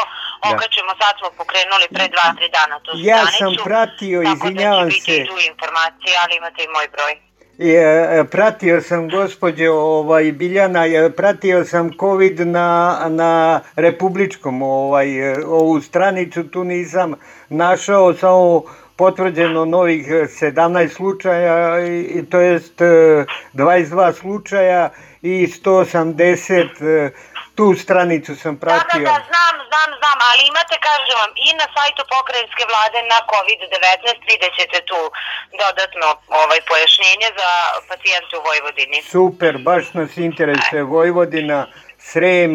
okačemo, 0.51 0.91
sad 1.01 1.13
smo 1.19 1.29
pokrenuli 1.41 1.85
pre 1.95 2.05
dva, 2.13 2.27
tri 2.37 2.47
dana 2.57 2.75
tu 2.83 2.89
Ja 3.09 3.17
stranicu. 3.17 3.37
sam 3.39 3.51
pratio, 3.69 4.17
tako 4.23 4.33
izvinjavam 4.35 4.85
da 4.85 4.91
će 4.91 4.95
biti 4.95 5.11
se. 5.11 5.17
i 5.17 5.27
tu 5.29 5.35
informacije, 5.51 6.13
ali 6.23 6.31
imate 6.35 6.59
i 6.63 6.73
moj 6.77 6.87
broj. 6.95 7.13
Je, 7.57 8.19
e, 8.19 8.23
pratio 8.31 8.81
sam 8.81 9.09
gospođe 9.09 9.69
ovaj, 9.69 10.31
Biljana, 10.31 10.85
je, 10.85 11.15
pratio 11.15 11.65
sam 11.65 11.91
COVID 11.99 12.47
na, 12.47 12.69
na 13.09 13.31
republičkom, 13.75 14.61
ovaj, 14.61 15.09
e, 15.31 15.35
ovu 15.45 15.81
stranicu 15.81 16.43
tu 16.43 16.63
nisam 16.63 17.13
našao, 17.49 18.13
samo 18.13 18.63
potvrđeno 18.97 19.65
novih 19.65 20.07
e, 20.07 20.13
17 20.13 20.95
slučaja, 20.95 21.79
i, 21.87 22.25
to 22.31 22.39
jest 22.39 22.81
e, 22.81 23.25
22 23.53 24.13
slučaja 24.13 24.89
i 25.21 25.47
180, 25.47 27.07
e, 27.07 27.11
tu 27.55 27.67
stranicu 27.83 28.35
sam 28.35 28.55
Da, 28.55 28.59
da, 28.59 28.65
pratio. 28.65 29.07
da, 29.09 29.17
znam, 29.31 29.55
znam, 29.71 29.89
znam, 30.01 30.17
ali 30.29 30.41
imate, 30.51 30.75
kažem 30.89 31.15
vam, 31.21 31.31
i 31.47 31.49
na 31.61 31.67
sajtu 31.75 32.01
pokrajinske 32.15 32.63
vlade 32.71 32.99
na 33.13 33.19
COVID-19 33.31 34.05
vidjet 34.31 34.53
ćete 34.59 34.77
tu 34.89 34.99
dodatno 35.63 36.07
ovaj, 36.41 36.59
pojašnjenje 36.69 37.29
za 37.39 37.51
pacijente 37.89 38.33
u 38.37 38.41
Vojvodini. 38.49 38.97
Super, 39.15 39.53
baš 39.69 39.83
nas 39.97 40.11
interesuje 40.29 40.83
Vojvodina, 40.83 41.59
Srem 41.99 42.53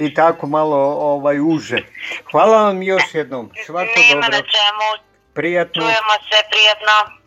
i 0.00 0.14
tako 0.14 0.46
malo 0.46 0.76
ovaj 0.98 1.40
uže. 1.40 1.78
Hvala 2.30 2.62
vam 2.62 2.82
još 2.82 3.02
jednom. 3.14 3.50
Svako 3.66 3.80
Nema 3.80 4.20
dobro. 4.22 4.36
na 4.36 4.36
čemu, 4.36 5.04
Prijatno. 5.34 5.82
čujemo 5.82 6.14
se, 6.30 6.38
prijatno. 6.50 7.20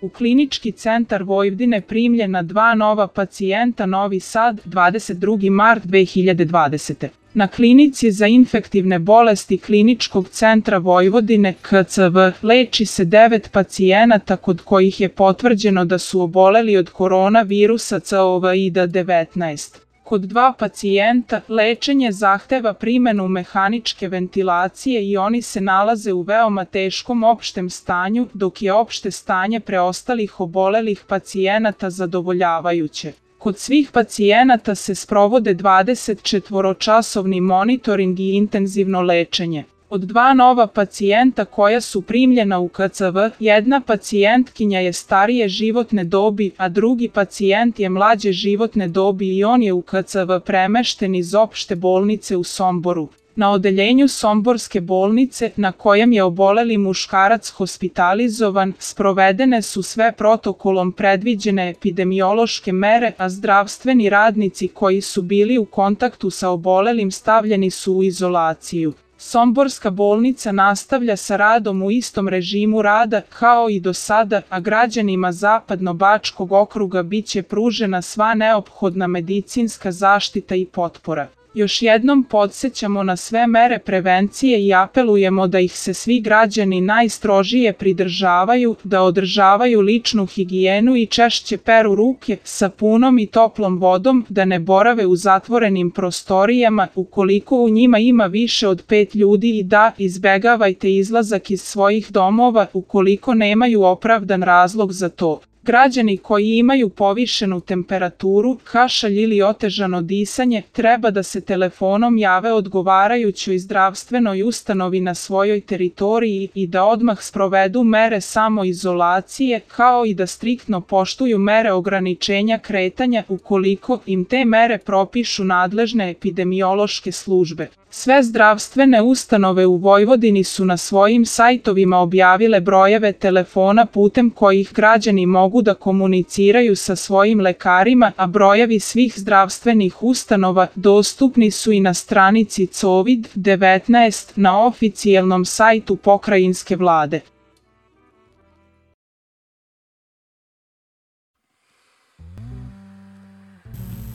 U 0.00 0.08
klinički 0.08 0.72
centar 0.72 1.22
Vojvodine 1.22 1.80
primljena 1.80 2.42
dva 2.42 2.74
nova 2.74 3.06
pacijenta 3.06 3.86
Novi 3.86 4.20
Sad 4.20 4.60
22. 4.64 5.50
mart 5.50 5.84
2020. 5.84 7.08
Na 7.34 7.48
klinici 7.48 8.10
za 8.10 8.26
infektivne 8.26 8.98
bolesti 8.98 9.58
Kliničkog 9.58 10.28
centra 10.28 10.78
Vojvodine 10.78 11.54
KCV 11.62 12.18
leči 12.42 12.86
se 12.86 13.04
devet 13.04 13.48
pacijenata 13.52 14.36
kod 14.36 14.60
kojih 14.60 15.00
je 15.00 15.08
potvrđeno 15.08 15.84
da 15.84 15.98
su 15.98 16.20
oboleli 16.20 16.76
od 16.76 16.90
koronavirusa 16.90 18.00
COVID-19. 18.00 19.76
Kod 20.04 20.20
dva 20.20 20.52
pacijenta 20.58 21.40
lečenje 21.48 22.12
zahteva 22.12 22.74
primenu 22.74 23.28
mehaničke 23.28 24.08
ventilacije 24.08 25.10
i 25.10 25.16
oni 25.16 25.42
se 25.42 25.60
nalaze 25.60 26.12
u 26.12 26.22
veoma 26.22 26.64
teškom 26.64 27.24
opštem 27.24 27.70
stanju, 27.70 28.28
dok 28.34 28.62
je 28.62 28.72
opšte 28.72 29.10
stanje 29.10 29.60
preostalih 29.60 30.40
obolelih 30.40 31.04
pacijenata 31.08 31.90
zadovoljavajuće. 31.90 33.12
Kod 33.42 33.58
svih 33.58 33.90
pacijenata 33.92 34.74
se 34.74 34.94
sprovode 34.94 35.54
24-časovni 35.54 37.40
monitoring 37.40 38.20
i 38.20 38.32
intenzivno 38.32 39.00
lečenje. 39.00 39.64
Od 39.90 40.00
dva 40.00 40.34
nova 40.34 40.66
pacijenta 40.66 41.44
koja 41.44 41.80
su 41.80 42.02
primljena 42.02 42.58
u 42.58 42.68
KCV, 42.68 43.18
jedna 43.38 43.80
pacijentkinja 43.80 44.80
je 44.80 44.92
starije 44.92 45.48
životne 45.48 46.04
dobi, 46.04 46.50
a 46.56 46.68
drugi 46.68 47.08
pacijent 47.08 47.80
je 47.80 47.88
mlađe 47.88 48.32
životne 48.32 48.88
dobi 48.88 49.36
i 49.36 49.44
on 49.44 49.62
je 49.62 49.72
u 49.72 49.82
KCV 49.82 50.32
premešten 50.46 51.14
iz 51.14 51.34
opšte 51.34 51.76
bolnice 51.76 52.36
u 52.36 52.44
Somboru. 52.44 53.08
Na 53.36 53.50
odeljenju 53.50 54.08
Somborske 54.08 54.80
bolnice, 54.80 55.50
na 55.56 55.72
kojem 55.72 56.12
je 56.12 56.22
oboleli 56.22 56.78
muškarac 56.78 57.50
hospitalizovan, 57.50 58.72
sprovedene 58.78 59.62
su 59.62 59.82
sve 59.82 60.12
protokolom 60.12 60.92
predviđene 60.92 61.70
epidemiološke 61.70 62.72
mere, 62.72 63.12
a 63.16 63.28
zdravstveni 63.28 64.08
radnici 64.08 64.68
koji 64.68 65.00
su 65.00 65.22
bili 65.22 65.58
u 65.58 65.64
kontaktu 65.64 66.30
sa 66.30 66.50
obolelim 66.50 67.10
stavljeni 67.10 67.70
su 67.70 67.94
u 67.94 68.02
izolaciju. 68.02 68.92
Somborska 69.18 69.90
bolnica 69.90 70.52
nastavlja 70.52 71.16
sa 71.16 71.36
radom 71.36 71.82
u 71.82 71.90
istom 71.90 72.28
režimu 72.28 72.82
rada 72.82 73.20
kao 73.38 73.68
i 73.70 73.80
do 73.80 73.92
sada, 73.92 74.42
a 74.48 74.60
građanima 74.60 75.32
zapadno-bačkog 75.32 76.52
okruga 76.52 77.02
biće 77.02 77.42
pružena 77.42 78.02
sva 78.02 78.34
neophodna 78.34 79.06
medicinska 79.06 79.92
zaštita 79.92 80.54
i 80.54 80.66
potpora. 80.66 81.28
Još 81.54 81.82
jednom 81.82 82.24
podsjećamo 82.24 83.02
na 83.02 83.16
sve 83.16 83.46
mere 83.46 83.78
prevencije 83.78 84.66
i 84.66 84.74
apelujemo 84.74 85.46
da 85.46 85.60
ih 85.60 85.72
se 85.72 85.94
svi 85.94 86.20
građani 86.20 86.80
najstrožije 86.80 87.72
pridržavaju, 87.72 88.76
da 88.84 89.02
održavaju 89.02 89.80
ličnu 89.80 90.26
higijenu 90.26 90.96
i 90.96 91.06
češće 91.06 91.58
peru 91.58 91.94
ruke 91.94 92.36
sapunom 92.44 93.18
i 93.18 93.26
toplom 93.26 93.78
vodom, 93.78 94.26
da 94.28 94.44
ne 94.44 94.58
borave 94.58 95.06
u 95.06 95.16
zatvorenim 95.16 95.90
prostorijama 95.90 96.88
ukoliko 96.94 97.56
u 97.56 97.68
njima 97.68 97.98
ima 97.98 98.26
više 98.26 98.68
od 98.68 98.82
pet 98.88 99.14
ljudi 99.14 99.58
i 99.58 99.62
da 99.62 99.92
izbegavajte 99.98 100.94
izlazak 100.94 101.50
iz 101.50 101.60
svojih 101.62 102.12
domova 102.12 102.66
ukoliko 102.72 103.34
nemaju 103.34 103.82
opravdan 103.82 104.42
razlog 104.42 104.92
za 104.92 105.08
to. 105.08 105.40
Građani 105.64 106.16
koji 106.16 106.56
imaju 106.58 106.88
povišenu 106.88 107.60
temperaturu, 107.60 108.58
kašalj 108.64 109.22
ili 109.22 109.42
otežano 109.42 110.00
disanje 110.02 110.62
treba 110.72 111.10
da 111.10 111.22
se 111.22 111.40
telefonom 111.40 112.18
jave 112.18 112.52
odgovarajućoj 112.52 113.58
zdravstvenoj 113.58 114.42
ustanovi 114.42 115.00
na 115.00 115.14
svojoj 115.14 115.60
teritoriji 115.60 116.48
i 116.54 116.66
da 116.66 116.84
odmah 116.84 117.22
sprovedu 117.22 117.84
mere 117.84 118.20
samoizolacije 118.20 119.60
kao 119.60 120.06
i 120.06 120.14
da 120.14 120.26
striktno 120.26 120.80
poštuju 120.80 121.38
mere 121.38 121.72
ograničenja 121.72 122.58
kretanja 122.58 123.24
ukoliko 123.28 124.00
im 124.06 124.24
te 124.24 124.44
mere 124.44 124.78
propišu 124.78 125.44
nadležne 125.44 126.10
epidemiološke 126.10 127.12
službe. 127.12 127.68
Sve 127.94 128.22
zdravstvene 128.22 129.02
ustanove 129.02 129.66
u 129.66 129.76
Vojvodini 129.76 130.44
su 130.44 130.64
na 130.64 130.76
svojim 130.76 131.26
sajtovima 131.26 131.98
objavile 131.98 132.60
brojeve 132.60 133.12
telefona 133.12 133.86
putem 133.86 134.30
kojih 134.30 134.72
građani 134.74 135.26
mogu 135.26 135.62
da 135.62 135.74
komuniciraju 135.74 136.76
sa 136.76 136.96
svojim 136.96 137.40
lekarima, 137.40 138.12
a 138.16 138.26
brojevi 138.26 138.80
svih 138.80 139.14
zdravstvenih 139.16 140.02
ustanova 140.02 140.66
dostupni 140.74 141.50
su 141.50 141.72
i 141.72 141.80
na 141.80 141.94
stranici 141.94 142.66
COVID-19 142.66 144.32
na 144.36 144.66
oficijelnom 144.66 145.44
sajtu 145.44 145.96
pokrajinske 145.96 146.76
vlade. 146.76 147.20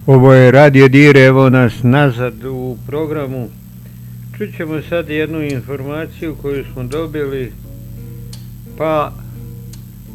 Ovo 0.06 0.34
je 0.34 0.52
Radio 0.52 0.88
Dire, 0.88 1.26
evo 1.26 1.50
nas 1.50 1.74
nazad 1.84 2.44
u 2.44 2.78
programu. 2.88 3.67
Čućemo 4.38 4.82
sad 4.90 5.10
jednu 5.10 5.42
informaciju 5.42 6.36
koju 6.42 6.66
smo 6.74 6.84
dobili, 6.84 7.52
pa 8.78 9.12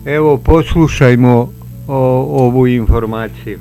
evo 0.07 0.39
poslušajmo 0.39 1.53
o, 1.89 1.97
ovu 2.45 2.67
informaciju. 2.67 3.59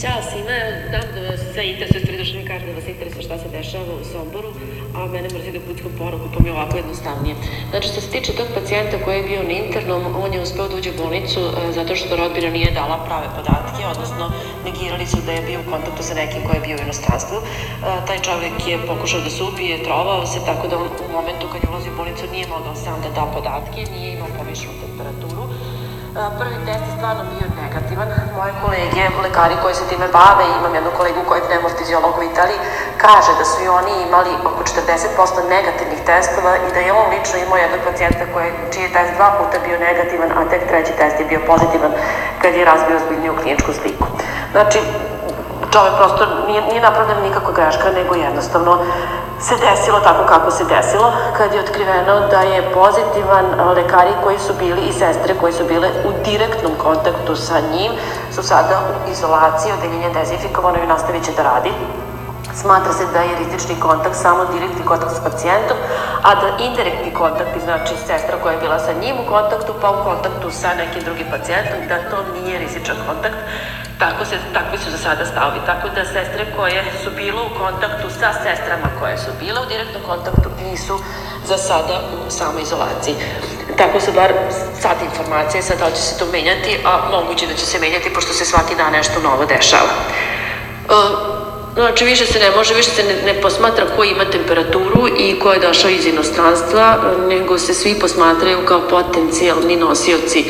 Ćao 0.00 0.22
svima, 0.30 0.56
znam 0.88 1.02
da 1.14 1.36
sve 1.52 1.70
interesuje, 1.72 2.00
ste 2.00 2.16
došli 2.18 2.38
mi 2.38 2.48
da 2.48 2.72
vas 2.74 2.88
interesuje 2.88 3.22
šta 3.22 3.38
se 3.38 3.48
dešava 3.52 3.94
u 4.00 4.04
Somboru, 4.12 4.48
a 4.94 5.06
mene 5.06 5.28
mrzi 5.34 5.52
da 5.52 5.60
pućkom 5.60 5.92
poruku, 5.98 6.26
pa 6.34 6.42
mi 6.42 6.48
je 6.48 6.52
ovako 6.52 6.76
jednostavnije. 6.76 7.34
Znači, 7.70 7.88
što 7.88 8.00
se 8.00 8.10
tiče 8.10 8.32
tog 8.32 8.48
pacijenta 8.54 9.04
koji 9.04 9.16
je 9.16 9.28
bio 9.30 9.42
na 9.42 9.54
internom, 9.64 10.02
on 10.24 10.32
je 10.34 10.42
uspeo 10.42 10.68
da 10.68 10.76
uđe 10.76 10.90
u 10.90 11.02
bolnicu 11.02 11.40
e, 11.40 11.72
zato 11.72 11.96
što 11.96 12.16
rodbina 12.16 12.50
nije 12.50 12.70
dala 12.70 13.04
prave 13.06 13.28
podatke, 13.36 13.86
odnosno 13.92 14.32
negirali 14.64 15.06
su 15.06 15.16
da 15.26 15.32
je 15.32 15.46
bio 15.48 15.60
u 15.60 15.70
kontaktu 15.70 16.02
sa 16.02 16.14
nekim 16.14 16.42
koji 16.46 16.56
je 16.56 16.66
bio 16.66 16.76
u 16.76 16.84
inostranstvu. 16.84 17.36
E, 17.38 17.44
taj 18.06 18.18
čovjek 18.18 18.56
je 18.68 18.86
pokušao 18.86 19.20
da 19.20 19.30
se 19.30 19.42
ubije, 19.44 19.84
trovao 19.84 20.26
se, 20.26 20.38
tako 20.46 20.68
da 20.68 20.78
on 20.78 20.88
u 21.08 21.12
momentu 21.12 21.46
kad 21.52 21.62
je 21.62 21.70
ulazio 21.70 21.92
u 21.92 21.96
bolnicu 21.96 22.24
nije 22.32 22.46
mogao 22.46 22.74
sam 22.74 22.96
da 23.02 23.10
da 23.10 23.24
podatke, 23.34 23.80
nije 23.94 24.12
imao 24.12 24.28
povišenu 24.38 24.74
temperaturu. 24.82 25.42
E, 26.10 26.22
Prvi 26.38 26.58
test 26.66 26.84
je 26.88 26.92
stvarno 26.96 27.22
bio 27.32 27.46
negativan. 27.62 28.08
Moje 28.38 28.52
kolege, 28.64 29.02
lekari 29.24 29.56
koji 29.62 29.74
se 29.74 29.84
time 29.90 30.08
bave, 30.18 30.44
imam 30.58 30.74
jednu 30.74 30.90
kolegu 30.98 31.20
koja 31.28 31.38
je 31.38 31.46
pneumoftiziolog 31.48 32.12
u 32.18 32.22
Italiji, 32.32 32.60
kaže 33.04 33.32
da 33.38 33.44
su 33.50 33.56
i 33.62 33.72
oni 33.80 33.94
imali 34.08 34.32
oko 34.50 34.62
40% 34.64 35.48
negativnih 35.56 36.00
testova 36.10 36.52
i 36.66 36.68
da 36.74 36.80
je 36.82 36.92
on 37.00 37.06
lično 37.14 37.36
imao 37.38 37.58
jednog 37.58 37.80
pacijenta 37.88 38.24
koji, 38.32 38.48
čiji 38.72 38.82
je 38.84 38.94
test 38.94 39.12
dva 39.18 39.28
puta 39.38 39.56
bio 39.66 39.76
negativan, 39.88 40.30
a 40.38 40.50
tek 40.50 40.62
treći 40.70 40.92
test 41.00 41.16
je 41.20 41.30
bio 41.32 41.40
pozitivan 41.50 41.92
kad 42.42 42.52
je 42.54 42.68
razbio 42.70 42.96
ozbiljniju 43.00 43.38
kliničku 43.40 43.72
sliku. 43.80 44.06
Znači, 44.54 44.78
Ovo 45.60 45.96
prosto 45.96 46.26
nije, 46.46 46.62
nije 46.62 46.80
napravljena 46.80 47.20
nikakva 47.20 47.52
greška, 47.52 47.90
nego 47.94 48.14
jednostavno 48.14 48.78
se 49.40 49.54
desilo 49.56 50.00
tako 50.00 50.24
kako 50.26 50.50
se 50.50 50.64
desilo, 50.64 51.12
kad 51.36 51.54
je 51.54 51.60
otkriveno 51.60 52.20
da 52.30 52.40
je 52.40 52.72
pozitivan 52.74 53.44
lekari 53.76 54.10
koji 54.24 54.38
su 54.38 54.52
bili 54.58 54.80
i 54.80 54.92
sestre 54.92 55.34
koji 55.40 55.52
su 55.52 55.64
bile 55.64 55.88
u 56.04 56.10
direktnom 56.24 56.72
kontaktu 56.78 57.36
sa 57.36 57.60
njim, 57.72 57.92
su 58.34 58.42
sada 58.42 58.80
u 58.80 59.10
izolaciji, 59.10 59.72
odeljenje 59.72 60.10
dezinfikovano 60.14 60.78
i 60.84 60.86
nastavit 60.86 61.24
će 61.24 61.32
da 61.36 61.42
radi. 61.42 61.72
Smatra 62.54 62.92
se 62.92 63.06
da 63.12 63.20
je 63.20 63.38
rizični 63.38 63.80
kontakt 63.80 64.16
samo 64.16 64.44
direktni 64.44 64.84
kontakt 64.84 65.12
s 65.16 65.24
pacijentom, 65.24 65.76
a 66.22 66.34
da 66.34 66.64
indirektni 66.64 67.14
kontakt, 67.14 67.54
znači 67.64 67.94
sestra 68.06 68.36
koja 68.42 68.52
je 68.52 68.60
bila 68.60 68.78
sa 68.78 68.92
njim 69.02 69.16
u 69.22 69.28
kontaktu, 69.28 69.72
pa 69.80 69.90
u 69.90 70.04
kontaktu 70.04 70.50
sa 70.50 70.74
nekim 70.74 71.02
drugim 71.04 71.26
pacijentom, 71.30 71.78
da 71.88 72.10
to 72.10 72.16
nije 72.34 72.58
rizičan 72.58 72.96
kontakt. 73.08 73.36
Tako 73.98 74.24
se, 74.24 74.36
takvi 74.52 74.78
su 74.78 74.90
za 74.90 74.98
sada 74.98 75.24
stavovi. 75.26 75.60
Tako 75.66 75.88
da 75.94 76.04
sestre 76.04 76.42
koje 76.56 76.84
su 77.04 77.10
bile 77.16 77.40
u 77.42 77.58
kontaktu 77.62 78.06
sa 78.20 78.30
sestrama 78.44 78.88
koje 79.00 79.18
su 79.18 79.30
bile 79.40 79.60
u 79.60 79.68
direktnom 79.72 80.02
kontaktu 80.06 80.48
nisu 80.64 80.98
za 81.48 81.56
sada 81.58 81.96
u 82.16 82.30
samoizolaciji. 82.30 83.14
Tako 83.78 84.00
su 84.00 84.12
bar 84.12 84.30
sad 84.80 84.96
informacije, 85.02 85.62
sad 85.62 85.78
da 85.78 85.90
će 85.90 86.02
se 86.02 86.18
to 86.18 86.26
menjati, 86.32 86.80
a 86.84 86.92
moguće 87.10 87.46
da 87.46 87.54
će 87.54 87.66
se 87.66 87.78
menjati 87.78 88.14
pošto 88.14 88.32
se 88.32 88.44
svaki 88.44 88.74
dan 88.74 88.92
nešto 88.92 89.20
novo 89.20 89.44
dešava. 89.44 89.92
Uh, 90.88 91.39
Znači, 91.74 92.04
više 92.04 92.26
se 92.26 92.38
ne 92.38 92.50
može, 92.56 92.74
više 92.74 92.90
se 92.90 93.02
ne, 93.02 93.32
ne 93.32 93.40
posmatra 93.40 93.86
ko 93.96 94.04
ima 94.04 94.24
temperaturu 94.24 95.08
i 95.18 95.38
ko 95.38 95.52
je 95.52 95.60
došao 95.60 95.90
iz 95.90 96.06
inostranstva, 96.06 96.98
nego 97.28 97.58
se 97.58 97.74
svi 97.74 97.94
posmatraju 98.00 98.58
kao 98.68 98.88
potencijalni 98.90 99.76
nosioci 99.76 100.44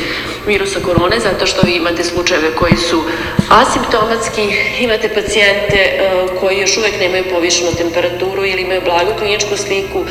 virusa 0.47 0.79
korone, 0.79 1.19
zato 1.19 1.45
što 1.45 1.61
vi 1.67 1.71
imate 1.71 2.03
slučajeve 2.03 2.55
koji 2.55 2.77
su 2.77 3.03
asimptomatski, 3.49 4.41
imate 4.79 5.09
pacijente 5.09 5.99
uh, 5.99 6.39
koji 6.39 6.59
još 6.59 6.77
uvek 6.77 6.99
nemaju 6.99 7.23
povišenu 7.33 7.71
temperaturu 7.77 8.45
ili 8.45 8.61
imaju 8.61 8.81
blagu 8.85 9.11
kliničku 9.19 9.57
sliku, 9.57 10.05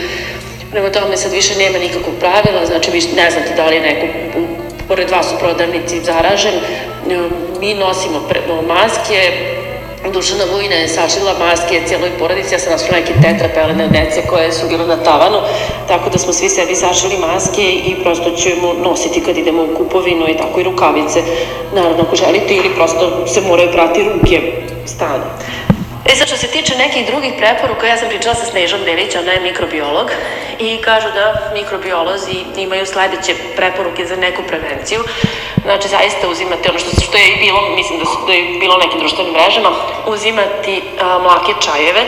prema 0.70 0.90
tome 0.90 1.16
sad 1.16 1.32
više 1.32 1.54
nema 1.58 1.78
nikakvog 1.78 2.14
pravila, 2.20 2.66
znači 2.66 2.90
vi 2.90 3.02
ne 3.16 3.30
znate 3.30 3.54
da 3.56 3.66
li 3.66 3.76
je 3.76 3.82
neko 3.82 4.06
pored 4.88 5.10
vas 5.10 5.26
u 5.36 5.38
prodavnici 5.38 6.00
zaražen, 6.00 6.54
mi 7.60 7.74
nosimo 7.74 8.28
maske, 8.66 9.32
Dušana 10.08 10.44
Vujna 10.52 10.74
je 10.74 10.88
sašila 10.88 11.38
maske 11.38 11.80
cijeloj 11.86 12.10
porodici, 12.18 12.54
ja 12.54 12.58
sam 12.58 12.72
našla 12.72 12.96
neke 12.96 13.12
tetrapelene 13.22 13.88
dece 13.88 14.26
koje 14.26 14.52
su 14.52 14.68
bile 14.68 14.86
na 14.86 14.96
tavanu, 14.96 15.38
tako 15.88 16.10
da 16.10 16.18
smo 16.18 16.32
svi 16.32 16.48
sebi 16.48 16.74
sašili 16.74 17.18
maske 17.18 17.72
i 17.72 17.96
prosto 18.02 18.30
ćemo 18.30 18.72
nositi 18.72 19.22
kad 19.24 19.36
idemo 19.36 19.62
u 19.62 19.76
kupovinu 19.76 20.28
i 20.28 20.36
tako 20.36 20.60
i 20.60 20.64
rukavice, 20.64 21.22
naravno 21.74 22.02
ako 22.02 22.16
želite, 22.16 22.54
ili 22.54 22.74
prosto 22.74 23.26
se 23.26 23.40
moraju 23.40 23.72
prati 23.72 24.02
ruke 24.02 24.52
stano. 24.86 25.24
E 26.06 26.16
sad 26.16 26.26
što 26.26 26.36
se 26.36 26.46
tiče 26.46 26.76
nekih 26.76 27.06
drugih 27.06 27.32
preporuka, 27.38 27.86
ja 27.86 27.96
sam 27.96 28.08
pričala 28.08 28.34
sa 28.34 28.44
Snežom 28.44 28.80
Delić, 28.84 29.16
ona 29.16 29.32
je 29.32 29.40
mikrobiolog 29.40 30.10
i 30.58 30.78
kažu 30.82 31.08
da 31.14 31.50
mikrobiolozi 31.54 32.36
imaju 32.56 32.86
sledeće 32.86 33.34
preporuke 33.56 34.06
za 34.06 34.16
neku 34.16 34.42
prevenciju. 34.48 35.00
Znači, 35.64 35.88
zaista 35.88 36.28
uzimate 36.28 36.70
ono 36.70 36.78
što, 36.78 36.90
što 37.00 37.16
je 37.16 37.28
i 37.28 37.40
bilo, 37.44 37.60
mislim 37.76 37.98
da, 37.98 38.04
su, 38.04 38.16
da 38.26 38.32
je 38.32 38.58
bilo 38.60 38.76
nekim 38.76 38.98
društvenim 39.00 39.32
mrežama, 39.32 39.70
uzimati 40.06 40.82
a, 41.00 41.18
mlake 41.18 41.52
čajeve, 41.64 42.02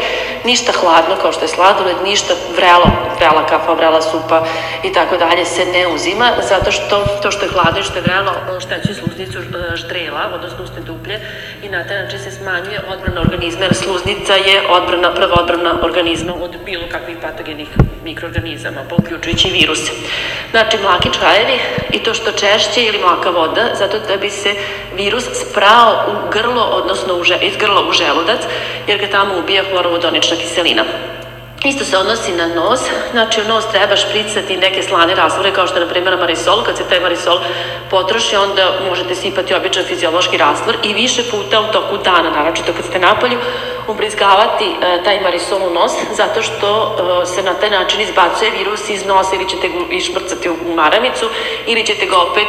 ništa 0.44 0.72
hladno 0.72 1.16
kao 1.22 1.32
što 1.32 1.44
je 1.44 1.48
sladoled, 1.48 1.96
ništa 2.04 2.34
vrelo, 2.56 2.86
vrela 3.18 3.46
kafa, 3.46 3.72
vrela 3.72 4.02
supa 4.02 4.46
i 4.84 4.92
tako 4.92 5.16
dalje 5.16 5.44
se 5.44 5.64
ne 5.64 5.86
uzima, 5.86 6.32
zato 6.48 6.72
što 6.72 7.04
to 7.22 7.30
što 7.30 7.44
je 7.44 7.50
hladno 7.50 7.80
i 7.80 7.84
što 7.84 7.94
je 7.94 8.02
vrelo 8.02 8.32
šteće 8.60 8.94
sluznicu 8.94 9.38
ždrela, 9.74 10.30
odnosno 10.34 10.64
usne 10.64 10.80
duplje 10.80 11.20
i 11.62 11.68
na 11.68 11.84
taj 11.84 12.02
način 12.02 12.18
se 12.18 12.30
smanjuje 12.30 12.80
odbrana 12.88 13.20
organizma, 13.20 13.64
jer 13.64 13.74
sluznica 13.74 14.34
je 14.34 14.62
odbrana, 14.68 15.14
prva 15.14 15.34
odbrana 15.40 15.78
organizma 15.82 16.34
od 16.34 16.56
bilo 16.64 16.84
kakvih 16.90 17.16
patogenih 17.22 17.68
mikroorganizama, 18.04 18.80
pa 18.88 18.94
uključujući 18.94 19.50
viruse. 19.50 19.92
Znači, 20.50 20.78
mlaki 20.82 21.08
čajevi 21.20 21.60
i 21.92 21.98
to 21.98 22.14
što 22.14 22.32
češće 22.32 22.84
ili 22.84 22.98
mlaka 22.98 23.30
voda, 23.30 23.74
zato 23.78 23.98
da 24.08 24.16
bi 24.16 24.30
se 24.30 24.54
virus 24.96 25.24
sprao 25.24 26.04
u 26.08 26.30
grlo, 26.30 26.62
odnosno 26.62 27.14
u, 27.14 27.22
iz 27.42 27.56
grla 27.56 27.88
u 27.88 27.92
želudac, 27.92 28.40
jer 28.86 28.98
ga 28.98 29.06
tamo 29.06 29.38
ubija 29.38 29.62
hlorovodonična 29.70 30.36
kiselina. 30.36 30.84
Isto 31.64 31.84
se 31.84 31.98
odnosi 31.98 32.32
na 32.32 32.46
nos, 32.46 32.80
znači 33.10 33.40
u 33.40 33.44
nos 33.44 33.70
treba 33.70 33.96
špricati 33.96 34.56
neke 34.56 34.82
slane 34.82 35.14
rastvore 35.14 35.52
kao 35.52 35.66
što 35.66 35.76
je 35.76 35.84
na 35.84 35.90
primjer 35.90 36.16
marisol, 36.16 36.62
kad 36.64 36.76
se 36.76 36.88
taj 36.88 37.00
marisol 37.00 37.38
potroši 37.90 38.36
onda 38.36 38.72
možete 38.88 39.14
sipati 39.14 39.54
običan 39.54 39.84
fiziološki 39.84 40.36
rastvor 40.36 40.76
i 40.82 40.94
više 40.94 41.22
puta 41.30 41.60
u 41.60 41.72
toku 41.72 41.96
dana, 42.04 42.30
naročito 42.30 42.72
kad 42.72 42.84
ste 42.84 42.98
napolju, 42.98 43.38
ubrizgavati 43.88 44.64
e, 44.64 45.02
taj 45.04 45.20
marisol 45.20 45.62
u 45.62 45.70
nos 45.70 45.92
zato 46.16 46.42
što 46.42 46.96
e, 47.22 47.26
se 47.26 47.42
na 47.42 47.54
taj 47.54 47.70
način 47.70 48.00
izbacuje 48.00 48.50
virus 48.50 48.90
iz 48.90 49.06
nosa 49.06 49.36
ili 49.36 49.48
ćete 49.48 49.68
ga 49.68 49.74
išmrcati 49.90 50.48
u 50.48 50.74
maramicu 50.74 51.26
ili 51.66 51.86
ćete 51.86 52.06
ga 52.06 52.16
opet 52.16 52.48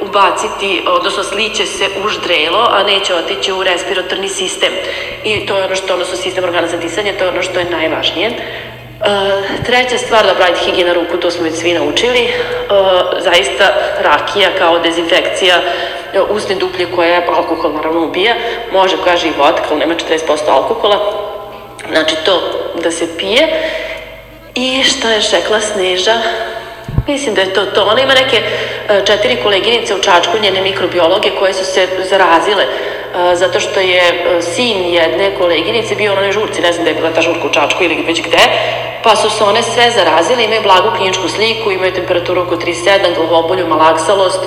ubaciti, 0.00 0.84
odnosno 0.86 1.22
sliće 1.22 1.66
se 1.66 1.88
u 2.04 2.08
ždrelo, 2.08 2.68
a 2.70 2.82
neće 2.82 3.14
otići 3.14 3.52
u 3.52 3.62
respiratorni 3.62 4.28
sistem. 4.28 4.72
I 5.24 5.46
to 5.46 5.56
je 5.56 5.64
ono 5.64 5.76
što, 5.76 5.92
odnosno 5.92 6.16
sistem 6.16 6.44
organa 6.44 6.68
za 6.68 6.76
disanje, 6.76 7.12
to 7.12 7.24
je 7.24 7.30
ono 7.30 7.42
što 7.42 7.58
je 7.58 7.70
najvažnije. 7.70 8.30
Uh, 9.00 9.64
treća 9.66 9.98
stvar, 9.98 10.26
da 10.26 10.34
pravite 10.34 10.60
higijena 10.60 10.92
ruku, 10.92 11.16
to 11.16 11.30
smo 11.30 11.44
već 11.44 11.54
svi 11.54 11.72
naučili. 11.72 12.22
Uh, 12.22 13.22
zaista 13.22 13.64
rakija 14.00 14.48
kao 14.58 14.78
dezinfekcija 14.78 15.60
usne 16.30 16.54
duplje 16.54 16.86
koja 16.96 17.22
alkohol 17.36 17.72
naravno 17.72 18.04
ubija, 18.04 18.34
može 18.72 18.96
kaže 19.04 19.28
i 19.28 19.32
vodka, 19.38 19.64
ali 19.70 19.80
nema 19.80 19.94
40% 19.94 20.48
alkohola. 20.48 21.24
Znači 21.92 22.16
to 22.24 22.42
da 22.82 22.90
se 22.90 23.18
pije. 23.18 23.48
I 24.54 24.82
šta 24.82 25.10
je 25.10 25.22
šekla 25.22 25.60
Sneža? 25.60 26.14
Mislim 27.06 27.34
da 27.34 27.40
je 27.40 27.54
to 27.54 27.64
to. 27.66 27.84
Ona 27.84 28.00
ima 28.00 28.14
neke 28.14 28.36
e, 28.36 29.04
četiri 29.06 29.42
koleginice 29.42 29.94
u 29.94 30.02
Čačku, 30.02 30.38
njene 30.42 30.62
mikrobiologe, 30.62 31.30
koje 31.38 31.54
su 31.54 31.64
se 31.64 31.88
zarazile 32.10 32.62
e, 32.62 32.68
zato 33.34 33.60
što 33.60 33.80
je 33.80 34.02
e, 34.02 34.42
sin 34.42 34.94
jedne 34.94 35.34
koleginice 35.38 35.94
bio 35.94 36.12
na 36.12 36.18
onoj 36.18 36.32
žurci, 36.32 36.62
ne 36.62 36.72
znam 36.72 36.84
da 36.84 36.90
je 36.90 36.96
bila 36.96 37.10
ta 37.10 37.22
žurka 37.22 37.46
u 37.46 37.52
Čačku 37.52 37.84
ili 37.84 38.04
već 38.06 38.22
gde, 38.22 38.38
pa 39.02 39.16
su 39.16 39.30
se 39.30 39.44
one 39.44 39.62
sve 39.62 39.90
zarazile, 39.90 40.44
imaju 40.44 40.62
blagu 40.62 40.88
kliničku 40.96 41.28
sliku, 41.28 41.70
imaju 41.70 41.92
temperaturu 41.92 42.42
oko 42.42 42.56
37, 42.56 43.28
glavobolju, 43.28 43.66
malaksalost 43.66 44.40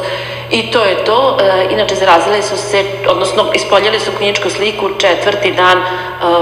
i 0.51 0.71
to 0.71 0.83
je 0.83 1.05
to. 1.05 1.37
Inače, 1.71 1.95
zarazile 1.95 2.41
su 2.41 2.57
se, 2.57 2.83
odnosno 3.09 3.45
ispoljili 3.53 3.99
su 3.99 4.11
kliničku 4.17 4.49
sliku 4.49 4.89
četvrti 4.99 5.51
dan 5.51 5.81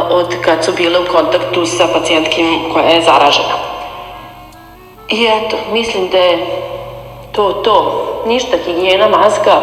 od 0.09 0.35
kad 0.41 0.65
su 0.65 0.71
bile 0.71 0.99
u 0.99 1.05
kontaktu 1.05 1.65
sa 1.65 1.87
pacijentkim 1.93 2.73
koja 2.73 2.85
je 2.85 3.01
zaražena. 3.01 3.55
I 5.09 5.25
eto, 5.25 5.57
mislim 5.71 6.09
da 6.09 6.17
je 6.17 6.45
to 7.31 7.51
to. 7.51 8.01
Ništa, 8.25 8.57
higijena, 8.65 9.09
maska, 9.09 9.61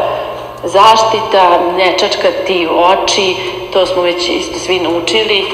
zaštita, 0.64 1.60
ne 1.76 1.98
čačkati 1.98 2.68
oči, 2.70 3.36
to 3.72 3.86
smo 3.86 4.02
već 4.02 4.28
isto 4.28 4.58
svi 4.58 4.80
naučili. 4.80 5.44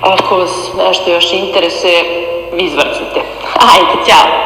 Ako 0.00 0.36
vas 0.36 0.50
nešto 0.88 1.10
još 1.10 1.32
interesuje, 1.32 2.04
vi 2.52 2.62
izvrcite. 2.62 3.20
Ajde, 3.72 4.04
ćao! 4.06 4.44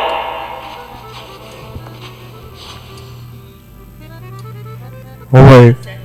Ovo 5.33 5.55
je 5.55 5.98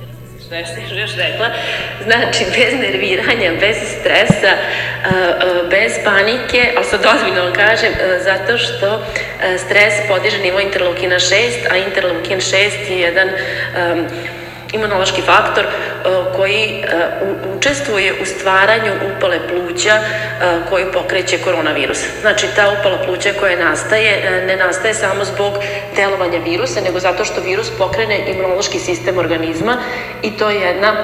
što 0.64 0.94
još 0.94 1.10
rekla, 1.16 1.50
znači 2.04 2.44
bez 2.56 2.74
nerviranja, 2.80 3.52
bez 3.60 3.76
stresa, 4.00 4.52
bez 5.70 5.92
panike, 6.04 6.72
ali 6.76 6.84
sad 6.84 7.06
ozbiljno 7.16 7.42
vam 7.42 7.52
kažem, 7.52 7.92
zato 8.20 8.58
što 8.58 9.06
stres 9.66 9.94
podiže 10.08 10.38
nivo 10.38 10.60
interleukina 10.60 11.16
6, 11.16 11.34
a 11.70 11.76
interleukin 11.76 12.38
6 12.38 12.90
je 12.90 13.00
jedan 13.00 13.28
um, 13.28 14.06
imunološki 14.74 15.22
faktor 15.22 15.64
uh, 15.64 16.36
koji 16.36 16.84
uh, 16.84 17.56
učestvuje 17.56 18.14
u 18.22 18.24
stvaranju 18.24 18.92
upale 19.16 19.38
pluća 19.48 19.98
uh, 19.98 20.68
koji 20.70 20.92
pokreće 20.92 21.38
koronavirus. 21.38 21.98
Znači, 22.20 22.46
ta 22.56 22.76
upala 22.80 22.98
pluća 23.04 23.30
koja 23.40 23.64
nastaje, 23.64 24.42
ne 24.46 24.56
nastaje 24.56 24.94
samo 24.94 25.24
zbog 25.24 25.52
delovanja 25.96 26.38
virusa, 26.38 26.80
nego 26.80 27.00
zato 27.00 27.24
što 27.24 27.40
virus 27.40 27.70
pokrene 27.78 28.18
imunološki 28.30 28.78
sistem 28.78 29.18
organizma 29.18 29.76
i 30.22 30.30
to 30.30 30.50
je 30.50 30.60
jedna 30.60 30.94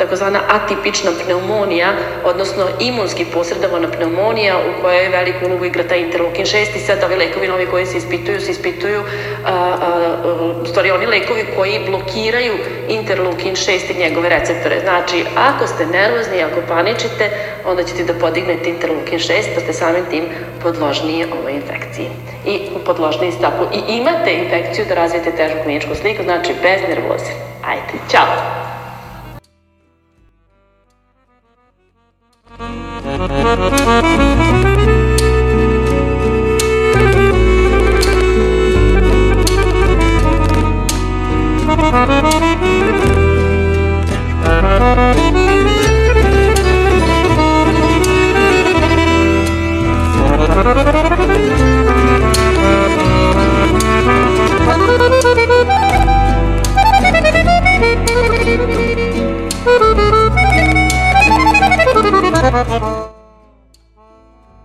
takozvana 0.00 0.40
atipična 0.48 1.10
pneumonija, 1.24 1.92
odnosno 2.24 2.64
imunski 2.80 3.24
posredovana 3.34 3.88
pneumonija 3.90 4.56
u 4.58 4.82
kojoj 4.82 5.08
veliku 5.08 5.46
ulogu 5.46 5.64
igra 5.64 5.82
taj 5.82 6.00
interleukin 6.00 6.44
6 6.44 6.76
i 6.76 6.78
sad 6.78 7.04
ovi 7.04 7.16
lekovi 7.16 7.48
novi 7.48 7.66
koji 7.66 7.86
se 7.86 7.98
ispituju, 7.98 8.40
se 8.40 8.50
ispituju 8.50 9.00
a, 9.00 9.52
a, 9.52 9.52
a, 9.52 10.66
stvari 10.66 10.90
oni 10.90 11.06
lekovi 11.06 11.44
koji 11.56 11.80
blokiraju 11.88 12.54
interleukin 12.88 13.19
interleukin 13.20 13.54
6 13.56 13.90
i 13.90 13.98
njegove 13.98 14.28
receptore. 14.28 14.80
Znači, 14.80 15.24
ako 15.36 15.66
ste 15.66 15.86
nervozni, 15.86 16.42
ako 16.42 16.60
paničite, 16.68 17.30
onda 17.66 17.82
ćete 17.84 18.04
da 18.04 18.14
podignete 18.14 18.68
interleukin 18.68 19.18
6, 19.18 19.54
pa 19.54 19.60
ste 19.60 19.72
samim 19.72 20.04
tim 20.10 20.24
podložniji 20.62 21.26
ovoj 21.40 21.52
infekciji. 21.52 22.06
I 22.46 22.60
podložniji 22.86 23.32
stavu. 23.32 23.66
I 23.74 23.96
imate 23.96 24.32
infekciju 24.32 24.84
da 24.88 24.94
razvijete 24.94 25.32
težu 25.32 25.54
kliničku 25.62 25.94
sliku, 25.94 26.22
znači 26.22 26.52
bez 26.62 26.80
nervoze. 26.88 27.32
Ajde, 27.64 27.98
ćao! 28.10 28.60
Thank 41.90 42.34
you. 42.34 42.39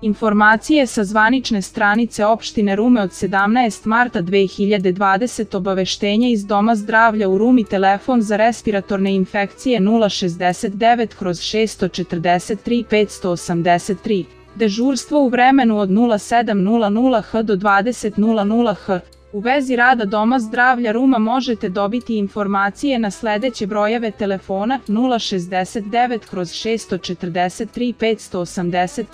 Informacije 0.01 0.87
sa 0.87 1.03
zvanične 1.03 1.61
stranice 1.61 2.25
opštine 2.25 2.75
Rume 2.75 3.01
od 3.01 3.09
17. 3.09 3.87
marta 3.87 4.21
2020 4.21 5.57
obaveštenje 5.57 6.31
iz 6.31 6.45
Doma 6.45 6.75
zdravlja 6.75 7.29
u 7.29 7.37
Rumi 7.37 7.63
telefon 7.63 8.21
za 8.21 8.37
respiratorne 8.37 9.15
infekcije 9.15 9.79
069 9.79 11.15
kroz 11.19 11.37
643 11.37 12.83
583. 12.91 14.44
Dežurstvo 14.55 15.19
u 15.19 15.29
vremenu 15.29 15.77
od 15.77 15.89
07.00 15.89 17.21
h 17.21 17.41
do 17.41 17.55
20.00 17.55 18.75
h. 18.75 18.99
U 19.35 19.39
vezi 19.39 19.75
rada 19.75 20.05
Doma 20.05 20.39
zdravlja 20.39 20.91
Ruma 20.91 21.17
možete 21.17 21.69
dobiti 21.69 22.17
informacije 22.17 22.99
na 22.99 23.11
sledeće 23.11 23.67
brojeve 23.67 24.11
telefona 24.11 24.79
069 24.87 26.19
kroz 26.29 26.49
643 26.49 27.93
583 27.93 29.05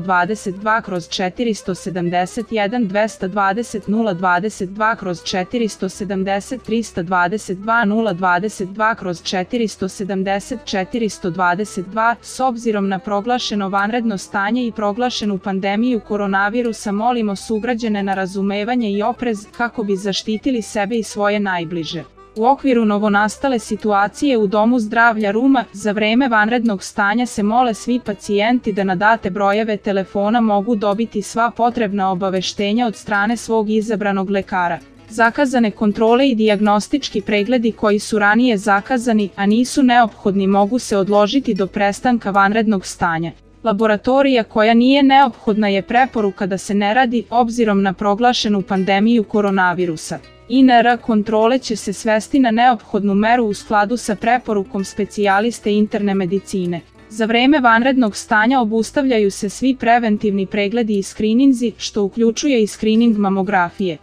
022 0.00 0.82
kroz 0.82 1.08
471 1.08 2.88
220 2.88 3.80
022 3.88 4.96
kroz 4.96 5.22
470 5.22 6.58
322 6.68 8.14
022 8.14 8.94
kroz 8.94 9.22
470 9.22 10.56
422 10.64 12.14
S 12.22 12.40
obzirom 12.40 12.88
na 12.88 12.98
proglašeno 12.98 13.68
vanredno 13.68 14.18
stanje 14.18 14.66
i 14.66 14.72
proglašenu 14.72 15.38
pandemiju 15.38 16.00
koronavirusa 16.00 16.92
molimo 16.92 17.36
sugrađane 17.36 18.02
na 18.02 18.14
razumevanje 18.14 18.90
i 18.90 19.02
oprez 19.02 19.46
kako 19.64 19.82
bi 19.82 19.96
zaštitili 19.96 20.62
sebe 20.62 20.98
i 20.98 21.02
svoje 21.02 21.40
najbliže. 21.40 22.04
U 22.36 22.46
okviru 22.46 22.84
novonastale 22.84 23.58
situacije 23.58 24.38
u 24.38 24.46
Domu 24.46 24.78
zdravlja 24.80 25.30
Ruma 25.30 25.64
za 25.72 25.92
vreme 25.92 26.28
vanrednog 26.28 26.82
stanja 26.82 27.26
se 27.26 27.42
mole 27.42 27.74
svi 27.74 28.00
pacijenti 28.04 28.72
da 28.72 28.84
na 28.84 28.94
date 28.94 29.30
brojeve 29.30 29.76
telefona 29.76 30.40
mogu 30.40 30.76
dobiti 30.76 31.22
sva 31.22 31.50
potrebna 31.50 32.10
obaveštenja 32.10 32.86
od 32.86 32.96
strane 32.96 33.36
svog 33.36 33.70
izabranog 33.70 34.30
lekara. 34.30 34.78
Zakazane 35.08 35.70
kontrole 35.70 36.28
i 36.28 36.34
dijagnostički 36.34 37.20
pregledi 37.20 37.72
koji 37.72 37.98
su 37.98 38.18
ranije 38.18 38.58
zakazani, 38.58 39.28
a 39.36 39.46
nisu 39.46 39.82
neophodni 39.82 40.46
mogu 40.46 40.78
se 40.78 40.96
odložiti 40.96 41.54
do 41.54 41.66
prestanka 41.66 42.30
vanrednog 42.30 42.86
stanja. 42.86 43.32
Laboratorija 43.64 44.44
koja 44.44 44.74
nije 44.74 45.02
neophodna 45.02 45.68
je 45.68 45.82
preporuka 45.82 46.46
da 46.46 46.58
se 46.58 46.74
ne 46.74 46.94
radi 46.94 47.24
obzirom 47.30 47.82
na 47.82 47.92
proglašenu 47.92 48.62
pandemiju 48.62 49.24
koronavirusa. 49.24 50.18
INR 50.48 50.98
kontrole 51.00 51.58
će 51.58 51.76
se 51.76 51.92
svesti 51.92 52.38
na 52.38 52.50
neophodnu 52.50 53.14
meru 53.14 53.44
u 53.44 53.54
skladu 53.54 53.96
sa 53.96 54.16
preporukom 54.16 54.84
specijaliste 54.84 55.72
interne 55.72 56.14
medicine. 56.14 56.80
Za 57.08 57.24
vreme 57.24 57.60
vanrednog 57.60 58.16
stanja 58.16 58.60
obustavljaju 58.60 59.30
se 59.30 59.48
svi 59.48 59.76
preventivni 59.76 60.46
pregledi 60.46 60.98
i 60.98 61.02
skrininzi, 61.02 61.72
što 61.78 62.02
uključuje 62.02 62.62
i 62.62 62.66
skrining 62.66 63.18
mamografije. 63.18 63.98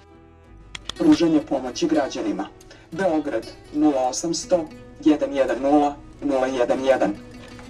Pružanje 0.98 1.40
pomoći 1.50 1.88
građanima. 1.88 2.48
Beograd 2.92 3.48
0800 3.76 4.66
110 5.04 5.94
011 6.24 7.12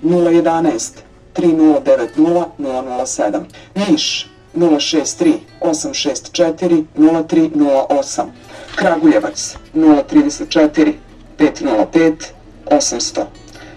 011 0.03 1.10
3090 1.33 2.45
007 3.05 3.45
Niš 3.75 4.29
063 4.55 5.33
864 5.61 6.83
0308 6.95 8.31
Kragujevac 8.75 9.57
034 9.73 10.93
505 11.37 12.33
800 12.65 13.25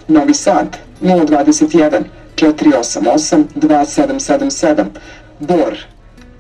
Novi 0.09 0.35
Sad 0.35 0.77
021 1.03 2.03
488 2.37 3.45
2777 3.57 4.85
Bor 5.41 5.79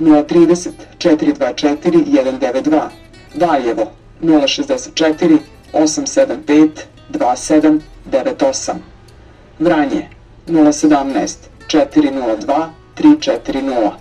030 0.01 0.71
424 0.99 2.05
192 2.07 2.89
Valjevo 3.35 3.91
064 4.23 5.39
875 5.73 6.69
2798 7.11 8.75
Vranje 9.59 10.14
017 10.49 11.37
402 11.69 12.71
340 12.95 13.93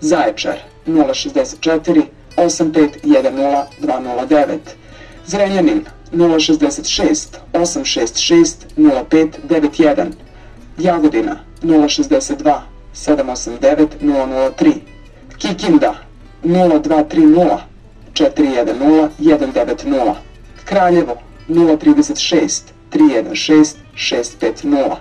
Zaječar 0.00 0.58
064 0.86 2.02
8510 2.36 3.66
209 3.80 4.58
Zrenjanin 5.26 5.84
066 6.12 7.38
866 7.52 8.66
0591 8.76 10.12
Jagodina 10.78 11.36
062 11.62 12.62
789 12.92 13.88
003 14.00 14.74
Kikinda 15.38 15.94
0230 16.44 17.58
410 18.14 19.08
190 19.18 20.14
Kraljevo 20.64 21.16
036 21.48 22.62
316 22.90 23.76
650 23.96 24.96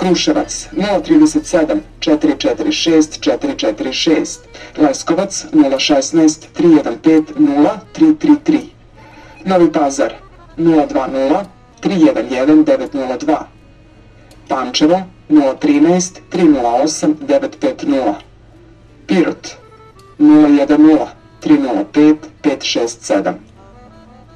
Kruševac 0.00 0.68
037 0.72 1.80
446 2.00 3.20
446, 3.20 4.40
Leskovac 4.76 5.46
016 5.78 6.48
315 6.52 7.34
0333, 7.92 8.60
Novi 9.44 9.72
Pazar 9.72 10.14
020 10.56 11.44
311 11.80 12.64
902, 12.64 13.46
Pančevo 14.48 15.02
013 15.28 16.20
308 16.30 17.14
950, 17.20 18.14
Pirot 19.06 19.56
010 20.18 21.06
305 21.40 22.16
567, 22.42 23.34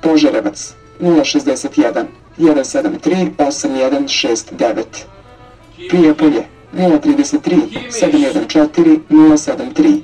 Požarevac 0.02 0.74
061 1.00 2.06
173 2.38 3.30
8169, 3.38 5.06
Prijepolje 5.76 6.44
033 6.72 7.56
714 7.90 9.00
073 9.10 10.00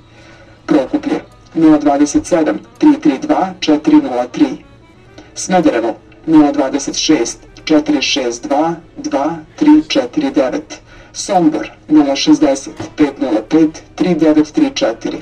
Prokuplje 0.67 1.21
027 1.55 2.59
332 2.79 3.55
403 3.61 4.57
Smederevo 5.37 5.95
026 6.27 7.37
462 7.65 8.75
2349 8.97 10.61
Sombor 11.13 11.71
060 11.89 12.71
505 12.97 13.69
3934 13.95 15.19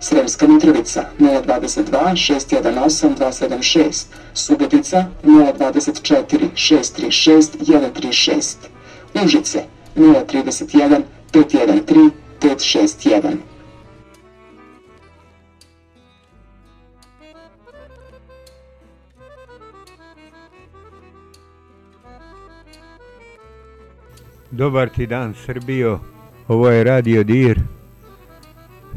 Sremska 0.00 0.46
Mitrovica 0.46 1.04
022 1.18 2.16
618 2.16 3.08
276 3.08 4.06
Subotica 4.34 5.06
024 5.22 6.48
636 6.54 7.50
136 7.66 8.56
Užice 9.24 9.73
031 9.96 11.02
513 11.32 12.12
561. 12.40 13.38
Dobar 24.50 24.88
ti 24.88 25.06
dan 25.06 25.34
Srbijo, 25.34 25.98
ovo 26.48 26.70
je 26.70 26.84
Radio 26.84 27.24
Dir, 27.24 27.60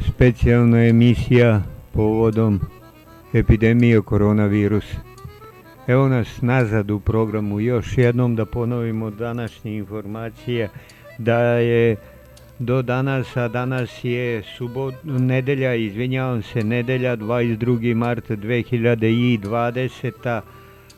specijalna 0.07 0.85
emisija 0.85 1.63
povodom 1.93 2.59
epidemije 3.33 4.01
koronavirusa. 4.01 5.06
Evo 5.87 6.07
nas 6.07 6.41
nazad 6.41 6.91
u 6.91 6.99
programu. 6.99 7.59
Još 7.59 7.97
jednom 7.97 8.35
da 8.35 8.45
ponovimo 8.45 9.09
današnje 9.09 9.77
informacije 9.77 10.69
da 11.17 11.39
je 11.39 11.95
do 12.59 12.81
danas, 12.81 13.37
a 13.37 13.47
danas 13.47 14.03
je 14.03 14.43
subot, 14.43 14.95
nedelja, 15.03 15.75
izvinjavam 15.75 16.43
se, 16.43 16.63
nedelja 16.63 17.17
22. 17.17 17.95
marta 17.95 18.35
2020. 18.35 20.41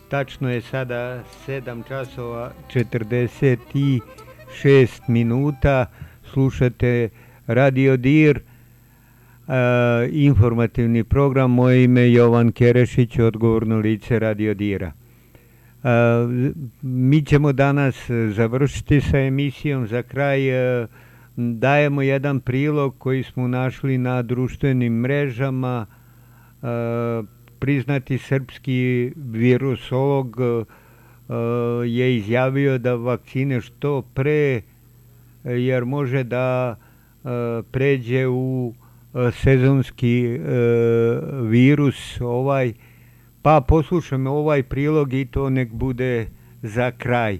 Tačno 0.09 0.51
je 0.51 0.61
sada 0.61 1.23
7 1.47 1.87
časova 1.87 2.51
46 2.73 3.99
minuta. 5.07 5.85
Slušate 6.33 7.09
Radio 7.47 7.97
Dir, 7.97 8.39
informativni 10.11 11.03
program. 11.03 11.51
Moje 11.51 11.83
ime 11.83 12.01
je 12.01 12.13
Jovan 12.13 12.51
Kerešić, 12.51 13.19
odgovorno 13.19 13.77
lice 13.77 14.19
Radio 14.19 14.53
Dira. 14.53 14.91
E, 15.83 15.89
mi 16.81 17.25
ćemo 17.25 17.53
danas 17.53 18.09
završiti 18.35 19.01
sa 19.01 19.17
emisijom. 19.17 19.87
Za 19.87 20.03
kraj 20.03 20.49
e, 20.49 20.87
dajemo 21.35 22.01
jedan 22.01 22.39
prilog 22.39 22.95
koji 22.97 23.23
smo 23.23 23.47
našli 23.47 23.97
na 23.97 24.21
društvenim 24.21 24.93
mrežama. 24.93 25.85
Priznati 27.59 28.17
srpski 28.17 29.11
virusolog 29.15 30.37
je 31.85 32.17
izjavio 32.17 32.77
da 32.77 32.95
vakcine 32.95 33.61
što 33.61 34.01
pre 34.01 34.61
jer 35.43 35.85
može 35.85 36.23
da 36.23 36.75
pređe 37.71 38.27
u 38.27 38.73
sezonski 39.31 40.39
virus 41.43 42.21
ovaj. 42.21 42.73
Pa 43.41 43.61
poslušajmo 43.61 44.31
ovaj 44.31 44.63
prilog 44.63 45.13
i 45.13 45.25
to 45.25 45.49
nek 45.49 45.71
bude 45.71 46.27
za 46.61 46.91
kraj. 46.91 47.37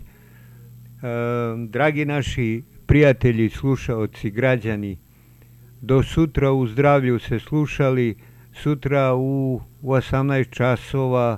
Dragi 1.67 2.05
naši 2.05 2.63
prijatelji, 2.85 3.49
slušaoci, 3.49 4.31
građani 4.31 4.97
do 5.81 6.03
sutra 6.03 6.51
u 6.51 6.67
zdravlju 6.67 7.19
se 7.19 7.39
slušali 7.39 8.15
sutra 8.53 9.15
u 9.15 9.61
18 9.83 10.49
časova 10.49 11.37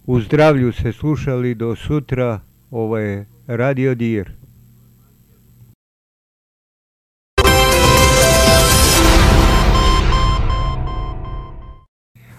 U 0.06 0.20
zdravlju 0.20 0.72
se 0.72 0.92
slušali 0.92 1.54
do 1.54 1.76
sutra, 1.76 2.40
ovo 2.70 2.98
je 2.98 3.26
Radio 3.46 3.94
Dir. 3.94 4.47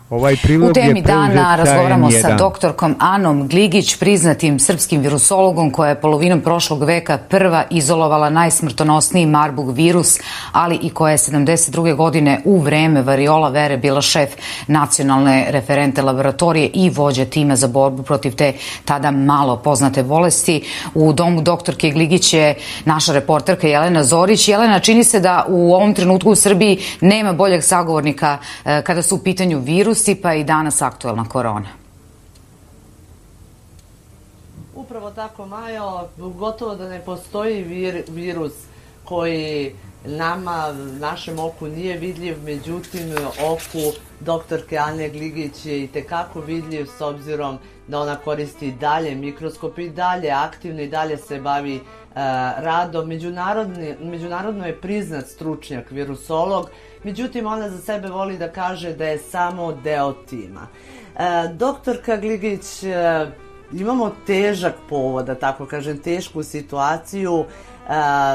Ovaj 0.09 0.35
U 0.69 0.73
temi 0.73 1.01
dana 1.01 1.55
razgovaramo 1.55 2.11
sa 2.11 2.35
doktorkom 2.35 2.95
Anom 2.99 3.47
Gligić, 3.47 3.95
priznatim 3.95 4.59
srpskim 4.59 5.01
virusologom 5.01 5.71
koja 5.71 5.89
je 5.89 6.01
polovinom 6.01 6.41
prošlog 6.41 6.83
veka 6.83 7.17
prva 7.17 7.63
izolovala 7.69 8.29
najsmrtonosniji 8.29 9.25
Marburg 9.25 9.75
virus, 9.75 10.19
ali 10.51 10.79
i 10.81 10.89
koja 10.89 11.11
je 11.11 11.17
72. 11.17 11.95
godine 11.95 12.41
u 12.45 12.59
vreme 12.59 13.01
variola 13.01 13.49
vere 13.49 13.77
bila 13.77 14.01
šef 14.01 14.29
nacionalne 14.67 15.45
referente 15.49 16.01
laboratorije 16.01 16.69
i 16.73 16.89
vođa 16.89 17.25
tima 17.25 17.55
za 17.55 17.67
borbu 17.67 18.03
protiv 18.03 18.35
te 18.35 18.53
tada 18.85 19.11
malo 19.11 19.57
poznate 19.57 20.03
bolesti. 20.03 20.63
U 20.93 21.13
domu 21.13 21.41
doktorke 21.41 21.89
Gligić 21.89 22.33
je 22.33 22.55
naša 22.85 23.13
reporterka 23.13 23.67
Jelena 23.67 24.03
Zorić. 24.03 24.47
Jelena, 24.47 24.79
čini 24.79 25.03
se 25.03 25.19
da 25.19 25.45
u 25.47 25.73
ovom 25.73 25.93
trenutku 25.93 26.31
u 26.31 26.35
Srbiji 26.35 26.79
nema 27.01 27.33
boljeg 27.33 27.63
sagovornika 27.63 28.37
eh, 28.65 28.81
kada 28.81 29.01
su 29.01 29.15
u 29.15 29.19
pitanju 29.19 29.59
virus 29.59 29.98
virusi, 29.99 30.21
pa 30.21 30.33
i 30.33 30.43
danas 30.43 30.81
aktuelna 30.81 31.25
korona. 31.29 31.67
Upravo 34.75 35.11
tako, 35.11 35.45
Majo, 35.45 36.07
gotovo 36.17 36.75
da 36.75 36.89
ne 36.89 37.01
postoji 37.05 37.63
vir, 37.63 38.03
virus 38.07 38.53
koji 39.03 39.75
nama, 40.05 40.73
našem 40.99 41.39
oku 41.39 41.67
nije 41.67 41.97
vidljiv, 41.97 42.43
međutim 42.43 43.15
oku 43.41 43.97
doktorke 44.19 44.77
Ane 44.77 45.09
Gligić 45.09 45.65
je 45.65 45.83
i 45.83 45.87
tekako 45.87 46.41
vidljiv 46.41 46.85
s 46.97 47.01
obzirom 47.01 47.57
da 47.87 47.99
ona 47.99 48.15
koristi 48.15 48.71
dalje 48.71 49.15
mikroskop 49.15 49.79
i 49.79 49.89
dalje 49.89 50.31
aktivno 50.31 50.81
i 50.81 50.87
dalje 50.87 51.17
se 51.17 51.41
bavi 51.41 51.75
uh, 51.75 52.15
radom. 52.63 53.07
Međunarodni, 53.07 53.95
međunarodno 54.01 54.65
je 54.65 54.81
priznat 54.81 55.27
stručnjak, 55.27 55.91
virusolog, 55.91 56.69
međutim 57.03 57.47
ona 57.47 57.69
za 57.69 57.77
sebe 57.77 58.07
voli 58.07 58.37
da 58.37 58.51
kaže 58.51 58.93
da 58.93 59.05
je 59.05 59.17
samo 59.17 59.71
deo 59.71 60.13
tima. 60.13 60.67
E, 61.15 61.47
doktorka 61.53 62.17
Gligić, 62.17 62.83
e, 62.83 63.27
imamo 63.73 64.11
težak 64.25 64.75
povod, 64.89 65.25
da 65.25 65.35
tako 65.35 65.65
kažem, 65.65 65.97
tešku 65.97 66.43
situaciju. 66.43 67.43
E, 67.43 67.93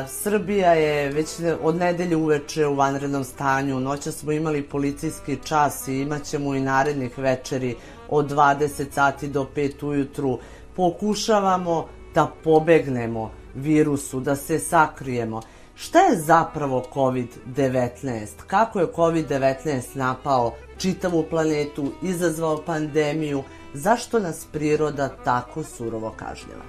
Srbija 0.09 0.73
je 0.73 1.09
već 1.09 1.29
od 1.63 1.77
nedelje 1.77 2.17
uveče 2.17 2.67
u 2.67 2.75
vanrednom 2.75 3.25
stanju, 3.25 3.81
noća 3.81 4.13
smo 4.13 4.33
imali 4.33 4.63
policijski 4.63 5.39
čas 5.45 5.89
i 5.89 6.01
imat 6.01 6.23
ćemo 6.23 6.55
i 6.55 6.61
narednih 6.61 7.19
večeri 7.19 7.77
od 8.09 8.31
20 8.31 8.93
sati 8.93 9.29
do 9.29 9.47
5 9.57 9.87
ujutru. 9.87 10.39
Pokušavamo 10.77 11.89
da 12.15 12.31
pobegnemo 12.45 13.31
virusu, 13.55 14.21
da 14.21 14.37
se 14.37 14.59
sakrijemo. 14.59 15.43
Šta 15.75 16.01
je 16.01 16.17
zapravo 16.17 16.85
COVID-19? 16.95 18.27
Kako 18.47 18.81
je 18.81 18.87
COVID-19 18.87 19.97
napao 19.97 20.53
čitavu 20.79 21.25
planetu, 21.31 21.93
izazvao 22.03 22.63
pandemiju? 22.67 23.43
Zašto 23.75 24.19
nas 24.19 24.47
priroda 24.53 25.09
tako 25.25 25.63
surovo 25.63 26.15
kažnjava? 26.17 26.65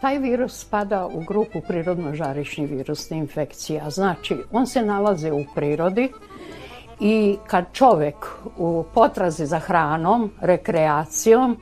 Taj 0.00 0.18
virus 0.18 0.60
spada 0.60 1.06
u 1.06 1.20
grupu 1.20 1.60
prirodno-žarišni 1.68 2.66
virusne 2.66 3.18
infekcija. 3.18 3.90
Znači, 3.90 4.36
on 4.52 4.66
se 4.66 4.82
nalaze 4.82 5.32
u 5.32 5.44
prirodi 5.54 6.12
i 7.00 7.36
kad 7.46 7.64
čovek 7.72 8.14
u 8.56 8.84
potrazi 8.94 9.46
za 9.46 9.58
hranom, 9.58 10.30
rekreacijom 10.40 11.56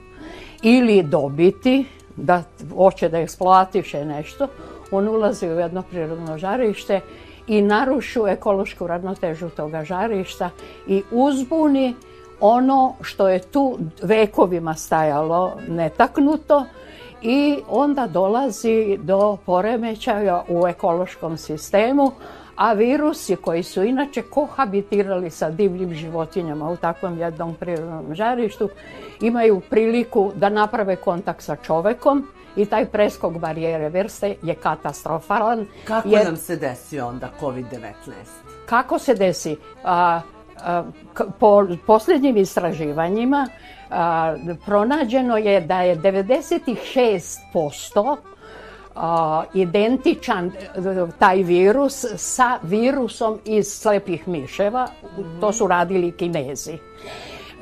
ili 0.63 1.03
dobiti, 1.03 1.85
da 2.17 2.43
hoće 2.77 3.09
da 3.09 3.19
eksploatiše 3.19 4.05
nešto, 4.05 4.49
on 4.91 5.09
ulazi 5.09 5.49
u 5.49 5.59
jedno 5.59 5.83
prirodno 5.83 6.39
žarište 6.39 7.01
i 7.47 7.63
narušu 7.63 8.27
ekološku 8.27 8.87
ravnotežu 8.87 9.49
toga 9.49 9.85
žarišta 9.85 10.51
i 10.87 11.03
uzbuni 11.11 11.95
ono 12.41 12.95
što 13.01 13.29
je 13.29 13.39
tu 13.39 13.79
vekovima 14.03 14.75
stajalo 14.75 15.57
netaknuto 15.69 16.65
i 17.23 17.59
onda 17.69 18.07
dolazi 18.07 18.99
do 19.03 19.37
poremećaja 19.47 20.45
u 20.49 20.67
ekološkom 20.69 21.37
sistemu, 21.37 22.13
a 22.57 22.73
virusi 22.73 23.37
koji 23.37 23.63
su 23.63 23.83
inače 23.83 24.23
kohabitirali 24.23 25.31
sa 25.31 25.51
divljim 25.51 25.95
životinjama 25.95 26.71
u 26.71 26.77
takvom 26.77 27.19
jednom 27.19 27.55
prirodnom 27.55 28.15
žarištu 28.15 28.69
imaju 29.21 29.61
priliku 29.71 30.33
da 30.35 30.49
naprave 30.49 30.97
kontakt 30.97 31.43
sa 31.43 31.57
čovekom 31.57 32.27
i 32.57 32.67
taj 32.67 32.87
preskok 32.87 33.39
barijere 33.39 33.89
vrste 33.89 34.35
je 34.43 34.55
katastrofalan. 34.55 35.67
Kako 35.85 36.09
jer, 36.09 36.25
nam 36.25 36.37
se 36.37 36.57
desi 36.57 37.01
onda 37.01 37.31
COVID-19? 37.41 37.93
Kako 38.67 38.99
se 38.99 39.15
desi? 39.15 39.57
A, 39.85 40.21
a, 40.57 40.85
po 41.39 41.67
posljednjim 41.87 42.37
istraživanjima 42.37 43.49
a, 43.91 44.37
pronađeno 44.67 45.37
je 45.37 45.61
da 45.61 45.81
je 45.81 45.97
96% 45.97 48.17
a, 48.95 49.45
identičan 49.55 50.53
taj 51.19 51.43
virus 51.43 52.05
sa 52.17 52.59
virusom 52.63 53.39
iz 53.45 53.67
slepih 53.67 54.29
miševa. 54.29 54.85
Mm 54.85 55.23
-hmm. 55.23 55.41
To 55.41 55.53
su 55.53 55.67
radili 55.67 56.13
kinezi. 56.13 56.79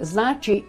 Znači, 0.00 0.62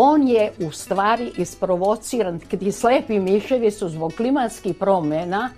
on 0.00 0.28
je 0.28 0.52
u 0.66 0.70
stvari 0.70 1.32
isprovociran, 1.36 2.38
ti 2.38 2.72
slepi 2.72 3.18
miševi 3.18 3.70
su 3.70 3.88
zbog 3.88 4.12
klimatskih 4.12 4.74
promjena 4.74 5.50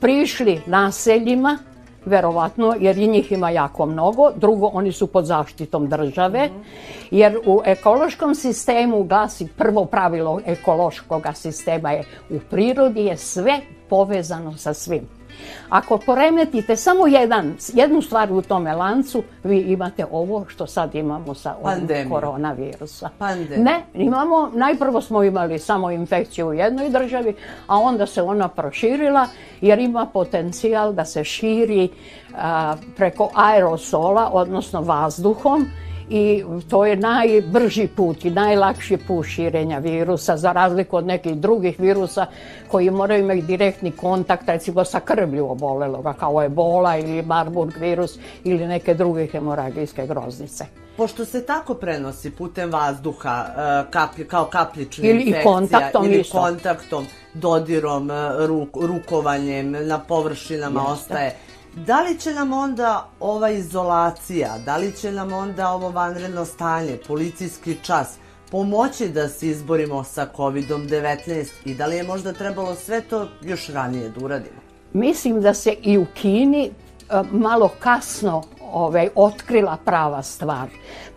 prišli 0.00 0.60
naseljima, 0.66 1.58
verovatno, 2.04 2.74
jer 2.80 2.98
i 2.98 3.06
njih 3.06 3.32
ima 3.32 3.50
jako 3.50 3.86
mnogo. 3.86 4.30
Drugo, 4.36 4.70
oni 4.72 4.92
su 4.92 5.06
pod 5.06 5.24
zaštitom 5.24 5.88
države, 5.88 6.50
jer 7.10 7.38
u 7.46 7.62
ekološkom 7.64 8.34
sistemu 8.34 9.04
glasi 9.04 9.48
prvo 9.56 9.84
pravilo 9.84 10.40
ekološkog 10.46 11.26
sistema 11.34 11.92
je 11.92 12.04
u 12.30 12.38
prirodi 12.50 13.04
je 13.04 13.16
sve 13.16 13.60
povezano 13.88 14.56
sa 14.56 14.74
svim. 14.74 15.08
Ako 15.68 15.98
poremetite 15.98 16.76
samo 16.76 17.06
jedan, 17.06 17.56
jednu 17.74 18.02
stvar 18.02 18.32
u 18.32 18.42
tome 18.42 18.72
lancu, 18.72 19.22
vi 19.44 19.60
imate 19.60 20.06
ovo 20.10 20.44
što 20.48 20.66
sad 20.66 20.94
imamo 20.94 21.34
sa 21.34 21.56
ovim 21.62 22.10
koronavirusa. 22.10 23.08
Pandemija. 23.18 23.58
Ne, 23.58 23.82
imamo, 23.94 24.50
najprvo 24.54 25.00
smo 25.00 25.22
imali 25.22 25.58
samo 25.58 25.90
infekciju 25.90 26.46
u 26.46 26.52
jednoj 26.52 26.88
državi, 26.88 27.34
a 27.66 27.78
onda 27.78 28.06
se 28.06 28.22
ona 28.22 28.48
proširila 28.48 29.26
jer 29.60 29.78
ima 29.78 30.06
potencijal 30.12 30.92
da 30.92 31.04
se 31.04 31.24
širi 31.24 31.88
a, 32.34 32.76
preko 32.96 33.30
aerosola, 33.34 34.30
odnosno 34.32 34.80
vazduhom 34.80 35.66
i 36.08 36.44
to 36.70 36.86
je 36.86 36.96
najbrži 36.96 37.88
put 37.96 38.24
i 38.24 38.30
najlakši 38.30 38.96
put 38.96 39.26
širenja 39.26 39.78
virusa 39.78 40.36
za 40.36 40.52
razliku 40.52 40.96
od 40.96 41.06
nekih 41.06 41.36
drugih 41.36 41.80
virusa 41.80 42.26
koji 42.68 42.90
moraju 42.90 43.24
imati 43.24 43.42
direktni 43.42 43.90
kontakt 43.90 44.48
recimo 44.48 44.84
sa 44.84 45.00
krvlju 45.00 45.50
oboleloga 45.50 46.12
kao 46.12 46.42
ebola 46.42 46.96
ili 46.96 47.22
Marburg 47.22 47.72
virus 47.76 48.18
ili 48.44 48.66
neke 48.66 48.94
druge 48.94 49.26
hemoragijske 49.26 50.06
groznice. 50.06 50.64
Pošto 50.96 51.24
se 51.24 51.46
tako 51.46 51.74
prenosi 51.74 52.30
putem 52.30 52.72
vazduha, 52.72 53.46
e, 53.46 53.90
kaplj, 53.90 54.26
kao 54.26 54.44
kapljična 54.44 55.08
ili 55.08 55.22
infekcija, 55.22 55.52
kontaktom 55.52 56.04
ili 56.04 56.20
isto. 56.20 56.38
kontaktom, 56.38 57.06
dodirom, 57.34 58.10
e, 58.10 58.46
ruk, 58.46 58.68
rukovanjem, 58.80 59.70
na 59.86 59.98
površinama 59.98 60.80
Jeste. 60.80 60.92
ostaje, 60.92 61.36
da 61.76 62.00
li 62.00 62.18
će 62.18 62.34
nam 62.34 62.52
onda 62.52 63.08
ova 63.20 63.50
izolacija, 63.50 64.58
da 64.64 64.76
li 64.76 64.92
će 64.92 65.12
nam 65.12 65.32
onda 65.32 65.70
ovo 65.70 65.90
vanredno 65.90 66.44
stanje, 66.44 66.98
policijski 67.06 67.76
čas, 67.82 68.16
pomoći 68.50 69.08
da 69.08 69.28
se 69.28 69.48
izborimo 69.48 70.04
sa 70.04 70.26
COVID-19 70.36 71.46
i 71.64 71.74
da 71.74 71.86
li 71.86 71.96
je 71.96 72.02
možda 72.02 72.32
trebalo 72.32 72.74
sve 72.74 73.00
to 73.00 73.28
još 73.42 73.68
ranije 73.68 74.08
da 74.08 74.24
uradimo? 74.24 74.56
Mislim 74.92 75.40
da 75.40 75.54
se 75.54 75.72
i 75.82 75.98
u 75.98 76.06
Kini 76.14 76.64
e, 76.64 76.70
malo 77.32 77.70
kasno 77.78 78.42
ovaj, 78.72 79.08
otkrila 79.14 79.76
prava 79.84 80.22
stvar. 80.22 80.68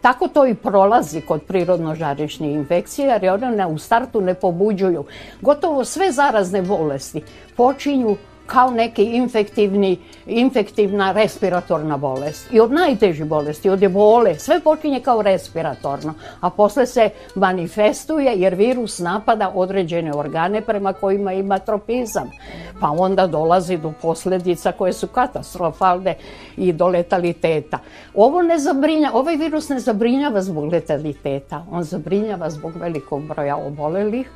Tako 0.01 0.27
to 0.27 0.47
i 0.47 0.55
prolazi 0.55 1.21
kod 1.21 1.41
prirodno 1.41 1.95
žarišnih 1.95 2.51
infekcija, 2.51 3.19
jer 3.21 3.33
one 3.33 3.51
ne- 3.51 3.65
u 3.65 3.77
startu 3.77 4.21
ne 4.21 4.33
pobuđuju. 4.33 5.05
Gotovo 5.41 5.85
sve 5.85 6.11
zarazne 6.11 6.61
bolesti 6.61 7.23
počinju 7.55 8.17
kao 8.47 8.71
neki 8.71 9.03
infektivni, 9.03 9.97
infektivna 10.25 11.11
respiratorna 11.11 11.97
bolest. 11.97 12.53
I 12.53 12.59
od 12.59 12.71
najtežih 12.71 13.25
bolesti, 13.25 13.69
od 13.69 13.83
ebole, 13.83 14.39
sve 14.39 14.59
počinje 14.59 14.99
kao 14.99 15.21
respiratorno, 15.21 16.13
a 16.39 16.49
posle 16.49 16.85
se 16.85 17.09
manifestuje 17.35 18.33
jer 18.35 18.55
virus 18.55 18.99
napada 18.99 19.51
određene 19.55 20.13
organe 20.13 20.61
prema 20.61 20.93
kojima 20.93 21.33
ima 21.33 21.59
tropizam. 21.59 22.31
Pa 22.79 22.89
onda 22.91 23.27
dolazi 23.27 23.77
do 23.77 23.93
posljedica 24.01 24.71
koje 24.71 24.93
su 24.93 25.07
katastrofalne 25.07 26.15
i 26.57 26.73
do 26.73 26.87
letaliteta. 26.87 27.79
Ovo 28.15 28.41
ne 28.41 28.59
zabrinja, 28.59 29.11
ovaj 29.13 29.35
virus 29.35 29.69
ne 29.69 29.79
zabrinjava 29.79 30.41
zbog 30.41 30.73
letaliteta, 30.73 31.65
on 31.71 31.83
zabrinjava 31.83 32.49
zbog 32.49 32.75
velikog 32.75 33.23
broja 33.27 33.57
obolelih 33.57 34.29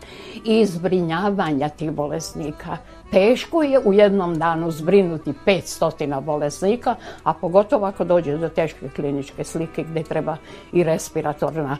i 0.45 0.65
zbrinjavanja 0.65 1.69
tih 1.69 1.91
bolesnika. 1.91 2.77
Teško 3.11 3.63
je 3.63 3.79
u 3.79 3.93
jednom 3.93 4.39
danu 4.39 4.71
zbrinuti 4.71 5.33
500 5.45 6.21
bolesnika, 6.21 6.95
a 7.23 7.33
pogotovo 7.33 7.85
ako 7.85 8.03
dođe 8.03 8.37
do 8.37 8.49
teške 8.49 8.89
kliničke 8.89 9.43
slike 9.43 9.83
gdje 9.83 10.03
treba 10.03 10.37
i 10.71 10.83
respiratorna 10.83 11.77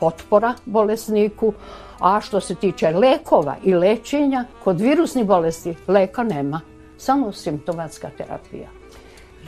potpora 0.00 0.54
bolesniku. 0.64 1.52
A 2.00 2.20
što 2.20 2.40
se 2.40 2.54
tiče 2.54 2.90
lekova 2.90 3.56
i 3.64 3.74
lečenja, 3.74 4.44
kod 4.64 4.80
virusnih 4.80 5.26
bolesti 5.26 5.74
leka 5.88 6.22
nema, 6.22 6.60
samo 6.96 7.32
simptomatska 7.32 8.10
terapija. 8.16 8.77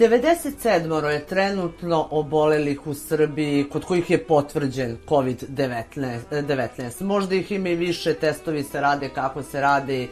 97 0.01 1.09
je 1.10 1.27
trenutno 1.27 2.09
obolelih 2.10 2.86
u 2.86 2.94
Srbiji 2.94 3.64
kod 3.64 3.85
kojih 3.85 4.10
je 4.10 4.24
potvrđen 4.24 4.97
COVID-19. 5.09 6.18
19. 6.31 7.02
Možda 7.02 7.35
ih 7.35 7.52
ima 7.52 7.68
i 7.68 7.74
više, 7.77 8.14
testovi 8.14 8.62
se 8.64 8.81
rade 8.81 9.09
kako 9.09 9.43
se 9.43 9.60
rade. 9.60 10.06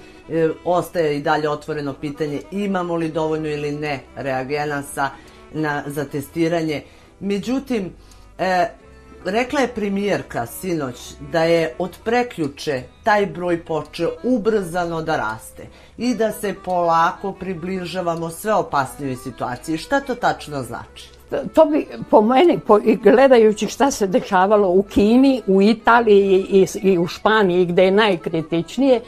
Ostaje 0.64 1.16
i 1.16 1.22
dalje 1.22 1.48
otvoreno 1.48 1.94
pitanje 1.94 2.40
imamo 2.50 2.96
li 2.96 3.08
dovoljno 3.08 3.48
ili 3.48 3.72
ne 3.72 4.00
reagenasa 4.16 5.10
na, 5.52 5.82
za 5.86 6.04
testiranje. 6.04 6.82
Međutim, 7.20 7.92
e, 8.38 8.68
rekla 9.24 9.60
je 9.60 9.68
premijerka 9.68 10.46
sinoć 10.46 10.96
da 11.32 11.42
je 11.42 11.74
od 11.78 11.96
preključe 12.04 12.82
taj 13.02 13.26
broj 13.26 13.64
počeo 13.64 14.10
ubrzano 14.22 15.02
da 15.02 15.16
raste 15.16 15.66
i 15.98 16.14
da 16.14 16.32
se 16.32 16.54
polako 16.64 17.32
približavamo 17.32 18.30
sve 18.30 18.54
opasnijoj 18.54 19.16
situaciji. 19.16 19.78
Šta 19.78 20.00
to 20.00 20.14
tačno 20.14 20.62
znači? 20.62 21.18
To 21.54 21.64
bi 21.64 21.86
po 22.10 22.22
meni, 22.22 22.58
po, 22.66 22.80
gledajući 23.02 23.66
šta 23.66 23.90
se 23.90 24.06
dešavalo 24.06 24.68
u 24.68 24.82
Kini, 24.82 25.42
u 25.46 25.62
Italiji 25.62 26.46
i, 26.50 26.66
i 26.82 26.98
u 26.98 27.06
Španiji 27.06 27.66
gdje 27.66 27.82
je 27.82 27.90
najkritičnije, 27.90 29.00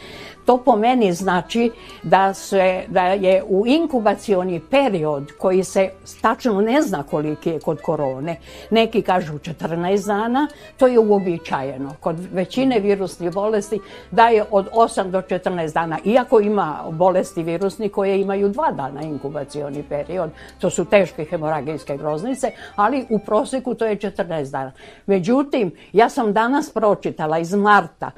to 0.51 0.57
po 0.57 0.77
meni 0.77 1.13
znači 1.13 1.71
da, 2.03 2.35
se, 2.35 2.85
da 2.89 3.03
je 3.03 3.43
u 3.49 3.67
inkubacioni 3.67 4.61
period 4.71 5.33
koji 5.39 5.65
se 5.65 5.91
tačno 6.21 6.61
ne 6.61 6.83
zna 6.83 7.03
koliki 7.03 7.51
je 7.51 7.61
kod 7.61 7.83
korone, 7.83 8.37
neki 8.71 9.03
kažu 9.03 9.33
14 9.33 10.07
dana, 10.07 10.49
to 10.77 10.87
je 10.87 10.99
uobičajeno. 10.99 11.95
Kod 12.01 12.17
većine 12.33 12.81
virusnih 12.81 13.33
bolesti 13.33 13.81
da 14.11 14.29
je 14.29 14.45
od 14.51 14.69
8 14.73 15.11
do 15.11 15.21
14 15.21 15.75
dana, 15.75 15.99
iako 16.05 16.41
ima 16.41 16.85
bolesti 16.91 17.43
virusni 17.43 17.89
koje 17.89 18.21
imaju 18.21 18.49
dva 18.49 18.73
dana 18.73 19.03
inkubacioni 19.03 19.83
period, 19.83 20.31
to 20.61 20.71
su 20.71 20.85
teške 20.85 21.25
hemoragijske 21.25 21.97
groznice, 21.97 22.51
ali 22.77 23.07
u 23.11 23.19
prosjeku 23.19 23.75
to 23.75 23.87
je 23.87 23.97
14 23.97 24.51
dana. 24.51 24.73
Međutim, 25.07 25.73
ja 25.93 26.09
sam 26.09 26.33
danas 26.33 26.71
pročitala 26.71 27.39
iz 27.39 27.55
marta 27.55 28.11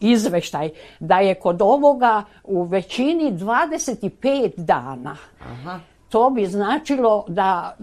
izveštaj 0.00 0.70
da 1.00 1.18
je 1.18 1.34
kod 1.34 1.62
ovoga 1.62 2.22
u 2.44 2.62
većini 2.62 3.32
25 3.32 4.52
dana. 4.56 5.16
Aha. 5.40 5.80
To 6.08 6.30
bi 6.30 6.46
značilo 6.46 7.24
da 7.28 7.76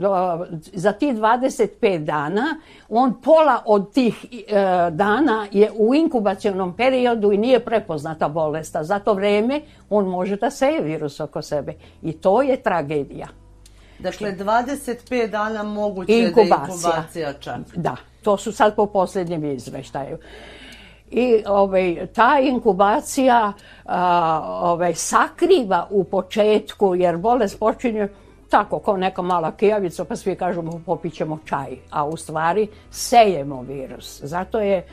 za 0.73 0.91
tih 0.91 1.15
25 1.15 1.97
dana 1.97 2.59
on 2.89 3.21
pola 3.21 3.63
od 3.65 3.93
tih 3.93 4.25
e, 4.31 4.55
dana 4.91 5.47
je 5.51 5.71
u 5.77 5.95
inkubacionom 5.95 6.75
periodu 6.75 7.31
i 7.31 7.37
nije 7.37 7.59
prepoznata 7.59 8.29
bolest. 8.29 8.75
A 8.75 8.83
za 8.83 8.99
to 8.99 9.13
vreme 9.13 9.61
on 9.89 10.05
može 10.05 10.35
da 10.35 10.49
seje 10.49 10.81
virus 10.81 11.19
oko 11.19 11.41
sebe. 11.41 11.73
I 12.01 12.11
to 12.11 12.41
je 12.41 12.61
tragedija. 12.61 13.27
Dakle, 13.99 14.35
25 14.35 15.27
dana 15.27 15.63
moguće 15.63 16.13
Inkubacija. 16.17 16.57
da 16.57 16.65
je 16.65 16.73
inkubacija 16.73 17.33
čak. 17.33 17.59
Da, 17.75 17.95
to 18.23 18.37
su 18.37 18.51
sad 18.51 18.75
po 18.75 18.85
posljednjem 18.85 19.45
izveštaju. 19.45 20.17
I 21.11 21.43
ovaj, 21.47 22.07
ta 22.13 22.39
inkubacija 22.41 23.53
a, 23.85 24.59
ovaj, 24.61 24.95
sakriva 24.95 25.87
u 25.89 26.03
početku, 26.03 26.95
jer 26.95 27.17
bolest 27.17 27.59
počinje 27.59 28.07
tako, 28.49 28.79
kao 28.79 28.97
neka 28.97 29.21
mala 29.21 29.51
kijavica, 29.51 30.05
pa 30.05 30.15
svi 30.15 30.35
kažemo 30.35 30.81
popit 30.85 31.13
ćemo 31.13 31.39
čaj, 31.45 31.77
a 31.89 32.05
u 32.05 32.17
stvari 32.17 32.67
sejemo 32.91 33.61
virus. 33.61 34.21
Zato 34.23 34.59
je 34.59 34.85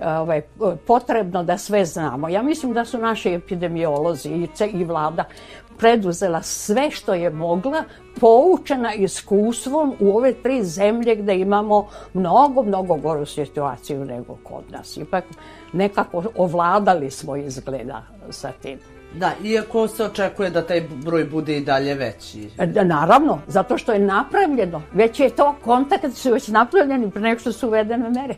ovaj, 0.00 0.42
potrebno 0.86 1.42
da 1.42 1.58
sve 1.58 1.84
znamo. 1.84 2.28
Ja 2.28 2.42
mislim 2.42 2.72
da 2.72 2.84
su 2.84 2.98
naši 2.98 3.32
epidemiolozi 3.32 4.28
i, 4.28 4.48
i 4.72 4.84
vlada 4.84 5.24
preduzela 5.78 6.42
sve 6.42 6.90
što 6.90 7.14
je 7.14 7.30
mogla, 7.30 7.84
poučena 8.20 8.94
iskustvom 8.94 9.94
u 10.00 10.16
ove 10.16 10.34
tri 10.34 10.64
zemlje 10.64 11.16
gdje 11.16 11.40
imamo 11.40 11.88
mnogo, 12.14 12.62
mnogo 12.62 12.94
goru 12.94 13.26
situaciju 13.26 14.04
nego 14.04 14.38
kod 14.42 14.64
nas. 14.70 14.96
Ipak 14.96 15.24
nekako 15.72 16.22
ovladali 16.36 17.10
smo 17.10 17.36
izgleda 17.36 18.02
sa 18.30 18.52
tim. 18.62 18.78
Da, 19.14 19.30
iako 19.44 19.88
se 19.88 20.04
očekuje 20.04 20.50
da 20.50 20.66
taj 20.66 20.80
broj 21.04 21.24
bude 21.24 21.56
i 21.56 21.64
dalje 21.64 21.94
veći. 21.94 22.50
Da, 22.66 22.84
Naravno, 22.84 23.38
zato 23.46 23.78
što 23.78 23.92
je 23.92 23.98
napravljeno. 23.98 24.82
Već 24.92 25.20
je 25.20 25.30
to, 25.30 25.54
kontakti 25.64 26.10
su 26.10 26.32
već 26.32 26.48
napravljeni 26.48 27.10
pre 27.10 27.20
nego 27.20 27.40
što 27.40 27.52
su 27.52 27.68
uvedene 27.68 28.10
mere. 28.10 28.34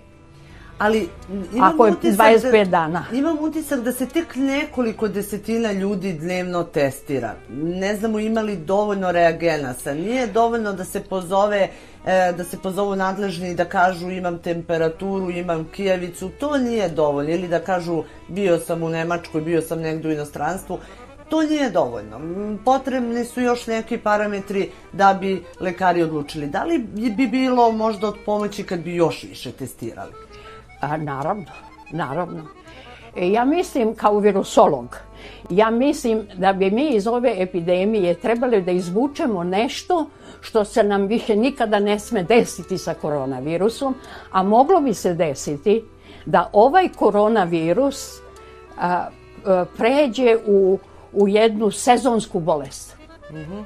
Ali 0.81 1.09
imam 1.55 1.75
Ako 1.75 1.87
je 1.87 1.93
utisak 1.93 2.27
25 2.27 2.65
dana. 2.65 3.05
Imam 3.13 3.37
utisak 3.41 3.81
da 3.81 3.93
se 3.93 4.07
tek 4.07 4.37
nekoliko 4.37 5.09
desetina 5.09 5.73
ljudi 5.73 6.13
dnevno 6.13 6.63
testira. 6.63 7.35
Ne 7.51 7.97
znamo 7.97 8.19
ima 8.19 8.41
li 8.41 8.57
dovoljno 8.57 9.13
reagenasa. 9.13 9.95
Nije 9.95 10.27
dovoljno 10.27 10.73
da 10.73 10.85
se 10.85 11.01
pozove 11.01 11.69
e, 12.07 12.33
da 12.37 12.45
se 12.45 12.59
pozovu 12.59 12.97
nadležni 12.97 13.51
i 13.51 13.55
da 13.55 13.65
kažu 13.65 14.11
imam 14.11 14.39
temperaturu, 14.39 15.31
imam 15.31 15.69
kijavicu. 15.73 16.31
To 16.41 16.59
nije 16.59 16.89
dovoljno. 16.89 17.31
Ili 17.31 17.49
da 17.49 17.59
kažu 17.59 18.03
bio 18.29 18.59
sam 18.59 18.83
u 18.83 18.89
Nemačkoj, 18.89 19.41
bio 19.41 19.63
sam 19.63 19.81
negdje 19.81 20.11
u 20.11 20.15
inostranstvu. 20.15 20.79
To 21.29 21.43
nije 21.43 21.71
dovoljno. 21.71 22.21
Potrebni 22.65 23.25
su 23.25 23.41
još 23.41 23.67
neki 23.67 23.99
parametri 23.99 24.71
da 24.93 25.19
bi 25.21 25.45
lekari 25.61 26.03
odlučili. 26.03 26.47
Da 26.47 26.65
li 26.65 26.79
bi 27.17 27.27
bilo 27.27 27.73
možda 27.73 28.09
od 28.09 28.17
pomoći 28.27 28.65
kad 28.65 28.81
bi 28.81 28.95
još 28.95 29.23
više 29.23 29.53
testirali? 29.53 30.30
A, 30.81 30.97
naravno, 30.97 31.45
naravno. 31.91 32.43
E, 33.17 33.31
Ja 33.31 33.45
mislim 33.45 33.95
kao 33.95 34.19
virusolog, 34.19 34.97
ja 35.51 35.71
mislim 35.71 36.27
da 36.35 36.53
bi 36.53 36.71
mi 36.71 36.89
iz 36.89 37.07
ove 37.07 37.35
epidemije 37.37 38.15
trebali 38.15 38.63
da 38.63 38.71
izvučemo 38.71 39.45
nešto 39.45 40.07
što 40.41 40.65
se 40.65 40.83
nam 40.83 41.07
više 41.07 41.37
nikada 41.37 41.79
ne 41.79 41.99
sme 41.99 42.23
desiti 42.23 42.79
sa 42.79 42.95
koronavirusom, 42.95 43.95
a 44.31 44.43
moglo 44.43 44.81
bi 44.81 44.95
se 44.95 45.15
desiti 45.15 45.85
da 46.27 46.51
ovaj 46.53 46.89
koronavirus 46.89 48.21
a, 48.79 49.09
a, 49.45 49.65
pređe 49.77 50.37
u, 50.47 50.79
u 51.13 51.29
jednu 51.29 51.71
sezonsku 51.71 52.41
bolest. 52.41 53.00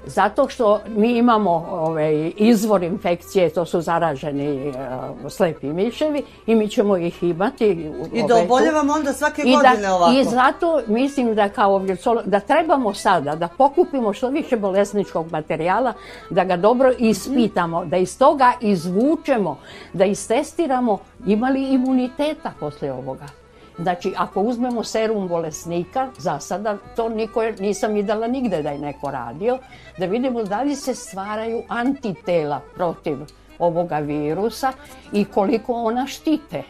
Zato 0.07 0.49
što 0.49 0.81
mi 0.89 1.19
imamo 1.19 1.67
ovaj, 1.71 2.33
izvor 2.37 2.83
infekcije, 2.83 3.51
to 3.51 3.65
su 3.65 3.81
zaraženi 3.81 4.69
uh, 4.69 5.33
slepi 5.33 5.67
miševi 5.67 6.23
i 6.47 6.55
mi 6.55 6.69
ćemo 6.69 6.97
ih 6.97 7.23
imati. 7.23 7.91
I 8.13 8.23
da 8.29 8.37
oboljevamo 8.37 8.93
onda 8.93 9.13
svake 9.13 9.43
I 9.43 9.53
godine 9.53 9.83
da, 9.83 9.95
ovako. 9.95 10.13
I 10.13 10.25
zato 10.25 10.81
mislim 10.87 11.35
da 11.35 11.49
kao 11.49 11.83
da 12.25 12.41
trebamo 12.41 12.95
sada 12.95 13.37
da 13.37 13.49
pokupimo 13.49 14.13
što 14.13 14.29
više 14.29 14.57
bolesničkog 14.57 15.33
materijala, 15.33 15.93
da 16.31 16.45
ga 16.45 16.57
dobro 16.57 16.93
ispitamo, 16.99 17.85
da 17.85 17.97
iz 17.97 18.19
toga 18.19 18.53
izvučemo, 18.61 19.59
da 19.93 20.05
istestiramo 20.05 20.99
ima 21.27 21.49
li 21.49 21.75
imuniteta 21.75 22.53
posle 22.61 22.93
ovoga. 22.93 23.44
Znači, 23.79 24.15
ako 24.17 24.41
uzmemo 24.41 24.85
serum 24.85 25.29
bolesnika, 25.29 26.09
za 26.19 26.41
sada 26.41 26.77
to 26.97 27.09
niko, 27.09 27.43
nisam 27.43 27.93
videla 27.93 28.27
nigde 28.27 28.63
da 28.63 28.71
je 28.71 28.79
neko 28.79 29.11
radio, 29.11 29.59
da 29.99 30.07
vidimo 30.07 30.43
da 30.43 30.63
li 30.63 30.77
se 30.77 30.95
stvaraju 30.95 31.63
antitela 31.69 32.61
protiv 32.75 33.19
ovoga 33.59 33.99
virusa 33.99 34.73
i 35.13 35.25
koliko 35.25 35.73
ona 35.73 36.07
štite 36.07 36.63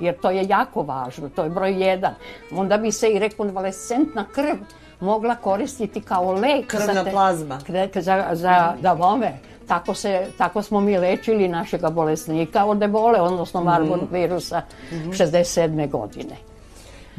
jer 0.00 0.20
to 0.20 0.30
je 0.30 0.46
jako 0.48 0.82
važno, 0.82 1.28
to 1.28 1.44
je 1.44 1.50
broj 1.50 1.88
jedan. 1.88 2.14
Onda 2.52 2.76
bi 2.76 2.92
se 2.92 3.08
i 3.08 3.18
rekonvalescentna 3.18 4.24
krv 4.34 4.56
mogla 5.00 5.34
koristiti 5.34 6.00
kao 6.00 6.32
lek. 6.32 6.66
Krvna 6.66 6.94
za 6.94 7.04
te- 7.04 7.10
plazma. 7.10 7.58
Za, 7.94 8.28
za, 8.32 8.74
da 8.80 8.94
bome. 8.94 9.32
Tako, 9.66 9.94
se, 9.94 10.26
tako 10.38 10.62
smo 10.62 10.80
mi 10.80 10.98
lečili 10.98 11.48
našega 11.48 11.90
bolesnika 11.90 12.64
od 12.64 12.82
ebole, 12.82 13.20
odnosno 13.20 13.64
Marburg 13.64 14.02
virusa 14.12 14.62
67. 14.90 15.90
godine. 15.90 16.49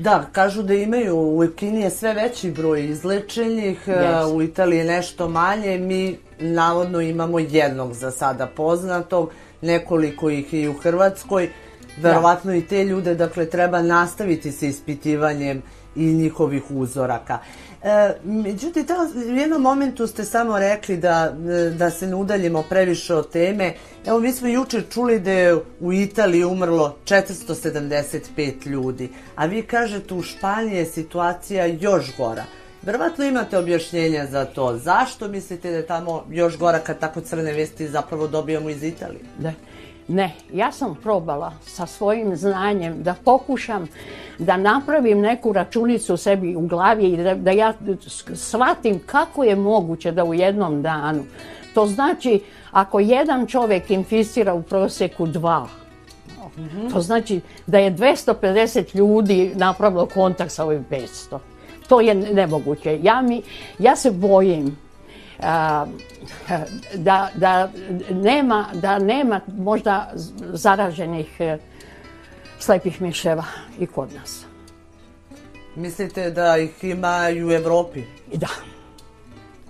Da, 0.01 0.25
kažu 0.31 0.63
da 0.63 0.73
imaju 0.73 1.15
u 1.15 1.47
Kini 1.55 1.81
je 1.81 1.89
sve 1.89 2.13
veći 2.13 2.51
broj 2.51 2.85
izlečenih, 2.85 3.87
e, 3.87 3.91
Jest. 3.91 4.33
u 4.33 4.41
Italiji 4.41 4.83
nešto 4.83 5.29
manje, 5.29 5.77
mi 5.77 6.17
navodno 6.39 7.01
imamo 7.01 7.39
jednog 7.39 7.93
za 7.93 8.11
sada 8.11 8.47
poznatog, 8.47 9.29
nekoliko 9.61 10.29
ih 10.29 10.53
i 10.53 10.67
u 10.67 10.73
Hrvatskoj, 10.73 11.49
verovatno 11.97 12.55
i 12.55 12.61
te 12.61 12.83
ljude, 12.85 13.15
dakle, 13.15 13.45
treba 13.45 13.81
nastaviti 13.81 14.51
sa 14.51 14.65
ispitivanjem 14.65 15.61
i 15.95 16.05
njihovih 16.05 16.63
uzoraka. 16.71 17.37
E, 17.83 18.13
međutim, 18.23 18.85
u 19.15 19.35
jednom 19.35 19.61
momentu 19.61 20.07
ste 20.07 20.25
samo 20.25 20.59
rekli 20.59 20.97
da, 20.97 21.35
e, 21.49 21.69
da 21.69 21.89
se 21.89 22.07
ne 22.07 22.15
udaljimo 22.15 22.63
previše 22.69 23.13
od 23.15 23.31
teme. 23.31 23.73
Evo, 24.05 24.19
mi 24.19 24.31
smo 24.31 24.47
juče 24.47 24.81
čuli 24.93 25.19
da 25.19 25.31
je 25.31 25.55
u 25.79 25.93
Italiji 25.93 26.43
umrlo 26.43 26.97
475 27.05 28.67
ljudi, 28.67 29.09
a 29.35 29.45
vi 29.45 29.63
kažete 29.63 30.13
u 30.13 30.21
Španiji 30.21 30.77
je 30.77 30.85
situacija 30.85 31.65
još 31.65 32.17
gora. 32.17 32.43
Verovatno 32.81 33.25
imate 33.25 33.57
objašnjenja 33.57 34.25
za 34.25 34.45
to. 34.45 34.77
Zašto 34.77 35.27
mislite 35.27 35.71
da 35.71 35.77
je 35.77 35.87
tamo 35.87 36.25
još 36.29 36.57
gora 36.57 36.79
kad 36.79 36.99
tako 36.99 37.21
crne 37.21 37.53
vesti 37.53 37.87
zapravo 37.87 38.27
dobijamo 38.27 38.69
iz 38.69 38.83
Italije? 38.83 39.21
Da. 39.37 39.51
Ne, 40.11 40.31
ja 40.53 40.71
sam 40.71 40.95
probala 41.03 41.53
sa 41.65 41.85
svojim 41.85 42.35
znanjem 42.35 43.03
da 43.03 43.15
pokušam 43.25 43.87
da 44.39 44.57
napravim 44.57 45.19
neku 45.19 45.53
računicu 45.53 46.17
sebi 46.17 46.55
u 46.55 46.61
glavi 46.61 47.05
i 47.05 47.17
da, 47.17 47.35
da 47.35 47.51
ja 47.51 47.73
shvatim 48.33 48.99
kako 49.05 49.43
je 49.43 49.55
moguće 49.55 50.11
da 50.11 50.23
u 50.23 50.33
jednom 50.33 50.81
danu. 50.81 51.23
To 51.73 51.85
znači, 51.85 52.41
ako 52.71 52.99
jedan 52.99 53.47
čovjek 53.47 53.89
inficira 53.89 54.53
u 54.53 54.61
prosjeku 54.61 55.27
dva, 55.27 55.67
to 56.93 57.01
znači 57.01 57.41
da 57.67 57.79
je 57.79 57.95
250 57.95 58.95
ljudi 58.95 59.51
napravilo 59.55 60.05
kontakt 60.05 60.51
sa 60.51 60.65
ovim 60.65 60.85
500. 60.91 61.37
To 61.87 62.01
je 62.01 62.15
nemoguće. 62.15 62.99
Ja, 63.03 63.21
mi, 63.21 63.41
ja 63.79 63.95
se 63.95 64.11
bojim 64.11 64.77
da, 66.95 67.29
da, 67.35 67.71
nema, 68.11 68.65
da 68.73 68.99
nema 68.99 69.41
možda 69.57 70.11
zaraženih 70.53 71.35
e, 71.39 71.57
slepih 72.59 73.01
miševa 73.01 73.43
i 73.79 73.87
kod 73.87 74.13
nas. 74.13 74.45
Mislite 75.75 76.29
da 76.29 76.57
ih 76.57 76.83
ima 76.83 77.29
i 77.29 77.43
u 77.43 77.51
Evropi? 77.51 78.03
Da. 78.33 78.70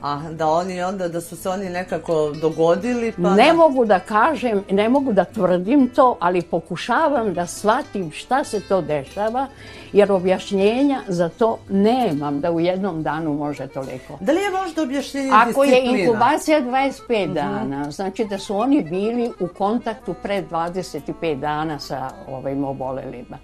A 0.03 0.22
da 0.32 0.48
oni 0.48 0.84
onda, 0.84 1.07
da 1.07 1.22
su 1.22 1.36
se 1.38 1.49
oni 1.49 1.69
nekako 1.69 2.14
dogodili 2.32 3.11
pa... 3.14 3.30
Ne 3.32 3.45
da- 3.45 3.53
mogu 3.53 3.86
da 3.86 3.99
kažem, 3.99 4.64
ne 4.72 4.90
mogu 4.90 5.14
da 5.14 5.26
tvrdim 5.26 5.88
to, 5.90 6.18
ali 6.19 6.41
pokušavam 6.44 7.34
da 7.34 7.48
shvatim 7.48 8.11
šta 8.11 8.44
se 8.44 8.60
to 8.61 8.82
dešava, 8.82 9.48
jer 9.94 10.11
objašnjenja 10.11 11.02
za 11.07 11.30
to 11.30 11.60
nemam 11.69 12.40
da 12.40 12.52
u 12.52 12.60
jednom 12.60 13.03
danu 13.03 13.34
može 13.34 13.68
toliko. 13.68 14.18
Da 14.19 14.32
li 14.32 14.40
je 14.40 14.49
možda 14.53 14.82
objašnjenje 14.82 15.30
Ako 15.34 15.64
je 15.64 15.69
disciplina? 15.72 15.99
inkubacija 15.99 16.61
25 16.61 17.26
Mhm. 17.26 17.34
dana, 17.34 17.91
znači 17.91 18.26
da 18.26 18.38
su 18.38 18.57
oni 18.57 18.84
bili 18.84 19.32
u 19.40 19.48
kontaktu 19.48 20.14
pre 20.14 20.41
25 20.44 21.02
dana 21.36 21.80
sa 21.80 22.10
ovim 22.30 22.64
obolelima. 22.64 23.38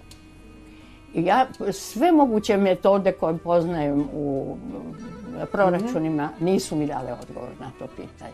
Ja 1.14 1.46
sve 1.72 2.12
moguće 2.12 2.56
metode 2.56 3.12
koje 3.12 3.38
poznajem 3.38 4.00
u 4.12 4.56
proračunima 5.52 6.28
nisu 6.40 6.76
mi 6.76 6.86
dale 6.86 7.12
odgovor 7.22 7.48
na 7.60 7.70
to 7.78 7.86
pitanje. 7.86 8.32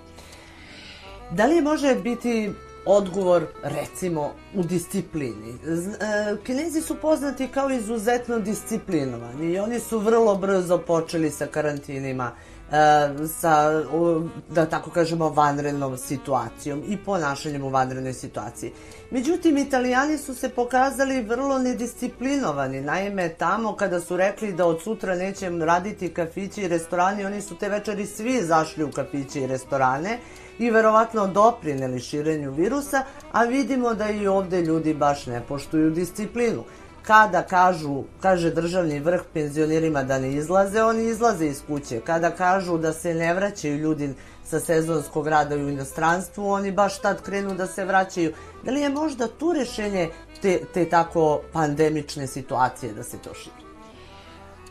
Da 1.31 1.47
li 1.47 1.63
može 1.63 1.95
biti 1.95 2.53
odgovor, 2.87 3.47
recimo, 3.63 4.31
u 4.55 4.63
disciplini? 4.63 5.51
E, 5.51 6.37
Kinezi 6.47 6.81
su 6.81 6.95
poznati 6.95 7.49
kao 7.49 7.71
izuzetno 7.71 8.39
disciplinovani 8.39 9.53
i 9.53 9.59
oni 9.59 9.81
su 9.81 9.99
vrlo 9.99 10.35
brzo 10.35 10.79
počeli 10.79 11.31
sa 11.31 11.47
karantinima, 11.47 12.31
sa, 13.41 13.83
u, 13.93 14.29
da 14.51 14.67
tako 14.67 14.91
kažemo, 14.91 15.29
vanrednom 15.29 15.99
situacijom 15.99 16.83
i 16.89 16.97
ponašanjem 16.97 17.65
u 17.65 17.69
vanrednoj 17.69 18.13
situaciji. 18.13 18.73
Međutim, 19.11 19.57
italijani 19.57 20.19
su 20.19 20.35
se 20.35 20.49
pokazali 20.49 21.23
vrlo 21.23 21.59
nedisciplinovani. 21.59 22.81
Naime, 22.81 23.29
tamo 23.29 23.77
kada 23.77 24.01
su 24.01 24.17
rekli 24.17 24.53
da 24.53 24.67
od 24.67 24.83
sutra 24.83 25.15
neće 25.15 25.51
raditi 25.51 26.15
kafići 26.15 26.63
i 26.63 26.69
restorani, 26.69 27.25
oni 27.25 27.43
su 27.43 27.55
te 27.55 27.69
večeri 27.69 28.07
svi 28.07 28.43
zašli 28.43 28.85
u 28.85 28.91
kafiće 28.91 29.41
i 29.41 29.47
restorane 29.47 30.19
i 30.59 30.71
verovatno 30.71 31.27
doprineli 31.27 32.01
širenju 32.01 32.51
virusa, 32.51 33.03
a 33.33 33.45
vidimo 33.45 33.95
da 33.95 34.11
i 34.11 34.27
ovde 34.27 34.63
ljudi 34.63 34.95
baš 34.95 35.27
ne 35.27 35.43
poštuju 35.49 35.91
disciplinu. 35.91 36.65
Kada 37.07 37.43
kažu, 37.43 38.03
kaže 38.21 38.51
državni 38.51 39.01
vrh 39.01 39.23
penzionerima 39.33 40.03
da 40.03 40.19
ne 40.19 40.33
izlaze, 40.33 40.83
oni 40.83 41.05
izlaze 41.05 41.47
iz 41.47 41.63
kuće. 41.67 42.01
Kada 42.01 42.31
kažu 42.31 42.79
da 42.79 42.93
se 42.93 43.15
ne 43.15 43.35
vraćaju 43.35 43.77
ljudi 43.77 44.15
sa 44.45 44.61
sezonskog 44.61 45.29
rada 45.29 45.57
u 45.57 45.69
inostranstvu, 45.69 46.49
oni 46.51 46.73
baš 46.73 46.99
tad 47.01 47.23
krenu 47.23 47.55
da 47.55 47.67
se 47.67 47.85
vraćaju. 47.85 48.33
Da 48.63 48.71
li 48.71 48.81
je 48.81 48.89
možda 48.89 49.29
tu 49.29 49.53
rešenje 49.53 50.09
te, 50.43 50.61
te 50.75 50.89
tako 50.89 51.41
pandemične 51.53 52.27
situacije 52.27 52.93
da 52.93 53.03
se 53.03 53.19
to 53.19 53.35
širi? 53.35 53.65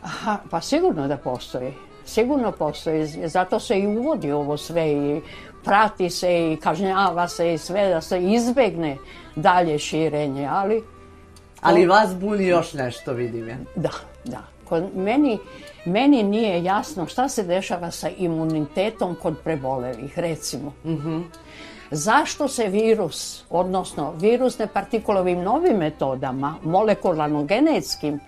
Aha, 0.02 0.38
pa 0.50 0.60
sigurno 0.60 1.08
da 1.08 1.16
postoji. 1.16 1.72
Sigurno 2.06 2.52
postoji, 2.52 3.28
zato 3.28 3.60
se 3.60 3.78
i 3.78 3.86
uvodi 3.86 4.32
ovo 4.32 4.56
sve 4.56 4.92
i 4.92 5.20
prati 5.64 6.10
se 6.10 6.52
i 6.52 6.56
kažnjava 6.56 7.28
se 7.28 7.54
i 7.54 7.58
sve 7.58 7.88
da 7.88 8.00
se 8.00 8.22
izbegne 8.22 8.98
dalje 9.36 9.78
širenje, 9.78 10.48
ali... 10.52 10.93
Ali 11.64 11.86
vas 11.86 12.14
buni 12.16 12.46
još 12.46 12.72
nešto, 12.72 13.12
vidim 13.12 13.48
ja. 13.48 13.56
Da, 13.76 13.90
da. 14.24 14.38
Kod 14.68 14.84
meni, 14.96 15.38
meni 15.84 16.22
nije 16.22 16.64
jasno 16.64 17.06
šta 17.06 17.28
se 17.28 17.42
dešava 17.42 17.90
sa 17.90 18.08
imunitetom 18.18 19.16
kod 19.22 19.34
prebolelih, 19.44 20.18
recimo. 20.18 20.72
Zašto 21.90 22.48
se 22.48 22.68
virus, 22.68 23.44
odnosno 23.50 24.12
virusne 24.20 24.66
partikule 24.66 25.20
ovim 25.20 25.42
novim 25.42 25.76
metodama, 25.76 26.54
molekularno-genetskim, 26.64 28.18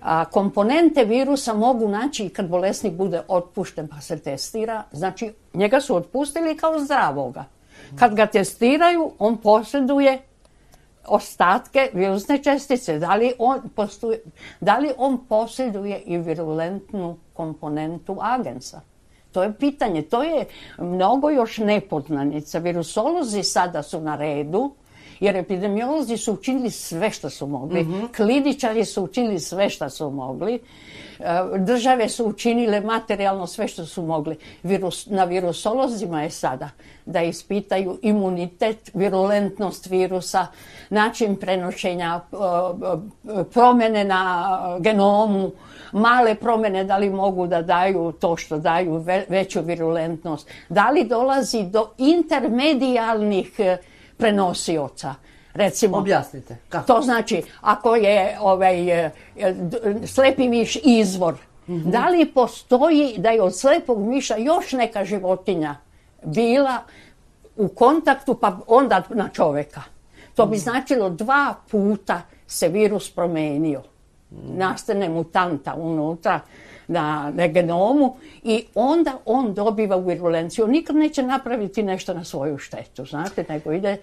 a, 0.00 0.24
komponente 0.24 1.04
virusa 1.04 1.54
mogu 1.54 1.88
naći 1.88 2.24
i 2.24 2.28
kad 2.28 2.48
bolesnik 2.48 2.92
bude 2.92 3.22
otpušten 3.28 3.88
pa 3.88 4.00
se 4.00 4.18
testira. 4.18 4.82
Znači, 4.92 5.32
njega 5.54 5.80
su 5.80 5.96
otpustili 5.96 6.56
kao 6.56 6.78
zdravoga. 6.78 7.44
Kad 7.98 8.14
ga 8.14 8.26
testiraju, 8.26 9.12
on 9.18 9.36
posjeduje 9.36 10.22
ostatke 11.06 11.90
virusne 11.94 12.42
čestice. 12.42 12.98
Da 12.98 13.14
li 13.14 13.32
on, 13.38 13.68
postuje, 13.74 14.22
da 14.60 14.78
li 14.78 14.92
on 14.96 15.26
posjeduje 15.26 16.00
i 16.00 16.18
virulentnu 16.18 17.16
komponentu 17.32 18.16
agensa? 18.20 18.80
To 19.32 19.42
je 19.42 19.52
pitanje. 19.52 20.02
To 20.02 20.22
je 20.22 20.44
mnogo 20.78 21.30
još 21.30 21.58
nepoznanica. 21.58 22.58
Virusolozi 22.58 23.42
sada 23.42 23.82
su 23.82 24.00
na 24.00 24.16
redu 24.16 24.70
Jer 25.20 25.36
epidemiolozi 25.36 26.16
su 26.16 26.32
učinili 26.32 26.70
sve 26.70 27.10
što 27.10 27.30
su 27.30 27.46
mogli, 27.46 27.82
mm 27.82 27.92
-hmm. 27.92 28.16
kliničari 28.16 28.84
su 28.84 29.04
učinili 29.04 29.40
sve 29.40 29.70
što 29.70 29.90
su 29.90 30.10
mogli, 30.10 30.54
e, 30.54 30.60
države 31.58 32.08
su 32.08 32.26
učinile 32.26 32.80
materijalno 32.80 33.46
sve 33.46 33.68
što 33.68 33.86
su 33.86 34.02
mogli. 34.02 34.36
Virus, 34.62 35.06
na 35.06 35.24
virusolozima 35.24 36.22
je 36.22 36.30
sada 36.30 36.70
da 37.06 37.22
ispitaju 37.22 37.98
imunitet, 38.02 38.90
virulentnost 38.94 39.86
virusa, 39.86 40.46
način 40.90 41.36
prenošenja, 41.36 42.20
e, 42.32 42.36
e, 43.40 43.44
promene 43.44 44.04
na 44.04 44.58
genomu, 44.80 45.50
male 45.92 46.34
promene 46.34 46.84
da 46.84 46.96
li 46.96 47.10
mogu 47.10 47.46
da 47.46 47.62
daju 47.62 48.12
to 48.20 48.36
što 48.36 48.58
daju 48.58 49.04
veću 49.28 49.60
virulentnost, 49.62 50.48
da 50.68 50.90
li 50.90 51.04
dolazi 51.04 51.62
do 51.62 51.90
intermedijalnih 51.98 53.60
prenosioca. 54.20 55.14
Recimo, 55.54 55.96
Objasnite. 55.96 56.56
Kako? 56.68 56.86
To 56.86 57.02
znači, 57.02 57.42
ako 57.60 57.96
je 57.96 58.36
ovaj, 58.40 59.04
e, 59.06 59.10
slepi 60.06 60.48
miš 60.48 60.78
izvor, 60.82 61.34
mm 61.66 61.74
-hmm. 61.74 61.90
da 61.90 62.08
li 62.08 62.32
postoji 62.32 63.14
da 63.18 63.30
je 63.30 63.42
od 63.42 63.56
slepog 63.56 63.98
miša 64.08 64.36
još 64.36 64.72
neka 64.72 65.04
životinja 65.04 65.76
bila 66.22 66.78
u 67.56 67.68
kontaktu 67.68 68.34
pa 68.34 68.58
onda 68.66 69.02
na 69.08 69.28
čoveka. 69.28 69.82
To 70.34 70.46
bi 70.46 70.56
mhm. 70.56 70.62
značilo 70.62 71.10
dva 71.10 71.54
puta 71.70 72.22
se 72.46 72.68
virus 72.68 73.10
promenio 73.10 73.82
nastane 74.56 75.08
mutanta 75.08 75.74
unutra 75.74 76.40
na, 76.90 77.32
na 77.34 77.46
genomu 77.46 78.16
i 78.42 78.64
onda 78.74 79.18
on 79.24 79.54
dobiva 79.54 79.96
virulenciju. 79.96 80.66
Nikad 80.66 80.96
neće 80.96 81.22
napraviti 81.22 81.82
nešto 81.82 82.14
na 82.14 82.24
svoju 82.24 82.58
štetu, 82.58 83.04
znate, 83.04 83.44
nego 83.48 83.72
ide 83.72 83.96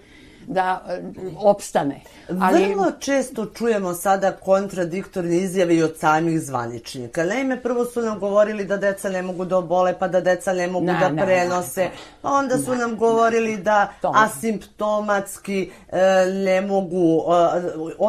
da 0.48 0.84
e, 0.88 1.02
opstane. 1.38 2.00
Ali... 2.40 2.66
Vrlo 2.66 2.90
često 3.00 3.46
čujemo 3.46 3.94
sada 3.94 4.32
kontradiktorne 4.32 5.36
izjave 5.36 5.76
i 5.76 5.82
od 5.82 5.94
samih 5.98 6.40
zvaničnika. 6.40 7.24
Naime, 7.24 7.62
prvo 7.62 7.84
su 7.84 8.02
nam 8.02 8.18
govorili 8.18 8.64
da 8.64 8.76
deca 8.76 9.08
ne 9.08 9.22
mogu 9.22 9.44
da 9.44 9.56
obole, 9.56 9.98
pa 9.98 10.08
da 10.08 10.20
deca 10.20 10.52
ne 10.52 10.66
mogu 10.66 10.86
na, 10.86 11.00
da 11.00 11.08
na, 11.08 11.24
prenose. 11.24 11.84
Na, 11.84 11.90
pa 12.22 12.28
onda 12.28 12.58
su 12.58 12.74
nam 12.74 12.96
govorili 12.96 13.56
da 13.56 13.92
asimptomatski 14.02 15.70
e, 15.88 16.00
ne 16.26 16.60
mogu, 16.60 17.24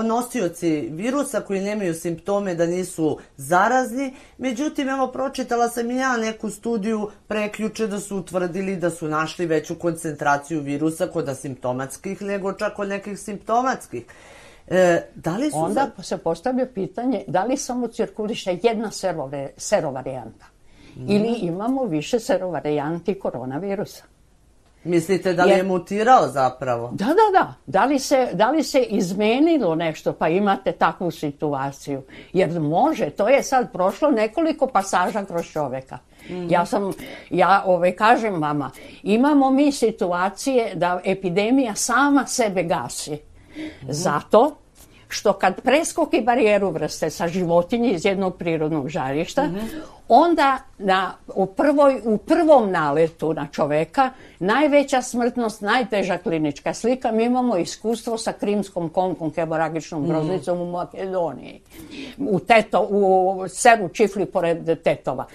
e, 0.02 0.04
nosioci 0.04 0.90
virusa 0.92 1.42
koji 1.42 1.62
nemaju 1.62 1.94
simptome 1.94 2.56
da 2.56 2.66
nisu 2.66 3.18
zarazni. 3.38 4.16
Međutim, 4.38 4.90
evo, 4.90 5.08
pročitala 5.08 5.70
sam 5.70 5.92
i 5.92 5.98
ja 5.98 6.18
neku 6.18 6.50
studiju 6.50 7.10
preključe 7.28 7.88
da 7.88 8.00
su 8.00 8.18
utvrdili 8.18 8.76
da 8.76 8.90
su 8.90 9.08
našli 9.08 9.46
veću 9.46 9.76
koncentraciju 9.76 10.62
virusa 10.62 11.08
kod 11.08 11.30
asimptomatskih 11.30 12.22
nego 12.30 12.54
čak 12.54 12.76
kod 12.76 12.90
nekih 12.90 13.20
simptomatskih. 13.20 14.06
E, 14.68 15.02
da 15.16 15.38
li 15.38 15.52
su 15.52 15.58
Onda 15.58 15.92
za... 15.98 16.04
se 16.04 16.18
postavlja 16.18 16.66
pitanje 16.66 17.24
da 17.28 17.44
li 17.44 17.58
samo 17.58 17.88
cirkuliše 17.88 18.58
jedna 18.64 18.92
serove, 18.92 19.50
serovarijanta 19.58 20.46
mm. 20.96 21.10
ili 21.10 21.34
imamo 21.42 21.84
više 21.84 22.20
serovarijanti 22.20 23.20
koronavirusa. 23.20 24.04
Mislite 24.84 25.34
da 25.34 25.44
li 25.44 25.52
je 25.52 25.64
mutirao 25.64 26.28
zapravo? 26.28 26.90
Da, 26.94 27.06
da, 27.06 27.40
da. 27.40 27.54
Da 27.66 27.86
li, 27.86 28.00
se, 28.00 28.30
da 28.34 28.52
li 28.52 28.64
se 28.64 28.82
izmenilo 28.82 29.76
nešto 29.76 30.14
pa 30.14 30.28
imate 30.28 30.72
takvu 30.72 31.12
situaciju? 31.12 32.02
Jer 32.34 32.60
može, 32.60 33.10
to 33.10 33.30
je 33.30 33.44
sad 33.44 33.72
prošlo 33.74 34.12
nekoliko 34.12 34.68
pasaža 34.68 35.26
kroz 35.26 35.46
čoveka. 35.46 35.98
Mm. 36.30 36.48
Ja 36.50 36.66
sam, 36.66 36.92
ja 37.30 37.64
ove, 37.66 37.96
kažem 37.96 38.42
vama, 38.42 38.72
imamo 39.04 39.50
mi 39.50 39.72
situacije 39.72 40.76
da 40.76 41.02
epidemija 41.04 41.76
sama 41.76 42.26
sebe 42.28 42.64
gasi. 42.64 43.12
Mm. 43.12 43.62
Zato 43.90 44.56
što 45.08 45.34
kad 45.34 45.62
preskoki 45.62 46.22
barijeru 46.22 46.70
vrste 46.72 47.10
sa 47.10 47.28
životinje 47.28 47.92
iz 47.92 48.06
jednog 48.06 48.38
prirodnog 48.38 48.90
žarišta, 48.90 49.44
mm 49.44 49.56
-hmm. 49.56 49.99
Onda 50.10 50.58
na, 50.78 51.14
u, 51.36 51.46
prvoj, 51.46 52.02
u 52.06 52.18
prvom 52.18 52.72
naletu 52.72 53.34
na 53.34 53.48
čoveka 53.52 54.10
najveća 54.40 55.02
smrtnost, 55.02 55.62
najteža 55.62 56.18
klinička 56.18 56.74
slika. 56.74 57.12
Mi 57.12 57.24
imamo 57.24 57.58
iskustvo 57.58 58.18
sa 58.18 58.32
krimskom 58.32 58.90
konkom, 58.90 59.34
hemoragičnom 59.34 60.02
mhm. 60.02 60.12
groznicom 60.12 60.58
mm 60.58 60.62
u 60.62 60.72
Makedoniji, 60.72 61.62
u, 62.18 62.40
teto, 62.40 62.88
u 62.90 63.44
seru 63.48 63.90
čifli 63.90 64.26
pored 64.26 64.82
tetova. 64.84 65.26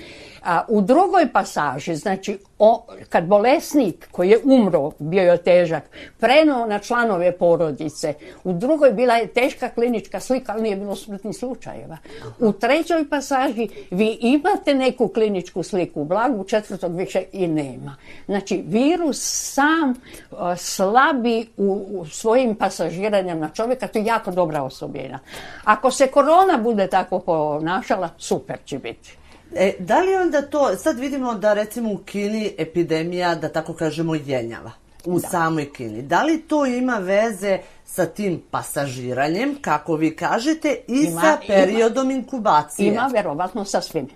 A, 0.44 0.64
u 0.68 0.80
drugoj 0.80 1.32
pasaži, 1.32 1.96
znači, 1.96 2.38
o, 2.58 2.86
kad 3.08 3.24
bolesnik 3.24 4.08
koji 4.10 4.30
je 4.30 4.38
umro, 4.44 4.90
bio 4.98 5.22
je 5.22 5.42
težak, 5.42 5.82
prenao 6.18 6.66
na 6.66 6.78
članove 6.78 7.38
porodice, 7.38 8.14
u 8.44 8.52
drugoj 8.52 8.92
bila 8.92 9.14
je 9.14 9.26
teška 9.26 9.68
klinička 9.68 10.20
slika, 10.20 10.52
ali 10.52 10.62
nije 10.62 10.76
bilo 10.76 10.96
smrtnih 10.96 11.36
slučajeva. 11.36 11.96
U 12.38 12.52
trećoj 12.52 13.08
pasaži 13.08 13.68
vi 13.90 14.18
imate 14.20 14.63
neku 14.72 15.08
kliničku 15.08 15.62
sliku, 15.62 16.04
blagu, 16.04 16.40
u 16.40 16.44
četvrtog 16.44 16.96
više 16.96 17.22
i 17.32 17.46
nema. 17.46 17.96
Znači, 18.26 18.64
virus 18.66 19.18
sam 19.54 19.94
a, 20.32 20.56
slabi 20.56 21.46
u, 21.56 21.86
u 21.90 22.06
svojim 22.06 22.54
pasažiranjem 22.54 23.38
na 23.38 23.48
čovjeka, 23.48 23.88
to 23.88 23.98
je 23.98 24.04
jako 24.04 24.30
dobra 24.30 24.62
osobina. 24.62 25.18
Ako 25.64 25.90
se 25.90 26.06
korona 26.06 26.58
bude 26.62 26.86
tako 26.86 27.18
ponašala, 27.18 28.10
super 28.18 28.56
će 28.64 28.78
biti. 28.78 29.16
E, 29.54 29.72
da 29.78 30.00
li 30.00 30.16
onda 30.16 30.42
to, 30.42 30.76
sad 30.76 30.98
vidimo 30.98 31.34
da 31.34 31.52
recimo 31.52 31.92
u 31.92 31.98
Kini 31.98 32.54
epidemija, 32.58 33.34
da 33.34 33.48
tako 33.48 33.74
kažemo, 33.74 34.14
jenjava 34.14 34.70
u 35.04 35.20
da. 35.20 35.28
samoj 35.28 35.72
Kini. 35.72 36.02
Da 36.02 36.22
li 36.22 36.40
to 36.40 36.66
ima 36.66 36.98
veze 36.98 37.58
sa 37.84 38.06
tim 38.06 38.42
pasažiranjem, 38.50 39.56
kako 39.60 39.96
vi 39.96 40.16
kažete, 40.16 40.76
i 40.88 41.06
ima, 41.10 41.20
sa 41.20 41.38
periodom 41.46 42.10
ima, 42.10 42.20
inkubacije? 42.20 42.88
Ima, 42.88 43.10
verovatno, 43.12 43.64
sa 43.64 43.80
svim. 43.80 44.08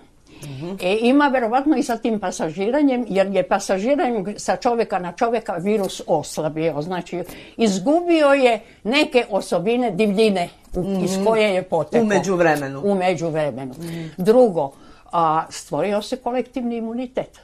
E, 0.83 0.99
ima 1.01 1.29
verovatno 1.29 1.77
i 1.77 1.83
sa 1.83 1.97
tim 1.97 2.21
pasažiranjem, 2.21 3.07
jer 3.09 3.27
je 3.27 3.49
pasažiranjem 3.49 4.35
sa 4.37 4.57
čoveka 4.57 4.99
na 4.99 5.13
čoveka 5.13 5.53
virus 5.53 6.03
oslabio. 6.07 6.83
Znači, 6.83 7.23
izgubio 7.57 8.27
je 8.27 8.61
neke 8.85 9.25
osobine 9.31 9.91
divljine 9.91 10.49
-huh. 10.75 11.05
iz 11.05 11.19
koje 11.27 11.55
je 11.55 11.63
potekao. 11.63 12.03
Umeđu 12.03 12.37
vremenu. 12.37 12.83
Umeđu 12.85 13.29
vremenu. 13.29 13.75
-huh. 13.75 14.09
Drugo, 14.17 14.73
a, 15.13 15.45
stvorio 15.51 16.03
se 16.03 16.17
kolektivni 16.17 16.77
imunitet. 16.77 17.41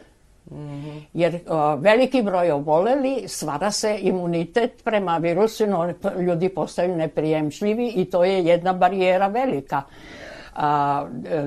Mm 0.51 0.57
-hmm. 0.57 1.01
Jer 1.13 1.39
a, 1.49 1.75
veliki 1.75 2.23
broj 2.23 2.51
oboleli, 2.51 3.25
stvara 3.27 3.71
se 3.71 3.99
imunitet 4.01 4.85
prema 4.85 5.19
virusu, 5.19 5.67
no 5.67 5.93
ljudi 6.21 6.49
postaju 6.49 6.97
neprijemčljivi 6.97 7.89
i 7.89 8.05
to 8.05 8.25
je 8.25 8.45
jedna 8.45 8.73
barijera 8.73 9.27
velika. 9.27 9.83
A, 10.57 11.07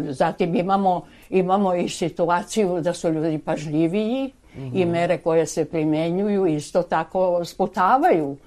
zatim 0.10 0.56
imamo, 0.56 1.06
imamo 1.30 1.76
i 1.76 1.90
situaciju 1.90 2.82
da 2.82 2.94
su 2.94 3.10
ljudi 3.10 3.38
pažljiviji 3.38 4.34
mm 4.56 4.60
-hmm. 4.62 4.82
i 4.82 4.86
mere 4.86 5.18
koje 5.18 5.46
se 5.46 5.66
primenjuju 5.66 6.46
isto 6.46 6.84
tako 6.84 7.46
sputavaju 7.46 8.38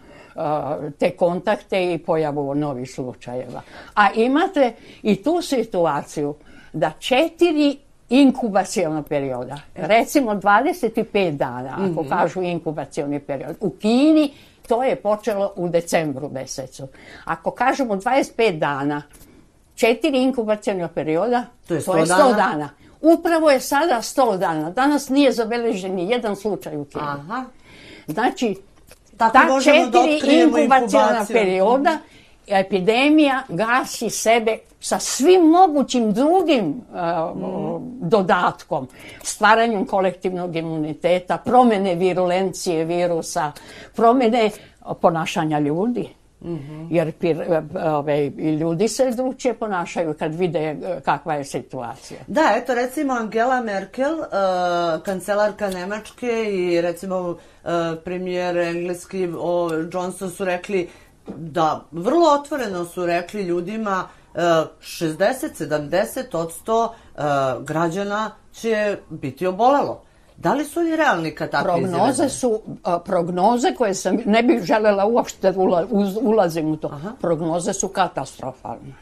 te 0.99 1.11
kontakte 1.11 1.95
i 1.95 1.99
pojavu 1.99 2.55
novih 2.55 2.91
slučajeva. 2.91 3.63
A 3.95 4.13
imate 4.13 4.73
i 5.03 5.23
tu 5.23 5.43
situaciju 5.43 6.35
da 6.73 6.93
četiri 6.99 7.77
inkubacijalna 8.09 9.03
perioda, 9.03 9.57
recimo 9.75 10.35
25 10.35 11.31
dana, 11.31 11.75
ako 11.75 12.03
mm 12.03 12.07
-hmm. 12.07 12.09
kažu 12.09 12.43
inkubacijalni 12.43 13.21
period, 13.21 13.57
u 13.61 13.71
Kini 13.71 14.31
to 14.69 14.83
je 14.83 14.97
počelo 14.97 15.53
u 15.57 15.69
decembru 15.69 16.29
mesecu. 16.29 16.89
Ako 17.25 17.51
kažemo 17.51 17.97
25 17.97 18.59
dana, 18.59 19.03
četiri 19.81 20.23
inkubacijalna 20.23 20.89
perioda, 20.89 21.45
to 21.69 21.75
je 21.75 21.81
100, 21.81 21.85
to 21.85 21.97
je 21.97 22.05
100 22.05 22.07
dana. 22.09 22.33
dana. 22.37 22.69
Upravo 23.01 23.51
je 23.51 23.61
sada 23.61 23.99
100 24.03 24.39
dana. 24.39 24.71
Danas 24.71 25.09
nije 25.09 25.33
zabeležen 25.33 25.95
ni 25.95 26.11
jedan 26.11 26.37
slučaj 26.37 26.77
u 26.77 26.85
Kini. 26.85 27.05
Aha. 27.05 27.45
Znači, 28.07 28.57
Tako 29.17 29.33
ta 29.33 29.45
da 29.45 29.61
četiri 29.61 29.91
da 29.91 30.33
inkubacijalna 30.33 31.27
perioda 31.33 31.99
epidemija 32.47 33.43
gasi 33.49 34.11
sebe 34.11 34.59
sa 34.81 34.99
svim 34.99 35.43
mogućim 35.43 36.13
drugim 36.13 36.69
uh, 36.69 37.37
mm. 37.37 38.09
dodatkom, 38.09 38.89
stvaranjem 39.23 39.87
kolektivnog 39.87 40.57
imuniteta, 40.57 41.37
promene 41.37 41.95
virulencije 41.95 42.85
virusa, 42.85 43.53
promene 43.97 44.51
ponašanja 45.01 45.59
ljudi. 45.59 46.09
Mm 46.43 46.55
-hmm. 46.55 46.87
Jer 46.91 47.13
pir, 47.13 47.63
ove, 47.85 48.27
i 48.27 48.55
ljudi 48.55 48.89
se 48.89 49.11
drugčije 49.11 49.55
ponašaju 49.55 50.15
kad 50.19 50.35
vide 50.35 50.59
e, 50.59 51.01
kakva 51.05 51.35
je 51.35 51.45
situacija. 51.45 52.21
Da, 52.27 52.53
eto 52.57 52.75
recimo 52.75 53.13
Angela 53.13 53.61
Merkel, 53.61 54.19
uh, 54.19 54.27
kancelarka 55.05 55.71
Nemačke 55.71 56.53
i 56.53 56.81
recimo 56.81 57.37
premijer 58.05 58.57
engleski 58.57 59.29
o 59.39 59.71
Johnson 59.93 60.31
su 60.31 60.45
rekli 60.45 60.89
da 61.37 61.85
vrlo 61.91 62.31
otvoreno 62.31 62.85
su 62.85 63.07
rekli 63.07 63.43
ljudima 63.43 64.09
60-70 64.35 66.37
od 66.37 66.53
100 67.17 67.65
građana 67.65 68.31
će 68.53 68.97
biti 69.11 69.47
obolelo. 69.47 70.03
Da 70.41 70.55
li 70.55 70.65
su 70.65 70.81
oni 70.81 70.97
realni 70.97 71.35
takve 71.35 71.63
Prognoze 71.63 72.29
su, 72.29 72.61
a, 72.83 72.99
prognoze 72.99 73.75
koje 73.75 73.95
sam, 73.95 74.19
ne 74.27 74.43
bih 74.43 74.63
želela 74.63 75.07
uopšte 75.07 75.53
da 75.53 75.61
ula, 75.61 75.87
uz, 75.91 76.17
ulazim 76.21 76.73
u 76.73 76.77
to, 76.77 77.01
prognoze 77.21 77.73
su 77.73 77.89
katastrofalne. 77.89 78.95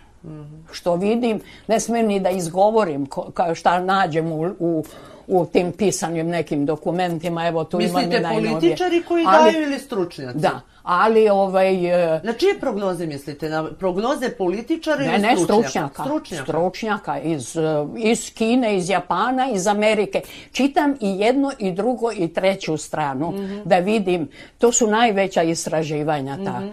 Što 0.72 0.94
vidim, 0.96 1.40
ne 1.68 1.80
smijem 1.80 2.06
ni 2.06 2.20
da 2.20 2.30
izgovorim 2.30 3.06
ko, 3.06 3.30
kao 3.34 3.54
šta 3.54 3.80
nađem 3.80 4.32
u, 4.32 4.50
u, 4.58 4.84
u 5.28 5.46
tim 5.46 5.72
pisanim 5.72 6.28
nekim 6.28 6.66
dokumentima, 6.66 7.46
evo 7.46 7.64
tu 7.64 7.80
imam 7.80 7.90
i 7.92 7.96
Mislite 7.96 8.20
najnovije. 8.20 8.50
političari 8.50 9.02
koji 9.02 9.24
Ali- 9.28 9.52
daju 9.52 9.62
ili 9.62 9.78
stručnjaci? 9.78 10.38
Da, 10.38 10.60
ali 10.82 11.28
ovaj... 11.28 11.74
e, 12.14 12.20
Na 12.24 12.32
čije 12.32 12.58
prognoze 12.60 13.06
mislite? 13.06 13.48
Na 13.48 13.70
prognoze 13.70 14.30
političara 14.30 14.98
Ne, 14.98 15.06
ili 15.06 15.18
ne, 15.18 15.36
stručnjaka? 15.36 15.68
stručnjaka. 15.68 16.02
Stručnjaka. 16.04 16.44
Stručnjaka 16.44 17.18
iz, 17.20 17.56
eh, 17.56 17.62
iz 17.98 18.34
Kine, 18.34 18.76
iz 18.76 18.90
Japana, 18.90 19.48
iz 19.48 19.66
Amerike. 19.66 20.20
Čitam 20.52 20.90
i 20.92 21.18
jedno 21.18 21.52
i 21.58 21.72
drugo 21.72 22.12
i 22.12 22.28
treću 22.28 22.76
stranu 22.76 23.30
Mhm. 23.30 23.58
da 23.64 23.78
vidim. 23.78 24.28
To 24.58 24.72
su 24.72 24.86
najveća 24.88 25.42
istraživanja 25.42 26.36
ta. 26.36 26.60
Mhm. 26.60 26.68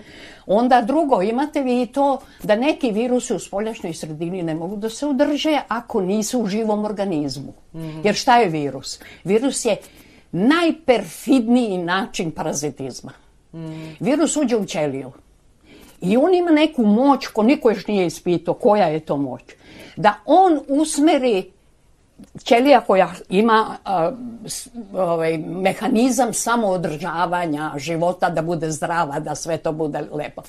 Onda 0.47 0.81
drugo, 0.81 1.21
imate 1.21 1.61
vi 1.61 1.81
i 1.81 1.85
to 1.85 2.19
da 2.43 2.55
neki 2.55 2.91
virusi 2.91 3.33
u 3.33 3.39
spoljašnjoj 3.39 3.93
sredini 3.93 4.43
ne 4.43 4.55
mogu 4.55 4.75
da 4.75 4.89
se 4.89 5.05
udrže 5.05 5.61
ako 5.67 6.01
nisu 6.01 6.39
u 6.39 6.47
živom 6.47 6.85
organizmu. 6.85 7.53
Mhm. 7.75 7.99
Jer 8.03 8.15
šta 8.15 8.37
je 8.37 8.49
virus? 8.49 8.99
Virus 9.23 9.65
je 9.65 9.77
najperfidniji 10.31 11.77
način 11.77 12.31
parazitizma. 12.31 13.11
Virus 13.99 14.37
uđe 14.37 14.57
u 14.57 14.65
ćeliju. 14.65 15.11
I 16.01 16.17
on 16.17 16.33
ima 16.33 16.51
neku 16.51 16.85
moć 16.85 17.27
ko 17.27 17.43
niko 17.43 17.69
još 17.69 17.87
nije 17.87 18.05
ispitao 18.05 18.53
koja 18.53 18.87
je 18.87 18.99
to 18.99 19.17
moć. 19.17 19.41
Da 19.95 20.13
on 20.25 20.59
usmeri 20.67 21.51
ćelija 22.43 22.81
koja 22.81 23.09
ima 23.29 23.77
a, 23.85 24.11
s- 24.45 24.67
ovaj, 24.93 25.37
mehanizam 25.37 26.33
samoodržavanja 26.33 27.71
života 27.77 28.29
da 28.29 28.41
bude 28.41 28.71
zdrava, 28.71 29.19
da 29.19 29.35
sve 29.35 29.57
to 29.57 29.71
bude 29.71 30.03
lepo. 30.11 30.41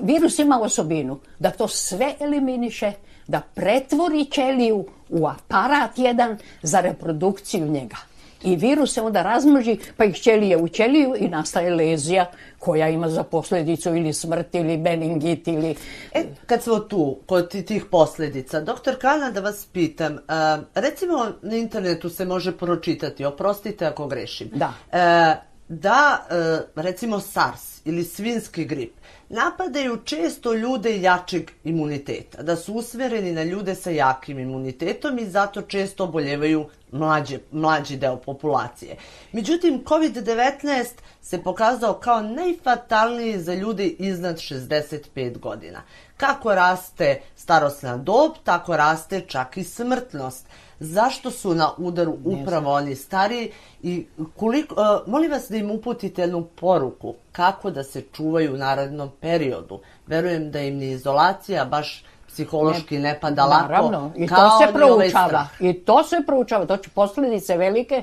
Virus 0.00 0.38
ima 0.38 0.60
osobinu 0.60 1.18
da 1.38 1.50
to 1.50 1.68
sve 1.68 2.14
eliminiše, 2.20 2.92
da 3.26 3.40
pretvori 3.54 4.24
ćeliju 4.24 4.84
u 5.08 5.26
aparat 5.28 5.98
jedan 5.98 6.38
za 6.62 6.80
reprodukciju 6.80 7.66
njega. 7.68 7.96
I 8.44 8.56
virus 8.56 8.94
se 8.94 9.00
onda 9.02 9.22
razmnoži, 9.22 9.76
pa 9.96 10.04
ih 10.04 10.16
ćelije 10.16 10.56
u 10.56 10.68
ćeliju 10.68 11.14
i 11.18 11.28
nastaje 11.28 11.74
lezija 11.74 12.30
koja 12.58 12.88
ima 12.88 13.08
za 13.08 13.22
posljedicu 13.22 13.96
ili 13.96 14.12
smrt 14.12 14.54
ili 14.54 14.76
beningit 14.76 15.48
ili... 15.48 15.74
E, 16.14 16.24
kad 16.46 16.62
smo 16.62 16.78
tu, 16.78 17.18
kod 17.26 17.50
ti- 17.50 17.64
tih 17.64 17.84
posljedica, 17.84 18.60
doktor 18.60 18.98
Kana, 18.98 19.30
da 19.30 19.40
vas 19.40 19.66
pitam, 19.72 20.18
a, 20.28 20.58
recimo 20.74 21.26
na 21.42 21.56
internetu 21.56 22.10
se 22.10 22.24
može 22.24 22.56
pročitati, 22.56 23.24
oprostite 23.24 23.86
ako 23.86 24.06
grešim, 24.06 24.50
Da. 24.54 24.72
e, 24.92 25.36
da 25.68 26.26
e, 26.30 26.82
recimo 26.82 27.20
SARS 27.20 27.80
ili 27.84 28.04
svinski 28.04 28.64
grip 28.64 28.92
napadaju 29.32 29.96
često 30.04 30.54
ljude 30.54 31.00
jačeg 31.00 31.50
imuniteta, 31.64 32.42
da 32.42 32.56
su 32.56 32.74
usmjereni 32.74 33.32
na 33.32 33.42
ljude 33.42 33.74
sa 33.74 33.90
jakim 33.90 34.38
imunitetom 34.38 35.18
i 35.18 35.26
zato 35.26 35.62
često 35.62 36.04
oboljevaju 36.04 36.66
mlađe, 36.90 37.38
mlađi 37.52 37.96
deo 37.96 38.16
populacije. 38.16 38.96
Međutim, 39.32 39.84
COVID-19 39.84 40.86
se 41.22 41.42
pokazao 41.42 41.94
kao 41.94 42.22
najfatalniji 42.22 43.38
za 43.38 43.54
ljude 43.54 43.86
iznad 43.86 44.36
65 44.36 45.38
godina. 45.38 45.82
Kako 46.16 46.54
raste 46.54 47.20
starosna 47.36 47.96
dob, 47.96 48.32
tako 48.44 48.76
raste 48.76 49.20
čak 49.20 49.56
i 49.56 49.64
smrtnost. 49.64 50.46
Zašto 50.82 51.30
su 51.30 51.54
na 51.54 51.70
udaru 51.78 52.16
upravo 52.24 52.72
oni 52.72 52.94
stariji 52.94 53.50
i 53.82 54.06
koliko, 54.36 54.74
e, 54.74 55.10
molim 55.10 55.30
vas 55.30 55.46
da 55.50 55.56
im 55.56 55.70
uputite 55.70 56.22
jednu 56.22 56.44
poruku 56.44 57.14
kako 57.32 57.70
da 57.70 57.82
se 57.82 58.02
čuvaju 58.12 58.54
u 58.54 58.56
narednom 58.56 59.10
periodu. 59.20 59.80
Verujem 60.06 60.50
da 60.50 60.60
im 60.60 60.76
ni 60.76 60.90
izolacija 60.90 61.64
baš 61.64 62.04
psihološki 62.28 62.98
ne, 62.98 63.18
pada 63.20 63.44
lako. 63.44 63.68
Naravno, 63.68 64.12
i 64.16 64.28
to 64.28 64.34
se 64.34 64.42
ovaj 64.42 64.72
proučava. 64.72 65.46
I 65.60 65.72
to 65.72 66.04
se 66.04 66.16
proučava. 66.26 66.66
To 66.66 66.76
će 66.76 66.90
posljedice 66.90 67.56
velike 67.56 68.02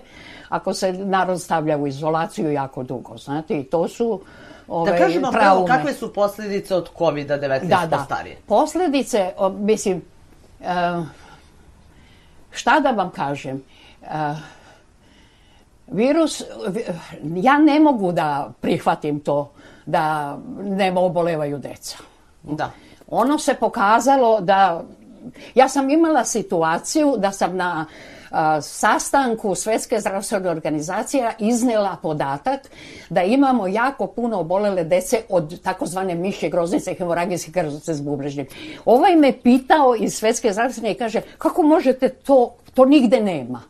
ako 0.49 0.73
se 0.73 0.93
narod 0.93 1.41
stavlja 1.41 1.77
u 1.77 1.87
izolaciju 1.87 2.51
jako 2.51 2.83
dugo. 2.83 3.17
Znate, 3.17 3.59
i 3.59 3.63
to 3.63 3.87
su 3.87 4.21
ove, 4.67 4.91
Da 4.91 4.97
kažemo 4.97 5.31
pravo, 5.31 5.65
kakve 5.65 5.93
su 5.93 6.13
posljedice 6.13 6.75
od 6.75 6.89
COVID-19 6.97 7.67
da, 7.67 7.87
da. 7.89 8.03
starije? 8.05 8.37
Posljedice, 8.47 9.31
o, 9.37 9.49
mislim, 9.49 10.01
e, 10.61 10.65
šta 12.51 12.79
da 12.79 12.91
vam 12.91 13.09
kažem, 13.09 13.63
E, 14.03 14.35
virus, 15.87 16.43
vi- 16.67 16.85
ja 17.35 17.57
ne 17.57 17.79
mogu 17.79 18.11
da 18.11 18.51
prihvatim 18.61 19.19
to 19.19 19.51
da 19.85 20.37
ne 20.61 20.91
obolevaju 20.91 21.57
deca. 21.57 21.97
Da. 22.43 22.71
Ono 23.07 23.37
se 23.39 23.53
pokazalo 23.53 24.41
da, 24.41 24.83
ja 25.55 25.69
sam 25.69 25.89
imala 25.89 26.25
situaciju 26.25 27.15
da 27.17 27.31
sam 27.31 27.55
na 27.55 27.71
a, 27.71 27.85
sastanku 28.61 29.55
Svetske 29.55 29.99
zdravstvene 29.99 30.49
organizacije 30.49 31.31
iznela 31.39 31.97
podatak 32.01 32.69
da 33.09 33.23
imamo 33.23 33.67
jako 33.67 34.07
puno 34.07 34.39
obolele 34.39 34.83
dece 34.83 35.21
od 35.29 35.61
takozvane 35.61 36.15
mišje 36.15 36.49
groznice, 36.49 36.93
hemoragijske 36.93 37.51
krvnice 37.51 37.93
s 37.93 38.01
bubrežnjem. 38.01 38.45
Ovaj 38.85 39.15
me 39.15 39.33
pitao 39.43 39.95
iz 39.99 40.13
Svetske 40.13 40.53
zdravstvene 40.53 40.91
i 40.91 40.97
kaže, 40.97 41.21
kako 41.37 41.63
možete 41.63 42.09
to, 42.09 42.53
to 42.73 42.85
nigde 42.85 43.21
nema. 43.21 43.61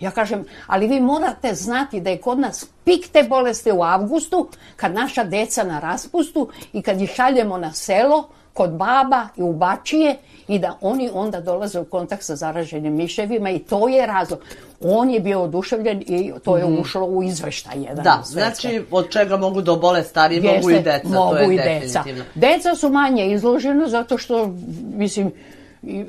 Ja 0.00 0.10
kažem, 0.10 0.44
ali 0.66 0.86
vi 0.86 1.00
morate 1.00 1.54
znati 1.54 2.00
da 2.00 2.10
je 2.10 2.20
kod 2.20 2.38
nas 2.38 2.66
pik 2.84 3.08
te 3.12 3.22
bolesti 3.22 3.72
u 3.72 3.82
avgustu, 3.82 4.48
kad 4.76 4.94
naša 4.94 5.24
deca 5.24 5.64
na 5.64 5.80
raspustu 5.80 6.48
i 6.72 6.82
kad 6.82 7.00
ih 7.00 7.10
šaljemo 7.10 7.58
na 7.58 7.72
selo, 7.72 8.28
kod 8.58 8.70
baba 8.72 9.28
i 9.36 9.42
u 9.42 9.52
bačije 9.54 10.16
i 10.48 10.58
da 10.58 10.78
oni 10.82 11.10
onda 11.14 11.40
dolaze 11.40 11.80
u 11.80 11.84
kontakt 11.86 12.22
sa 12.22 12.36
zaraženim 12.36 12.94
miševima 12.94 13.50
i 13.50 13.58
to 13.60 13.88
je 13.88 14.06
razlog. 14.06 14.38
On 14.82 15.10
je 15.10 15.20
bio 15.20 15.42
oduševljen 15.42 16.02
i 16.02 16.32
to 16.44 16.56
je 16.56 16.64
Mhm. 16.64 16.80
ušlo 16.80 17.06
u 17.06 17.22
izveštaj 17.22 17.78
jedan. 17.78 18.04
Da, 18.04 18.22
znači 18.24 18.82
od 18.90 19.10
čega 19.10 19.36
mogu 19.38 19.62
da 19.62 19.72
obole 19.72 20.02
stariji, 20.04 20.40
mogu 20.42 20.70
i 20.70 20.80
deca, 20.80 21.08
mogu 21.08 21.32
to 21.32 21.38
je 21.38 21.54
i 21.54 21.58
deca. 21.58 22.04
Deca 22.36 22.74
su 22.74 22.88
manje 22.90 23.26
izložena 23.28 23.88
zato 23.88 24.18
što, 24.18 24.50
mislim, 24.94 25.32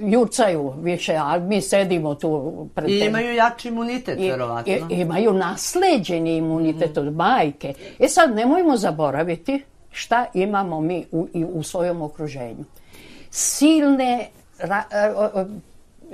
jurcaju 0.01 0.73
više, 0.77 1.15
a 1.15 1.39
mi 1.39 1.61
sedimo 1.61 2.15
tu 2.15 2.29
pred 2.75 2.89
I 2.89 2.99
imaju 2.99 3.35
jači 3.35 3.67
imunitet, 3.67 4.19
I- 4.19 4.29
verovatno. 4.29 4.73
i- 4.73 4.81
imaju 4.91 5.33
nasleđeni 5.33 6.37
imunitet 6.37 6.97
od 6.97 7.15
majke. 7.15 7.73
E 7.99 8.07
sad, 8.07 8.35
nemojmo 8.35 8.77
zaboraviti 8.77 9.63
šta 9.91 10.25
imamo 10.33 10.81
mi 10.81 11.05
u, 11.11 11.27
u 11.53 11.63
svojom 11.63 12.01
okruženju. 12.01 12.65
Silne 13.31 14.27
ra- 14.59 14.83
e, 14.91 15.11
o- 15.11 15.29
o- 15.33 15.45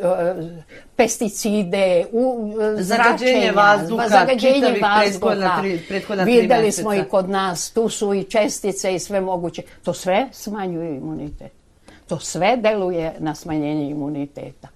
o- 0.03 0.47
pesticide, 0.95 2.05
u, 2.11 2.53
e, 2.61 2.83
Zagađenje 2.83 3.31
zračenja, 3.31 3.51
vazduha, 3.51 4.07
zagađenje 4.09 4.53
čitavih 4.55 4.83
prethodna 4.95 5.47
vazduha. 5.55 5.77
prethodna 5.87 6.23
tri 6.23 6.33
Videli 6.33 6.71
smo 6.71 6.93
i 6.93 7.03
kod 7.03 7.29
nas, 7.29 7.71
tu 7.71 7.89
su 7.89 8.13
i 8.13 8.23
čestice 8.23 8.95
i 8.95 8.99
sve 8.99 9.21
moguće. 9.21 9.61
To 9.83 9.93
sve 9.93 10.27
smanjuje 10.31 10.95
imunitet. 10.95 11.51
To 12.07 12.19
sve 12.19 12.57
deluje 12.57 13.13
na 13.19 13.35
smanjenje 13.35 13.89
imuniteta. 13.89 14.67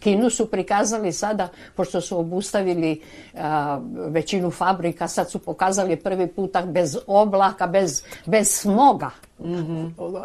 Kinu 0.00 0.30
su 0.30 0.50
prikazali 0.50 1.12
sada, 1.12 1.48
pošto 1.76 2.00
su 2.00 2.18
obustavili 2.18 3.02
a, 3.34 3.80
većinu 4.08 4.50
fabrika, 4.50 5.08
sad 5.08 5.30
su 5.30 5.38
pokazali 5.38 5.96
prvi 5.96 6.26
puta 6.26 6.62
bez 6.62 6.98
oblaka, 7.06 7.66
bez, 7.66 8.02
bez 8.26 8.48
smoga 8.50 9.10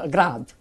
grad. 0.08 0.54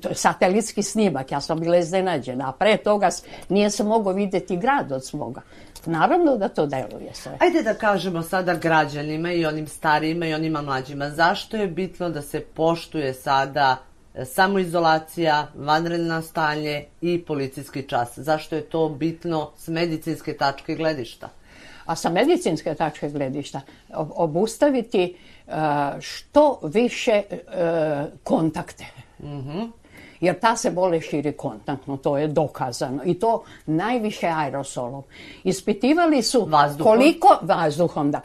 To 0.00 0.08
je 0.08 0.14
satelitski 0.14 0.82
snimak, 0.82 1.32
ja 1.32 1.40
sam 1.40 1.60
bila 1.60 1.76
iznenađena, 1.76 2.48
a 2.48 2.52
pre 2.52 2.76
toga 2.76 3.08
nije 3.48 3.70
se 3.70 3.84
mogao 3.84 4.12
vidjeti 4.12 4.56
grad 4.56 4.92
od 4.92 5.06
smoga. 5.06 5.40
Naravno 5.86 6.36
da 6.36 6.48
to 6.48 6.66
deluje 6.66 7.14
sve. 7.14 7.36
Ajde 7.40 7.62
da 7.62 7.74
kažemo 7.74 8.22
sada 8.22 8.54
građanima 8.54 9.32
i 9.32 9.46
onim 9.46 9.66
starijima 9.66 10.26
i 10.26 10.34
onima 10.34 10.62
mlađima. 10.62 11.10
Zašto 11.10 11.56
je 11.56 11.66
bitno 11.66 12.10
da 12.10 12.22
se 12.22 12.40
poštuje 12.40 13.14
sada 13.14 13.76
samoizolacija, 14.24 15.46
vanredno 15.54 16.22
stanje 16.22 16.84
i 17.00 17.24
policijski 17.24 17.82
čas? 17.82 18.18
Zašto 18.18 18.56
je 18.56 18.62
to 18.62 18.88
bitno 18.88 19.50
s 19.58 19.68
medicinske 19.68 20.36
tačke 20.36 20.74
gledišta? 20.74 21.28
A 21.86 21.96
sa 21.96 22.10
medicinske 22.10 22.74
tačke 22.74 23.08
gledišta 23.08 23.60
ob- 23.88 24.12
obustaviti 24.14 25.02
e, 25.46 25.52
što 26.00 26.60
više 26.62 27.12
e, 27.12 27.24
kontakte. 28.24 28.84
Jer 30.20 30.38
ta 30.40 30.56
se 30.56 30.70
bolest 30.70 31.10
širi 31.10 31.32
kontaktno, 31.32 31.96
to 31.96 32.18
je 32.18 32.28
dokazano. 32.28 33.02
I 33.04 33.14
to 33.14 33.42
najviše 33.66 34.26
aerosolom. 34.26 35.02
Ispitivali 35.44 36.22
su 36.22 36.44
Vazduhom? 36.44 36.92
koliko... 36.92 37.38
Vazduhom, 37.42 38.10
da. 38.10 38.20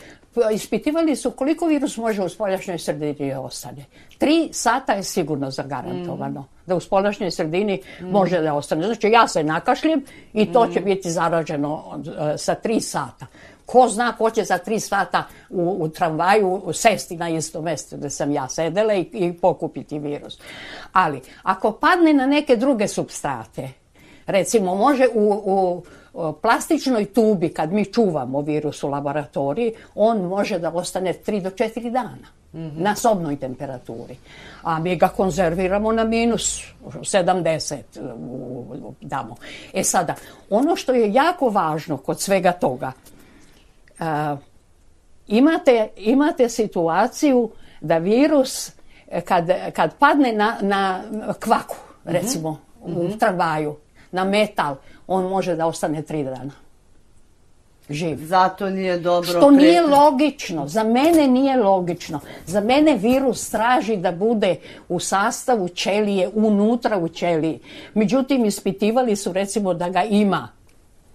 Ispitivali 0.54 1.16
su 1.16 1.32
koliko 1.32 1.66
virus 1.66 1.98
može 1.98 2.24
u 2.24 2.30
spoljašnjoj 2.30 2.78
sredini 2.78 3.34
ostane. 3.34 3.86
Tri 4.18 4.50
sata 4.52 4.94
je 4.94 5.04
sigurno 5.04 5.52
zagarantovano. 5.52 6.46
Da 6.66 6.76
u 6.76 6.80
spoljašnjoj 6.80 7.32
sredini 7.32 7.82
može 8.02 8.42
da 8.42 8.54
ostane. 8.54 8.86
Znači 8.86 9.08
ja 9.08 9.28
se 9.28 9.44
nakašljem 9.44 10.06
i 10.34 10.52
to 10.52 10.68
će 10.68 10.80
biti 10.80 11.12
zaraženo 11.12 11.84
od, 11.86 12.08
e, 12.08 12.38
sa 12.38 12.56
tri 12.56 12.82
sata. 12.82 13.26
Ko 13.66 13.88
zna 13.88 14.12
ko 14.18 14.30
će 14.30 14.44
za 14.44 14.58
tri 14.58 14.80
sata 14.80 15.24
u, 15.50 15.76
u 15.80 15.90
tramvaju 15.90 16.62
sesti 16.74 17.18
na 17.18 17.30
isto 17.30 17.62
mesto 17.62 17.98
gde 17.98 18.10
sam 18.10 18.32
ja 18.32 18.50
sedela 18.50 18.94
i, 18.94 19.10
i 19.14 19.34
pokupiti 19.34 20.00
virus. 20.00 20.40
Ali, 20.94 21.22
ako 21.44 21.72
padne 21.72 22.14
na 22.14 22.26
neke 22.26 22.56
druge 22.56 22.88
substrate, 22.88 23.70
recimo 24.26 24.76
može 24.76 25.08
u, 25.14 25.42
u 25.46 25.84
plastičnoj 26.42 27.06
tubi 27.06 27.50
kad 27.50 27.74
mi 27.74 27.86
čuvamo 27.86 28.42
virus 28.42 28.84
u 28.84 28.88
laboratoriji, 28.88 29.74
on 29.96 30.22
može 30.22 30.60
da 30.60 30.72
ostane 30.72 31.14
3 31.26 31.42
do 31.42 31.50
4 31.50 31.92
dana 31.92 32.28
mm 32.54 32.60
-hmm. 32.60 32.82
na 32.82 32.96
sobnoj 32.96 33.36
temperaturi. 33.36 34.18
A 34.64 34.80
mi 34.80 34.96
ga 34.96 35.08
konzerviramo 35.08 35.92
na 35.92 36.04
minus 36.04 36.64
70 36.86 37.76
damo. 39.02 39.36
E 39.74 39.84
sada, 39.84 40.16
ono 40.50 40.76
što 40.76 40.94
je 40.94 41.14
jako 41.14 41.50
važno 41.50 41.98
kod 41.98 42.22
svega 42.22 42.52
toga, 42.52 42.92
uh, 44.00 44.40
imate, 45.28 45.88
imate 45.98 46.50
situaciju 46.50 47.50
da 47.82 47.98
virus 47.98 48.72
kad, 49.26 49.50
kad 49.74 49.98
padne 50.00 50.34
na, 50.34 50.58
na 50.62 51.04
kvaku, 51.40 51.76
recimo, 52.06 52.52
mm 52.52 52.56
-hmm. 52.88 52.98
u 52.98 53.04
mhm. 53.04 53.18
tramvaju, 53.18 53.76
na 54.12 54.24
metal, 54.24 54.76
on 55.08 55.30
može 55.30 55.56
da 55.56 55.68
ostane 55.68 56.02
tri 56.02 56.24
dana. 56.24 56.52
Živ. 57.90 58.18
Zato 58.22 58.70
nije 58.70 59.00
dobro. 59.00 59.30
Što 59.30 59.52
nije 59.52 59.82
logično. 59.82 60.68
Za 60.68 60.84
mene 60.84 61.28
nije 61.28 61.58
logično. 61.58 62.20
Za 62.46 62.62
mene 62.62 62.96
virus 62.96 63.50
traži 63.50 63.98
da 63.98 64.12
bude 64.12 64.56
u 64.90 65.00
sastavu 65.00 65.70
ćelije, 65.70 66.30
unutra 66.34 66.98
u 66.98 67.08
ćeliji. 67.08 67.60
Međutim, 67.94 68.46
ispitivali 68.46 69.16
su 69.16 69.34
recimo 69.34 69.74
da 69.74 69.90
ga 69.90 70.04
ima 70.04 70.48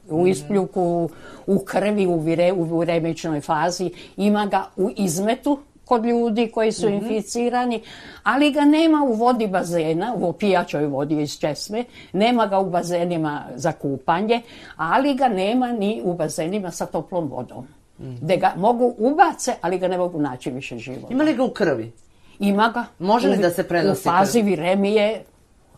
u 0.08 0.26
ispljuku, 0.26 1.10
u 1.46 1.58
krvi, 1.58 2.06
u, 2.06 2.20
vire, 2.20 2.52
u 2.52 2.78
viremičnoj 2.78 3.40
fazi, 3.40 3.90
ima 4.16 4.46
ga 4.46 4.64
u 4.76 4.90
izmetu, 4.96 5.58
kod 5.88 6.04
ljudi 6.04 6.50
koji 6.54 6.72
su 6.72 6.88
mm 6.88 6.92
-hmm. 6.92 7.02
inficirani, 7.02 7.82
ali 8.22 8.50
ga 8.50 8.64
nema 8.64 9.02
u 9.02 9.12
vodi 9.12 9.46
bazena, 9.46 10.14
u 10.16 10.32
pijačoj 10.32 10.86
vodi 10.86 11.22
iz 11.22 11.38
česme, 11.38 11.84
nema 12.12 12.46
ga 12.46 12.58
u 12.58 12.70
bazenima 12.70 13.44
za 13.54 13.72
kupanje, 13.72 14.42
ali 14.76 15.14
ga 15.14 15.28
nema 15.28 15.72
ni 15.72 16.00
u 16.04 16.14
bazenima 16.14 16.70
sa 16.70 16.86
toplom 16.86 17.28
vodom. 17.28 17.66
Mm 17.98 18.04
-hmm. 18.04 18.20
Gde 18.20 18.36
ga 18.36 18.52
mogu 18.56 18.94
ubace, 18.98 19.54
ali 19.60 19.78
ga 19.78 19.88
ne 19.88 19.98
mogu 19.98 20.20
naći 20.20 20.50
više 20.50 20.78
života. 20.78 21.12
Ima 21.12 21.24
li 21.24 21.34
ga 21.34 21.44
u 21.44 21.50
krvi? 21.50 21.92
Ima 22.38 22.68
ga. 22.74 22.84
Može 22.98 23.28
li 23.28 23.38
da 23.38 23.50
se 23.50 23.68
prenosi 23.68 24.08
U 24.08 24.10
fazi 24.10 24.40
krv? 24.40 24.46
viremije 24.46 25.24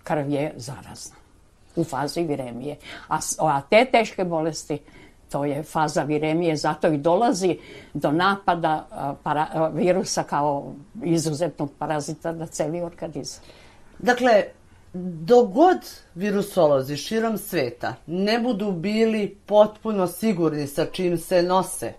krv 0.03 0.31
je 0.31 0.53
zarazna. 0.57 1.17
U 1.77 1.85
fazi 1.85 2.23
viremije. 2.23 2.77
A, 3.09 3.19
a 3.39 3.61
te 3.61 3.85
teške 3.85 4.25
bolesti 4.25 4.79
to 5.31 5.45
je 5.45 5.63
faza 5.63 6.03
viremije, 6.03 6.57
zato 6.57 6.89
i 6.89 6.99
dolazi 6.99 7.59
do 7.95 8.13
napada 8.13 8.87
para, 9.23 9.71
virusa 9.75 10.23
kao 10.23 10.73
izuzetnog 11.05 11.71
parazita 11.79 12.33
na 12.33 12.47
celi 12.47 12.81
organizam. 12.81 13.45
Dakle, 13.99 14.45
dogod 14.93 15.79
virusolozi 16.15 16.97
širom 16.97 17.39
sveta 17.39 17.95
ne 18.07 18.39
budu 18.39 18.73
bili 18.73 19.37
potpuno 19.47 20.07
sigurni 20.07 20.67
sa 20.67 20.87
čim 20.87 21.19
se 21.19 21.43
nose, 21.43 21.93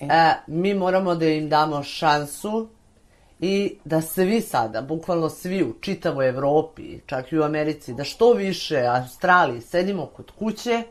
e. 0.00 0.34
Mi 0.46 0.74
moramo 0.74 1.14
da 1.14 1.26
im 1.26 1.48
damo 1.48 1.82
šansu 1.82 2.68
i 3.40 3.78
da 3.84 4.00
svi 4.00 4.40
sada, 4.40 4.82
bukvalno 4.82 5.28
svi 5.28 5.62
u 5.62 5.74
čitavoj 5.80 6.28
Evropi, 6.28 7.00
čak 7.06 7.32
i 7.32 7.38
u 7.38 7.42
Americi, 7.42 7.94
da 7.94 8.04
što 8.04 8.32
više 8.32 8.86
Australiji 8.86 9.60
sedimo 9.60 10.06
kod 10.06 10.30
kuće, 10.38 10.82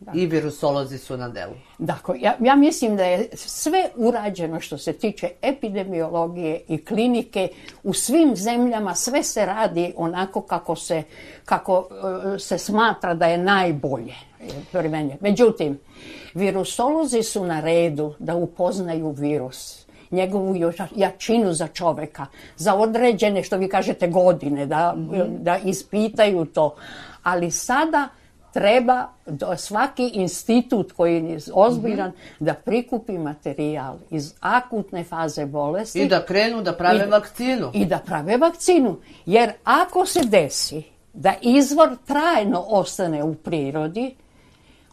Da. 0.00 0.12
I 0.14 0.26
virusolozi 0.26 0.98
su 0.98 1.16
na 1.16 1.28
delu. 1.28 1.54
Dakle, 1.78 2.20
ja, 2.20 2.36
ja 2.40 2.56
mislim 2.56 2.96
da 2.96 3.04
je 3.04 3.28
sve 3.34 3.88
urađeno 3.96 4.60
što 4.60 4.78
se 4.78 4.92
tiče 4.92 5.28
epidemiologije 5.42 6.60
i 6.68 6.84
klinike 6.84 7.48
u 7.82 7.92
svim 7.92 8.36
zemljama, 8.36 8.94
sve 8.94 9.22
se 9.22 9.46
radi 9.46 9.92
onako 9.96 10.40
kako 10.40 10.76
se, 10.76 11.02
kako, 11.44 11.78
uh, 11.78 12.40
se 12.40 12.58
smatra 12.58 13.14
da 13.14 13.26
je 13.26 13.38
najbolje. 13.38 14.14
Međutim, 15.20 15.78
virusolozi 16.34 17.22
su 17.22 17.44
na 17.44 17.60
redu 17.60 18.14
da 18.18 18.34
upoznaju 18.34 19.10
virus 19.10 19.86
njegovu 20.10 20.54
jačinu 20.96 21.52
za 21.52 21.66
čoveka, 21.66 22.26
za 22.56 22.74
određene, 22.74 23.42
što 23.42 23.56
vi 23.56 23.68
kažete, 23.68 24.08
godine, 24.08 24.66
da, 24.66 24.94
mm 24.96 25.08
-hmm. 25.10 25.38
da 25.38 25.58
ispitaju 25.58 26.44
to. 26.44 26.74
Ali 27.22 27.50
sada 27.50 28.08
treba 28.56 29.08
do, 29.26 29.56
svaki 29.56 30.10
institut 30.14 30.92
koji 30.92 31.24
je 31.24 31.38
ozbiljan 31.52 32.08
mm 32.08 32.12
-hmm. 32.12 32.44
da 32.44 32.54
prikupi 32.54 33.18
materijal 33.18 33.96
iz 34.10 34.34
akutne 34.40 35.04
faze 35.04 35.46
bolesti. 35.46 36.02
I 36.02 36.08
da 36.08 36.24
krenu 36.24 36.62
da 36.62 36.72
prave 36.72 37.04
i, 37.06 37.10
vakcinu. 37.10 37.70
I 37.74 37.84
da 37.84 37.98
prave 37.98 38.36
vakcinu. 38.36 38.96
Jer 39.26 39.52
ako 39.64 40.06
se 40.06 40.20
desi 40.24 40.82
da 41.12 41.34
izvor 41.42 41.96
trajno 42.06 42.64
ostane 42.68 43.22
u 43.24 43.34
prirodi, 43.34 44.14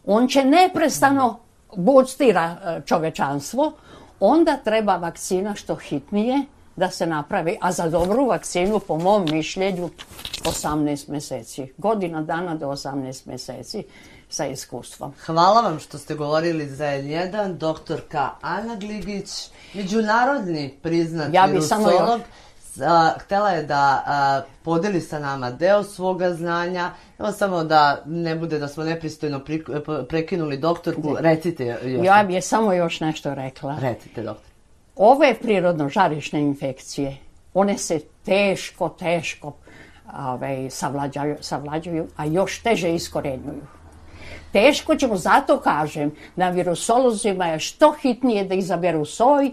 on 0.06 0.28
će 0.28 0.44
neprestano 0.44 1.38
buctira 1.76 2.56
e, 2.64 2.80
čovečanstvo, 2.86 3.72
onda 4.20 4.56
treba 4.56 4.96
vakcina 4.96 5.54
što 5.54 5.74
hitnije 5.74 6.42
da 6.76 6.90
se 6.90 7.06
napravi, 7.06 7.58
a 7.60 7.72
za 7.72 7.88
dobru 7.88 8.26
vakcinu, 8.26 8.78
po 8.78 8.98
mom 8.98 9.26
mišljenju, 9.30 9.90
18 10.44 11.08
meseci. 11.08 11.72
Godina 11.78 12.22
dana 12.22 12.54
do 12.54 12.66
18 12.66 13.26
meseci 13.26 13.84
sa 14.28 14.46
iskustvom. 14.46 15.12
Hvala 15.26 15.60
vam 15.60 15.78
što 15.78 15.98
ste 15.98 16.14
govorili 16.14 16.68
za 16.68 16.84
N1, 16.84 17.56
doktorka 17.56 18.30
Ana 18.40 18.76
Gligić, 18.76 19.30
međunarodni 19.74 20.74
priznat 20.82 21.34
ja 21.34 21.44
virusolog. 21.44 21.90
Samo 21.90 22.12
još... 22.12 22.22
htela 23.18 23.50
je 23.50 23.62
da 23.62 24.02
a, 24.06 24.42
podeli 24.62 25.00
sa 25.00 25.18
nama 25.18 25.50
deo 25.50 25.82
svoga 25.82 26.34
znanja. 26.34 26.90
Evo 27.18 27.32
samo 27.32 27.64
da 27.64 28.02
ne 28.06 28.34
bude 28.34 28.58
da 28.58 28.68
smo 28.68 28.84
nepristojno 28.84 29.40
prekinuli 30.08 30.56
doktorku, 30.56 31.16
recite 31.20 31.64
još. 31.64 32.06
Ja 32.06 32.24
bih 32.26 32.44
samo 32.44 32.72
još 32.72 33.00
nešto 33.00 33.34
rekla. 33.34 33.76
Recite, 33.80 34.22
doktor. 34.22 34.53
Ove 34.96 35.34
prirodno 35.34 35.88
žarišne 35.88 36.40
infekcije, 36.40 37.16
one 37.54 37.78
se 37.78 38.00
teško, 38.24 38.88
teško 38.88 39.52
ovaj, 40.18 40.70
savlađaju, 40.70 41.36
savlađuju, 41.40 42.06
a 42.16 42.24
još 42.24 42.58
teže 42.62 42.94
iskorenjuju. 42.94 43.62
Teško 44.52 44.94
ćemo, 44.96 45.16
zato 45.16 45.60
kažem, 45.60 46.12
na 46.36 46.50
virusolozima 46.50 47.46
je 47.46 47.58
što 47.58 47.92
hitnije 48.02 48.44
da 48.44 48.54
izaberu 48.54 49.04
soj, 49.04 49.50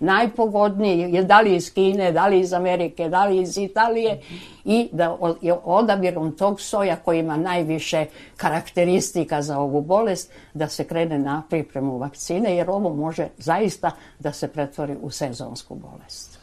najpogodnije, 0.00 1.10
je 1.10 1.24
da 1.24 1.40
li 1.40 1.56
iz 1.56 1.74
Kine, 1.74 2.12
da 2.12 2.26
li 2.26 2.40
iz 2.40 2.52
Amerike, 2.52 3.08
da 3.08 3.24
li 3.24 3.40
iz 3.40 3.58
Italije 3.58 4.20
i 4.64 4.88
da 4.92 5.16
odabirom 5.64 6.36
tog 6.36 6.60
soja 6.60 6.96
koji 6.96 7.18
ima 7.18 7.36
najviše 7.36 8.06
karakteristika 8.36 9.42
za 9.42 9.58
ovu 9.58 9.80
bolest, 9.80 10.32
da 10.54 10.68
se 10.68 10.84
krene 10.84 11.18
na 11.18 11.42
pripremu 11.50 11.98
vakcine, 11.98 12.56
jer 12.56 12.70
ovo 12.70 12.94
može 12.94 13.28
zaista 13.38 13.90
da 14.18 14.32
se 14.32 14.48
pretvori 14.48 14.96
u 15.02 15.10
sezonsku 15.10 15.74
bolest. 15.74 16.42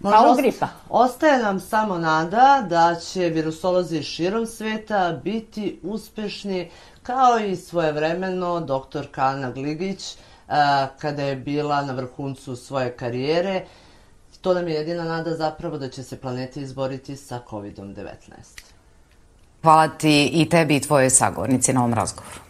Možda 0.00 0.18
Kao 0.18 0.34
gripa. 0.34 0.68
Ostaje 0.88 1.38
nam 1.38 1.60
samo 1.60 1.98
nada 1.98 2.66
da 2.68 2.94
će 2.94 3.20
virusolozi 3.20 4.02
širom 4.02 4.46
sveta 4.46 5.20
biti 5.24 5.80
uspešni 5.82 6.70
kao 7.02 7.38
i 7.38 7.56
svojevremeno 7.56 8.60
doktor 8.60 9.06
Kana 9.10 9.50
Gligić, 9.50 10.16
kada 10.98 11.22
je 11.22 11.36
bila 11.36 11.82
na 11.82 11.92
vrhuncu 11.92 12.56
svoje 12.56 12.96
karijere. 12.96 13.64
To 14.40 14.54
nam 14.54 14.68
je 14.68 14.74
jedina 14.74 15.04
nada 15.04 15.36
zapravo 15.36 15.78
da 15.78 15.88
će 15.88 16.02
se 16.02 16.20
planeta 16.20 16.60
izboriti 16.60 17.16
sa 17.16 17.40
COVID-19. 17.50 18.04
Hvala 19.62 19.88
ti 19.88 20.30
i 20.32 20.48
tebi 20.48 20.76
i 20.76 20.80
tvojoj 20.80 21.10
sagovornici 21.10 21.72
na 21.72 21.80
ovom 21.80 21.94
razgovoru. 21.94 22.47